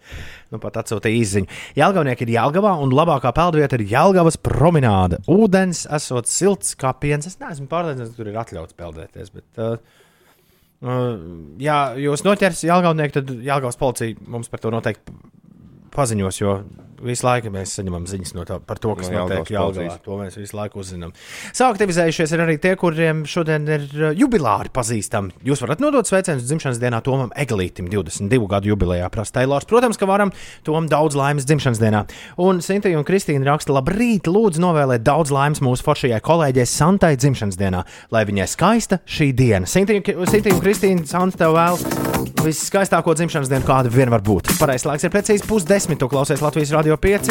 Nu, 0.51 0.59
pat 0.59 0.81
atsūtīja 0.81 1.22
izziņu. 1.22 1.48
Jālgavnieki 1.78 2.27
ir 2.27 2.35
Jālgavā, 2.35 2.72
un 2.82 2.90
labākā 2.94 3.31
peldvieta 3.36 3.78
ir 3.78 3.86
Jālgavas 3.93 4.39
promenāde. 4.43 5.20
Ūdens 5.31 5.85
esot 5.94 6.31
silts 6.31 6.74
kā 6.78 6.90
piens. 6.98 7.28
Es 7.31 7.39
neesmu 7.39 7.68
pārliecināts, 7.70 8.16
ka 8.16 8.18
tur 8.18 8.31
ir 8.32 8.39
atļauts 8.43 8.78
peldēties. 8.78 9.31
Bet, 9.36 9.47
uh, 9.62 10.01
uh, 10.82 11.12
ja 11.62 11.78
jūs 12.02 12.27
noķers 12.27 12.64
Jālgavnieku, 12.66 13.20
tad 13.20 13.31
Jālgavas 13.47 13.78
policija 13.78 14.18
mums 14.27 14.51
par 14.51 14.64
to 14.64 14.74
noteikti 14.74 15.14
paziņos, 15.94 16.43
jo 16.43 16.56
visu 17.05 17.27
laiku 17.27 17.52
mēs 17.55 17.74
saņemam 17.78 18.06
ziņas 18.10 18.35
no 18.36 18.44
tā, 18.48 18.59
par 18.64 18.81
to, 18.82 18.94
kas 18.98 19.10
No 19.10 19.24
notiek 19.24 19.51
Jālgavā. 19.55 19.97
To 20.05 20.18
mēs 20.20 20.36
visu 20.39 20.56
laiku 20.56 20.81
uzzinām. 20.82 21.12
Sāktivizējušies 21.56 22.35
ir 22.36 22.43
arī 22.44 22.56
tie, 22.62 22.74
kuriem 22.81 23.22
šodien 23.28 23.66
ir 23.68 23.86
uh, 23.97 24.10
jubilāri 24.16 24.72
pazīstami. 24.74 25.35
Jūs 25.47 25.64
varat 25.64 25.82
nodot 25.82 26.09
sveicienus 26.09 26.47
dzimšanas 26.48 26.81
dienā 26.82 27.01
Tomam 27.06 27.32
Eglītam, 27.39 27.89
22 27.90 28.48
gadu 28.51 28.72
jubilejā. 28.72 29.09
Prasa 29.12 29.39
Tailors. 29.40 29.68
Protams, 29.70 29.98
ka 30.01 30.09
varam 30.10 30.32
Tom 30.66 30.89
daudz 30.90 31.18
laimes 31.18 31.48
dzimšanas 31.48 31.82
dienā. 31.82 32.05
Un 32.40 32.62
Sintīna 32.64 33.01
un 33.01 33.09
Kristīna 33.09 33.48
raksta, 33.48 33.74
labrīt, 33.77 34.31
lūdzu 34.31 34.62
novēlēt 34.62 35.05
daudz 35.06 35.32
laimes 35.35 35.62
mūsu 35.64 35.86
foršajai 35.86 36.20
kolēģei 36.24 36.68
Santai 36.68 37.14
dzimšanas 37.20 37.59
dienā, 37.60 37.85
lai 38.14 38.24
viņai 38.28 38.48
skaista 38.51 39.01
šī 39.09 39.32
diena. 39.36 39.68
Sintīna 39.70 40.55
un 40.55 40.62
Kristīna, 40.64 41.06
Santa 41.10 41.44
tev 41.44 41.56
vēl 41.56 41.81
viskaistāko 42.44 43.14
dzimšanas 43.16 43.51
dienu, 43.51 43.66
kāda 43.66 43.93
vien 43.93 44.10
var 44.12 44.22
būt. 44.24 44.52
Pareizais 44.60 44.86
laiks 44.89 45.06
ir 45.06 45.12
precīzi 45.12 45.47
pusdesmit, 45.48 46.01
tu 46.01 46.09
klausies 46.10 46.43
Latvijas 46.44 46.72
Radio 46.77 46.89
5. 46.96 47.30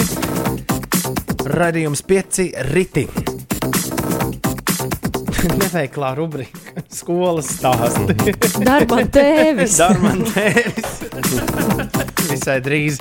Radījums 1.49 2.03
5 2.07 2.39
riti. 2.69 3.07
Neveiklā 5.59 6.13
rubrika. 6.17 6.83
Skolas 6.93 7.49
stāsti. 7.57 8.15
Darman 8.67 9.11
tēvis. 9.13 9.77
Darman 9.79 10.23
tēvis. 10.27 10.89
Visai 12.31 12.59
drīz 12.63 12.99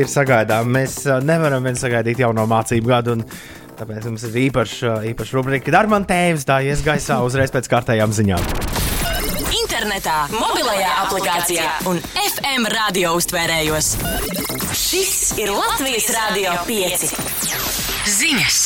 ir 0.00 0.10
sagaidām. 0.10 0.70
Mēs 0.74 1.02
ā, 1.08 1.20
nevaram 1.24 1.64
vien 1.64 1.78
sagaidīt 1.78 2.24
jauno 2.24 2.46
mācību 2.50 2.90
gadu. 2.94 3.18
un 3.18 3.26
Tāpēc 3.74 4.04
mums 4.06 4.22
ir 4.28 4.36
īpaša, 4.44 5.00
īpaša 5.10 5.34
rubrika. 5.34 5.72
Darman 5.74 6.06
tēvis 6.06 6.46
tā 6.46 6.60
ies 6.62 6.84
gaisā 6.86 7.18
uzreiz 7.26 7.50
pēc 7.54 7.66
kārtējām 7.72 8.14
ziņām. 8.14 8.44
Internetā, 9.64 10.18
mobilajā 10.30 10.92
aplikācijā 11.02 11.70
un 11.90 11.98
FM 12.22 12.70
radio 12.70 13.16
uztvērējos. 13.18 14.43
Šis 14.94 15.38
ir 15.42 15.50
Latvijas 15.50 16.04
Rādio 16.14 16.52
5. 16.68 17.00
Ziņas! 18.14 18.58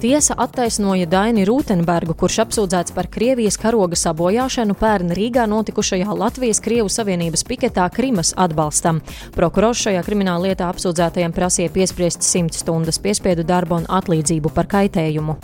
Tiesa 0.00 0.36
attaisnoja 0.40 1.04
Daini 1.12 1.44
Rūtenbergu, 1.44 2.14
kurš 2.16 2.38
apsūdzēts 2.46 2.94
par 2.96 3.10
Krievijas 3.12 3.60
karoga 3.60 3.98
sabojāšanu 4.00 4.78
pērn 4.80 5.12
Rīgā 5.18 5.44
notikušajā 5.50 6.16
Latvijas-Krievu 6.22 6.88
Savienības 6.88 7.44
piketā 7.50 7.90
Krimas 7.92 8.32
atbalstam. 8.32 9.02
Prokurors 9.36 9.84
šajā 9.84 10.00
krimināla 10.08 10.48
lietā 10.48 10.72
apsūdzētajiem 10.72 11.36
prasīja 11.36 11.76
piespriest 11.76 12.24
100 12.24 12.62
stundas 12.62 12.96
piespiedu 12.96 13.44
darbu 13.44 13.82
un 13.82 13.90
atlīdzību 14.00 14.56
par 14.56 14.72
kaitējumu. 14.72 15.36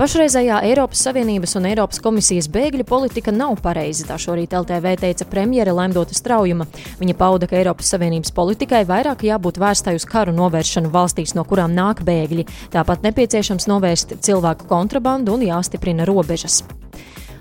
Pašreizējā 0.00 0.62
Eiropas 0.64 1.02
Savienības 1.04 1.58
un 1.58 1.66
Eiropas 1.68 1.98
komisijas 2.00 2.46
bēgļu 2.48 2.86
politika 2.88 3.34
nav 3.36 3.58
pareiza, 3.60 4.06
tā 4.08 4.16
šorīt 4.16 4.54
LTV 4.56 4.94
teica 5.02 5.26
premjere 5.28 5.74
Lemdota 5.76 6.16
Straujuma. 6.16 6.64
Viņa 7.02 7.16
pauda, 7.20 7.44
ka 7.44 7.58
Eiropas 7.58 7.90
Savienības 7.92 8.32
politikai 8.32 8.80
vairāk 8.88 9.26
jābūt 9.28 9.60
vērstai 9.60 9.98
uz 9.98 10.08
karu 10.08 10.32
novēršanu 10.38 10.88
valstīs, 10.94 11.34
no 11.36 11.44
kurām 11.44 11.76
nāk 11.76 12.00
bēgļi. 12.08 12.46
Tāpat 12.72 13.04
nepieciešams 13.10 13.68
novērst 13.68 14.16
cilvēku 14.24 14.72
kontrabandu 14.72 15.36
un 15.36 15.44
jāstiprina 15.50 16.08
robežas. 16.08 16.62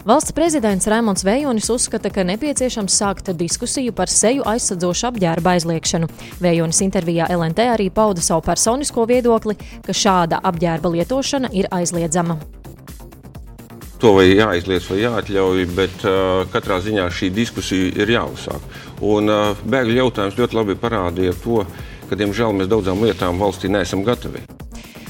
Valsts 0.08 0.32
prezidents 0.32 0.88
Raimons 0.88 1.26
Vējonis 1.28 1.66
uzskata, 1.74 2.08
ka 2.08 2.24
nepieciešams 2.24 2.94
sākt 3.02 3.32
diskusiju 3.36 3.92
par 3.92 4.08
seju 4.08 4.46
aizsadzošu 4.48 5.10
apģērba 5.10 5.58
aizliekšanu. 5.58 6.08
Vējonis 6.40 6.80
intervijā 6.86 7.26
LNT 7.36 7.66
arī 7.74 7.90
pauda 7.92 8.24
savu 8.24 8.46
personisko 8.46 9.04
viedokli, 9.10 9.58
ka 9.84 9.92
šāda 9.92 10.40
apģērba 10.40 10.94
lietošana 10.94 11.52
ir 11.52 11.68
aizliedzama. 11.76 12.38
To 14.00 14.14
vai 14.16 14.30
jāizliedz, 14.30 14.88
vai 14.88 15.02
jāatļauj, 15.02 15.66
bet 15.76 16.08
uh, 16.08 16.46
katrā 16.54 16.80
ziņā 16.80 17.10
šī 17.12 17.34
diskusija 17.36 17.92
ir 18.00 18.16
jāuzsāk. 18.16 18.80
Un 19.04 19.28
uh, 19.28 19.52
bēgļu 19.68 20.00
jautājums 20.00 20.40
ļoti 20.40 20.60
labi 20.62 20.78
parādīja 20.80 21.36
to, 21.44 21.66
ka, 22.08 22.16
diemžēl, 22.16 22.56
mēs 22.56 22.72
daudzām 22.72 23.04
lietām 23.04 23.44
valstī 23.44 23.68
neesam 23.68 24.08
gatavi. 24.08 24.48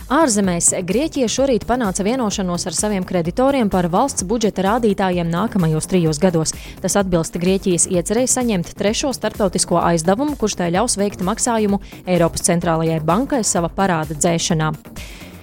Ārzemēs 0.10 0.72
Grieķija 0.90 1.28
šorīt 1.30 1.68
panāca 1.70 2.02
vienošanos 2.02 2.64
ar 2.66 2.74
saviem 2.74 3.04
kreditoriem 3.06 3.70
par 3.70 3.86
valsts 3.94 4.26
budžeta 4.26 4.64
rādītājiem 4.66 5.30
nākamajos 5.30 5.86
trijos 5.92 6.18
gados. 6.18 6.56
Tas 6.82 6.98
atbilst 6.98 7.38
Grieķijas 7.38 7.86
iecerēji 7.94 8.32
saņemt 8.34 8.74
trešo 8.80 9.14
starptautisko 9.14 9.78
aizdevumu, 9.78 10.34
kurš 10.42 10.58
tai 10.64 10.72
ļaus 10.74 10.98
veikt 10.98 11.22
maksājumu 11.22 11.78
Eiropas 12.10 12.48
centrālajai 12.50 13.04
bankai 13.06 13.44
sava 13.46 13.70
parāda 13.70 14.18
dzēšanā. 14.18 14.74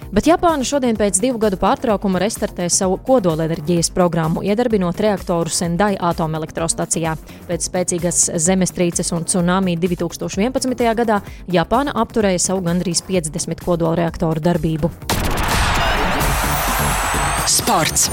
Bet 0.07 0.27
Japāna 0.29 0.63
šodien 0.63 0.95
pēc 0.95 1.19
divu 1.19 1.39
gadu 1.41 1.57
pārtraukuma 1.59 2.21
restartē 2.23 2.69
savu 2.71 2.95
kodolenerģijas 3.03 3.89
programmu, 3.95 4.43
iedarbinot 4.45 5.01
reaktoru 5.03 5.51
Sendai 5.51 5.97
atomelektrostacijā. 5.99 7.17
Pēc 7.49 7.67
spēcīgas 7.67 8.23
zemestrīces 8.47 9.11
un 9.17 9.27
tsunami 9.27 9.75
2011. 9.81 10.87
gadā 11.01 11.19
Japāna 11.51 11.95
apturēja 11.99 12.39
savu 12.49 12.63
gandrīz 12.69 13.03
50 13.09 13.63
kodolreaktoru 13.67 14.43
darbību. 14.47 14.91
Sports. 17.47 18.07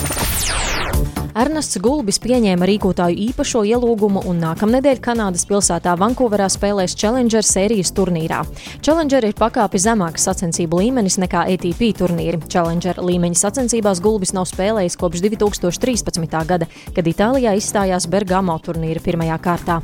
Ernests 1.34 1.80
Gulbis 1.82 2.20
pieņēma 2.22 2.66
rīkotāju 2.68 3.16
īpašo 3.32 3.64
ielūgumu 3.66 4.20
un 4.30 4.38
nākamnedēļ 4.38 5.00
Kanādas 5.02 5.42
pilsētā 5.50 5.96
Vankūverā 5.98 6.46
spēlēs 6.52 6.94
Challenger 6.94 7.42
sērijas 7.42 7.90
turnīrā. 7.96 8.44
Challenger 8.78 9.26
ir 9.26 9.34
pakāpi 9.34 9.80
zemāks 9.82 10.28
sacensību 10.28 10.78
līmenis 10.78 11.18
nekā 11.18 11.42
ATP 11.56 11.90
turnīri. 11.98 12.38
Challenger 12.46 13.02
līmeņa 13.02 13.40
sacensībās 13.40 14.02
Gulbis 14.04 14.30
nav 14.36 14.46
spēlējis 14.46 14.98
kopš 15.00 15.26
2013. 15.26 16.38
gada, 16.46 16.70
kad 16.94 17.10
Itālijā 17.10 17.56
izstājās 17.58 18.06
Bergamo 18.06 18.54
turnīra 18.62 19.02
pirmajā 19.02 19.40
kārtā. 19.42 19.82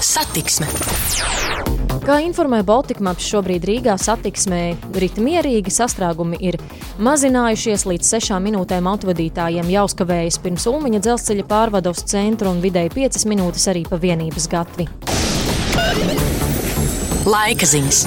Satiksme. 0.00 0.72
Kā 2.02 2.16
informē 2.18 2.64
Baltikmaps, 2.66 3.28
šobrīd 3.30 3.62
Rīgā 3.68 3.92
satiksmē 3.94 4.62
rita 4.98 5.22
mierīgi, 5.22 5.70
sastrēgumi 5.70 6.40
ir 6.42 6.56
mazinājušies 6.98 7.84
līdz 7.86 8.08
sešām 8.16 8.42
minūtēm 8.48 8.88
autovadītājiem 8.90 9.70
jāuzkavējas 9.70 10.40
pirms 10.42 10.66
Ulmiņa 10.66 10.98
dzelzceļa 11.06 11.46
pārvada 11.46 11.92
uz 11.94 12.02
centru 12.10 12.50
un 12.50 12.58
vidēji 12.64 12.90
piecas 12.96 13.22
minūtes 13.30 13.68
arī 13.70 13.84
pa 13.86 14.00
vienības 14.02 14.50
gatvi. 14.50 14.88
Laika 17.22 17.70
ziņas. 17.70 18.02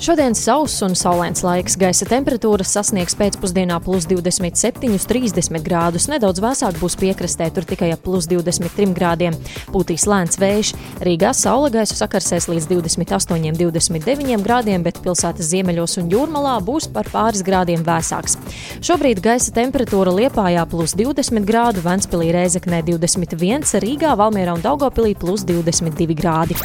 Šodien 0.00 0.32
sauss 0.32 0.80
un 0.80 0.94
saulains 0.96 1.42
laiks. 1.44 1.74
Gaisa 1.76 2.06
temperatūra 2.08 2.64
sasniegs 2.64 3.12
pēcpusdienā 3.20 3.76
plus 3.84 4.06
27, 4.08 4.96
30 5.04 5.60
grādus. 5.60 6.06
Nedaudz 6.08 6.40
vēsāk 6.40 6.78
būs 6.80 6.94
piekrastē, 6.96 7.50
tur 7.52 7.66
tikai 7.68 7.90
ap 7.92 8.00
plus 8.06 8.24
23 8.30 8.94
grādiem. 8.96 9.36
Pūtīs 9.68 10.06
lēns 10.08 10.40
vējš. 10.40 10.70
Rīgā 11.04 11.34
saule 11.36 11.68
gaisu 11.74 11.98
sakarsēs 11.98 12.48
līdz 12.48 12.70
28, 12.70 13.52
29 13.60 14.40
grādiem, 14.46 14.86
bet 14.88 15.02
pilsētas 15.04 15.52
ziemeļos 15.52 15.98
un 16.00 16.08
jūrmalā 16.14 16.56
būs 16.64 16.88
par 16.94 17.12
pāris 17.12 17.44
grādiem 17.44 17.84
vēsāks. 17.84 18.38
Šobrīd 18.80 19.20
gaisa 19.20 19.52
temperatūra 19.52 20.16
Liepājā 20.16 20.64
plus 20.72 20.96
20 20.96 21.44
grādu, 21.44 21.84
Ventspilī 21.84 22.32
Reizeknē 22.38 22.80
21, 22.88 23.68
Rīgā, 23.84 24.16
Valmierā 24.16 24.56
un 24.56 24.64
Daugopilī 24.64 25.12
plus 25.12 25.44
22 25.44 26.16
grādi. 26.16 26.56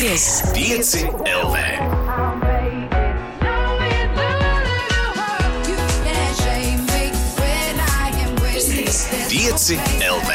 Uzgriez! 0.00 0.42
5 0.54 0.96
LV. 1.28 1.56
5 9.28 9.76
LV. 10.00 10.30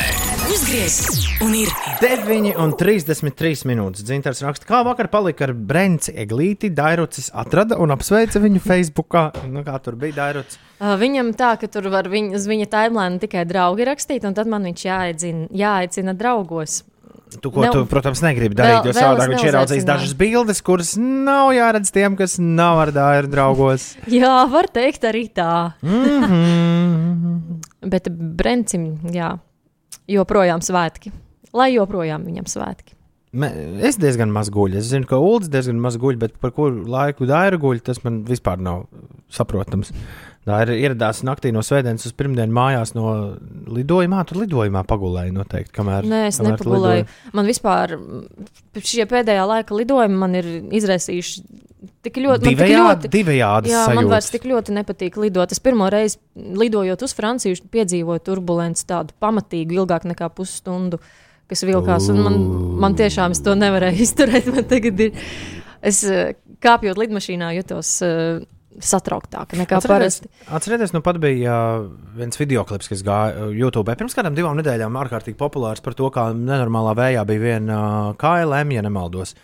Uzgriez! 0.54 1.00
Un 1.42 1.58
ir 1.58 1.74
9 1.98 2.54
un 2.62 2.78
33 2.78 3.66
minūtes. 3.66 4.06
Dzintars 4.06 4.46
raksta, 4.46 4.70
kā 4.70 4.86
vakar 4.86 5.10
palika 5.10 5.50
ar 5.50 5.58
Brenci 5.58 6.14
Eglīti. 6.14 6.70
Dairucis 6.70 7.34
atrada 7.34 7.82
un 7.82 7.90
apsveica 7.98 8.38
viņu 8.46 8.62
Facebookā. 8.62 9.32
Nu, 9.50 9.66
kā 9.66 9.82
tur 9.82 9.98
bija 9.98 10.22
Dairucis? 10.22 10.62
Uh, 10.78 10.94
Viņam 11.02 11.34
tā, 11.34 11.56
ka 11.58 11.66
tur 11.74 11.90
var 11.90 12.06
viņ, 12.14 12.36
uz 12.38 12.46
viņa 12.46 12.70
timelīna 12.70 13.18
tikai 13.26 13.50
draugi 13.50 13.90
rakstīt, 13.90 14.30
un 14.30 14.38
tad 14.38 14.46
man 14.46 14.70
viņš 14.70 14.92
jāaicina, 14.92 15.50
jāaicina 15.50 16.14
draugos. 16.14 16.84
Tu, 17.41 17.49
ko 17.52 17.64
Nav- 17.65 17.73
tu, 17.73 17.81
protams, 17.89 18.22
negribi 18.23 18.56
darīt, 18.56 18.85
Vēl- 18.85 18.89
jo 18.91 18.93
savādāk 18.95 19.31
viņš 19.34 19.45
ieraudzīs 19.49 19.85
dažas 19.88 20.14
bildes, 20.18 20.61
kuras 20.64 20.93
nav 20.97 21.49
jāredz 21.57 21.89
tiem, 21.91 22.15
kas 22.15 22.38
nav 22.39 22.80
ar 22.85 22.91
dāru 22.95 23.31
draugos. 23.31 23.95
Jā, 24.19 24.45
var 24.52 24.69
teikt 24.72 25.03
arī 25.10 25.26
tā. 25.34 25.73
Mhm. 25.84 27.60
Bet 27.91 28.07
Brencim, 28.10 28.95
jā, 29.14 29.35
joprojām 30.10 30.61
svētki. 30.65 31.11
Lai 31.56 31.69
joprojām 31.76 32.26
viņam 32.27 32.47
svētki. 32.49 32.95
Es 33.84 33.97
diezgan 33.99 34.31
maz 34.31 34.47
guļu. 34.53 34.80
Es 34.80 34.88
zinu, 34.93 35.06
ka 35.10 35.19
Ulas 35.19 35.49
diezgan 35.52 35.80
maz 35.84 35.97
guļ, 35.99 36.15
bet 36.22 36.38
par 36.39 36.53
kuru 36.56 36.85
laiku 36.88 37.27
Daira 37.27 37.60
guļ, 37.60 37.81
tas 37.84 37.99
man 38.06 38.22
vispār 38.27 38.61
nav 38.64 38.85
saprotams. 39.34 39.91
Daira 40.46 40.76
ieradās 40.78 41.24
naktī 41.26 41.50
no 41.54 41.64
svētdienas 41.66 42.06
uz 42.06 42.14
pirmdienu 42.14 42.54
mājās 42.54 42.92
no 42.94 43.36
lidojumā. 43.74 44.20
Tur 44.30 44.44
lidojumā 44.44 44.84
pagulēja 44.86 45.34
noteikti, 45.34 45.74
kamēr. 45.74 46.06
Nē, 46.06 46.20
es 46.30 46.38
kamēr 46.38 46.54
nepagulēju. 46.54 47.06
lidoji. 47.08 47.34
Man 47.34 47.50
vispār 47.50 47.96
šie 48.78 49.08
pēdējā 49.10 49.48
laika 49.50 49.74
lidojumi 49.80 50.22
man 50.22 50.38
ir 50.38 50.46
izraisījuši 50.70 51.42
tik 52.06 52.22
ļoti. 52.22 52.46
man 52.46 52.62
tik 52.62 52.76
ļoti- 52.76 53.12
divējādas 53.18 53.74
Jā, 53.74 53.82
man 53.90 54.04
sajūtas. 54.04 54.14
vairs 54.14 54.30
tik 54.38 54.44
ļoti 54.54 54.78
nepatīk 54.78 55.18
lidot. 55.18 55.52
Es 55.52 55.60
pirmo 55.60 55.90
reizi 55.90 56.18
lidojot 56.38 57.02
uz 57.02 57.14
Franciju, 57.18 57.58
piedzīvoju 57.74 58.22
turbulenci 58.30 58.86
tādu 58.86 59.18
pamatīgu, 59.22 59.82
ilgāk 59.82 60.06
nekā 60.06 60.30
pusstundu, 60.30 61.00
kas 61.50 61.64
vilkās. 61.64 62.10
Man, 62.14 62.38
man 62.80 62.94
tiešām 62.96 63.32
es 63.32 63.42
to 63.42 63.56
nevarēju 63.58 63.98
izturēt. 64.06 64.54
Man 64.54 64.64
tagad 64.70 65.00
ir, 65.00 65.12
es 65.82 66.04
eh, 66.04 66.36
kāpjot 66.62 67.02
lidmašīnā 67.02 67.56
jutos 67.58 68.02
eh, 68.06 68.46
satrauktāka 68.84 69.57
nekā 69.60 69.80
parasti. 69.85 70.30
Atcerieties, 70.52 70.93
nu 70.95 71.02
pat 71.06 71.19
bija 71.23 71.56
uh, 71.56 71.88
viens 72.18 72.39
video 72.39 72.65
klips, 72.68 72.89
kas 72.91 73.03
gāja 73.06 73.47
uh, 73.47 73.52
YouTube. 73.56 73.95
Pirms 73.95 74.15
kādām 74.18 74.35
divām 74.38 74.57
nedēļām 74.60 74.99
ārkārtīgi 75.06 75.38
populārs 75.39 75.84
par 75.85 75.95
to, 75.97 76.10
kā 76.14 76.30
nenormālā 76.35 76.95
vējā 76.99 77.26
bija 77.30 77.43
viena 77.43 77.81
uh, 77.81 78.15
KLM, 78.19 78.73
ja 78.76 78.85
nemaldos. 78.85 79.35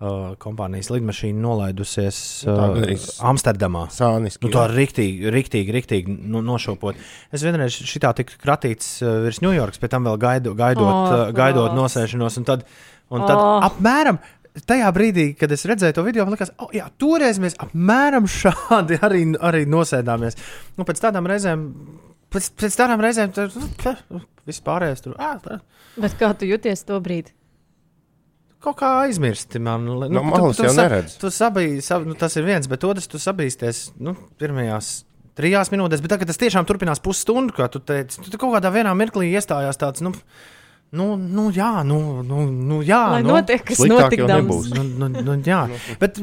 Uh, 0.00 0.30
kompānijas 0.40 0.88
lidmašīna 0.94 1.42
nolaidusies 1.44 2.18
Nu, 2.48 2.54
tā 2.56 2.68
uh, 2.70 2.70
gandrīz 2.72 3.02
Amsterdamā. 3.20 3.82
Sāniski, 3.92 4.46
Nu, 4.46 4.52
tā 4.54 4.62
jā. 4.64 4.70
rīktīgi, 4.78 5.28
rīktīgi, 5.34 5.74
rīktīgi 5.76 6.14
nu, 6.32 6.40
nošopot. 6.40 6.96
Es 7.36 7.44
vienreiz 7.44 7.76
šitā 7.76 8.14
tika 8.16 8.38
kratīts 8.40 8.94
uh, 9.04 9.18
virs 9.26 9.42
Ņujorkas, 9.44 9.82
pēc 9.82 9.92
tam 9.92 10.08
vēl 10.08 10.16
gaido, 10.22 10.54
gaidot, 10.56 10.88
oh, 10.88 11.26
gaidot 11.36 11.68
klās. 11.68 11.76
nosēšanos. 11.82 12.40
Un 12.40 12.48
tad, 12.48 12.64
un 13.12 13.26
tad 13.28 13.36
Oh. 13.36 13.58
oh. 13.58 13.68
apmēram 13.68 14.22
tajā 14.68 14.90
brīdī, 14.96 15.26
kad 15.38 15.52
es 15.54 15.64
redzēju 15.68 15.96
to 15.98 16.04
video, 16.06 16.24
man 16.26 16.34
liekas, 16.36 16.52
oh, 16.58 16.70
jā, 16.74 16.86
toreiz 17.00 17.38
mēs 17.42 17.56
apmēram 17.62 18.28
šādi 18.30 18.98
arī, 19.06 19.24
arī 19.40 19.64
nosēdāmies. 19.70 20.38
Nu, 20.78 20.86
pēc 20.88 21.02
tādām 21.06 21.28
reizēm, 21.30 21.66
pēc, 22.32 22.50
pēc 22.60 22.78
tādām 22.82 23.02
reizēm, 23.04 23.34
tur 23.36 23.50
nu, 24.12 24.22
viss 24.48 24.62
pārējais 24.66 25.04
tur. 25.06 25.16
Ah, 25.18 25.36
tā. 25.42 25.60
Bet 26.00 26.16
kā 26.20 26.32
tu 26.38 26.48
jūties 26.48 26.84
to 26.88 27.00
brīdi? 27.04 27.34
Kaut 28.60 28.76
kā 28.76 28.88
aizmirsti 29.06 29.56
man. 29.64 29.86
Nu, 29.88 29.94
No 30.12 30.20
malas 30.26 30.58
jau 30.60 30.68
sa- 30.68 30.82
neredz. 30.84 31.14
Tu 31.20 31.30
sabiji, 31.32 31.78
sab, 31.82 32.04
nu, 32.04 32.12
tas 32.14 32.34
ir 32.36 32.44
viens, 32.44 32.66
bet 32.68 32.84
otrs 32.84 33.06
tu 33.08 33.16
sabīsties 33.16 33.86
nu, 34.04 34.12
pirmajās 34.40 34.90
trijās 35.40 35.70
minūtēs. 35.72 36.02
Bet 36.04 36.12
tagad 36.12 36.28
tas 36.28 36.36
tiešām 36.42 36.66
turpinās 36.68 37.00
pusstundu, 37.00 37.54
kā 37.56 37.70
tu 37.72 37.80
teici. 37.80 38.20
Tu 38.20 38.36
kaut 38.36 38.52
kādā 38.52 38.68
vienā 38.74 38.92
mirklī 38.98 39.30
iestājās 39.32 39.80
tāds. 39.80 40.02
Nu, 40.04 40.12
Nu, 40.90 41.14
nu, 41.14 41.44
jā, 41.54 41.84
nu, 41.86 42.18
nu, 42.26 42.40
nu, 42.50 42.80
jā. 42.82 42.98
Lai 43.12 43.22
nu. 43.22 43.36
notiek, 43.36 43.62
kas 43.62 43.78
notikdams. 43.86 44.32
nebūs. 44.42 44.70
Nu, 44.74 44.82
nu, 45.06 45.22
nu, 45.22 45.36
jā, 45.46 45.60
bet 46.00 46.18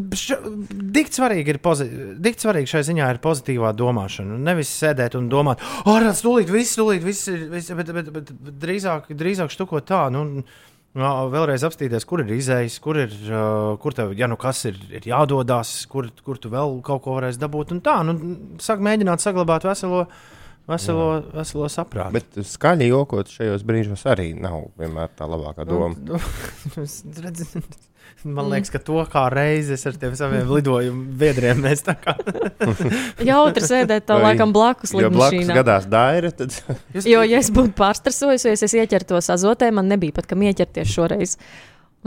tik 0.98 1.12
svarīgi 1.16 1.54
ir, 1.56 1.60
pozi- 1.64 1.88
tik 2.24 2.42
svarīgi 2.44 2.74
šai 2.74 2.82
ziņā 2.90 3.08
ir 3.14 3.22
pozitīvā 3.24 3.72
domāšana. 3.80 4.36
Nevis 4.44 4.74
sēdēt 4.76 5.16
un 5.16 5.30
domāt, 5.32 5.64
ah, 5.86 6.02
tas 6.04 6.20
tūlīt, 6.26 6.52
viss, 6.52 6.76
tūlīt, 6.76 7.06
viss 7.06 7.32
ir, 7.32 7.46
viss, 7.54 7.72
bet, 7.80 7.94
bet, 7.96 8.12
bet, 8.12 8.34
bet 8.44 8.58
drīzāk, 8.60 9.08
drīzāk 9.16 9.56
štuko 9.56 9.80
tā. 9.88 10.10
Nu, 10.12 10.44
Jā, 10.98 11.10
vēlreiz 11.30 11.62
apstīties, 11.68 12.06
kur 12.10 12.24
ir 12.24 12.32
izējas, 12.34 12.80
kur 12.82 12.98
ir, 12.98 13.12
uh, 13.30 13.76
kur 13.78 13.94
tev, 13.94 14.16
ja 14.18 14.26
nu 14.26 14.34
kas 14.40 14.64
ir, 14.66 14.80
ir 14.90 15.06
jādodas, 15.06 15.84
kur, 15.92 16.08
kur 16.26 16.40
tu 16.42 16.50
vēl 16.50 16.80
kaut 16.86 17.04
ko 17.06 17.20
varēsi 17.20 17.38
dabūt. 17.38 17.76
Un 17.76 17.84
tā, 17.86 18.00
nu, 18.08 18.16
sāk 18.64 18.82
mēģināt 18.82 19.22
saglabāt 19.22 19.68
veselo, 19.68 20.08
veselo, 20.68 21.10
veselo 21.34 21.70
saprātu. 21.72 22.18
Bet 22.20 22.40
skaļi 22.54 22.90
jokot 22.92 23.32
šajos 23.32 23.66
brīžos 23.68 24.06
arī 24.10 24.32
nav 24.38 24.70
vienmēr 24.80 25.14
tā 25.18 25.28
labākā 25.30 25.68
doma. 25.68 25.94
Nu, 25.98 26.20
es 26.86 27.02
redzu, 27.24 27.64
Man 28.26 28.50
liekas, 28.50 28.72
ka 28.74 28.80
to 28.82 28.98
kā 29.12 29.28
reizes 29.30 29.84
ar 29.88 29.98
tiem 30.00 30.16
saviem 30.18 30.50
lidojumu 30.56 31.04
biedriem 31.20 31.62
mēs 31.64 31.84
tā 31.86 31.94
kā. 32.02 32.16
Jautri 33.30 33.64
sēdēt 33.68 34.08
tā 34.10 34.18
laikam 34.20 34.54
blakus 34.56 34.96
Ja 34.96 35.12
blakus 35.12 35.38
lidmašīnā. 35.38 35.58
gadās 35.60 35.88
daira, 35.92 36.32
tad 36.34 36.56
Jo, 37.06 37.22
ja 37.28 37.40
es 37.40 37.52
būtu 37.54 37.76
pārstresojusies, 37.78 38.66
es 38.66 38.78
ieķertos 38.80 39.30
azotē, 39.36 39.70
man 39.76 39.92
nebija 39.92 40.16
pat 40.18 40.30
kam 40.32 40.44
ieķerties 40.48 40.96
šoreiz. 40.98 41.38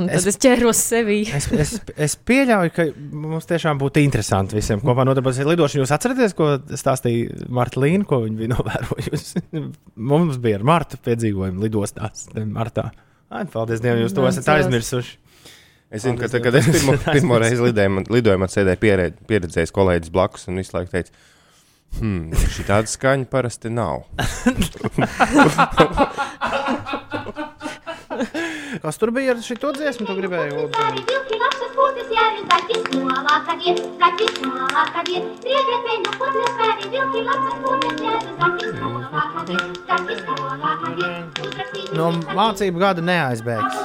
Un 0.01 0.09
tad 0.09 0.17
Es- 0.23 0.27
es, 0.33 0.39
ķēros 0.41 0.81
sevī. 0.91 1.19
Es, 1.37 1.45
es, 1.53 1.75
es 2.09 2.17
pieļauju, 2.29 2.71
ka 2.77 2.83
mums 3.21 3.45
tiešām 3.51 3.81
būtu 3.81 4.01
interesanti 4.03 4.57
visiem 4.57 4.81
kopā 4.81 5.05
nodarboties 5.09 5.43
ar 5.45 5.51
lidošanu. 5.53 5.85
Jūs 5.85 5.93
atceraties, 5.97 6.33
ko 6.39 6.45
stāstīja 6.81 7.49
Marta 7.53 7.81
Līna, 7.85 8.05
ko 8.09 8.17
viņa 8.25 8.37
bija 8.41 8.55
novērojusi? 8.57 9.45
mums 10.13 10.41
bija 10.43 10.55
ar 10.61 10.65
Martu 10.73 10.95
piedzīvojumi 11.05 11.61
lidostās 11.67 12.17
martā. 12.49 12.85
Ai, 13.31 13.45
paldies 13.51 13.83
Dievam, 13.85 14.01
jūs 14.03 14.15
to 14.17 14.25
esat 14.27 14.49
aizmirsuši. 14.57 15.13
Es 15.91 16.05
zinu, 16.07 16.19
ka 16.21 16.29
tad, 16.31 16.43
kad 16.45 16.55
es 16.55 16.67
pirmo, 16.71 16.93
pirmo 17.17 17.39
reizi 17.43 17.57
aizmirsuši. 17.59 17.73
lidoju, 17.73 17.91
man, 17.97 18.05
lidoju, 18.15 18.39
man 18.39 18.51
sēdēja 18.53 18.79
piered, 18.83 19.15
pieredzējis 19.31 19.73
kolēģis 19.75 20.13
blakus 20.15 20.47
un 20.51 20.61
visu 20.63 20.77
laiku 20.77 20.91
teica, 20.95 21.11
hmm, 21.99 22.31
šī 22.55 22.63
tāda 22.69 22.87
skaņa 22.91 23.27
parasti 23.33 23.69
nav. 23.75 23.97
Kas 28.79 28.99
tur 28.99 29.11
bija 29.11 29.35
ar 29.35 29.41
šo 29.43 29.73
dziesmu? 29.75 30.07
Tu 30.07 30.15
gribēji 30.15 30.55
novākad 40.71 41.01
iet. 41.03 41.27
Uzrakstīt 41.41 41.95
No 41.99 42.11
mācību 42.37 42.83
gada 42.83 43.03
neaizbēgs. 43.03 43.77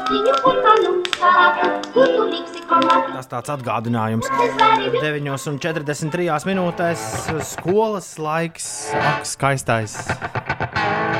Tas 3.15 3.29
tāds 3.31 3.53
atgādinājums. 3.55 4.29
9,43 5.01 6.49
minūtēs 6.51 7.05
skolas 7.55 8.11
laiks, 8.21 8.69
ak, 8.93 9.25
skaistais. 9.33 9.97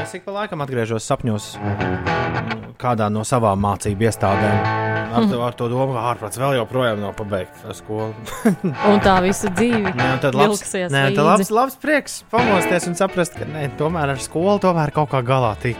Es 0.03 0.13
ik 0.13 0.27
pa 0.27 0.35
laikam 0.43 0.61
atgriežos 0.61 1.07
sapņos 1.09 1.55
kādā 2.85 3.09
no 3.09 3.23
savām 3.25 3.64
mācību 3.65 4.07
iestādēm. 4.09 4.83
Ar 5.15 5.27
to, 5.31 5.37
ar 5.45 5.53
to 5.55 5.67
domu, 5.71 5.93
ka 5.95 6.01
ārprāts 6.11 6.39
vēl 6.41 6.57
joprojām 6.57 6.99
nav 6.99 7.13
pabeigts 7.15 7.61
ar 7.63 7.75
skolu. 7.77 8.09
Un 8.91 8.97
tā 9.05 9.13
visa 9.23 9.47
dzīve 9.53 9.93
Nē, 9.95 10.07
tad 10.23 10.35
labs, 10.35 10.63
nē, 10.75 11.03
tad 11.15 11.21
labs, 11.23 11.51
labs 11.55 11.77
prieks 11.79 12.17
pamosties 12.33 12.89
un 12.91 12.97
saprast, 12.99 13.37
ka 13.39 13.47
nē, 13.47 13.69
tomēr 13.79 14.11
ar 14.15 14.19
skolu 14.19 14.57
tomēr 14.65 14.91
kaut 14.95 15.13
kā 15.13 15.21
galā 15.23 15.53
tik. 15.63 15.79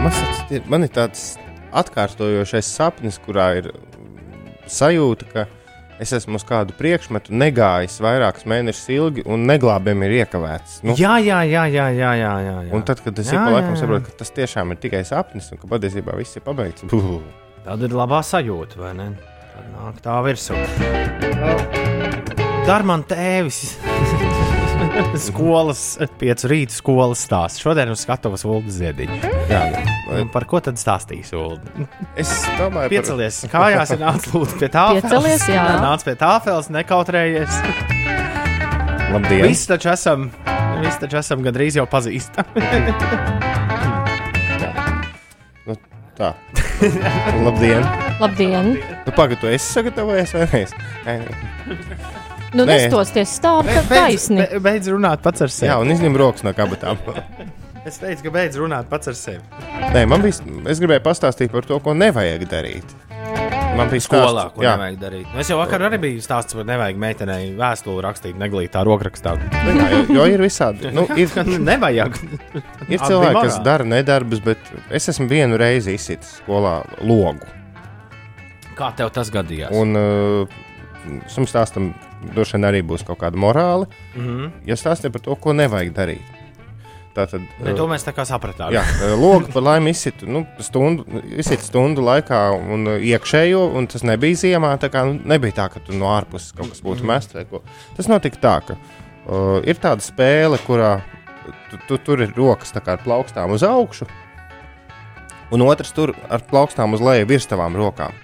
Man, 0.00 0.16
ir- 0.54 0.64
man 0.72 0.86
ir 0.86 0.92
tāds 0.96 1.34
atkārtojošais 1.76 2.68
sapnis, 2.78 3.18
kurā 3.20 3.50
ir 3.60 3.68
mm, 3.74 4.64
sajūta, 4.70 5.28
ka 5.34 5.44
es 6.02 6.12
esmu 6.16 6.38
uz 6.38 6.44
kādu 6.46 6.74
priekšmetu 6.78 7.34
negājis 7.34 7.98
vairākus 8.02 8.46
mēnešus 8.48 8.90
ilgi 8.94 9.24
un 9.26 9.46
neglābēm 9.50 10.04
ir 10.06 10.16
iekavēts. 10.22 10.80
Nu, 10.86 10.96
Jā, 10.98 11.16
jā, 11.22 11.40
jā, 11.48 11.64
jā, 11.70 11.88
jā, 11.94 12.12
jā, 12.18 12.34
jā, 12.44 12.54
jā. 12.68 12.74
Un 12.76 12.84
tad, 12.86 13.02
kad 13.04 13.18
es 13.18 13.32
pa 13.34 13.48
laikam 13.54 13.76
saprotu, 13.78 14.08
ka 14.10 14.20
tas 14.22 14.34
tiešām 14.36 14.74
ir 14.74 14.82
tikai 14.82 15.02
sapnis 15.08 15.50
un 15.54 15.60
ka 15.62 15.70
patiesībā 15.70 16.16
viss 16.18 16.38
ir 16.38 16.46
pabeigts. 16.46 16.86
Buh. 16.92 17.18
Tad 17.66 17.82
ir 17.84 17.96
labā 17.96 18.22
sajūta, 18.24 18.78
vai 18.80 18.94
ne? 18.98 19.10
Tad 19.54 19.72
nāk 19.74 19.98
tā 20.04 20.20
virsū. 20.26 20.56
Dar 22.68 22.86
man 22.86 23.04
tēvis. 23.08 23.76
skolas, 25.28 25.82
piecu 26.20 26.48
rīta 26.52 26.74
skolas 26.74 27.22
stāsts. 27.26 27.62
Šodien 27.62 27.90
uz 27.92 28.02
skatuves 28.04 28.44
Ulu 28.48 28.70
Ziediņu. 28.72 29.18
Jā, 29.50 29.62
Un 30.18 30.30
par 30.32 30.46
ko 30.48 30.60
tad 30.64 30.78
stāstīs 30.80 31.32
Ulu? 31.36 31.58
Es 32.16 32.30
domāju, 32.58 32.86
par- 32.88 32.92
piecelies 32.94 33.42
kājās, 33.52 33.92
ir 33.96 34.00
nācis 34.02 34.32
lūdzu 34.34 34.58
pie 34.60 34.70
tā. 34.72 34.86
Piecelies, 34.98 35.44
jā. 35.52 35.64
Nāc 35.82 36.04
pie 36.06 36.14
tāfeles, 36.20 36.70
nekautrējies. 36.74 37.60
Labdien! 39.12 39.44
Visi 39.48 39.68
taču 39.70 39.88
esam, 39.92 40.28
visi 40.82 40.98
taču 41.04 41.20
esam 41.22 41.44
gandrīz 41.46 41.78
jau 41.80 41.86
pazīstami. 41.88 42.64
Nu, 45.68 45.74
tā. 46.16 46.32
Labdien! 47.44 47.84
Labdien! 48.20 48.72
Nu, 49.06 49.12
Pagaidu, 49.16 49.40
tu 49.42 49.50
esi 49.52 49.72
sagatavojies 49.78 50.32
vai 50.36 50.46
nē? 51.04 51.18
Nu, 52.54 52.64
Nē. 52.64 52.74
nestosties 52.88 53.34
stāv 53.40 53.64
Be- 53.68 53.74
tā 53.76 53.82
taisni. 53.90 54.40
be- 54.48 54.60
Beidz 54.64 54.88
runāt 54.88 55.20
pats 55.24 55.42
ar 55.44 55.50
sevi. 55.52 55.68
Jā, 55.70 55.76
un 55.82 55.90
izņem 55.92 56.16
rokas 56.16 56.44
no 56.46 56.54
kabatām. 56.56 56.96
Es 57.88 57.96
teicu, 57.96 58.26
ka 58.26 58.30
beidz 58.34 58.56
runāt 58.60 58.84
pats 58.90 59.08
ar 59.08 59.14
sevi. 59.16 59.38
Nē, 59.94 60.02
man 60.10 60.20
bija, 60.20 60.42
es 60.68 60.80
gribēju 60.82 61.00
pastāstīt 61.06 61.48
par 61.54 61.64
to, 61.64 61.78
ko 61.80 61.94
nevajag 61.96 62.42
darīt. 62.50 62.90
Man 63.78 63.88
bija 63.88 64.02
Skolā, 64.04 64.26
stāsts- 64.28 64.54
ko 64.58 64.64
jā. 64.66 64.72
nevajag 64.76 64.98
darīt. 65.00 65.28
Nu, 65.32 65.38
Es 65.40 65.48
jau 65.48 65.56
vakar 65.60 65.80
arī 65.86 66.00
biju 66.02 66.20
stāsts, 66.20 66.52
ka 66.58 66.64
nevajag 66.68 66.98
meitenei 67.00 67.46
vēstuli 67.56 68.02
rakstīt, 68.04 68.36
neglītā 68.36 68.82
rokrakstā. 68.84 69.36
Nu 69.38 69.72
Jā, 69.78 69.86
jo, 69.94 70.02
jo 70.18 70.26
ir 70.34 70.42
visādi. 70.44 70.90
Nu, 70.92 71.06
ir, 71.22 71.32
nevajag. 71.64 72.18
ir 72.90 72.98
cilvēki, 73.06 73.44
kas 73.46 73.56
dara 73.64 73.84
nedarbus, 73.88 74.42
bet 74.44 74.58
es 74.90 75.08
esmu 75.14 75.28
vienu 75.30 75.56
reizi 75.56 75.94
izsitis 75.96 76.42
skolā 76.42 76.82
logu. 77.00 77.46
Kā 78.76 78.90
tev 78.98 79.14
tas 79.16 79.30
gadījās? 79.32 79.72
Un 79.72 79.96
uh, 79.96 80.60
šim 81.32 81.48
stāstam 81.48 81.94
droši 82.34 82.56
vien 82.56 82.68
arī 82.70 82.82
būs 82.86 83.04
kaut 83.06 83.20
kāda 83.22 83.38
morāla. 83.38 83.88
Mhm. 84.14 84.66
Ja 84.68 84.78
stāstīt 84.78 85.14
par 85.14 85.24
to, 85.24 85.36
ko 85.36 85.54
nevajag 85.56 85.94
darīt. 85.96 86.34
Tātad, 87.18 87.42
Ne, 87.64 87.72
to 87.74 87.88
mēs 87.90 88.04
tā 88.06 88.12
kā 88.14 88.22
sapratām. 88.28 88.70
Jā, 88.70 88.84
uh, 88.84 89.16
logu 89.18 89.50
par 89.50 89.64
laimi 89.64 89.90
izsitu 89.90 90.28
nu, 90.30 90.44
stundu, 90.62 91.02
izsit 91.34 91.64
stundu 91.66 92.04
laikā 92.04 92.42
un 92.54 92.86
uh, 92.92 92.98
iekšējo, 93.02 93.62
un 93.74 93.88
tas 93.90 94.04
nebija 94.06 94.38
ziemā. 94.38 94.76
Tā 94.78 94.90
kā, 94.92 95.02
nu, 95.08 95.18
nebija 95.26 95.56
tā, 95.56 95.66
ka 95.72 95.82
tur 95.82 95.98
no 95.98 96.12
ārpuses 96.12 96.54
kaut 96.54 96.70
kas 96.74 96.84
būtu 96.84 97.08
mests 97.08 97.34
vai 97.34 97.42
ko. 97.48 97.64
Tas 97.96 98.10
notika 98.12 98.38
tā, 98.44 98.54
ka 98.68 98.78
uh, 98.78 99.58
ir 99.66 99.80
tāda 99.82 100.04
spēle, 100.04 100.60
kurā 100.68 100.98
tu, 101.72 101.80
tu, 101.88 101.98
tur 102.06 102.22
ir 102.22 102.36
rokas 102.36 102.70
kā 102.76 102.94
ar 102.94 103.02
plaukstām 103.02 103.56
uz 103.56 103.66
augšu, 103.66 104.06
un 105.50 105.66
otrs 105.66 105.94
tur 105.96 106.14
ar 106.28 106.44
plaukstām 106.46 106.94
uz 106.94 107.02
leju 107.02 107.26
virs 107.32 107.50
tavām 107.50 107.76
rokām. 107.78 108.14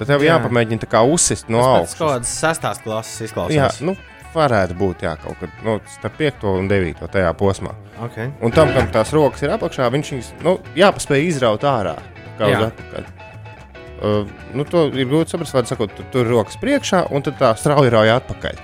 Tad 0.00 0.08
tev 0.08 0.22
Jā. 0.24 0.38
jāpamēģina 0.38 0.80
tā 0.80 0.88
kā 0.88 1.02
uzsist 1.04 1.50
no 1.52 1.60
Tas 1.60 1.74
augšas. 1.76 1.98
kaut 1.98 2.08
kādas 2.14 2.30
sestās 2.32 2.78
klases 2.80 3.26
izklausās. 3.26 3.52
Jā, 3.52 3.66
nu, 3.84 3.92
varētu 4.32 4.76
būt 4.80 5.02
jā, 5.04 5.10
kaut 5.20 5.36
kad 5.42 5.58
nu, 5.66 5.74
starp 5.92 6.14
5 6.16 6.46
un 6.48 6.70
9 6.70 7.02
tajā 7.12 7.32
posmā. 7.36 7.74
Okay. 8.06 8.30
Un 8.40 8.54
tam, 8.56 8.72
kam 8.72 8.88
tās 8.94 9.12
rokas 9.12 9.44
ir 9.44 9.52
apakšā, 9.52 9.90
viņš 9.92 10.12
viņas 10.14 10.30
nu, 10.46 10.54
jāpaspēj 10.78 11.26
izraut 11.26 11.66
ārā. 11.68 11.98
Uh, 14.00 14.24
nu, 14.56 14.64
to 14.64 14.86
ir 14.88 15.04
grūti 15.10 15.34
saprast, 15.34 15.52
vai 15.52 15.66
sakot, 15.68 15.92
tu 15.92 16.06
tur 16.14 16.24
ir 16.24 16.32
rokas 16.32 16.56
priekšā 16.62 17.02
un 17.12 17.26
tad 17.26 17.36
tā 17.36 17.52
strauji 17.60 17.92
rauj 17.92 18.14
atpakaļ. 18.14 18.62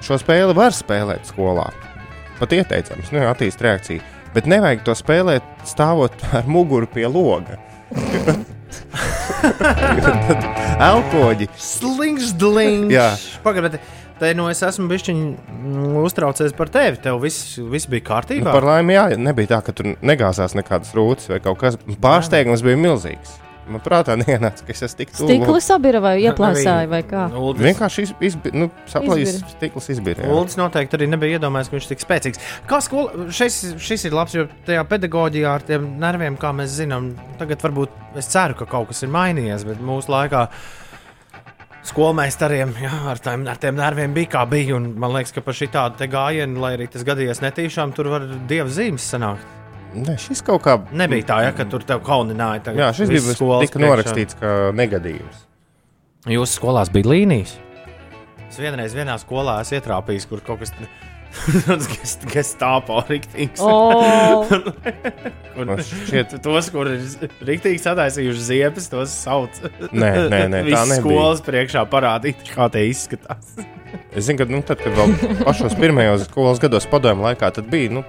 Šo 0.00 0.16
spēli 0.22 0.56
var 0.56 0.72
spēlēt 0.72 1.28
skolā. 1.28 1.68
Pat 2.40 2.56
ieteicams, 2.56 3.12
nu, 3.12 3.20
attīstīt 3.28 3.66
reakciju. 3.68 4.08
Bet 4.32 4.48
nevajag 4.48 4.88
to 4.88 4.96
spēlēt 4.96 5.44
stāvot 5.68 6.16
ar 6.32 6.48
muguru 6.48 6.88
pie 6.88 7.04
loga. 7.12 7.60
Elkoģi. 10.90 11.48
Slings, 11.58 12.32
dlings. 12.38 12.92
Jā. 12.92 13.10
Pagaidiet, 13.44 13.78
te 14.20 14.32
nu 14.38 14.48
es 14.52 14.62
esmu 14.66 14.88
bijis 14.90 15.08
uztraucies 16.02 16.54
par 16.56 16.70
tevi. 16.72 17.00
Tev 17.02 17.20
viss, 17.22 17.56
viss 17.72 17.88
bija 17.90 18.02
Nu, 18.04 18.08
kārtībā. 18.10 18.54
par 18.54 18.66
laimi, 18.66 18.96
jā, 18.96 19.06
nebija 19.20 19.56
tā, 19.56 19.62
ka 19.66 19.74
tur 19.76 19.92
negāzās 20.02 20.56
nekādas 20.58 20.94
rūtas 20.96 21.30
vai 21.32 21.40
kaut 21.44 21.60
kas. 21.62 21.78
Pārsteigums 22.02 22.64
bija 22.66 22.80
milzīgs. 22.80 23.38
Man 23.70 23.78
prātā 23.84 24.16
neienāca, 24.20 24.64
ka 24.66 24.72
es 24.74 24.82
esmu 24.82 24.98
tik 24.98 25.12
tuvu. 25.14 25.28
Stikli 25.28 25.60
sabira 25.62 26.00
vai 26.02 26.16
ieplāsāja 26.24 26.88
vai 26.90 27.02
kā? 27.06 27.28
Vienkārši 27.62 28.02
iz- 28.08 28.14
izbi- 28.32 28.50
nu, 28.58 28.66
saplīs 28.90 29.28
Izbira. 29.36 29.50
stikls 29.54 29.86
izbīra. 29.94 30.24
jā. 30.26 30.32
Uldis 30.34 30.56
noteikti 30.58 30.98
arī 30.98 31.06
nebija 31.12 31.38
iedomājies, 31.38 31.70
ka 31.70 31.76
viņš 31.78 31.86
ir 31.86 31.92
tik 31.94 32.02
spēcīgs. 32.02 32.42
Kā 32.66 32.80
skola, 32.82 33.28
šis, 33.30 33.60
šis 33.78 34.08
ir 34.10 34.16
labs, 34.18 34.34
jo 34.34 34.48
tajā 34.66 34.82
pedagoģijā 34.90 35.54
ar 35.54 35.62
tiem 35.68 35.86
nerviem, 36.02 36.36
kā 36.42 36.50
mēs 36.58 36.74
zinām, 36.80 37.12
tagad 37.38 37.62
varbūt 37.62 38.18
es 38.18 38.26
ceru, 38.34 38.58
ka 38.58 38.66
kaut 38.66 38.90
kas 38.90 39.02
ir 39.06 39.14
mainījies, 39.14 39.64
bet 39.70 39.78
mūsu 39.80 40.10
laikā 40.10 40.48
skolmeistariem 41.86 42.74
jā, 42.82 42.92
ar, 43.10 43.18
tiem, 43.22 43.46
ar 43.50 43.58
tiem 43.62 43.78
nerviem 43.78 44.12
bija 44.14 44.30
kā 44.36 44.44
bija. 44.50 44.76
un 44.78 44.92
Man 44.98 45.14
liekas, 45.16 45.32
ka 45.34 45.40
par 45.42 45.54
šī 45.58 45.70
tādu 45.74 46.06
gājienu, 46.10 46.60
lai 46.62 46.74
arī 46.76 46.90
tas 46.90 47.02
gadījies 47.06 47.40
netīšām, 47.42 47.94
tur 47.94 48.10
var 48.12 48.26
dieva 48.50 48.70
zīmes 48.70 49.06
sanākt. 49.14 49.46
Ne, 49.94 50.14
šis 50.20 50.40
kaut 50.46 50.62
kā 50.64 50.78
Nebija 50.96 51.26
tā, 51.28 51.38
ja, 51.46 51.52
ka 51.56 51.66
tur 51.68 51.84
tev 51.86 52.00
kaunināja. 52.06 52.62
tagad 52.68 52.80
Jā, 52.80 52.90
šis 52.96 53.12
bija 53.12 53.34
skolas 53.36 53.74
norakstīts 53.76 54.38
kā 54.40 54.52
negadījums. 54.76 55.44
Jūsu 56.30 56.60
skolās 56.60 56.90
bija 56.94 57.10
līnijas. 57.12 57.56
Es 58.48 58.58
vienreiz 58.60 58.92
vienā 58.96 59.16
skolā 59.20 59.60
esmu 59.64 59.78
ietrāpījis, 59.80 60.28
kur 60.30 60.42
kaut 60.44 60.60
kas 60.62 60.72
tāds- 60.76 61.88
gestāpo 62.34 63.00
rīktīgs. 63.08 63.60
O! 63.64 64.44
Kur- 65.54 65.66
Man 65.68 65.80
šķiet- 65.84 66.36
tos, 66.44 66.68
kur 66.72 66.88
ir 66.92 67.02
rīktīgi 67.48 67.80
sataisījuši 67.82 68.44
ziepes, 68.48 68.88
tos 68.92 69.12
sauc. 69.24 69.56
Nē, 69.92 70.10
nē, 70.28 70.42
nē, 70.52 70.60
tā 70.68 70.82
nebija. 70.84 70.84
skolas 71.00 71.42
priekšā 71.44 71.84
parādīt, 71.92 72.44
kā 72.52 72.68
tie 72.72 72.86
izskatās. 72.92 73.54
Es 74.12 74.28
zinu, 74.28 74.38
ka 74.40 74.48
nu, 74.52 74.60
tad, 74.64 74.80
kad 74.84 74.92
vēl 74.96 75.16
pašos 75.44 75.76
pirmajos 75.80 76.26
skolas 76.30 76.60
gados 76.62 76.86
padomju 76.88 77.24
laikā, 77.30 77.50
tad 77.56 77.68
bija 77.72 77.92
nu, 77.98 78.04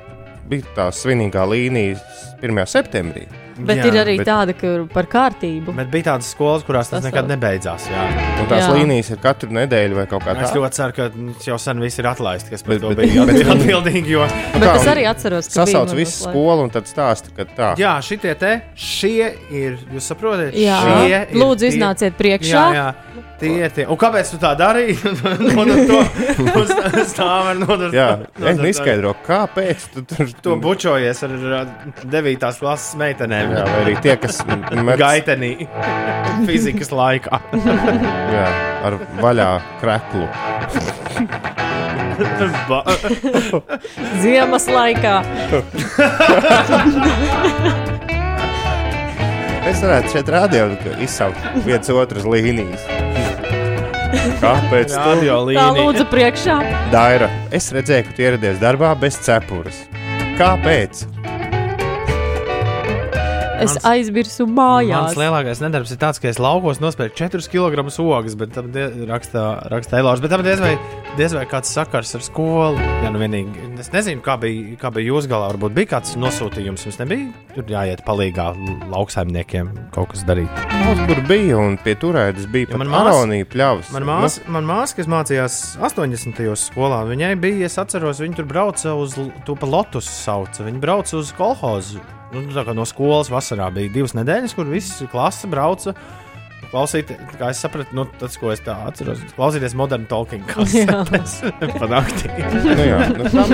bija 0.53 0.73
tā 0.75 0.85
svinīgā 0.93 1.43
līnija 1.49 1.97
1. 2.43 2.65
septembrī. 2.67 3.23
Bet 3.63 3.77
Jā, 3.77 3.85
ir 3.87 3.97
arī 4.01 4.15
bet- 4.17 4.27
tāda, 4.27 4.53
kur 4.57 4.87
par 4.91 5.05
kārtību. 5.05 5.75
Bet 5.77 5.91
bija 5.93 6.07
tādas 6.11 6.31
skolas, 6.33 6.63
kurās 6.65 6.89
tas 6.89 7.03
Tas 7.03 7.05
nekad 7.05 7.27
nebeidzās. 7.29 7.85
Jā. 7.87 8.05
Un 8.41 8.47
tās 8.49 8.63
Jā. 8.65 8.71
līnijas 8.73 9.11
ir 9.13 9.19
katru 9.21 9.49
nedēļu 9.53 9.95
vai 9.99 10.05
kaut 10.09 10.23
kā 10.25 10.33
Es 10.33 10.49
tāda. 10.49 10.57
ļoti 10.57 10.73
ceru, 10.79 10.93
ka 10.97 11.09
jau 11.45 11.59
sen 11.61 11.79
viss 11.79 11.99
ir 12.01 12.05
atlaists, 12.09 12.49
kas 12.49 12.63
par 12.65 12.73
Bet- 12.75 12.81
to 12.81 12.89
bet- 12.95 13.13
bija 13.13 13.25
bet- 13.29 13.45
atbildīgi. 13.55 14.07
Jo... 14.09 14.27
Bet 14.57 14.69
es 14.75 14.87
arī 14.89 15.05
atceros, 15.07 15.47
ka 15.53 15.63
Sasauc 15.65 15.93
visu 15.93 16.25
skolu 16.29 16.63
un 16.65 16.69
tad 16.73 16.85
stāsta, 16.89 17.29
ka 17.37 17.45
tā. 17.45 17.71
Jā, 17.77 17.93
šitie 18.01 18.33
te 18.37 18.61
šie 18.75 19.33
ir. 19.51 19.77
Jūs 19.93 20.09
saprotat? 20.11 20.51
Jā. 20.57 20.81
Šie 20.81 21.21
ir 21.29 21.37
Lūdzu, 21.37 21.59
tie- 21.69 21.71
iznāciet 21.77 22.17
priekšā. 22.17 22.65
Jā, 22.73 22.73
jā. 22.73 22.93
Tie 23.43 23.49
ir 23.59 23.69
tie. 23.75 23.85
Un 23.91 23.97
kāpēc 23.97 24.29
tu 24.31 24.37
tā 24.39 24.53
darīji? 24.55 24.95
Nodod 25.57 25.87
to 25.89 25.97
uz 26.61 26.69
stāvu 27.11 27.49
ar 27.51 27.55
nodot. 27.59 27.91
Jā, 27.91 28.05
nodot- 28.21 28.49
es 28.53 28.57
neskaidroju, 28.61 29.15
kāpēc 29.27 29.87
tu 29.93 30.03
tur 30.07 30.29
To 30.45 30.55
bučojies 30.63 31.23
ar 31.27 31.33
ar 31.59 31.67
9. 32.37 32.59
klases 32.59 32.95
meitenēm. 32.99 33.53
Jā, 33.55 33.63
vai 33.69 33.79
arī 33.85 33.95
tie, 34.03 34.15
kas 34.17 34.41
met- 34.47 34.99
gaitenī 34.99 35.51
fizikas 36.49 36.91
laikā. 36.93 37.39
Jā, 38.33 38.47
ar 38.89 38.93
vaļā 39.23 39.49
kreklu. 39.81 40.27
Ba- 42.69 42.85
Ziemas 44.23 44.65
laikā. 44.69 45.15
Es 49.63 49.79
varētu 49.79 50.09
šeit 50.11 50.27
rādīt, 50.27 50.81
izsaukt 51.05 51.39
viens 51.63 51.87
otras 51.93 52.25
līnijas. 52.27 52.81
Kāpēc? 54.43 54.91
Tā 54.91 55.13
līnija. 55.15 55.69
lūdzu 55.77 56.03
priekšā. 56.11 56.57
Daira, 56.91 57.29
es 57.55 57.69
redzēju, 57.71 58.03
ka 58.09 58.15
tu 58.17 58.25
ieradies 58.25 58.59
darbā 58.59 58.89
bez 58.99 59.15
cepures. 59.23 59.85
Kāpēc? 60.35 61.05
Es 63.63 63.73
Mans- 63.77 63.85
aizmirsu 63.93 64.45
Mans 64.47 64.57
mājās. 64.87 65.15
lielākais 65.19 65.61
nedarbs 65.63 65.91
ir 65.93 65.97
tāds, 66.01 66.19
ka 66.21 66.27
es 66.27 66.39
laukos 66.41 66.81
nospēju 66.83 67.13
4 67.15 67.47
kg 67.47 67.85
ogas, 68.03 68.35
bet 68.35 68.51
tam 68.53 68.71
rakstā, 69.09 69.43
rakstā 69.71 69.99
Eilārs. 70.01 70.21
Bet 70.23 70.31
tam 70.33 70.43
diez 70.43 70.59
vai, 70.59 70.73
diez 71.17 71.33
vai 71.33 71.45
kāds 71.45 71.71
sakars 71.71 72.13
ar 72.15 72.21
skolu. 72.25 72.77
Jā, 73.03 73.11
nu 73.13 73.19
vienīgi. 73.21 73.79
Es 73.79 73.89
nezinu, 73.93 74.21
kā 74.23 74.35
bija, 74.39 74.75
kā 74.79 74.91
bija 74.93 75.11
jūsu 75.13 75.29
galā. 75.31 75.51
Varbūt 75.53 75.73
bija 75.77 75.93
kāds 75.97 76.15
nosūtījums. 76.19 76.83
Jums 76.87 76.99
nebija 76.99 77.31
tur 77.55 77.63
jāiet 77.71 78.03
palīgā 78.05 78.49
lauksaimniekiem 78.91 79.71
kaut 79.95 80.09
kas 80.13 80.23
darīt. 80.27 80.49
Kaut 80.83 81.01
kur 81.07 81.21
bija, 81.27 81.57
un 81.59 81.77
pie 81.83 81.95
turēdas 81.99 82.47
bija 82.51 82.67
Ja 82.67 82.77
pat 82.77 82.83
man 82.83 82.87
mās- 82.93 83.11
aronija 83.13 83.45
pļavas. 83.45 83.91
Man 83.95 84.03
māsa, 84.07 84.47
man 84.47 84.65
māsa, 84.65 84.95
kas 84.95 85.07
mācījās 85.07 85.77
80. 85.79 86.55
skolā, 86.55 87.03
viņai 87.07 87.33
bija, 87.39 87.65
es 87.65 87.77
atceros, 87.77 88.19
viņa 88.19 88.35
tur 88.35 88.45
brauca 88.45 88.95
uz 88.99 89.15
to 89.45 89.55
pa 89.55 89.65
Lotus 89.65 90.05
sauca. 90.09 90.63
Viņa 90.63 90.79
brauca 90.79 91.17
uz 91.17 91.31
kolhozu. 91.37 91.99
Nu, 92.33 92.73
no 92.73 92.85
skolas 92.89 93.29
vasarā 93.29 93.69
bija 93.73 93.93
divas 93.93 94.15
nedēļas, 94.17 94.55
kur 94.57 94.69
visa 94.71 95.07
klase 95.11 95.49
brauca. 95.51 95.93
Klausīt, 96.73 97.11
kā 97.37 97.51
es 97.53 97.59
sapratu, 97.61 97.93
nu, 97.93 98.07
tas, 98.17 98.33
ko 98.41 98.49
es 98.49 98.61
tā 98.65 98.73
atceros, 98.87 99.19
klausīties 99.35 99.75
modernu 99.77 100.07
talking 100.09 100.41
kasetes 100.49 101.35
pa 101.79 101.89
naktī. 101.91 102.31
Nu, 102.39 102.77
jā, 102.81 102.97
nu, 103.13 103.27
tam, 103.29 103.51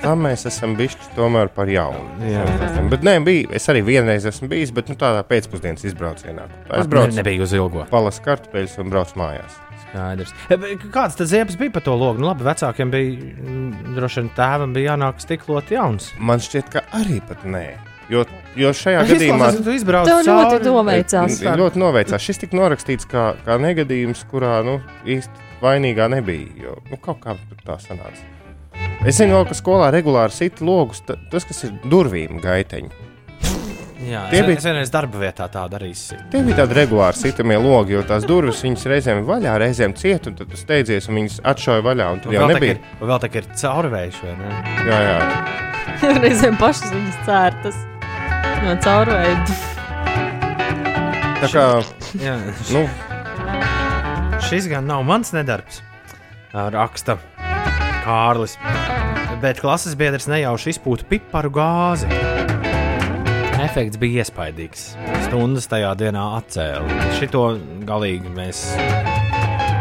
tam 0.00 0.22
mēs 0.24 0.46
esam 0.48 0.72
bijuši 0.78 1.10
tomēr 1.18 1.50
par 1.52 1.68
jaunu. 1.68 2.00
Jā. 2.24 2.46
Bet 2.88 3.04
nē, 3.04 3.18
bija, 3.26 3.50
es 3.58 3.68
arī 3.68 3.82
vienreiz 3.84 4.24
esmu 4.30 4.48
bijis, 4.54 4.72
bet 4.72 4.88
nu, 4.88 4.96
tādā 4.96 5.20
pēcpusdienas 5.28 5.84
izbraucienā. 5.90 6.46
Es 6.70 6.86
Ne- 6.86 6.88
braucu, 6.94 7.18
nebija 7.20 7.44
uz 7.44 7.52
ilgo. 7.58 7.84
Palasu 7.92 8.24
kartupeļus 8.24 8.78
un 8.80 8.94
braucu 8.94 9.20
mājās. 9.20 9.60
Skaidrs. 9.84 10.32
Kāds 10.94 11.20
tas 11.20 11.28
ziepes 11.34 11.60
bija 11.60 11.74
par 11.76 11.84
to 11.84 11.92
logu? 11.98 12.22
Nu, 12.22 12.30
labi, 12.30 12.46
vecākiem 12.48 12.94
bija, 12.94 13.20
mm, 13.36 13.94
droši 13.98 14.22
vien 14.22 14.32
tēvam 14.38 14.72
bija 14.72 14.94
jānāk 14.94 15.20
stiklot 15.20 15.76
jauns. 15.76 16.12
Man 16.16 16.40
šķiet, 16.40 16.72
ka 16.72 16.86
arī 16.96 17.20
pat 17.28 17.44
nē. 17.44 17.89
Jo, 18.10 18.24
jo 18.58 18.70
šajā 18.74 19.04
Es 19.04 19.10
gadījumā 19.12 19.48
izklausās, 19.50 19.58
ka 19.60 19.64
tu 19.68 19.74
izbrauc 19.76 20.08
Tev 20.08 20.22
ļoti 20.26 20.64
noveicās. 20.66 21.36
ļoti 21.60 21.78
noveicās. 21.78 22.24
Šis 22.26 22.40
tika 22.42 22.56
norakstīts 22.58 23.06
kā, 23.06 23.28
kā 23.46 23.58
negadījums, 23.62 24.24
kurā 24.32 24.56
nu, 24.66 24.80
īsti 25.06 25.46
vainīgā 25.62 26.08
nebija. 26.10 26.48
Jo, 26.58 26.76
nu, 26.90 26.96
kaut 26.98 27.20
kā 27.22 27.36
tur 27.38 27.60
tā 27.66 27.76
sanāca. 27.78 28.26
Es 29.06 29.16
zinu, 29.20 29.44
ka 29.46 29.54
skolā 29.54 29.92
regulāri 29.94 30.34
sit 30.34 30.58
logus, 30.60 31.00
ta- 31.06 31.16
tas, 31.30 31.44
kas 31.48 31.62
ir 31.68 31.76
durvīm 31.86 32.40
gaiteņi. 32.42 32.90
Jā, 34.10 34.24
Tie 34.32 34.40
es, 34.40 34.46
bija- 34.48 34.60
vienreiz 34.64 34.90
darba 34.90 35.18
vietā 35.20 35.46
tā 35.52 35.62
darīju. 35.70 36.18
Tie 36.32 36.40
bija 36.42 36.56
tādi 36.64 36.74
regulāri 36.74 37.14
sitamie 37.20 37.58
logi, 37.60 37.92
jo 37.92 38.02
tās 38.02 38.24
durvis 38.26 38.62
viņas 38.64 38.86
reizēm 38.90 39.22
vaļā, 39.28 39.54
reizēm 39.60 39.94
ciet, 39.94 40.26
un 40.26 40.34
tad 40.34 40.48
tu 40.50 40.56
steidzies 40.56 41.08
un 41.08 41.14
viņas 41.20 41.40
atšauja 41.44 41.82
vaļā. 41.84 42.12
un 42.12 42.20
Tur 42.24 42.32
jau 42.32 42.48
nebija. 42.48 42.78
ir, 42.78 42.80
vēl 43.00 43.20
tā 43.20 43.30
ir 43.36 43.44
caurvējuši, 43.54 44.22
vai 44.24 44.34
ne? 44.40 44.50
Jā, 44.88 45.00
jā. 45.06 45.18
Reizēm 46.24 46.56
pašas 46.58 46.90
viņas 46.96 47.20
cērtas. 47.28 47.76
No 48.60 48.74
caurveida. 48.84 49.54
Tā 51.40 51.48
kā, 51.48 51.64
Jā, 52.20 52.34
nu, 52.74 52.82
Šis 54.44 54.66
gan 54.68 54.84
nav 54.90 55.04
mans 55.08 55.30
nedarbs, 55.32 55.80
raksta 56.52 57.16
Kārlis. 58.04 58.56
Bet 59.40 59.60
klases 59.62 59.94
biedrs 59.96 60.26
nejauši 60.28 60.74
izpūta 60.74 61.06
piparu 61.08 61.52
gāzi. 61.54 62.10
Efekts 63.60 64.00
bija 64.00 64.24
iespaidīgs. 64.24 64.90
Stundas 65.28 65.68
tajā 65.70 65.92
dienā 66.00 66.24
atcēla. 66.40 67.00
Šito 67.16 67.44
galīgi 67.88 68.32
mēs 68.36 68.66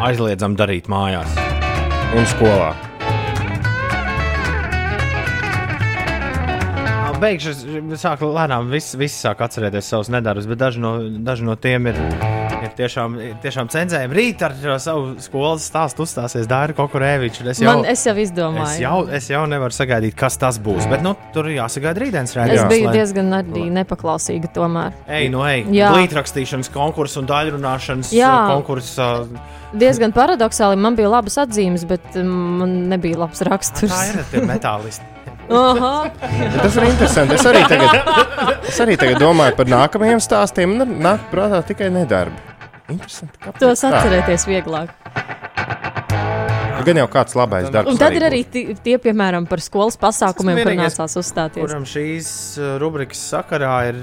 aizliedzam 0.06 0.56
darīt 0.60 0.88
mājās. 0.92 1.36
un 2.16 2.26
skolā. 2.32 2.72
Beigšu, 7.20 7.52
es 7.52 8.02
sāku 8.04 8.30
lēnām, 8.32 8.70
visi, 8.72 8.96
visi 9.00 9.18
sāk 9.26 9.42
atcerēties 9.44 9.88
savus 9.92 10.08
nedarbus, 10.14 10.46
bet 10.48 10.60
daži 10.62 10.80
no, 10.84 10.94
daži 11.26 11.44
no 11.48 11.56
tiem 11.60 11.90
ir, 11.92 11.98
ir 12.64 12.70
tiešām, 12.78 13.18
tiešām 13.44 13.68
cenzējami. 13.74 14.16
Rīt 14.16 14.44
ar 14.48 14.56
savu 14.80 15.18
skolas 15.24 15.66
stāstu 15.68 16.06
uzstāsies 16.06 16.48
Dārija 16.50 16.78
Kokurēviča. 16.78 17.44
Es 17.52 17.60
jau, 17.60 17.74
Man, 17.74 17.84
es 17.92 18.06
jau 18.08 18.14
izdomāju. 18.24 18.64
es, 18.70 18.78
jau, 18.86 18.96
es 19.20 19.28
jau 19.34 19.44
nevaru 19.52 19.76
sagaidīt, 19.76 20.16
kas 20.20 20.40
tas 20.40 20.62
būs. 20.64 20.88
Bet 20.92 21.04
nu, 21.04 21.12
tur 21.36 21.52
jāsagaida 21.52 22.06
rītdienas 22.06 22.32
Es 22.32 22.40
redzējums. 22.40 22.72
biju 22.72 22.96
diezgan 22.96 23.36
arī 23.42 23.66
nepaklausīga 23.82 24.54
tomēr. 24.56 24.96
Ej, 25.20 25.28
nu, 25.36 25.44
ej, 25.50 25.66
Jā. 25.76 25.92
glītrakstīšanas 25.98 26.72
konkurss 26.72 27.20
un 27.20 27.28
daļrunāšanas 27.30 28.14
Jā. 28.16 28.34
konkurss. 28.54 28.96
ā, 28.96 29.12
Diezgan 29.70 30.16
paradoxāli, 30.16 30.80
man 30.82 30.96
bija 30.98 31.12
labas 31.12 31.36
atzīmes, 31.44 31.84
bet 31.86 32.16
um, 32.18 32.32
man 32.64 32.72
nebija 32.90 33.20
labs 33.22 33.44
raksturs. 33.46 33.92
Tā 33.94 34.24
ir 34.40 34.48
metālisti. 34.50 35.06
Aha. 35.50 35.94
Tas 36.62 36.78
ir 36.78 36.88
interesanti. 36.90 37.36
Es 37.40 37.46
arī 37.50 37.64
tagad, 37.70 38.62
es 38.70 38.80
arī 38.84 38.98
tagad 39.02 39.22
domāju 39.24 39.58
par 39.58 39.72
nākamajiem 39.72 40.22
stāstiem. 40.24 40.78
un 40.78 40.96
Nāk, 41.04 41.30
prātā, 41.34 41.62
tikai 41.66 41.90
nedarbi. 41.94 42.38
Interesanti. 42.90 43.54
Tos 43.62 43.84
atcerēties 43.86 44.48
vieglāk. 44.50 44.94
Gan 46.88 47.00
jau 47.02 47.08
kāds 47.12 47.36
labais 47.38 47.70
darbs. 47.74 47.92
Un 47.92 47.98
tad 48.00 48.16
ir 48.18 48.26
arī 48.28 48.42
ti- 48.52 48.66
tie, 48.84 48.98
piemēram, 49.02 49.48
par 49.50 49.62
skolas 49.64 49.98
pasākumiem, 50.00 50.62
kur 50.64 50.76
nācās 50.80 51.16
uzstāties. 51.22 51.64
Kuram 51.66 51.86
šīs 51.90 52.30
uh, 52.60 52.76
rubrikas 52.82 53.22
sakarā 53.34 53.74
ir 53.92 54.00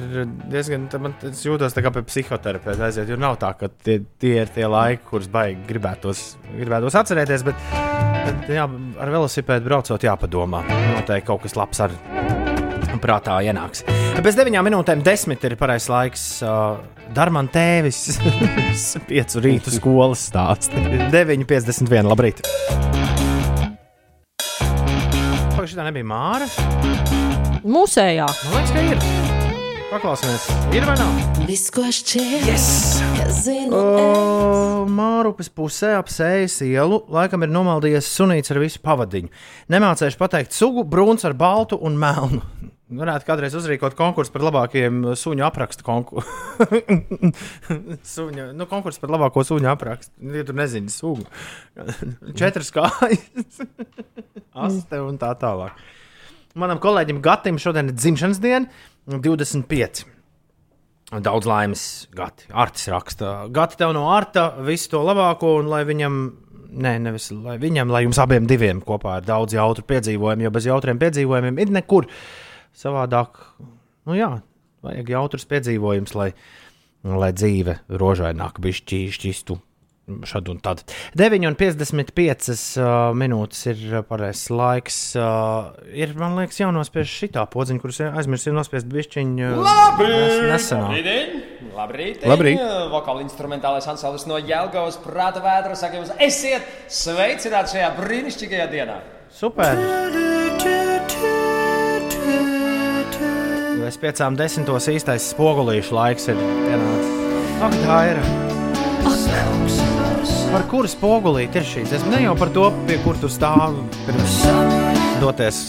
diezgan. 0.52 0.88
Man, 1.00 1.14
jūtos 1.22 1.74
tā 1.76 1.84
kā 1.84 1.92
pie 1.94 2.02
psihoterapeita 2.08 2.88
aiziet, 2.90 3.08
jo 3.12 3.16
nav 3.20 3.38
tā, 3.42 3.52
ka 3.58 3.68
tie, 3.82 4.00
tie 4.22 4.36
ir 4.42 4.52
tie 4.54 4.66
laiki, 4.70 5.04
kurus 5.10 5.28
baigi 5.32 5.62
gribētos, 5.68 6.24
gribētos 6.56 6.98
atcerēties. 7.02 7.46
Bet, 7.46 7.68
bet 8.26 8.52
jā, 8.58 8.66
ar 9.00 9.14
velosipēdu 9.18 9.66
braucot, 9.68 10.06
jāpadomā. 10.10 10.64
Noteikti 10.96 11.26
kaut 11.32 11.42
kas 11.46 11.56
labs 11.58 11.80
ar 11.86 11.96
prātā 13.06 13.38
ienāks. 13.46 13.86
Pēc 14.20 14.42
deviņām 14.42 14.66
minūtēm 14.68 15.06
desmit 15.06 15.46
ir 15.46 15.56
pareizais 15.60 15.90
laiks. 15.92 16.28
Uh, 16.44 16.82
Darman 17.14 17.46
tēvis, 17.54 18.18
piecu 19.10 19.46
rītu 19.46 19.78
skolas 19.78 20.26
stāsts. 20.32 20.74
9,51. 21.14 22.10
Labrīt! 22.10 22.42
Pagaidām, 25.66 25.66
šī 25.66 25.82
nebija 25.82 26.06
Māra. 26.06 26.46
Mūsējā. 27.66 28.26
Man 28.26 28.54
liekas, 28.54 28.70
ka 28.74 28.82
ir. 28.86 29.00
Paklausīsimies, 29.86 30.44
ir 30.74 30.84
vai 30.86 30.94
nav? 30.98 31.18
Viss, 31.46 31.70
ko 31.70 31.86
šķiet, 31.94 32.46
yes. 32.48 32.66
zinu, 33.38 33.70
O, 33.70 34.84
Mārupes 34.90 35.48
pusē 35.54 35.92
ap 35.96 36.10
sējas 36.10 36.58
ielu 36.66 37.04
laikam 37.10 37.46
ir 37.46 37.52
nomaldījies 37.54 38.08
sunīts 38.10 38.50
ar 38.50 38.60
visu 38.62 38.82
pavadiņu. 38.82 39.30
Nemācējuši 39.72 40.18
pateikt 40.18 40.58
sugu, 40.58 40.82
brūns 40.82 41.26
ar 41.26 41.38
baltu 41.38 41.78
un 41.78 41.98
melnu. 42.02 42.42
Varētu 42.86 43.26
kādreiz 43.26 43.54
uzrīkot 43.58 43.96
konkursu 43.98 44.30
par 44.30 44.44
labākajiem 44.46 45.00
suņu 45.18 45.42
aprakstu 45.42 45.82
konkursu. 45.82 46.30
Suņa, 48.14 48.52
nu, 48.54 48.68
konkursu 48.70 49.02
par 49.02 49.10
labāko 49.10 49.42
suņu 49.42 49.66
aprakstu. 49.72 50.14
Ja 50.30 50.44
tur 50.46 50.54
nezini, 50.54 50.92
sugu. 50.94 51.26
Četras 52.38 52.70
kājas, 52.74 53.58
aste 54.68 55.02
un 55.02 55.18
tā 55.18 55.32
tālāk. 55.40 55.74
Manam 56.54 56.78
kolēģim 56.82 57.18
Gatim 57.26 57.58
šodien 57.58 57.90
ir 57.90 57.98
dzimšanas 57.98 58.38
diena, 58.44 58.70
25. 59.10 60.06
Daudz 61.26 61.50
laimes, 61.50 61.82
Gati. 62.14 62.46
Artis 62.54 62.86
raksta. 62.94 63.34
Gati 63.54 63.82
tev 63.82 63.98
no 63.98 64.06
Arta 64.14 64.52
visu 64.62 64.94
to 64.94 65.02
labāko, 65.06 65.56
un 65.58 65.74
lai 65.74 65.82
viņam 65.88 66.24
Nē, 66.76 66.96
nevis 67.00 67.30
lai 67.32 67.54
viņam, 67.62 67.88
lai 67.94 68.02
jums 68.02 68.18
abiem 68.20 68.44
diviem 68.44 68.82
kopā 68.84 69.20
ir 69.20 69.24
daudz 69.24 69.54
jautru 69.54 69.84
piedzīvojumu, 69.86 70.44
jo 70.44 70.50
bez 70.52 70.66
jautriem 70.66 70.98
piedzīvojumiem 71.00 71.60
ir 71.62 71.70
nekur 71.72 72.08
savādāk. 72.76 73.42
Nu 74.06 74.16
jā, 74.16 74.30
vajag 74.86 75.14
jautrus 75.16 75.48
piedzīvojumus, 75.50 76.16
lai, 76.18 76.32
lai 77.06 77.32
dzīve 77.36 77.80
rožaināk 77.88 78.60
bišķi 78.62 79.06
šķistu. 79.16 79.60
Šad 80.06 80.46
un 80.52 80.60
tad. 80.62 80.84
9,55 81.18 82.52
uh, 82.78 82.90
minūtes 83.18 83.64
ir 83.72 83.80
pareizais 84.06 84.52
laiks. 84.54 84.98
Uh, 85.18 85.72
ir, 85.90 86.12
man 86.14 86.36
liekas, 86.38 86.60
jānospiež 86.60 87.10
šitā 87.10 87.42
podziņa, 87.50 87.82
kuras 87.82 87.98
aizmirsu 88.12 88.54
nospiest 88.54 88.86
bišķiņu. 88.92 89.48
Uh, 89.48 89.66
Labrīt! 89.66 90.46
Nesenā. 90.52 90.92
Labrīt! 91.74 92.22
Labrīt! 92.22 92.62
Vokāli 92.94 93.26
instrumentālais 93.26 93.90
ansamblis 93.90 94.28
no 94.30 94.38
Jelgavas 94.38 95.00
prāta 95.02 95.42
vētra 95.42 95.74
saka 95.74 95.98
jums, 95.98 96.14
esiet 96.22 96.70
sveicināti 96.86 97.74
šajā 97.74 97.90
brīnišķīgajā 97.98 98.70
dienā! 98.76 99.00
Super! 99.34 99.74
Bez 103.86 103.94
piecām 104.02 104.34
desmitos 104.34 104.88
īstais 104.90 105.28
spogulīšu 105.30 105.94
laiks 105.94 106.24
ir 106.32 106.38
pienācis. 106.42 107.10
Ak, 107.62 107.74
tā 107.84 107.98
ir! 108.10 108.18
Par 110.50 110.64
kuru 110.66 110.90
spogulīti 110.90 111.60
ir 111.60 111.68
šī 111.68 111.84
dziesma? 111.86 112.10
Ne 112.16 112.24
jau 112.24 112.32
par 112.40 112.50
to, 112.50 112.64
pie 112.88 112.96
kur 113.04 113.14
tu 113.22 113.30
stāvi 113.30 113.84
pirms 114.08 114.34
doties 115.22 115.60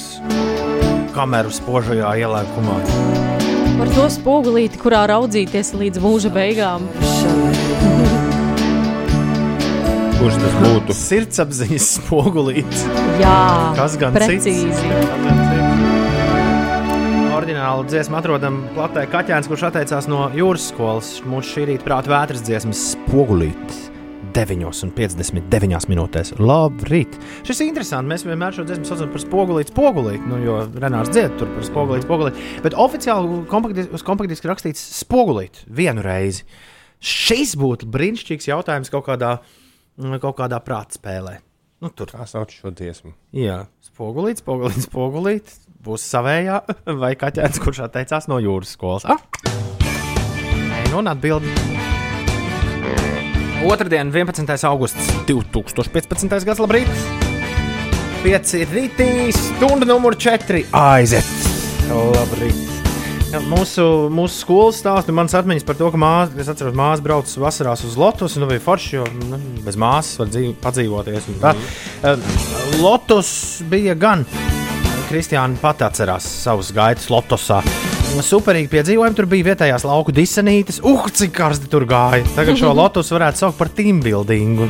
kameru 1.14 1.54
spožajā 1.54 2.16
ielēkumā. 2.24 2.80
Par 3.78 3.94
to 3.94 4.08
spogulīti, 4.16 4.82
kurā 4.82 5.04
raudzīties 5.14 5.76
līdz 5.78 6.02
mūža 6.02 6.34
beigām. 6.34 6.90
Kurš 10.18 10.42
tas 10.42 10.58
būtu? 10.64 10.98
Sirdsapziņas 11.04 11.94
spogulīts. 12.00 12.88
Jā, 13.22 13.38
Kas 13.78 14.02
gan 14.02 14.18
precīzi. 14.18 14.74
cits? 14.74 15.57
Orģinālu 17.48 17.86
dziesmu 17.88 18.18
atrodam 18.20 18.56
platē 18.76 19.06
kaķēns, 19.08 19.48
kurš 19.48 19.62
atteicās 19.70 20.10
no 20.12 20.26
jūras 20.36 20.66
skolas. 20.68 21.12
Mūsu 21.24 21.54
šī 21.54 21.62
rīta 21.70 21.86
prāta 21.86 22.12
vētras 22.12 22.42
dziesmas 22.44 22.82
spogulītis. 22.90 23.86
9,59 24.36 25.88
minūtēs. 25.88 26.34
Labrīt! 26.44 27.16
Šis 27.48 27.62
ir 27.64 27.70
interesants. 27.70 28.10
Mēs 28.12 28.26
vienmēr 28.28 28.52
šo 28.52 28.66
dziesmu 28.68 28.90
saucam 28.90 29.14
par 29.14 29.24
spogulīti, 29.24 29.72
spogulīti. 29.72 30.28
Nu, 30.28 30.42
jo 30.44 30.58
Renārs 30.76 31.14
dzied 31.16 31.38
tur 31.40 31.54
par 31.54 31.64
spogulīti, 31.70 32.04
spogulīti. 32.10 32.44
Bet 32.66 32.76
oficiāli 32.76 33.40
kompaktis, 33.48 33.88
uz 33.96 34.04
kompaktiski 34.12 34.52
rakstīts 34.52 34.84
spogulīti 35.06 35.64
vienu 35.80 36.04
reizi. 36.04 36.44
Šis 37.00 37.56
būtu 37.64 37.88
brīnišķīgs 37.96 38.52
jautājums 38.52 38.92
kaut 38.92 39.08
kādā, 39.08 39.38
kaut 40.20 40.36
kādā 40.44 40.60
prāta 40.68 41.00
spēlē. 41.00 41.38
Nu, 41.80 41.96
tur 41.96 42.12
tā 42.12 42.28
sauc 42.28 42.52
šo 42.52 42.76
dziesmu. 42.76 43.16
Jā, 43.40 43.62
spogulīts, 43.88 44.44
spogulīts, 44.44 44.90
spogulīts. 44.90 45.62
Būs 45.88 46.04
savējā 46.04 46.58
vai 47.02 47.14
kaķēns, 47.16 47.62
kurš 47.64 47.86
atteicās 47.86 48.28
no 48.28 48.42
jūras 48.44 48.74
skolas. 48.76 49.06
Ah! 49.08 49.22
Nē, 50.68 50.82
nu, 50.92 51.00
un 51.00 51.08
atbildi. 51.08 51.54
Otradien, 53.68 54.12
11. 54.12 54.52
augusts 54.68 55.08
2015. 55.30 56.44
gads, 56.48 56.60
labrīt! 56.60 56.92
5 58.26 58.54
rītī, 58.74 59.08
stunda 59.36 59.88
numur 59.88 60.18
4 60.20 60.66
aiziet! 60.76 61.32
Labrīt! 61.88 62.66
Mūsu, 63.48 63.86
mūsu 64.12 64.42
skolas 64.42 64.82
stāsta, 64.82 65.16
manas 65.16 65.36
atmiņas 65.40 65.66
par 65.68 65.80
to, 65.80 65.90
ka 65.92 66.00
māsa, 66.00 66.36
es 66.40 66.52
atceros, 66.52 66.76
māsa 66.76 67.04
brauc 67.04 67.32
vasarās 67.44 67.84
uz 67.88 67.96
Lotus, 68.00 68.36
un 68.36 68.46
nu 68.46 68.52
bija 68.52 68.64
forši, 68.64 68.94
jo 69.00 69.08
nu, 69.32 69.40
bez 69.64 69.80
māsas 69.80 70.20
var 70.20 70.32
dzīv, 70.36 70.54
padzīvoties. 70.64 71.32
tā. 71.44 71.56
Eh, 72.04 72.30
Lotus 72.84 73.32
bija 73.72 73.96
gan. 74.00 74.28
Kristiāna 75.08 75.56
pat 75.62 75.86
atcerās 75.88 76.26
savus 76.44 76.74
gaitas 76.76 77.08
Lotosā. 77.08 77.62
Superīgi 78.24 78.68
piedzīvojumi. 78.72 79.16
Tur 79.16 79.28
bija 79.32 79.46
vietējās 79.52 79.86
lauku 79.88 80.12
disenītes. 80.16 80.82
Uh, 80.84 81.06
cik 81.08 81.32
karsti 81.38 81.70
tur 81.72 81.86
gāja. 81.88 82.26
Tagad 82.36 82.60
šo 82.60 82.74
lotus 82.80 83.12
varētu 83.16 83.46
saukt 83.46 83.58
par 83.60 83.72
team 83.72 84.02
buildingu. 84.04 84.68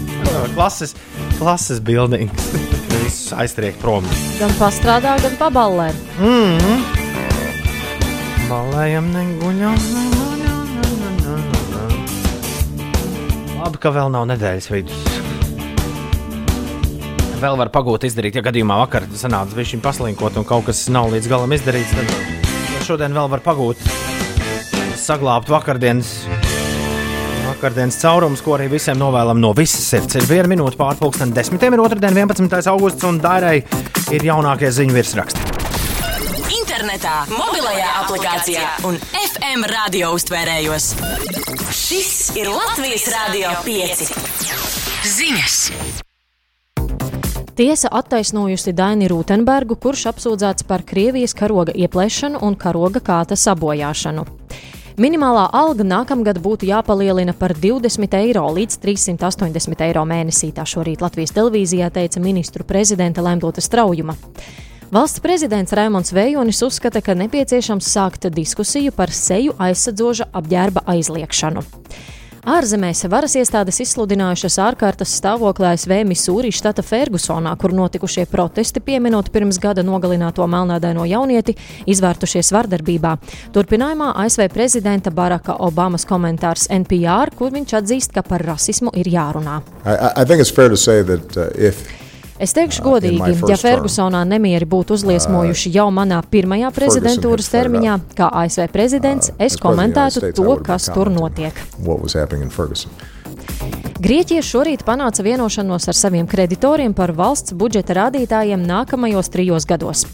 klases, 0.56 0.94
klases 1.40 1.82
buildings. 1.82 2.52
Viss 3.00 3.32
aiztriek 3.34 3.78
prom. 3.82 4.06
Gan 4.38 4.54
pastrādā, 4.60 5.16
gan 5.24 5.34
paballē. 5.40 5.90
Mm 6.20 6.58
-hmm. 6.62 6.78
Balējam, 8.50 9.10
neguļam. 9.14 9.78
Labi, 13.58 13.78
ka 13.78 13.90
vēl 13.90 14.14
nav 14.14 14.30
nedēļas 14.30 14.70
vidus. 14.70 15.19
Vēl 17.40 17.56
var 17.56 17.70
pagūt 17.72 18.04
izdarīt, 18.04 18.34
ja 18.36 18.42
gadījumā 18.44 18.74
vakar 18.82 19.06
sanāca 19.16 19.56
viņu 19.56 19.78
paslinkot 19.80 20.34
un 20.36 20.44
kaut 20.44 20.66
kas 20.66 20.82
nav 20.92 21.06
līdz 21.08 21.28
galam 21.30 21.52
izdarīts. 21.56 21.94
Tad 21.96 22.82
šodien 22.84 23.14
vēl 23.16 23.30
var 23.32 23.40
pagūt, 23.40 23.80
saglabāt 25.00 25.48
vakardienas, 25.48 26.10
vakardienas 27.46 27.96
caurumus, 28.02 28.42
ko 28.44 28.58
arī 28.58 28.66
visiem 28.74 29.00
novēlam 29.00 29.40
no 29.40 29.54
visas 29.56 29.86
sirds. 29.88 30.18
Ir 30.20 30.28
viena 30.28 30.50
minūte 30.52 30.76
pārpusdienas 30.80 31.32
desmitiem, 31.38 31.78
ir 31.78 31.84
otrdien, 31.86 32.12
11. 32.12 32.60
augusts, 32.74 33.08
un 33.08 33.22
Dairai 33.24 33.62
ir 34.12 34.28
jaunākie 34.28 34.68
ziņu 34.76 34.98
virsraksti. 34.98 35.48
Internetā, 36.58 37.22
mobilajā 37.32 37.88
aplikācijā 38.02 38.66
un 38.90 39.00
FM 39.22 39.64
radio 39.72 40.12
uztvērējos. 40.18 40.92
Šis 41.72 42.12
ir 42.36 42.52
Latvijas 42.52 43.08
Rādio 43.16 43.56
5. 43.64 44.06
Ziņas! 45.16 45.58
Tiesa 47.56 47.88
attaisnojusi 47.90 48.72
Daini 48.76 49.08
Rūtenbergu, 49.10 49.74
kurš 49.82 50.04
apsūdzēts 50.12 50.64
par 50.68 50.84
Krievijas 50.86 51.34
karoga 51.34 51.74
ieplēšanu 51.74 52.38
un 52.46 52.54
karoga 52.56 53.02
kāta 53.02 53.34
sabojāšanu. 53.34 54.24
Minimālā 55.00 55.48
alga 55.56 55.84
nākamgad 55.86 56.38
būtu 56.44 56.68
jāpalielina 56.68 57.34
par 57.34 57.54
20 57.58 58.14
eiro 58.20 58.44
līdz 58.54 58.78
380 58.84 59.82
eiro 59.88 60.04
mēnesī. 60.06 60.52
Tā 60.54 60.66
šorīt 60.68 61.02
Latvijas 61.02 61.34
televīzijā 61.34 61.90
teica 61.90 62.22
ministru 62.22 62.66
prezidenta 62.68 63.24
Lemdota 63.24 63.64
Straujuma. 63.64 64.14
Valsts 64.90 65.22
prezidents 65.22 65.74
Raimons 65.74 66.14
Vējonis 66.14 66.62
uzskata, 66.66 67.02
ka 67.02 67.14
nepieciešams 67.18 67.90
sākt 67.96 68.30
diskusiju 68.34 68.94
par 68.94 69.10
seju 69.10 69.56
aizsadzoša 69.58 70.30
apģērba 70.38 70.86
aizliekšanu. 70.86 71.66
Ārzemēs 72.48 73.02
varas 73.12 73.34
iestādes 73.36 73.82
izsludinājušas 73.84 74.54
ārkārtas 74.64 75.12
stāvokli 75.18 75.66
ASV 75.68 75.92
Misūri 76.08 76.48
štata 76.54 76.80
Fergusonā, 76.80 77.52
kur 77.60 77.74
notikušie 77.76 78.24
protesti 78.30 78.80
pieminot 78.80 79.28
pirms 79.34 79.58
gada 79.60 79.84
nogalināto 79.84 80.46
melnādaino 80.48 81.04
jaunieti, 81.04 81.58
izvērtušies 81.84 82.52
vardarbībā. 82.56 83.12
Turpinājumā 83.52 84.14
ASV 84.24 84.48
prezidenta 84.56 85.12
Baraka 85.12 85.58
Obamas 85.60 86.08
komentārs 86.08 86.70
NPR, 86.72 87.36
kur 87.36 87.52
viņš 87.52 87.76
atzīst, 87.82 88.16
ka 88.16 88.24
par 88.24 88.40
rasismu 88.48 88.96
ir 88.96 89.12
jārunā. 89.12 89.60
I, 89.84 89.98
I 90.08 90.24
uh, 92.40 92.44
Es 92.44 92.54
teikšu 92.56 92.80
my 92.82 92.88
godīgi, 92.88 93.34
ja 93.50 93.58
Fergusonā 93.60 94.22
nemieri 94.24 94.64
būtu 94.64 94.96
uzliesmojuši 94.96 95.72
jau 95.74 95.90
manā 95.92 96.22
pirmajā 96.24 96.72
prezidentūras 96.72 97.52
termiņā, 97.52 97.98
kā 98.16 98.30
ASV 98.42 98.70
prezidents, 98.72 99.32
es 99.38 99.58
komentētu 99.60 100.32
to, 100.32 100.56
kas 100.64 100.88
tur 100.94 101.12
notiek. 101.12 101.54
what 101.84 102.00
was 102.00 102.14
happening 102.14 102.42
in 102.42 102.50
Ferguson. 102.50 102.90
Grieķija 104.00 104.40
šorīt 104.40 104.80
panāca 104.88 105.20
vienošanos 105.20 105.84
ar 105.90 105.96
saviem 105.98 106.24
kreditoriem 106.24 106.94
par 106.96 107.10
valsts 107.12 107.52
budžeta 107.52 107.92
rādītājiem 107.98 108.62
nākamajos 108.64 109.28
trijos 109.28 109.66
gados. 109.68 110.06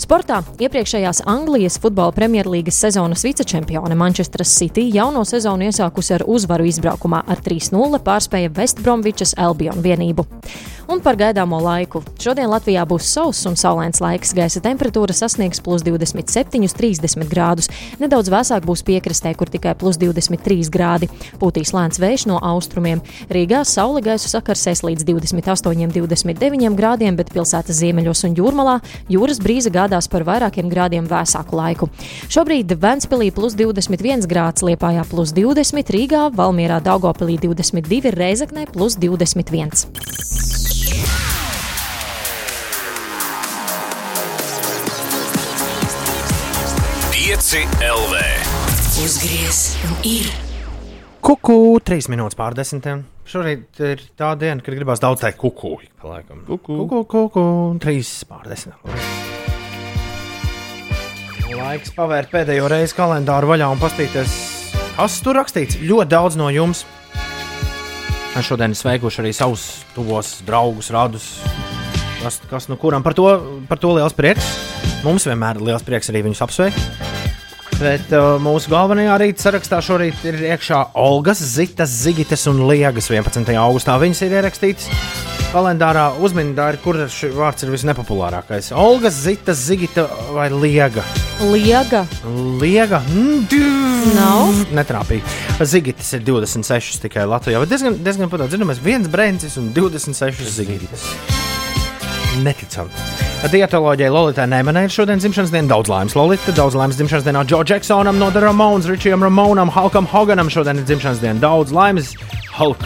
Sportā 0.00 0.38
iepriekšējās 0.56 1.20
Anglijas 1.28 1.76
futbola 1.82 2.14
premjerlīgas 2.16 2.78
sezonas 2.80 3.26
vicečempione 3.26 3.98
Manchester 3.98 4.46
City 4.48 4.86
jauno 4.94 5.26
sezonu 5.28 5.68
iesākusi 5.68 6.14
ar 6.16 6.24
uzvaru 6.24 6.64
izbraukumā 6.70 7.26
ar 7.28 7.44
3-0 7.44 8.00
pārspēja 8.06 8.54
Westbromvičas 8.56 9.36
Albion 9.36 9.84
vienību. 9.84 10.24
Un 10.86 11.00
par 11.02 11.16
gaidāmo 11.18 11.58
laiku. 11.58 11.98
Šodien 12.22 12.46
Latvijā 12.46 12.84
būs 12.86 13.08
sauss 13.10 13.46
un 13.50 13.56
saulains 13.58 13.98
laiks. 13.98 14.30
Gaisa 14.38 14.60
temperatūra 14.62 15.16
sasniegs 15.16 15.58
plus 15.58 15.82
27, 15.82 16.62
30 16.78 17.26
grādus. 17.26 17.66
Nedaudz 17.98 18.30
vēsāk 18.30 18.62
būs 18.68 18.84
piekrastē, 18.86 19.32
kur 19.34 19.50
tikai 19.50 19.74
plus 19.74 19.98
23 19.98 20.70
grādi. 20.70 21.10
Pūtīs 21.42 21.74
lēns 21.74 21.98
vējš 21.98 22.28
no 22.30 22.38
austrumiem. 22.38 23.02
Rīgā 23.32 23.62
saule 23.66 24.02
gaisu 24.04 24.30
sakarsēs 24.30 24.84
līdz 24.86 25.06
28, 25.08 25.90
29 25.94 26.76
grādiem, 26.78 27.16
bet 27.18 27.32
pilsētas 27.34 27.80
ziemeļos 27.80 28.22
un 28.28 28.36
jūrmalā 28.38 28.76
jūras 29.10 29.40
brīze 29.42 29.72
gādās 29.74 30.06
par 30.12 30.26
vairākiem 30.28 30.70
grādiem 30.70 31.08
vēsāku 31.10 31.58
laiku. 31.58 31.90
Šobrīd 32.30 32.76
Ventspīlī 32.78 33.32
plus 33.34 33.58
21 33.58 34.28
grāds, 34.30 34.62
Liepājā 34.66 35.02
plus 35.10 35.34
20, 35.36 35.90
Rīgā, 35.96 36.28
Valmierā, 36.36 36.78
Daugopilī 36.84 37.40
22, 37.42 38.14
Reizeknē 38.14 38.68
plus 38.70 38.98
21. 39.02 39.74
Pieci 47.10 47.66
LV. 47.82 48.22
Uzgriez 49.02 49.76
un 49.84 49.98
ir! 50.06 50.30
Kuku, 51.26 51.58
3 51.82 52.06
minūtes 52.12 52.38
pār 52.38 52.54
desmitiem. 52.54 53.02
Šorīt 53.30 53.80
ir 53.84 54.02
tā 54.18 54.32
diena, 54.38 54.62
kad 54.64 54.76
gribās 54.76 55.02
daudz 55.02 55.24
teikt 55.24 55.40
kukuļu. 55.40 55.92
Kuku, 56.46 57.02
kuku, 57.10 57.46
un 57.70 57.80
trīs 57.82 58.18
pār 58.28 58.48
desmit. 58.50 58.76
Laiks 61.56 61.94
pavērt 61.96 62.30
pēdējo 62.30 62.68
reizi 62.70 62.94
kalendāru 62.94 63.48
vaļā 63.50 63.70
un 63.72 63.80
paskatīties, 63.80 64.34
kas 64.98 65.16
tur 65.24 65.38
rakstīts. 65.40 65.80
Ļoti 65.80 66.12
daudz 66.12 66.36
no 66.38 66.50
jums. 66.52 66.84
Mēs 68.36 68.50
šodien 68.50 68.76
sveikuši 68.76 69.22
arī 69.22 69.32
savus 69.32 69.64
tuvos 69.96 70.36
draugus, 70.46 70.92
radus. 70.92 71.30
Kas, 72.20 72.40
kas 72.50 72.68
nu 72.68 72.76
kuram 72.80 73.04
par 73.06 73.16
to, 73.16 73.30
par 73.70 73.80
to 73.80 73.96
liels 73.96 74.16
prieks. 74.16 74.52
Mums 75.06 75.24
vienmēr 75.28 75.56
ir 75.56 75.70
liels 75.70 75.86
prieks 75.86 76.12
arī 76.12 76.26
viņus 76.28 76.44
apsveikt. 76.44 77.05
Bet 77.76 78.08
uh, 78.16 78.38
mūsu 78.40 78.70
galvenajā 78.72 79.18
rīta 79.20 79.42
sarakstā 79.46 79.82
šorīt 79.84 80.22
ir 80.24 80.38
iekšā 80.54 80.78
Olgas, 80.96 81.42
Zitas, 81.44 81.92
Zigitas 81.92 82.46
un 82.48 82.62
Liegas 82.70 83.10
11. 83.12 83.52
augustā. 83.60 83.98
Viņas 84.00 84.22
ir 84.24 84.36
ierakstītas 84.38 84.88
kalendārā. 85.52 86.06
Uzmanīgi, 86.24 86.80
kur 86.84 86.98
šis 87.12 87.34
vārds 87.36 87.66
ir 87.66 87.74
visnepopulārākais. 87.74 88.70
Olgas, 88.80 89.20
Zitas, 89.26 89.60
Zigita 89.68 90.06
vai 90.32 90.48
Liega? 90.54 91.04
Liega. 91.44 92.06
Liega. 92.62 93.02
Mm, 93.12 93.44
Nav. 94.16 94.64
Netrāpīja. 94.76 95.36
Zigitas 95.68 96.14
ir 96.16 96.24
26 96.24 97.02
tikai 97.04 97.28
Latvijā. 97.28 97.60
Bet 97.60 97.74
diezgan, 97.74 98.00
diezgan 98.06 98.32
patīk. 98.32 98.54
Zināms, 98.56 98.80
viens 98.80 99.12
brendis 99.12 99.60
un 99.60 99.72
26 99.76 100.48
zigitas. 100.56 101.08
Neticami. 102.40 103.25
Dietoloģijai 103.44 104.08
Lolitai 104.10 104.46
Nēmanai 104.48 104.86
ir 104.86 104.92
šodien 104.92 105.20
dzimšanas 105.20 105.52
diena. 105.52 105.68
Daudz 105.70 105.90
laimes 105.92 106.14
Lolita, 106.16 106.54
daudz 106.56 106.74
laimes 106.74 106.96
dzimšanas 106.96 107.26
dienā 107.26 107.42
Džo 107.46 107.60
Džeksonam, 107.68 108.16
no 108.18 108.30
The 108.32 108.40
Ramones, 108.42 108.88
Richijam 108.88 109.22
Ramonam, 109.22 109.70
Halkam 109.70 110.08
Hoganam 110.10 110.48
šodien 110.50 110.80
ir 110.80 110.86
dzimšanas 110.88 111.20
diena. 111.22 111.38
Daudz 111.42 111.74
laimes 111.76 112.14
Hulk. 112.56 112.80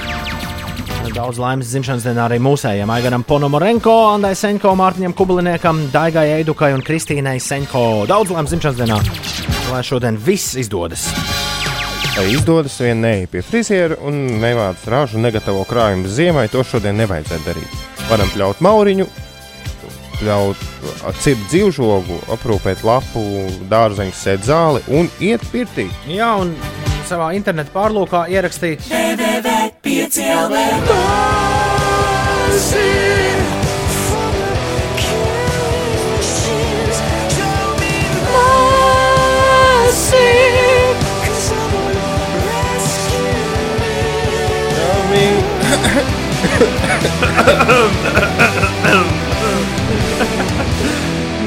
Daudz 1.15 1.41
laimes 1.41 1.71
dzimšanas 1.71 2.05
dienā 2.05 2.27
arī 2.27 2.41
mūsējiem 2.43 2.91
Aigaram 2.93 3.25
Ponomorenko, 3.27 3.95
Andai 4.17 4.35
Senko, 4.39 4.75
Mārtiņam 4.79 5.15
Kubliniekam, 5.17 5.87
Daigai 5.95 6.27
Eidukai 6.41 6.75
un 6.75 6.85
Kristīnai 6.87 7.39
Senko. 7.43 8.05
Daudz 8.11 8.35
laimes 8.35 8.53
dzimšanas 8.53 8.83
dienā, 8.83 9.01
lai 9.71 9.81
šodien 9.87 10.19
viss 10.19 10.59
izdodas. 10.61 11.09
Lai 12.19 12.27
izdodas 12.35 12.77
vien 12.83 13.01
neej 13.01 13.27
pie 13.33 13.41
friziera 13.47 13.97
un 14.05 14.23
nevāc 14.43 14.83
ražu 14.93 15.23
negatavo 15.23 15.65
krājumu 15.71 16.11
ziemai, 16.11 16.51
to 16.53 16.67
šodien 16.67 16.99
nevajadzētu 17.01 17.49
darīt. 17.49 17.83
Varam 18.11 18.31
pļaut 18.35 18.63
mauriņu, 18.67 19.07
ļaut 20.27 20.61
cirkt 21.23 21.47
dzīvžogu, 21.51 22.21
aprūpēt 22.35 22.85
lapu, 22.87 23.25
dārzeņu, 23.71 24.15
sēt 24.17 24.47
zāli 24.49 24.85
un 24.93 25.11
iet 25.23 25.45
pirtī. 25.53 25.89
Jā, 26.11 26.35
un 26.43 26.55
savā 27.09 27.33
internetā 27.39 27.73
pārlūkā 27.75 28.27
ierakstīt. 28.33 28.87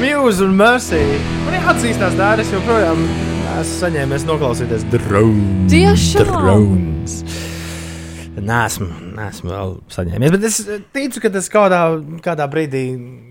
Muse 0.04 0.42
un 0.44 0.52
Mercy. 0.52 0.98
Man 1.46 1.54
jāatzīstās, 1.56 2.12
tā 2.18 2.34
es 2.42 2.50
joprojām 2.52 2.98
esmu 3.54 3.76
saņēmis 3.78 4.26
noklausīties 4.28 4.84
drones. 4.92 5.70
Tiešām? 5.72 6.28
Drones. 6.28 7.14
Nesmu, 8.36 8.90
nesmu 9.16 9.54
vēl 9.54 9.72
saņēmis, 9.94 10.34
bet 10.34 10.44
es 10.50 10.60
ticu, 10.92 11.22
ka 11.24 11.32
tas 11.32 11.48
kādā, 11.48 11.80
kādā, 12.26 12.44
brīdī, 12.52 12.84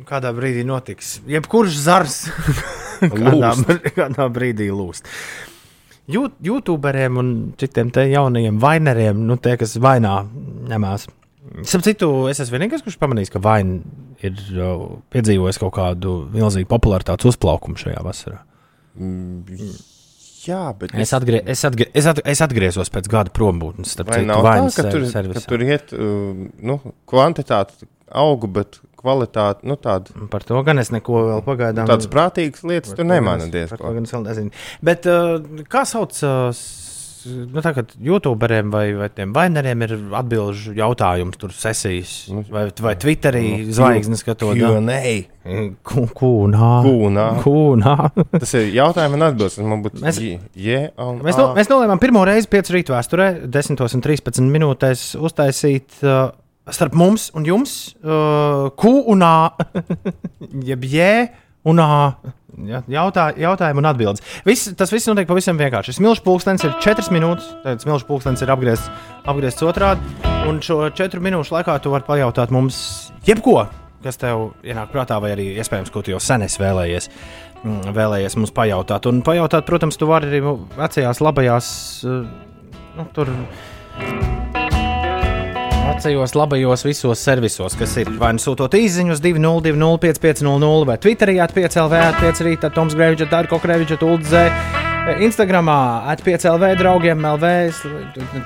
kādā 0.10 0.34
brīdī 0.34 0.66
notiks. 0.66 1.20
Jebkurš 1.30 1.78
zars 1.84 2.20
kādā, 3.20 3.54
kādā 3.94 4.30
brīdī 4.34 4.72
lūst. 4.74 5.06
YouTuberiem 6.10 7.22
un 7.22 7.34
citiem 7.62 7.94
jaunajiem 7.94 8.58
vaineriem, 8.64 9.22
nu, 9.30 9.38
tie, 9.38 9.60
kas 9.62 9.78
vainā 9.78 10.24
ņemās. 10.74 11.06
Starp 11.68 11.84
citu, 11.86 12.08
es 12.32 12.40
esmu 12.40 12.56
vienīgais, 12.58 12.84
kurš 12.86 12.96
pamanīs, 13.02 13.32
ka 13.34 13.42
vaina 13.44 13.82
ir 14.24 14.38
piedzīvojis 15.14 15.60
kaut 15.60 15.74
kādu 15.76 16.14
milzīgu 16.32 16.70
popularitātes 16.72 17.28
uzplaukumu 17.34 17.76
šajā 17.82 18.04
vasarā. 18.06 18.40
Jā, 20.44 20.62
bet 20.76 20.92
Es, 21.00 21.14
atgrie, 21.16 21.40
es, 21.48 21.62
atgrie, 21.68 21.88
es, 21.96 22.08
at, 22.10 22.20
es 22.28 22.42
atgriezos 22.44 22.90
pēc 22.92 23.08
gada 23.12 23.32
prombūtnes. 23.36 23.94
Starp 23.96 24.12
citu, 24.12 24.40
vainas 24.44 24.76
ka 24.80 24.88
tur, 24.92 25.06
servisā. 25.12 25.40
ka 25.44 25.52
tur 25.54 25.64
iet 25.64 25.94
nu, 25.96 26.80
kvantitāte, 27.10 27.88
auga, 28.12 28.50
bet 28.60 28.80
kvalitāte, 29.00 29.64
nu 29.68 29.78
tāda. 29.80 30.12
Par 30.32 30.44
to 30.48 30.60
gan 30.68 30.80
es 30.84 30.92
neko 30.96 31.24
vēl 31.30 31.44
pagaidām. 31.48 31.88
Tādas 31.90 32.10
prātīgas 32.12 32.64
lietas 32.68 32.92
Par 32.92 33.00
tur 33.02 33.08
es- 33.44 33.52
diezgan. 33.56 34.52
Bet 34.84 35.08
uh, 35.12 35.38
kā 35.72 35.86
sauc? 35.88 36.16
Uh, 36.24 36.52
Nu, 37.26 37.62
kā 37.76 37.84
YouTuberiem 38.04 38.72
vai, 38.74 38.86
vai 38.98 39.08
tiem 39.14 39.32
vaineriem 39.36 39.86
ir 39.86 39.94
atbildžu 40.20 40.74
jautājums, 40.78 41.38
tur 41.40 41.54
sesijas, 41.56 42.12
vai, 42.52 42.66
vai 42.84 42.94
Twitterī 43.00 43.44
Nu, 43.66 43.74
zvaigznes 43.78 44.24
skatot. 44.26 44.58
Q&A. 44.58 45.14
Kūnā. 45.84 46.70
Kūnā. 46.86 47.26
Kūnā. 47.44 47.96
Tas 48.44 48.54
ir 48.60 48.70
jautājums 48.76 49.18
un 49.18 49.26
atbildes. 49.28 49.58
Mēs- 50.04 50.22
J, 50.56 50.84
un 50.98 51.20
Mēs, 51.26 51.40
no, 51.40 51.50
mēs 51.58 51.72
nolēmām 51.72 52.00
pirmo 52.04 52.24
reizi 52.28 52.48
5 52.52 52.72
rītu 52.78 52.96
vēsturē, 52.96 53.28
10 53.52 53.84
un 53.84 54.06
13 54.06 54.48
minūtēs 54.54 55.08
uztaisīt 55.20 56.00
uh, 56.04 56.30
starp 56.72 56.96
mums 56.96 57.30
un 57.36 57.48
jums 57.48 57.94
uh, 58.04 58.70
A, 59.24 59.36
jeb 60.72 60.84
J 60.88 61.28
un 61.68 61.80
A. 61.84 61.92
Ja, 62.70 62.84
jautā, 62.86 63.32
jautājumi 63.40 63.82
un 63.82 63.88
atbildes. 63.90 64.22
Viss, 64.46 64.70
tas 64.78 64.92
viss 64.94 65.08
notiek 65.10 65.26
pavisam 65.30 65.58
vienkārši. 65.58 65.96
Milzīgs 66.04 66.22
pulkstenis 66.26 66.66
ir 66.68 66.76
4 66.84 67.10
minūtes. 67.16 67.48
Tad 67.64 67.86
milzīgs 67.88 68.06
pulkstenis 68.06 68.44
ir 68.46 68.52
apgriezts, 68.54 68.92
apgriezts 69.26 69.66
otrādi. 69.66 70.14
Un 70.46 70.60
šo 70.62 70.84
4 70.94 71.24
minūšu 71.24 71.56
laikā 71.56 71.80
tu 71.82 71.94
vari 71.94 72.06
pajautāt 72.06 72.54
mums 72.54 72.78
jebko, 73.26 73.64
kas 74.06 74.20
tev 74.22 74.52
ienāk 74.62 74.94
prātā, 74.94 75.18
vai 75.24 75.34
arī 75.34 75.50
iespējams, 75.58 75.92
ko 75.94 76.04
tu 76.06 76.14
jau 76.14 76.22
sen 76.22 76.46
esi 76.46 76.62
vēlējies. 76.62 77.10
mm, 77.64 77.94
Vēlējies 77.96 78.38
mums 78.38 78.54
pajautāt. 78.54 79.08
Un 79.10 79.24
pajautāt, 79.26 79.66
protams, 79.66 79.98
tu 79.98 80.12
vari 80.12 80.30
arī 80.30 80.44
vecajās, 80.78 81.24
labajās, 81.24 81.68
uh, 82.06 82.28
nu, 83.00 83.08
tur 83.16 83.32
Vecajos, 85.84 86.34
labajos, 86.34 86.86
visos 86.86 87.20
servisos, 87.20 87.76
kas 87.76 87.98
ir 88.00 88.08
vai 88.20 88.32
nu 88.38 88.42
sūtot 88.42 88.72
īsiņus 88.78 89.20
202, 89.24 89.98
550, 90.00 90.86
vai 90.88 90.96
Twitterī 91.04 91.36
atpiecēlv, 91.44 91.96
atpiecrīt, 92.00 92.64
Toms 92.76 92.96
Grēvičs, 92.96 93.28
Dārko 93.32 93.60
Krevičs, 93.60 94.00
Uldzē, 94.00 94.46
Instagramā, 95.28 95.78
atpiecēlv, 96.14 96.64
draugiem, 96.80 97.26
LV, 97.34 97.52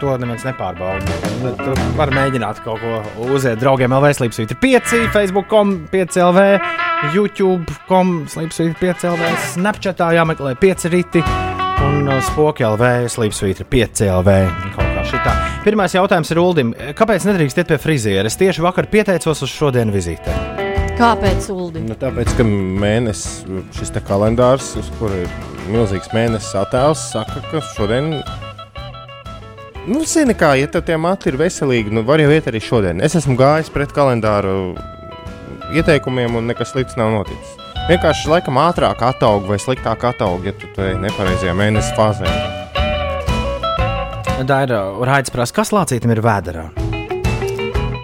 to 0.02 0.16
neviens 0.18 0.48
nepārbauda. 0.48 1.20
Tu 1.62 1.76
vari 2.00 2.18
mēģināt 2.18 2.64
kaut 2.66 2.82
ko 2.82 3.30
uziet 3.30 3.62
draugiem, 3.62 3.94
LV, 3.94 4.16
slīpsvīt 4.18 4.56
ir 4.56 4.62
5, 4.64 4.98
Facebook.com, 5.14 5.76
5LV, 5.94 6.48
YouTube.com, 7.14 8.18
slīpsvīt 8.34 8.82
5LV, 8.82 9.32
Snapchatā 9.54 10.10
jāmeklē 10.18 10.58
5 10.58 10.90
rīti. 10.96 11.24
Un 11.86 12.10
uh, 12.10 12.18
spoki 12.32 12.66
LV, 12.66 13.08
slīpsvītra 13.14 13.70
5 13.78 14.06
LV. 14.18 14.38
Kaut 14.58 14.78
kā 14.82 14.87
šitā. 15.10 15.34
Pirmais 15.66 15.96
jautājums 15.96 16.32
ir 16.34 16.42
Uldim. 16.42 16.74
Kāpēc 16.98 17.26
nedrīkst 17.28 17.62
iet 17.62 17.72
pie 17.72 17.80
friziera? 17.82 18.30
Es 18.30 18.40
tieši 18.40 18.64
vakar 18.66 18.90
pieteicos 18.92 19.44
uz 19.46 19.52
šodienas 19.52 19.96
vizītē. 19.96 20.36
Kāpēc, 20.98 21.52
Uldi? 21.54 21.84
Nu, 21.86 21.94
tāpēc, 22.00 22.32
ka 22.40 22.46
mēnesis, 22.48 23.44
šis 23.78 23.94
te 23.94 24.02
kalendārs, 24.02 24.72
uz 24.80 24.88
kura 24.98 25.20
ir 25.22 25.34
milzīgs 25.70 26.10
mēnesis 26.16 26.56
attēls, 26.58 27.04
saka, 27.12 27.44
ka 27.52 27.62
šodien. 27.76 28.16
Nu, 29.88 30.02
zini, 30.10 30.34
kā, 30.36 30.56
ja 30.58 30.68
tev 30.72 30.88
tie 30.88 30.98
mati 31.00 31.30
ir 31.30 31.38
veselīgi, 31.40 31.94
nu, 31.94 32.02
var 32.08 32.24
jau 32.24 32.32
iet 32.34 32.50
arī 32.50 32.64
šodien. 32.64 33.04
Es 33.06 33.16
esmu 33.20 33.38
gājis 33.40 33.70
pret 33.72 33.94
kalendāru 33.96 34.74
ieteikumiem, 35.78 36.36
un 36.40 36.50
nekas 36.50 36.74
slikts 36.74 36.98
nav 37.00 37.14
noticis. 37.14 37.56
Vienkārši 37.88 38.34
laikam 38.34 38.58
ātrāk 38.60 39.06
attaug 39.06 39.46
vai 39.48 39.62
sliktāk 39.62 40.02
attaug, 40.10 40.44
ja 40.50 40.56
tu 40.58 40.68
to 40.76 40.90
nepareizajā 41.06 41.54
mēnesis 41.56 41.94
fāzē. 41.96 42.67
Tā 44.38 44.58
ir 44.68 44.72
Raids 45.08 45.34
prasa, 45.34 45.56
kas 45.58 45.72
lācītam 45.74 46.12
ir 46.14 46.22
vēderā. 46.22 46.68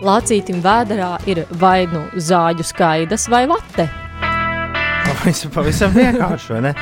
Lācītim 0.03 0.63
vēderā 0.63 1.11
ir 1.29 1.43
vai 1.61 1.85
nu 1.87 2.07
zāģu 2.17 2.65
skaidas 2.65 3.29
vai 3.31 3.45
vate, 3.47 3.85
Pavisam, 5.03 5.51
pavisam 5.53 5.93
vienkārši, 5.93 6.49
vai 6.55 6.61
ne? 6.65 6.73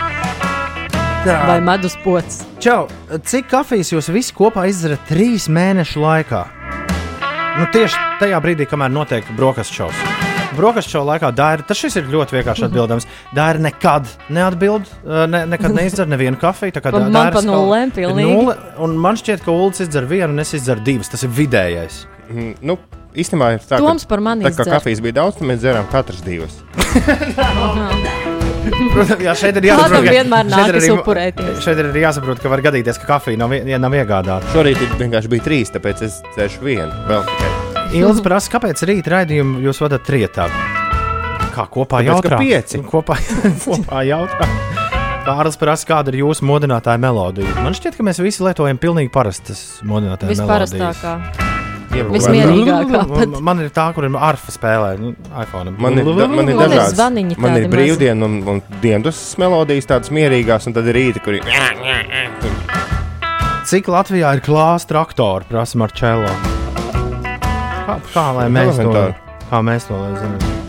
Tā. 1.22 1.36
vai 1.49 1.60
medus 1.61 1.98
pots. 2.02 2.41
Čau, 2.64 2.88
cik 3.28 3.52
kafijas 3.52 3.91
jūs 3.94 4.10
visi 4.14 4.34
kopā 4.34 4.65
izdarat 4.72 5.03
trīs 5.10 5.45
mēnešu 5.52 6.02
laikā? 6.02 6.41
Nu, 7.60 7.68
tieši 7.76 7.99
tajā 8.23 8.41
brīdī, 8.41 8.65
kamēr 8.72 8.94
notiek 8.94 9.28
brokastu 9.38 9.82
šovs. 9.84 10.20
Brokastu 10.56 10.91
šovā 10.98 11.15
laikā 11.15 11.30
Dāra, 11.36 11.64
tas 11.68 11.78
šis 11.80 11.95
ir 12.02 12.03
ļoti 12.11 12.36
vienkārši 12.38 12.65
atbildams. 12.68 13.06
Dāra 13.36 13.60
nekad 13.64 14.07
neatbild, 14.30 14.86
ne, 15.32 15.45
nekad 15.48 15.72
neizdzer 15.76 16.07
nevienu 16.11 16.38
kafiju. 16.41 16.72
tā 16.76 16.82
kā 16.84 16.91
Man- 16.91 17.07
Dā- 17.07 17.11
man 17.11 17.32
Dairas 17.32 17.36
pa 17.40 17.41
nulēm 17.52 17.91
pilnīgi. 17.95 18.34
Nulle, 18.36 18.56
un 18.80 18.98
man 18.98 19.15
šķiet, 19.15 19.44
ka 19.45 19.52
Ulas 19.52 19.80
izdzer 19.80 20.06
vienu 20.07 20.30
un 20.34 20.40
es 20.40 20.53
izdzeru 20.53 20.84
divas. 20.84 21.10
Tas 21.10 21.23
ir 21.23 21.30
vidējais. 21.30 22.06
Mm, 22.32 22.56
Nu, 22.61 22.78
īstenībā 23.15 23.53
ir 23.53 23.60
tā, 23.60 23.78
Toms 23.78 24.06
par 24.06 24.19
mani 24.19 24.45
tā 24.45 24.52
kā 24.56 24.64
kafijas 24.78 25.02
bija 25.02 25.14
daudz, 25.22 25.38
tad 25.40 25.48
mēs 25.48 25.60
dzērām 25.64 25.90
katrs 25.91 26.22
divas. 26.23 26.53
Protams, 28.94 29.22
jā, 29.23 29.34
šeit 29.36 29.57
ir 29.57 29.64
jāsaprot, 29.72 30.03
ka- 30.06 30.14
vienmēr 30.14 30.45
šeit 30.52 30.68
ir 30.69 30.76
nākas 30.76 30.84
arī- 30.86 30.99
upurēties. 30.99 31.61
Šeit 31.65 31.78
ir 31.80 31.86
arī 31.91 32.02
jāsaprot, 32.06 32.40
ka 32.44 32.49
var 32.49 32.61
gadīties, 32.61 32.99
ka 33.02 33.07
kafija 33.19 33.38
nav, 33.38 33.52
ja 33.53 33.78
nav 33.82 33.91
iegādāta. 33.91 34.44
Šorīt 34.53 34.78
vienkārši 34.99 35.28
bija 35.30 35.44
trīs, 35.48 35.72
tāpēc 35.73 36.02
es 36.03 36.22
dzēršu 36.38 36.60
vienu. 36.61 36.91
Vēl 37.10 37.23
tikai. 37.26 37.70
Ilgs 37.91 38.22
prasa, 38.23 38.47
kāpēc 38.53 38.81
rīt 38.88 39.07
raidījumu 39.11 39.59
jūs 39.65 39.81
vadat 39.84 40.05
trietā? 40.07 40.45
Kā 41.51 41.65
kopā 41.68 41.99
ka 41.99 42.07
jautā? 42.07 42.38
pieci. 42.39 42.80
Kopā, 42.88 43.18
kopā 43.65 44.03
jautā. 44.07 44.47
Kārlis 45.26 45.57
prasa, 45.59 45.85
kāda 45.89 46.13
ir 46.13 46.22
jūsu 46.23 46.47
modinātāja 46.47 47.01
melodija. 47.01 47.51
Man 47.61 47.76
šķiet, 47.77 47.97
ka 47.99 48.05
mēs 48.07 48.22
visi 48.23 48.45
lietojam 48.45 48.80
pilnīgi 48.81 49.11
parastas 49.13 49.81
modinātāja 49.84 50.38
melodijas. 50.39 50.72
Visparastākā. 50.72 51.49
Vismierīgākā. 51.91 53.01
Man, 53.11 53.34
man 53.43 53.59
ir 53.65 53.73
tā, 53.76 53.89
kur 53.91 54.05
ir 54.07 54.15
arfa 54.15 54.53
spēlē, 54.55 54.93
nu, 55.01 55.11
iPhone. 55.43 55.73
Man 55.76 55.99
ir, 55.99 56.07
da, 56.07 56.30
man 56.31 56.47
ir 56.47 56.55
Man 56.55 56.55
ir 56.55 56.61
dažādas. 56.61 56.95
zvaniņi 56.95 57.35
Man 57.35 57.57
ir 57.57 57.65
tādi 57.65 57.73
brīvdiena 57.73 58.30
un, 58.30 58.38
un 58.47 58.61
dienas 58.80 59.19
melodijas, 59.41 59.89
tādas 59.91 60.13
mierīgās, 60.15 60.69
un 60.72 60.77
tad 60.80 60.88
ir 60.88 60.95
rīta, 60.95 61.19
kur 61.26 61.35
ir. 61.35 61.43
Cik 63.68 63.91
Latvijā 63.91 64.31
ir 64.39 64.45
klāsts 64.47 64.88
traktori, 64.88 65.51
prasa 65.51 65.84
Marčēlo? 65.84 66.51
Kā, 67.82 67.98
kā 68.14 68.26
lai 68.38 68.49
mēs 68.53 68.76
to, 68.78 68.84
Elementāri. 68.86 69.38
kā 69.49 69.62
mēs 69.66 69.88
to 69.90 69.99
zinām? 70.22 70.60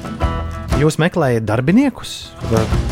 Jūs 0.81 0.97
meklējat 0.99 1.45
darbiniekus? 1.47 2.13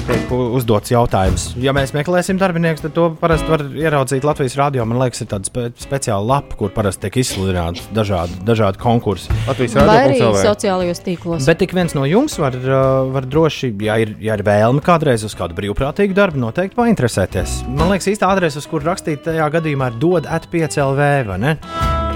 Tiek 0.07 0.31
uzdots 0.31 0.93
jautājums. 0.93 1.47
Ja 1.59 1.73
mēs 1.75 1.91
meklēsim 1.97 2.39
darbiniekus, 2.39 2.85
tad 2.85 2.93
to 2.95 3.09
parasti 3.19 3.51
var 3.51 3.65
ieraudzīt 3.65 4.27
Latvijas 4.27 4.55
rādio. 4.61 4.85
Man 4.87 5.01
liekas, 5.01 5.25
ir 5.25 5.31
tāda 5.33 5.49
spe 5.49 5.65
speciāla 5.81 6.23
lapa, 6.29 6.55
kur 6.61 6.71
parasti 6.75 7.09
tiek 7.09 7.19
izsludināti 7.25 7.83
dažādi, 7.97 8.37
dažādi 8.47 8.79
konkursi. 8.83 9.33
Latvijas 9.49 9.79
Vai 9.81 9.99
arī 10.05 10.21
sociālajos 10.21 11.03
tīklos. 11.07 11.49
Bet 11.51 11.65
ik 11.67 11.75
viens 11.75 11.97
no 11.99 12.05
jums 12.07 12.37
var, 12.39 12.59
uh, 12.61 13.09
var 13.17 13.27
droši, 13.27 13.73
ja 13.89 13.99
ir, 14.05 14.15
ja 14.23 14.39
ir 14.39 14.45
vēlme 14.47 14.85
kādreiz 14.87 15.25
uz 15.27 15.35
kādu 15.39 15.59
brīvprātīgu 15.59 16.15
darbu, 16.15 16.45
noteikti 16.45 16.79
painteresēties. 16.79 17.63
Man 17.73 17.91
liekas, 17.91 18.13
īsta 18.13 18.31
adrese, 18.31 18.63
uz 18.63 18.71
kur 18.71 18.87
rakstīt, 18.87 19.25
tajā 19.27 19.51
gadījumā 19.57 19.91
ir 19.91 19.99
dod 20.05 20.31
at5LV, 20.31 21.11
vai 21.33 21.41
ne? 21.43 21.57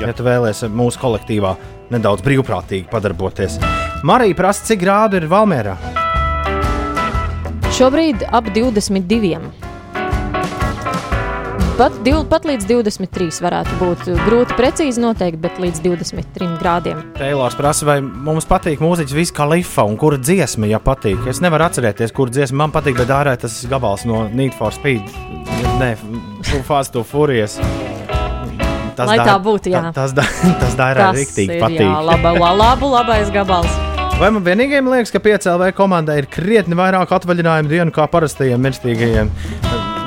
Ja 0.05 0.13
tu 0.17 0.27
vēlēsies 0.27 0.73
mūsu 0.73 1.01
kolektīvā 1.01 1.55
nedaudz 1.95 2.25
brīvprātīgi 2.25 2.89
padarboties. 2.93 3.59
Marija 4.05 4.37
prasa, 4.37 4.67
cik 4.69 4.83
grādu 4.85 5.21
ir 5.21 5.29
Valmērā? 5.31 5.79
Šobrīd 7.75 8.27
ap 8.31 8.51
22. 8.55 9.39
Pat, 11.75 11.95
div, 12.07 12.21
pat 12.31 12.45
līdz 12.47 12.69
23 12.71 13.41
varētu 13.43 13.79
būt 13.81 14.05
grūti 14.29 14.55
precīzi 14.55 15.03
noteikt, 15.03 15.41
bet 15.43 15.57
līdz 15.59 15.81
23 15.83 16.53
grādiem. 16.61 17.01
Teilors 17.17 17.57
prasa, 17.59 17.89
vai 17.89 17.97
mums 18.05 18.47
patīk 18.47 18.85
mūziķis 18.85 19.17
Viss 19.17 19.35
Kalifa 19.35 19.83
un 19.89 19.99
kura 19.99 20.21
dziesma, 20.21 20.69
ja 20.71 20.79
patīk. 20.79 21.27
Es 21.27 21.43
nevaru 21.43 21.67
atcerēties, 21.67 22.15
kur 22.15 22.31
dziesma 22.31 22.63
man 22.63 22.77
patīk, 22.77 23.01
bet 23.01 23.11
ārā 23.11 23.35
tas 23.43 23.59
gabals 23.67 24.07
no 24.07 24.29
Need 24.31 24.55
for 24.55 24.71
Speed. 24.77 25.03
Nē, 25.81 25.97
Fast 26.69 26.95
to 26.95 27.03
Furious. 27.03 27.59
Tas 28.97 29.09
Lai 29.11 29.19
dā- 29.19 29.27
tā 29.27 29.37
būtu, 29.43 29.73
jā. 29.75 29.83
ta- 29.89 29.93
Tas, 30.03 30.13
da- 30.17 30.29
tas 30.63 30.75
dara 30.79 31.11
rīktīgi 31.17 31.59
patīk. 31.61 31.83
jā, 31.87 31.99
laba, 32.11 32.33
la, 32.39 32.53
labu, 32.53 32.91
labais 32.95 33.31
gabals. 33.35 33.71
Vai 34.21 34.29
man 34.31 34.45
vienīgajam 34.47 34.87
liekas, 34.93 35.11
ka 35.11 35.19
PCLV 35.19 35.73
komandai 35.75 36.21
ir 36.23 36.27
krietni 36.31 36.77
vairāk 36.79 37.11
atvaļinājumu 37.17 37.69
dienu 37.73 37.91
kā 37.91 38.07
parastajiem 38.13 38.63
mirstīgajiem? 38.63 39.33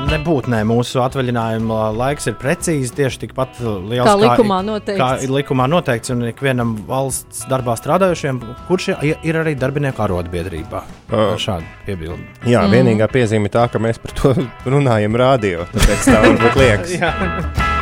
Nebūtu, 0.07 0.47
nē, 0.53 0.61
mūsu 0.63 1.01
atvaļinājuma 1.03 1.89
laiks 1.91 2.29
ir 2.31 2.37
precīzi 2.39 2.93
tieši 2.95 3.19
tikpat 3.25 3.57
liels 3.59 4.07
Kā 4.07 4.13
likumā 4.15 4.61
noteikts. 4.63 5.01
Kā 5.01 5.09
ir 5.25 5.33
likumā 5.35 5.65
noteikts, 5.67 6.13
un 6.15 6.23
ikvienam 6.29 6.77
valsts 6.87 7.43
darbā 7.51 7.75
strādājušiem, 7.75 8.39
kurš 8.69 8.93
ir, 9.03 9.41
arī 9.43 9.57
darbinieku 9.59 9.99
arotbiedrībā. 10.07 10.85
Ar 11.11 11.35
Šādu 11.35 11.67
piebildi. 11.85 12.23
Jā, 12.47 12.63
Mm. 12.63 12.71
vienīgā 12.77 13.11
piezīme 13.11 13.51
ir 13.51 13.57
tā, 13.59 13.67
ka 13.69 13.83
mēs 13.83 13.99
par 13.99 14.15
to 14.15 14.31
runājam 14.71 15.19
radio. 15.19 15.67
Tāpēc 15.75 16.07
tā 16.07 16.21
varbūt 16.23 16.55
liekas. 16.63 17.67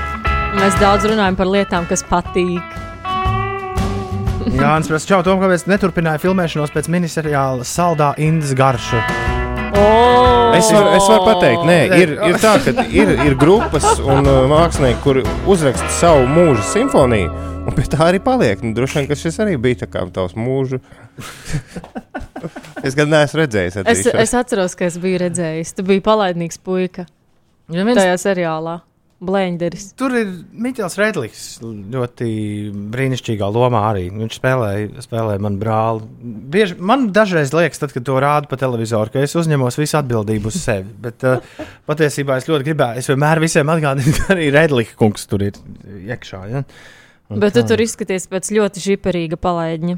Mēs 0.56 0.76
daudz 0.80 1.06
runājam 1.10 1.36
par 1.38 1.50
lietām, 1.52 1.86
kas 1.90 2.04
patīk. 2.08 2.64
Jā, 4.46 4.62
Nācis 4.62 4.92
prasa, 4.92 5.08
čau, 5.10 5.20
Tom, 5.26 5.40
kāpēc 5.42 5.66
neturpināja 5.70 6.22
filmēšanos 6.22 6.72
pēc 6.74 6.88
miniseriāla 6.94 7.66
Saldā 7.68 8.12
Indas 8.22 8.54
garša? 8.58 9.02
Oh! 9.76 10.54
Es 10.56 10.70
varu, 10.72 10.92
es 10.96 11.08
varu 11.10 11.26
pateikt, 11.26 11.66
nē, 11.68 11.78
ir, 12.00 12.14
ir 12.30 12.38
tā, 12.40 12.54
ka 12.64 12.86
ir, 12.88 13.12
ir 13.26 13.34
grupas 13.42 13.88
un 14.00 14.22
uh, 14.30 14.46
mākslinieki, 14.48 15.02
kuri 15.04 15.26
uzraksta 15.52 15.90
savu 15.92 16.24
mūža 16.32 16.64
simfoniju, 16.70 17.34
un 17.68 17.76
pie 17.76 17.88
tā 17.92 18.00
arī 18.08 18.22
paliek. 18.24 18.62
Nu, 18.64 18.72
droši 18.78 19.02
vien, 19.02 19.10
ka 19.10 19.18
šis 19.20 19.42
arī 19.44 19.58
bija 19.60 19.82
tā 19.84 19.90
kā 19.92 20.06
tavs 20.16 20.38
mūža. 20.40 20.80
es 22.86 22.96
gan 22.96 23.12
neesmu 23.12 23.42
redzējis. 23.42 23.82
Es, 23.84 24.06
es 24.14 24.36
atceros, 24.38 24.78
ka 24.80 24.88
es 24.88 24.96
biju 25.02 25.20
redzējis. 25.26 25.76
Tu 25.76 25.84
biji 25.90 26.06
palaidnīgs 26.06 26.62
puika. 26.64 27.10
Ja 27.74 27.84
viens- 27.84 28.00
Tajā 28.00 28.16
seriālā. 28.22 28.80
Blenderis. 29.24 29.94
Tur 29.96 30.12
ir 30.20 30.32
Mikls 30.52 30.98
Redlis. 31.00 31.44
Ļoti 31.64 32.28
brīnišķīgā 32.92 33.48
lomā 33.56 33.86
arī. 33.94 34.10
Viņš 34.12 34.40
spēlēja, 34.42 35.06
spēlēja 35.06 35.44
man 35.46 35.56
brāli. 35.62 36.04
Bieži, 36.52 36.76
man 36.84 37.08
dažreiz 37.16 37.54
liekas, 37.56 37.80
tad, 37.80 37.96
kad 37.96 38.04
to 38.08 38.18
rāda 38.20 38.52
pa 38.52 38.60
televizoru, 38.60 39.14
ka 39.14 39.24
es 39.24 39.38
uzņemos 39.40 39.80
visu 39.80 39.98
atbildību 40.02 40.52
uz 40.52 40.60
sevi. 40.60 40.92
Bet 41.08 41.24
uh, 41.24 41.40
patiesībā 41.88 42.42
es 42.42 42.50
ļoti 42.52 42.68
gribēju. 42.68 43.00
Es 43.00 43.10
vienmēr 43.14 43.44
visiem 43.44 43.72
atgādinu, 43.72 44.18
ka 44.20 44.34
arī 44.36 44.52
Redlika 44.56 45.00
kungs 45.00 45.24
tur 45.32 45.48
ir 45.48 45.58
iekšā. 46.12 46.44
Ja? 46.52 46.66
Un 47.32 47.40
Bet 47.42 47.56
tu 47.56 47.64
tā. 47.64 47.72
tur 47.72 47.82
izskaties 47.82 48.28
pēc 48.30 48.52
ļoti 48.54 48.84
žiperīga 48.84 49.40
palaidņa. 49.42 49.96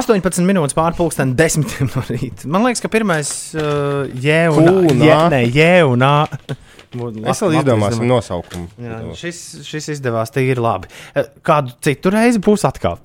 18 0.00 0.48
minūtes 0.48 0.74
pārpusdienas, 0.74 1.36
10 1.38 1.92
no 1.92 2.02
rīta. 2.08 2.48
Man 2.50 2.64
liekas, 2.66 2.82
ka 2.82 2.90
pirmais 2.90 3.30
uh, 3.54 4.08
jē 4.16 4.46
un 4.50 4.64
Q 4.64 4.80
un 4.96 5.04
jē, 5.06 5.20
nē, 5.36 5.44
jē 5.54 5.74
un 5.86 6.02
ā. 6.08 6.16
Es 7.32 7.42
vēl 7.44 7.58
izdomāsim 7.60 8.06
nosaukumu. 8.08 8.68
Jā, 8.82 9.00
šis, 9.18 9.40
šis 9.66 9.90
izdevās 9.96 10.32
tīri 10.34 10.60
labi. 10.62 10.90
Eh, 11.14 11.28
Kādu 11.46 11.74
citu 11.84 12.12
reizi 12.14 12.40
būs 12.42 12.66
atkal. 12.68 12.98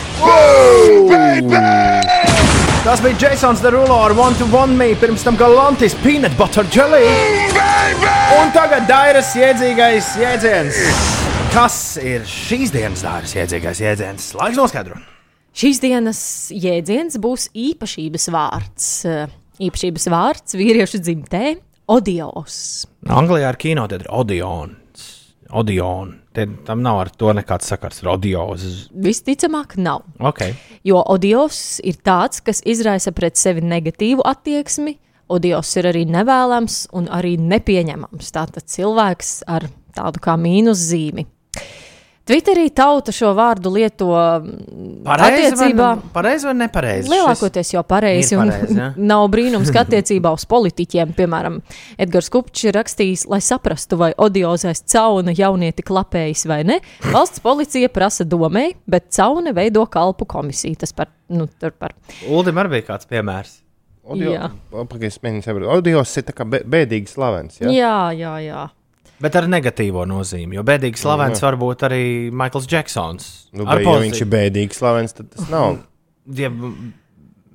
Tas 2.82 2.98
bija 3.04 3.14
Jasons 3.28 3.60
Derulo 3.62 3.94
ar 4.04 4.14
One 4.18 4.34
to 4.40 4.46
One 4.50 4.74
Me, 4.76 4.94
pirms 4.98 5.22
tam 5.22 5.36
Galantis 5.38 5.94
Peanut 6.02 6.34
Butter 6.38 6.66
Jelly. 6.74 7.06
Un 8.40 8.50
tagad 8.54 8.88
Dairas 8.88 9.30
jēdzīgais 9.38 10.16
jēdziens. 10.18 10.78
Kas 11.52 11.76
ir 12.02 12.24
šīs 12.26 12.72
dienas 12.74 13.04
Dairas 13.04 13.34
jēdzīgais 13.36 13.82
jēdziens? 13.84 14.30
Laiks 14.40 14.58
noskaidrot. 14.58 15.04
Šīs 15.52 15.82
dienas 15.82 16.18
jēdziens 16.50 17.18
būs 17.20 17.50
īpašības 17.52 18.30
vārds. 18.32 18.86
Īpašības 19.62 20.08
vārds 20.10 20.56
vīriešu 20.56 21.02
dzimtē- 21.04 21.44
odios. 21.90 22.86
Anglijā 23.08 23.52
ir 23.52 23.60
kinoteātris 23.60 24.10
Odeons. 24.12 25.08
Odeon. 25.52 26.14
Te, 26.32 26.46
tam 26.64 26.80
nav 26.80 26.98
ar 27.02 27.10
to 27.12 27.32
nekāds 27.36 27.68
sakars 27.68 28.00
ar 28.02 28.14
Odeos. 28.14 28.64
Visticamāk, 29.04 29.76
nav. 29.76 30.06
Okay. 30.32 30.54
Jo 30.88 31.02
odios 31.12 31.80
ir 31.84 31.98
tāds, 32.04 32.40
kas 32.44 32.62
izraisa 32.64 33.12
pret 33.12 33.36
sevi 33.40 33.64
negatīvu 33.64 34.24
attieksmi. 34.24 34.96
Odios 35.32 35.68
ir 35.80 35.88
arī 35.92 36.06
nevēlams 36.08 36.86
un 36.96 37.08
arī 37.12 37.36
nepieņemams. 37.40 38.32
Tātad 38.32 38.68
cilvēks 38.68 39.42
ar 39.48 39.68
tādu 39.96 40.20
kā 40.24 40.38
mīnus 40.40 40.80
zīmi. 40.88 41.26
Twitterī 42.32 42.70
tauta 42.72 43.12
šo 43.12 43.34
vārdu 43.36 43.68
lieto 43.74 44.08
mm, 44.08 45.02
Pareizi 45.04 45.50
attiecībā. 45.50 45.88
vai, 45.98 46.12
pareizi 46.14 46.48
vai 46.48 46.54
nepareizi? 46.62 47.10
Lielākoties 47.12 47.72
jau 47.74 47.82
pareizi. 47.84 48.38
Pareizi, 48.40 48.76
ja? 48.78 48.86
Nav 49.10 49.26
brīnums, 49.34 49.68
ka 49.74 49.82
attiecībā 49.84 50.32
uz 50.32 50.46
politiķiem, 50.48 51.12
piemēram, 51.18 51.58
Edgars 52.00 52.32
Kupčs 52.32 52.64
ir 52.70 52.78
rakstījis, 52.78 53.26
lai 53.28 53.42
saprastu, 53.44 54.00
vai 54.00 54.12
odiozais 54.16 54.80
cauna 54.88 55.34
jaunieti 55.36 55.84
klapējis 55.84 56.46
vai 56.48 56.62
ne. 56.70 56.80
Valsts 57.12 57.44
policija 57.44 57.92
prasa 57.92 58.24
domē, 58.24 58.70
bet 58.88 59.10
cauna 59.12 59.52
veido 59.52 59.84
kalpu 59.92 60.24
komisiju. 60.32 60.80
Tas 60.80 60.96
par, 60.96 61.12
nu, 61.28 61.50
tur 61.60 61.76
par. 61.76 61.92
Uldim 62.32 62.64
arī 62.64 62.78
bija 62.78 62.94
kāds 62.94 63.12
piemērs. 63.12 63.58
Jā. 64.18 64.48
Pagaidām, 64.72 65.20
mēģinām 65.22 65.44
saprast. 65.44 65.72
Audios 65.76 66.16
ir 66.16 66.24
tā 66.26 66.34
kā 66.34 66.48
bēdīgi 66.48 67.12
slavens. 67.12 67.60
Ja? 67.60 67.68
Jā, 67.70 67.98
jā, 68.16 68.38
jā. 68.48 68.70
Bet 69.22 69.36
ar 69.38 69.46
negatīvo 69.50 70.02
nozīmi. 70.08 70.56
Jo 70.58 70.64
bēdīgi 70.66 70.98
slavens 70.98 71.38
Jā. 71.38 71.46
var 71.46 71.58
būt 71.60 71.84
arī 71.86 72.04
Maikls 72.34 72.66
Džeksons. 72.70 73.28
Nu, 73.54 73.66
bet, 73.68 73.84
ja 73.86 73.98
viņš 74.02 74.24
ir 74.24 74.30
bēdīgi 74.32 74.78
slavens, 74.78 75.14
tad 75.14 75.30
tas 75.34 75.46
nav. 75.52 75.78
Ja, 76.38 76.50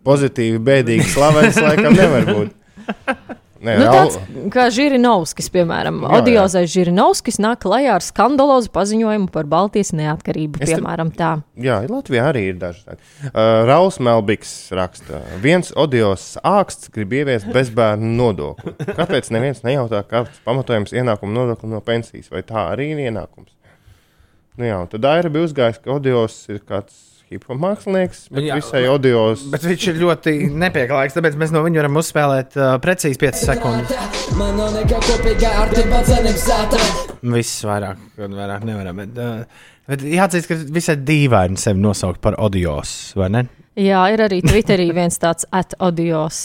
Pozitīvi 0.07 0.61
bēdīgi 0.63 1.09
slavens, 1.11 1.59
laikam, 1.59 1.97
nevar 1.97 2.29
būt. 2.29 2.55
Nē, 3.63 3.73
Nu, 3.79 3.85
tāds 3.89 4.17
kā 4.53 4.67
Žirinovskis, 4.73 5.47
piemēram, 5.53 6.01
Jā. 6.05 6.19
Odiozais 6.19 6.69
Žirinovskis 6.73 7.39
nāk 7.41 7.63
klajā 7.65 7.95
ar 7.97 8.05
skandalozu 8.05 8.69
paziņojumu 8.75 9.31
par 9.33 9.49
Baltijas 9.49 9.93
neatkarību, 9.97 10.61
Es 10.61 10.73
piemēram, 10.73 11.11
tā. 11.17 11.31
Jā, 11.57 11.79
Latvijā 11.89 12.27
arī 12.29 12.43
ir 12.51 12.59
daži 12.61 12.83
tādi. 12.85 13.01
Uh, 13.31 13.65
Rauls 13.69 13.97
Melbiks 14.03 14.53
raksta, 14.77 15.23
viens 15.41 15.73
odios 15.75 16.35
āksts 16.45 16.91
grib 16.93 17.17
ieviest 17.17 17.49
bezbērnu 17.53 18.13
nodokli. 18.19 18.75
Kāpēc 18.99 19.31
neviens 19.33 19.63
nejautā, 19.65 20.03
kāds 20.07 20.37
pamatojums 20.45 20.93
ienākuma 20.93 21.33
nodokli 21.41 21.71
no 21.73 21.81
pensijas, 21.81 22.29
vai 22.33 22.43
tā 22.45 22.69
arī 22.75 22.91
ir 22.93 23.05
ienākums? 23.09 23.53
Nu 24.57 24.65
jā, 24.65 24.77
tad 24.89 25.05
Aira 25.05 25.29
bija 25.29 25.45
uzgājis, 25.45 25.81
ka 25.83 25.93
odios 25.97 26.37
ir 26.49 26.63
kāds 26.65 26.95
hip-hop 27.31 27.59
mākslinieks, 27.59 28.27
bet 28.31 28.45
Jā. 28.47 28.57
visai 28.61 28.85
audios. 28.87 29.43
Bet 29.51 29.65
viņš 29.67 29.87
ir 29.91 29.97
ļoti 29.99 30.33
nepieklājīgs, 30.63 31.17
tāpēc 31.17 31.35
mēs 31.41 31.51
no 31.55 31.63
viņa 31.65 31.81
varam 31.81 31.99
uzspēlēt 31.99 32.55
uh, 32.59 32.75
precīzi 32.83 33.19
5 33.19 33.41
sekundes. 33.41 33.91
Viss 37.35 37.65
vairāk, 37.67 37.99
vairāk 38.21 38.63
nevaram. 38.69 39.03
Bet, 39.03 39.19
uh, 39.19 39.67
bet 39.91 40.07
jāatzīst, 40.07 40.47
ka 40.51 40.59
visai 40.79 40.97
dīvaini 41.03 41.59
sevi 41.59 41.83
nosaukt 41.83 42.23
par 42.23 42.39
audios, 42.39 42.95
vai 43.19 43.29
ne? 43.35 43.45
Jā, 43.77 44.07
ir 44.13 44.23
arī 44.25 44.41
Twitterī 44.45 44.87
viens 44.95 45.19
tāds 45.21 45.45
atodios. 45.53 46.39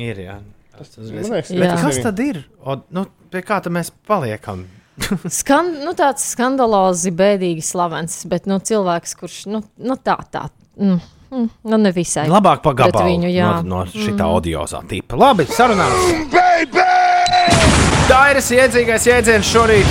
Ir, 0.00 0.22
jā. 0.28 0.38
Tas, 0.80 0.94
tas 0.94 1.10
Man 1.12 1.26
liekas, 1.26 1.50
bet 1.52 1.66
Jā. 1.66 1.80
kas 1.82 1.98
tad 2.06 2.20
ir? 2.24 2.38
O, 2.64 2.78
nu, 2.96 3.04
pie 3.32 3.42
kā 3.44 3.58
tad 3.60 3.74
mēs 3.74 3.90
paliekam? 4.08 4.62
Skan, 5.40 5.72
nu, 5.84 5.94
tāds 5.98 6.24
skandalozi, 6.34 7.10
bēdīgi 7.16 7.62
slavens, 7.64 8.20
bet 8.30 8.46
nu, 8.50 8.58
cilvēks, 8.58 9.16
kurš 9.20 9.38
nu, 9.50 9.62
nu, 9.78 9.96
tā, 9.96 10.16
tā. 10.32 10.46
Mm, 10.80 11.00
mm, 11.30 11.48
nu, 11.72 11.80
nevisai. 11.80 12.26
Labāk 12.30 12.62
pa 12.64 12.72
pret 12.74 12.82
gabalu 12.86 13.12
Viņu, 13.14 13.30
jā. 13.34 13.50
no, 13.62 13.80
no 13.80 13.84
šitā 13.90 14.24
Mhm. 14.24 14.28
audiozā 14.30 14.82
tipa. 14.88 15.16
Labi, 15.20 15.46
sarunāsim. 15.50 16.28
Tā 18.10 18.22
ir 18.32 18.40
iedzīgais 18.42 19.06
jēdziens 19.06 19.46
šorīt. 19.54 19.86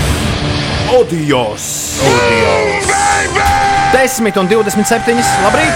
Audios. 0.90 2.00
Audios. 2.04 2.90
10 3.94 4.38
un 4.38 4.48
27. 4.48 5.24
Labrīt! 5.44 5.74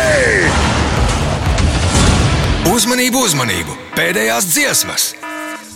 Uzmanību, 2.73 3.21
uzmanību! 3.27 3.75
Pēdējās 3.97 4.47
dziesmas! 4.49 5.11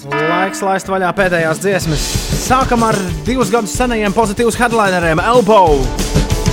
Laiks 0.08 0.62
laist 0.66 0.88
vaļā 0.90 1.10
pēdējās 1.18 1.60
dziesmas. 1.62 2.06
Sākam 2.36 2.84
ar 2.88 2.98
divus 3.28 3.52
gadus 3.54 3.76
senajiem 3.78 4.14
pozitīviem 4.16 4.60
headlineriem 4.60 5.22
Elbow. 5.24 5.80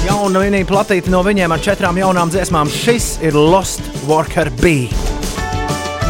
Jauna 0.05 0.43
vinīja 0.45 0.69
platīta 0.69 1.13
no 1.13 1.23
viņiem 1.27 1.55
ar 1.55 1.63
četrām 1.65 1.99
jaunām 1.99 2.31
dziesmām. 2.33 2.71
Šis 2.71 3.15
ir 3.25 3.35
Lost 3.39 3.83
Worker 4.09 4.53
B. 4.63 4.87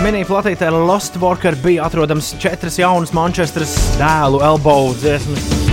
Minija 0.05 0.29
platītē 0.29 0.69
Lost 0.75 1.17
Worker 1.23 1.57
B 1.63 1.79
atrodams 1.81 2.35
četras 2.43 2.81
jaunas 2.81 3.15
Manchesteras 3.17 3.77
dēlu 4.01 4.43
Elbow 4.45 4.93
dziesmas. 4.99 5.64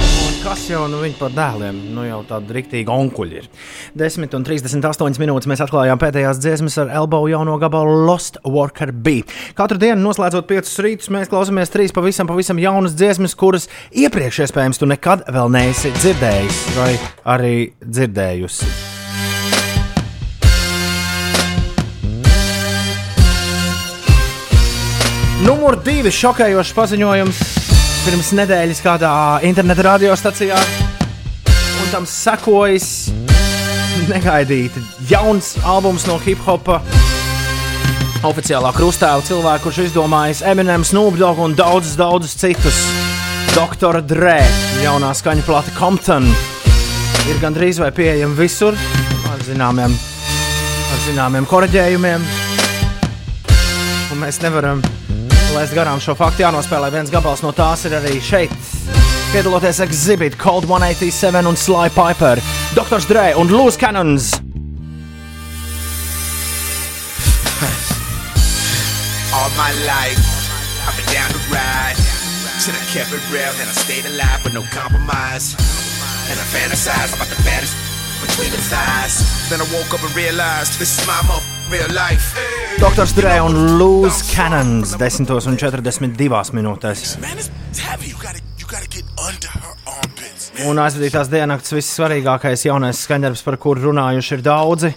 Kas 0.42 0.64
jau 0.66 0.88
nu 0.90 0.98
viņi 1.04 1.20
par 1.20 1.34
dēliem? 1.36 1.78
Nu 1.94 2.02
jau 2.02 2.24
tāda 2.26 2.56
rīktīga 2.56 2.90
onkuļi 2.90 3.36
ir. 3.38 3.50
10 4.02 4.34
un 4.34 4.46
38 4.48 5.22
minūtes 5.22 5.46
mēs 5.52 5.62
atklājām 5.62 6.02
pēdējās 6.02 6.40
dziesmas 6.42 6.80
ar 6.82 6.90
Elbow 6.98 7.28
jauno 7.30 7.60
gabalu 7.62 8.00
Lost 8.08 8.40
Worker 8.42 8.90
B. 8.90 9.20
Katru 9.54 9.78
dienu, 9.78 10.02
noslēdzot 10.02 10.50
5 10.50 10.74
rītus, 10.82 11.12
mēs 11.14 11.30
klausāmies 11.30 11.70
trīs 11.70 11.94
pavisam, 11.94 12.26
pavisam 12.32 12.58
jaunas 12.58 12.98
dziesmas, 12.98 13.38
kuras 13.38 13.70
iepriekš 13.94 14.42
iespējams 14.48 14.82
tu 14.82 14.90
nekad 14.90 15.30
vēl 15.30 15.54
neesi 15.54 15.94
dzirdējis 16.02 16.66
vai 16.80 16.90
arī 17.38 17.56
dzirdējusi. 17.86 18.74
Numur 25.46 25.78
divi 25.86 26.10
šokējošs 26.14 26.78
paziņojums 26.78 27.61
pirms 28.02 28.32
nedēļas 28.34 28.80
kādā 28.82 29.12
interneta 29.46 29.84
radiostacijā. 29.86 30.58
Un 31.82 31.90
tam 31.92 32.06
sekojas 32.10 33.12
negaidīti 34.10 34.82
jauns 35.10 35.54
albums 35.68 36.08
no 36.10 36.18
hip 36.24 36.42
hopa. 36.46 36.80
Oficiālā 38.26 38.70
krustāva 38.74 39.22
cilvēku, 39.26 39.68
kurš 39.68 39.84
izdomājis 39.88 40.44
Eminem, 40.50 40.86
Snoop 40.86 41.18
Dogg 41.20 41.42
un 41.42 41.56
daudzus, 41.58 41.98
daudzus 42.00 42.38
citus. 42.38 42.80
Dr. 43.52 44.00
Dre, 44.08 44.40
jaunā 44.82 45.12
skaņa 45.18 45.44
plata 45.44 45.74
Compton, 45.76 46.30
ir 47.28 47.42
gandrīz 47.42 47.82
vai 47.82 47.92
pieejama 47.92 48.38
visur 48.38 48.78
ar 49.34 49.44
zināmiem, 49.46 49.92
ar 49.92 51.06
zināmiem 51.10 51.50
korģējumiem. 51.50 52.26
Un 54.12 54.24
mēs 54.24 54.40
nevaram 54.46 54.86
laist 55.56 55.74
garām 55.76 56.00
šo 56.02 56.16
faktu. 56.18 56.44
Jānospēlē 56.46 56.92
viens 56.94 57.12
gabals 57.12 57.42
no 57.44 57.52
tās 57.56 57.86
ir 57.88 57.96
arī 57.98 58.20
šeit. 58.24 58.54
Piedaloties 59.32 59.80
Exhibit, 59.84 60.36
Cold 60.40 60.66
187 60.68 61.48
un 61.48 61.56
Sly 61.56 61.90
Piper, 61.96 62.42
Dr. 62.76 63.00
Dre 63.08 63.32
un 63.40 63.48
Loose 63.52 63.80
Cannons. 63.80 64.34
All 69.32 69.50
my 69.56 69.72
life, 69.88 70.20
I've 70.88 70.96
been 71.00 71.08
down 71.16 71.32
the 71.32 71.44
ride. 71.52 71.96
Should 72.60 72.76
have 72.76 72.90
kept 72.92 73.12
it 73.16 73.24
real, 73.32 73.52
and 73.64 73.68
I 73.70 73.74
stayed 73.74 74.06
alive 74.06 74.44
with 74.44 74.54
no 74.54 74.64
compromise. 74.76 75.56
And 76.30 76.38
I 76.38 76.46
fantasize 76.52 77.16
about 77.16 77.28
the 77.32 77.42
baddest 77.44 77.76
between 78.22 78.52
the 78.52 78.62
thighs. 78.70 79.50
Then 79.50 79.62
I 79.62 79.68
woke 79.74 79.94
up 79.96 80.04
and 80.04 80.14
realized 80.16 80.78
this 80.78 81.00
is 81.00 81.08
my 81.08 81.22
mo- 81.28 81.40
real 81.40 81.40
life. 81.40 81.51
Dr. 81.72 83.08
Dre 83.16 83.40
un 83.40 83.78
Loose 83.78 84.26
Cannons 84.36 84.98
10 85.00 85.30
un 85.48 85.56
42 85.56 86.52
minūtēs. 86.52 87.14
Un 90.68 90.82
aizvadītās 90.84 91.32
diennakts 91.32 91.72
vissvarīgākais 91.78 92.66
jaunais 92.68 93.00
skaņdarbs, 93.06 93.46
par 93.48 93.56
kuru 93.64 93.88
runājuši 93.88 94.36
ir 94.36 94.44
daudzi, 94.44 94.92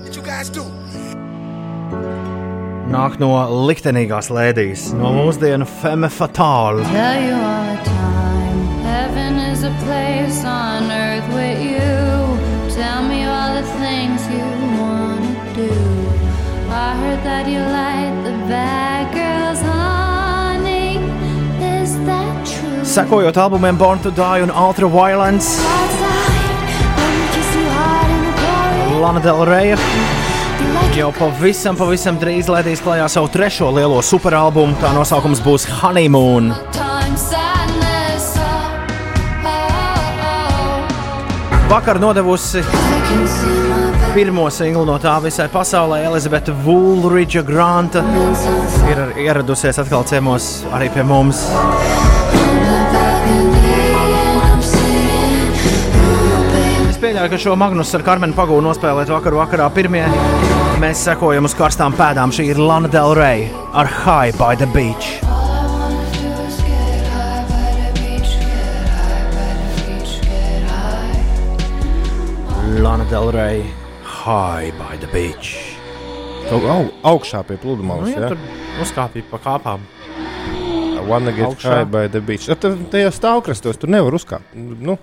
nāk 2.91 3.21
no 3.23 3.31
liktenīgās 3.71 4.33
lēdijas, 4.35 4.91
no 4.99 5.15
mūsdienu 5.15 5.71
femme 5.79 6.11
fatale. 6.11 6.83
Heaven 8.85 9.39
is 9.39 9.63
a 9.63 9.71
place 9.85 10.45
on 10.45 10.91
earth 10.91 11.29
with 11.35 11.63
you. 11.63 11.94
That 17.23 17.47
you 17.47 17.61
like 17.61 18.15
the 18.25 18.33
bad 18.49 19.13
girls, 19.15 19.61
honey. 19.63 20.99
Is 21.63 21.95
that 22.07 22.47
true? 22.47 22.85
Sekojot 22.85 23.37
albumiem 23.37 23.79
Born 23.79 23.99
to 24.01 24.11
Die 24.11 24.43
un 24.43 24.51
Ultra 24.51 24.89
Violence. 24.89 25.61
Lana 29.01 29.21
Del 29.21 29.45
Rey 29.45 29.77
jau 30.95 31.11
pavisam, 31.11 31.75
pavisam 31.75 32.19
drīz 32.23 32.47
ledīs 32.51 32.79
klajā 32.85 33.09
savu 33.11 33.29
trešo 33.35 33.71
lielo 33.75 33.99
superalbumu. 34.03 34.77
Tā 34.79 34.93
nosaukums 34.95 35.43
būs 35.43 35.67
Honeymoon. 35.81 36.53
Sadness. 37.19 38.35
Oh, 38.39 39.55
oh, 40.31 40.79
Vakar 41.71 41.99
nodevusi 42.03 42.63
pirmo 44.15 44.45
singlu 44.47 44.85
no 44.87 44.95
tā 45.03 45.17
visai 45.25 45.49
pasaulē, 45.51 46.05
Elizabete 46.07 46.53
Woolridge 46.63 47.43
Granta 47.43 48.03
ir 48.87 49.01
ieradusies 49.25 49.81
atkal 49.83 50.05
ciemos 50.07 50.63
arī 50.75 50.87
pie 50.95 51.03
mums. 51.03 51.41
Es 56.87 57.01
pieļauju, 57.03 57.33
ka 57.35 57.43
šo 57.43 57.59
Magnus 57.59 57.91
ar 57.99 58.07
Karmenu 58.07 58.39
pagūnu 58.39 58.69
nospēlēt 58.69 59.11
vakar 59.11 59.39
vakarā 59.41 59.69
pirmie. 59.75 60.07
Mēs 60.79 61.03
sekojam 61.11 61.51
uz 61.51 61.59
karstām 61.59 61.99
pēdām. 61.99 62.31
Šī 62.35 62.53
ir 62.55 62.63
Lana 62.63 62.91
Del 62.91 63.19
Rey 63.19 63.49
ar 63.75 63.91
High 64.05 64.39
by 64.39 64.55
the 64.55 64.71
Beach. 64.71 65.19
Lana 72.79 73.07
Del 73.11 73.35
Rey 73.35 73.84
High 74.25 74.73
by 74.81 74.97
the 74.97 75.09
Beach. 75.13 75.77
Au, 76.49 76.61
au, 76.65 76.85
augšā 77.15 77.43
pie 77.45 77.59
pludmales. 77.61 78.09
Nu, 78.09 78.15
ja, 78.15 78.23
ja? 78.25 78.31
tur 78.33 78.85
uzkāpīja 78.85 79.29
pa 79.29 79.41
kāpām. 79.45 79.85
Wanna 81.05 81.35
get 81.37 81.51
Augšā. 81.51 81.69
high 81.69 81.85
by 81.85 82.09
the 82.09 82.23
beach. 82.25 82.49
Ja, 82.49 82.57
tur 82.57 82.79
tajā 82.89 83.11
stāvkrastos 83.13 83.77
tur 83.77 83.93
nevar 83.93 84.17
uzkāpt. 84.17 84.55
Nu, 84.57 84.97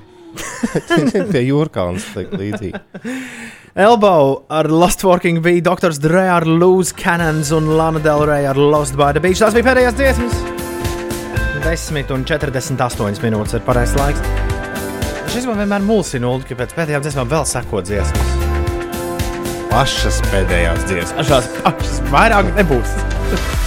pie 1.33 1.43
jūrkānas 1.45 2.07
tā 2.15 2.25
līdzīgi. 2.25 2.81
Elbow 3.77 4.41
ar 4.49 4.71
Lost 4.73 5.05
Working 5.05 5.43
bija 5.45 5.67
Dr. 5.69 5.93
Dre 6.01 6.25
ar 6.39 6.47
Loose 6.49 6.97
Cannons 6.97 7.53
un 7.53 7.69
Lana 7.77 8.01
Del 8.01 8.25
Rey 8.25 8.49
ar 8.49 8.57
Lost 8.57 8.97
by 8.97 9.13
the 9.13 9.21
Beach. 9.21 9.39
Tas 9.45 9.53
bija 9.53 9.69
pēdējais 9.69 10.01
dziesmas. 10.01 10.41
10 11.61 12.15
un 12.17 12.25
48 12.25 13.21
minūtes 13.21 13.59
ir 13.59 13.65
pareizais 13.69 14.01
laiks. 14.01 14.25
Šis 15.31 15.45
man 15.45 15.61
vienmēr 15.61 15.85
mulsina, 15.85 16.33
ka 16.49 16.57
pēc 16.65 16.73
pēdējām 16.75 17.05
dziesmām 17.05 17.29
vēl 17.37 17.45
seko 17.47 17.85
dziesmas. 17.85 18.40
Pašas 19.71 20.19
pēdējās 20.27 20.81
dziesmas. 20.89 21.29
Šās 21.29 21.47
pašas 21.61 22.01
vairāk 22.11 22.49
nebūs. 22.57 22.95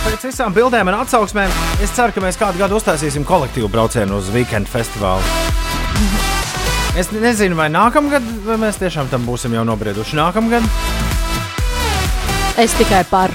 Pēc 0.05 0.27
visām 0.29 0.53
bildēm 0.53 0.91
un 0.93 0.99
atsauksmēm 0.99 1.55
es 1.83 1.95
ceru, 1.97 2.13
ka 2.13 2.21
mēs 2.21 2.37
kādu 2.41 2.61
gadu 2.61 2.77
uztaisīsim 2.77 3.25
kolektīvu 3.25 3.71
braucienu 3.73 4.21
uz 4.21 4.29
weekend 4.35 4.69
festivālu. 4.69 5.25
Es 7.01 7.09
nezinu, 7.11 7.57
vai 7.59 7.71
nākamgad, 7.73 8.29
vai 8.45 8.61
mēs 8.67 8.79
tiešām 8.83 9.09
tam 9.11 9.25
būsim 9.27 9.57
jau 9.57 9.65
nobrieduši. 9.67 10.21
Nākamgad 10.21 10.69
Es 12.61 12.71
tikai 12.79 13.03
par. 13.11 13.33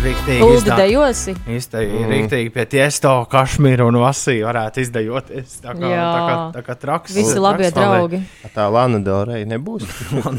Riktīgi 0.00 0.40
Uldi 0.40 0.56
izdā- 0.62 0.76
dejosi? 0.80 1.32
Izteikti, 1.52 1.98
Mm. 2.00 2.10
Riktīgi 2.14 2.50
pie 2.54 2.64
tiesto, 2.72 3.10
kašmīra 3.28 3.84
un 3.84 3.98
vasī 4.00 4.38
varētu 4.40 4.80
izdejoties. 4.80 5.58
Tā 5.60 5.74
kā, 5.76 5.90
Jā. 5.92 6.06
tā 6.08 6.20
kā, 6.24 6.36
tā 6.54 6.62
kā 6.64 6.76
traks. 6.80 7.14
Visi 7.14 7.38
labie 7.38 7.68
traks, 7.70 7.76
draugi. 7.76 8.22
Tā 8.54 8.70
Lana 8.72 8.98
Delrey 9.04 9.44
nebūs. 9.44 9.84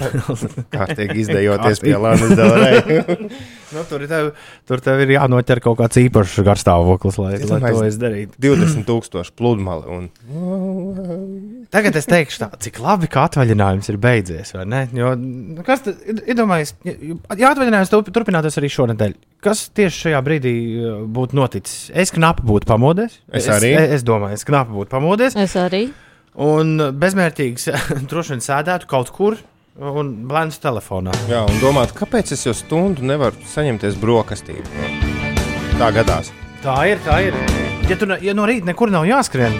Kārtīgi 0.73 1.17
izdejoties 1.25 1.79
pie 1.83 1.93
Lana 1.95 2.31
Delrey. 2.33 3.29
nu, 3.75 3.83
tur, 3.89 4.07
tev, 4.09 4.31
tur 4.65 4.81
tev 4.81 5.03
ir 5.05 5.13
jānoķer 5.19 5.61
kaut 5.61 5.77
kāds 5.77 6.01
īpašs 6.09 6.41
garstāvoklis, 6.47 7.21
lai, 7.21 7.37
lai 7.37 7.71
to 7.71 7.85
izdarītu. 7.85 8.33
20 8.41 8.87
tūkstoši 8.89 9.35
pludmali. 9.37 9.85
Un... 9.85 10.09
Tagad 11.71 11.95
es 11.95 12.07
teikšu, 12.09 12.39
tā, 12.41 12.47
cik 12.59 12.81
labi, 12.83 13.07
ka 13.07 13.21
atvaļinājums 13.29 13.87
ir 13.93 13.97
beidzies. 14.03 14.49
Jo, 14.91 15.13
nu, 15.15 15.61
kas 15.63 15.85
tad 15.85 16.01
ir 16.03 16.17
iedomājies? 16.33 16.73
Ja 17.39 17.53
atvaļinājums 17.53 17.91
turp- 17.93 18.09
turpinātos 18.11 18.59
arī 18.59 18.67
šonadēļ, 18.75 19.13
kas 19.45 19.69
tieši 19.79 20.01
šajā 20.07 20.19
brīdī 20.25 20.53
uh, 20.81 20.97
būtu 21.15 21.39
noticis? 21.39 21.85
Es 21.95 22.11
knapi 22.11 22.43
būtu 22.43 22.67
pamodies. 22.67 23.21
Es 23.31 23.47
arī. 23.47 23.71
Es, 23.79 24.01
es 24.01 24.03
domāju, 24.07 24.35
es 24.35 24.43
knapi 24.47 24.75
būtu 24.75 24.91
pamodies. 24.91 25.37
Es 25.39 25.55
arī. 25.55 25.85
Un 26.43 26.75
bezmērķīgs 26.99 27.69
droši 28.11 28.35
vien 28.35 28.43
sēdētu 28.43 28.91
kaut 28.91 29.15
kur 29.15 29.39
un 29.79 30.11
blēņas 30.27 30.59
telefonā. 30.63 31.15
Jā, 31.31 31.45
un 31.47 31.59
domāt, 31.63 31.95
kāpēc 31.95 32.35
es 32.35 32.43
jau 32.49 32.53
stundu 32.55 33.07
nevaru 33.07 33.39
saņemties 33.47 33.95
brokastīm? 34.03 34.59
Tā 35.79 35.87
gadās. 35.95 36.33
Tā 36.61 36.75
ir, 36.91 36.99
tā 37.07 37.21
ir. 37.29 37.37
Ja, 37.87 37.95
tu, 37.95 38.11
ja 38.27 38.35
no 38.37 38.43
rīta 38.47 38.67
nekur 38.67 38.91
nav 38.93 39.07
jāskrien, 39.07 39.55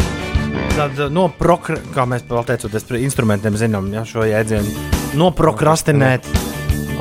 tad 0.78 1.00
uh, 1.00 1.10
no 1.14 1.28
prokra, 1.38 1.78
kā 1.96 2.06
mēs 2.10 2.26
vēl 2.30 2.46
teicoties 2.48 2.86
par 2.88 3.00
instrumentiem 3.02 3.58
zinām, 3.60 3.90
ja, 3.94 4.06
šo 4.08 4.26
jēdzienu, 4.28 4.88
noprokrastinēt. 5.20 6.28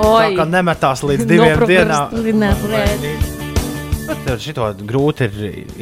Tā 0.01 0.07
Oi. 0.07 0.31
kā 0.39 0.47
nemetās 0.49 1.03
līdz 1.05 1.27
diviem 1.29 1.67
dienām. 1.69 2.15
Tev 4.25 4.41
šito 4.43 4.65
grūti 4.89 5.27
ir 5.29 5.35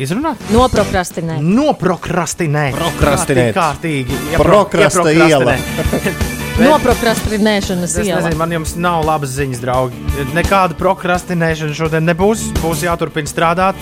izrunāt. 0.04 0.42
Noprokrastinēt. 0.52 1.40
Noprokrastinēt. 1.44 2.76
Prokrastinēt. 2.76 3.54
Kārtīgi. 3.56 4.18
Prokrasta 4.36 5.14
iela. 5.14 5.54
Noprokrastinēšanas 6.58 7.94
Es 7.94 8.02
iela. 8.02 8.18
nezinu, 8.20 8.38
man 8.40 8.52
jums 8.56 8.74
nav 8.80 9.04
labas 9.06 9.32
ziņas, 9.38 9.62
draugi. 9.62 10.02
Nekāda 10.36 10.76
prokrastinēšana 10.78 11.76
šodien 11.78 12.04
nebūs. 12.10 12.48
Būs 12.58 12.82
jāturpina 12.84 13.30
strādāt. 13.30 13.78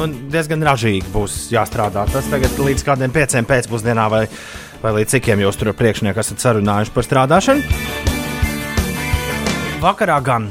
Un 0.00 0.14
diezgan 0.32 0.62
ražīgi 0.64 1.10
būs 1.12 1.50
jāstrādā. 1.52 2.06
Tas 2.12 2.28
tagad 2.32 2.56
līdz 2.56 2.84
kādiem 2.86 3.12
pieciem 3.12 3.46
pēcpusdienā 3.48 4.08
vai, 4.12 4.24
vai 4.82 4.92
līdz 4.98 5.18
cikiem 5.18 5.44
jūs 5.44 5.58
tur 5.60 5.72
priekšnieki 5.76 6.22
esat 6.22 6.42
sarunājuši 6.42 6.94
par 6.94 7.06
strādāšanu. 7.06 7.60
Vakarā 9.82 10.16
gan 10.24 10.48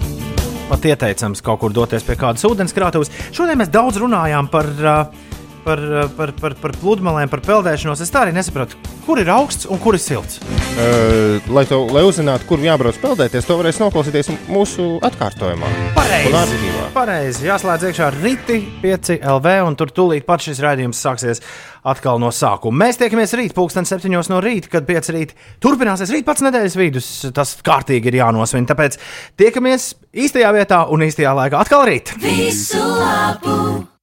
pat 0.69 0.85
ieteicams 0.87 1.41
kaut 1.43 1.59
kur 1.63 1.73
doties 1.75 2.05
pie 2.07 2.15
kādas 2.19 2.45
ūdenskrātuves. 2.47 3.11
Šodien 3.35 3.59
mēs 3.59 3.71
daudz 3.73 3.99
runājām 3.99 4.47
par, 4.51 4.69
uh, 4.79 5.20
par, 5.65 5.81
par, 6.17 6.33
par, 6.39 6.55
par 6.61 6.75
pludmalēm, 6.81 7.31
par 7.31 7.43
peldēšanos. 7.45 8.03
Es 8.03 8.13
tā 8.13 8.25
arī 8.25 8.35
nesapratu, 8.35 8.79
kur 9.05 9.21
ir 9.21 9.31
augsts 9.33 9.69
un 9.71 9.81
kur 9.81 9.97
ir 9.97 10.03
silts. 10.03 10.41
Uh, 10.71 11.37
lai, 11.51 11.65
to, 11.69 11.83
lai 11.91 12.05
uzzinātu, 12.07 12.47
kur 12.49 12.61
jābrauc 12.63 12.97
peldēties, 13.01 13.47
to 13.47 13.57
varēs 13.59 13.81
noklausīties 13.81 14.31
mūsu 14.51 14.93
atkārtojumā. 15.07 15.71
Un 15.71 15.91
Pareizi. 15.97 16.71
Pareizi. 16.91 17.45
Jāslēdz 17.47 17.87
iekšā 17.89 18.09
rīti 18.17 18.57
5 18.81 19.13
LV, 19.19 19.53
un 19.67 19.77
tur 19.79 19.91
tūlīt 19.95 20.25
pat 20.27 20.43
šis 20.43 20.61
raidījums 20.63 20.99
sāksies 21.01 21.41
atkal 21.87 22.19
no 22.21 22.31
sākuma. 22.35 22.85
Mēs 22.85 22.99
tiekamies 23.01 23.35
rīt, 23.39 23.55
pulksten 23.57 23.87
7 23.87 24.11
no 24.11 24.41
rīta, 24.43 24.71
kad 24.75 24.87
5 24.89 25.13
rīt 25.15 25.35
turpināsies 25.63 26.11
rīt 26.13 26.27
pats 26.27 26.43
nedēļas 26.45 26.77
vidus. 26.79 27.09
Tas 27.35 27.55
kārtīgi 27.65 28.11
ir 28.11 28.21
jānosvin. 28.21 28.67
Tāpēc 28.69 28.99
tiekamies 29.39 29.93
īstajā 30.11 30.51
vietā 30.57 30.83
un 30.91 31.07
īstajā 31.07 31.33
laikā 31.37 31.63
atkal 31.63 31.87
rīt. 31.89 32.13
Visu 32.21 32.81
labu! 32.81 34.00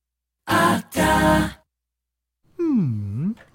Atā! 0.49 1.15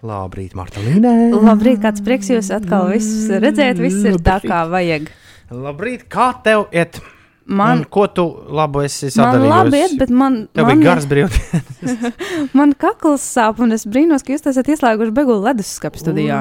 Labrīt, 0.04 0.52
Marta 0.58 0.82
Līnē. 0.84 1.12
Labrīt, 1.32 1.80
kāds 1.84 2.04
prieks 2.04 2.28
jūs 2.32 2.50
atkal 2.54 2.90
visus 2.92 3.30
redzēt, 3.40 3.80
viss 3.80 4.04
ir 4.06 4.18
tā, 4.24 4.38
kā 4.44 4.64
vajag. 4.72 5.08
Labrīt, 5.54 6.06
kā 6.12 6.32
tev 6.44 6.66
iet? 6.76 7.00
Man- 7.46 7.80
Un 7.82 7.86
ko 7.92 8.06
tu 8.08 8.24
labu 8.56 8.80
esi 8.86 9.10
Man 9.10 9.16
sadarījis? 9.16 9.50
labi 9.52 9.80
iet, 9.82 9.96
bet 10.00 10.10
man. 10.16 10.38
Tev 10.56 10.64
man 10.68 10.80
bija 10.80 10.94
gars 10.94 11.08
brīvdienas. 11.12 12.14
Man 12.60 12.72
kakls 12.80 13.26
sāp, 13.36 13.60
un 13.60 13.76
es 13.76 13.84
brīnos, 13.86 14.24
ka 14.24 14.32
jūs 14.32 14.48
esat 14.48 14.70
ieslēguši 14.72 15.12
begulu 15.18 15.44
leduskapu 15.50 16.00
studijā. 16.00 16.40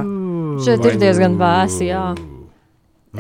Šeit 0.63 0.87
ir 0.87 1.01
diezgan 1.03 1.35
vēsi, 1.41 1.89
jā. 1.91 2.05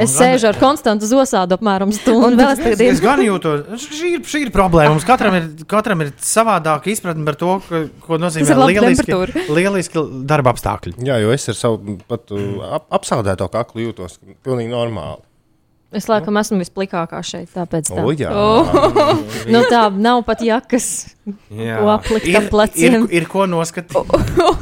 Es 0.01 0.15
sēžu 0.17 0.47
ar 0.49 0.57
konstantu 0.57 1.05
zosādu 1.05 1.53
apmēram 1.59 1.91
stundu. 1.93 2.31
Un 2.31 2.39
vēl 2.39 2.53
es 2.55 2.61
tagad 2.63 2.83
Es 2.87 3.01
gan 3.05 3.21
jūtu, 3.21 3.51
šī 3.83 4.13
ir, 4.17 4.23
šī 4.25 4.47
ir 4.47 4.53
problēma. 4.55 4.95
Mums 4.95 5.05
katram 5.05 5.37
ir, 5.37 5.51
katram 5.69 6.01
ir 6.05 6.15
savādāka 6.25 6.89
izpratne 6.89 7.27
par 7.29 7.37
to, 7.37 7.59
ka, 7.67 7.83
ko 8.07 8.17
Tas 8.17 8.25
nozīmē 8.25 8.71
lieliski, 8.71 9.19
lieliski 9.53 10.07
darba 10.29 10.55
apstākļi. 10.57 10.97
Jā, 11.05 11.19
jo 11.21 11.35
es 11.37 11.45
ar 11.53 11.59
savu 11.59 11.99
pat 12.09 12.33
uh, 12.33 12.79
ap, 12.79 12.89
apsaldēto 13.01 13.51
kaklu 13.53 13.85
jūtos 13.91 14.17
pilnīgi 14.41 14.73
normāli. 14.73 15.21
Es 15.93 16.09
laikam 16.09 16.41
esmu 16.41 16.63
visplikākā 16.63 17.21
šeit, 17.21 17.51
tāpēc 17.53 17.91
tā. 17.93 18.01
O, 18.01 18.15
jā. 18.17 18.33
Oh. 18.33 18.65
nu, 19.53 19.61
tā 19.69 19.85
nav 19.93 20.23
pat 20.25 20.41
jakas, 20.41 20.87
ko 21.27 21.89
aplikt 21.93 22.27
ir, 22.27 22.37
ar 22.41 22.47
pleciem. 22.51 22.95
ir, 23.07 23.23
ir 23.23 23.27
ko 23.31 23.45
noskatīt. 23.47 23.93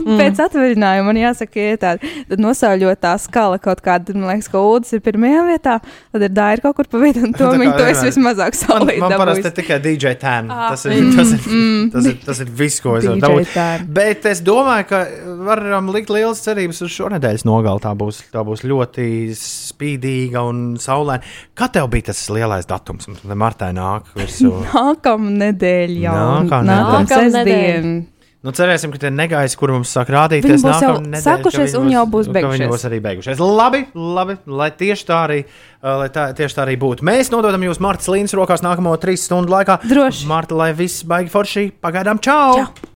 Mm. 0.01 0.17
Pēc 0.21 0.41
atvaļinājuma 0.45 1.07
man 1.07 1.19
jāsaka, 1.21 1.63
ir 1.73 1.79
tāda 1.81 2.37
nosauļotā 2.41 3.13
skala 3.23 3.59
kaut 3.63 3.81
kāda, 3.85 4.15
man 4.17 4.29
liekas, 4.35 4.49
ka 4.53 4.61
ūdens 4.61 4.93
ir 4.97 5.03
pirmajā 5.05 5.43
vietā, 5.49 5.77
tad 6.13 6.25
ir 6.27 6.33
dāra 6.37 6.63
kaut 6.65 6.77
kur 6.81 6.89
pa 6.93 7.01
vidu, 7.03 7.23
un 7.27 7.33
to 7.39 7.49
viņi 7.55 7.73
to 7.79 7.85
jā, 7.87 7.91
es 7.95 8.01
jā. 8.03 8.09
vismazāk 8.11 8.57
Man, 8.57 8.61
saulīt 8.61 9.01
man 9.05 9.17
parasti 9.21 9.53
tikai 9.61 9.79
DJ 9.85 10.15
tēna. 10.21 10.51
Ah, 10.51 10.69
Tas, 10.75 10.85
ir- 10.89 10.97
mm, 11.01 11.17
tas, 11.17 11.33
ir- 11.37 11.49
mm. 11.49 11.91
tas, 11.95 12.09
ir- 12.13 12.21
tas 12.27 12.43
ir 12.45 12.53
viss, 12.61 12.81
ko 12.85 12.97
es 12.99 13.09
varu 13.09 13.21
dabūt. 13.25 13.87
Bet 14.01 14.29
es 14.31 14.43
domāju, 14.45 14.89
ka 14.93 15.03
varam 15.49 15.89
likt 15.95 16.13
lielas 16.13 16.43
cerības 16.45 16.83
uz 16.85 16.93
šonadēļas 16.97 17.47
nogali. 17.49 17.81
Tā 17.85 17.95
būs, 17.97 18.21
tā 18.35 18.45
būs 18.47 18.65
ļoti 18.69 19.09
spīdīga 19.37 20.43
un 20.51 20.63
saulaina. 20.81 21.23
Kā 21.57 21.71
tev 21.73 21.89
bija 21.93 22.11
tas 22.11 22.21
lielais 22.33 22.69
datums? 22.69 23.09
Martai 23.25 23.71
nāk 23.77 24.11
virsū? 24.19 24.51
Nākamā 24.75 25.31
nedēļa 25.45 26.01
jau. 26.05 26.15
Nākamā 26.21 26.50
Nākamā 26.51 27.05
sestdiena. 27.09 28.01
Nu, 28.41 28.55
cerēsim, 28.57 28.89
ka 28.89 28.97
tie 29.03 29.11
negaisi, 29.13 29.57
kur 29.61 29.69
mums 29.75 29.91
sāk 29.93 30.09
rādīties, 30.15 30.63
būs 30.65 30.81
jau 30.81 30.95
nedēļa, 31.03 31.21
sākušies 31.27 31.75
un 31.77 31.91
jau 31.93 32.07
būs 32.09 32.31
ka 32.31 32.33
Viņi 32.33 32.47
beigušies. 32.47 32.71
būs 32.73 32.85
arī 32.89 33.01
beigušies. 33.05 33.43
Labi, 33.45 33.83
labi, 33.93 34.39
lai 34.49 34.71
tieši 34.73 35.05
tā 35.11 35.19
arī, 35.27 35.43
uh, 35.45 35.99
lai 36.01 36.09
tā, 36.15 36.31
tieši 36.39 36.57
tā 36.57 36.65
arī 36.65 36.79
būtu. 36.81 37.05
Mēs 37.05 37.29
nododam 37.35 37.61
jūs 37.69 37.83
Martas 37.85 38.09
Līnas 38.09 38.33
rokās 38.33 38.65
nākamo 38.65 38.97
trīs 39.03 39.27
stundu 39.29 39.53
laikā. 39.53 39.83
Droši. 39.85 40.25
Marta, 40.31 40.57
lai 40.57 40.73
viss 40.73 41.05
baigi 41.05 41.29
forši. 41.29 41.67
Pagaidām, 41.85 42.23
čau! 42.25 42.65
čau. 42.65 42.90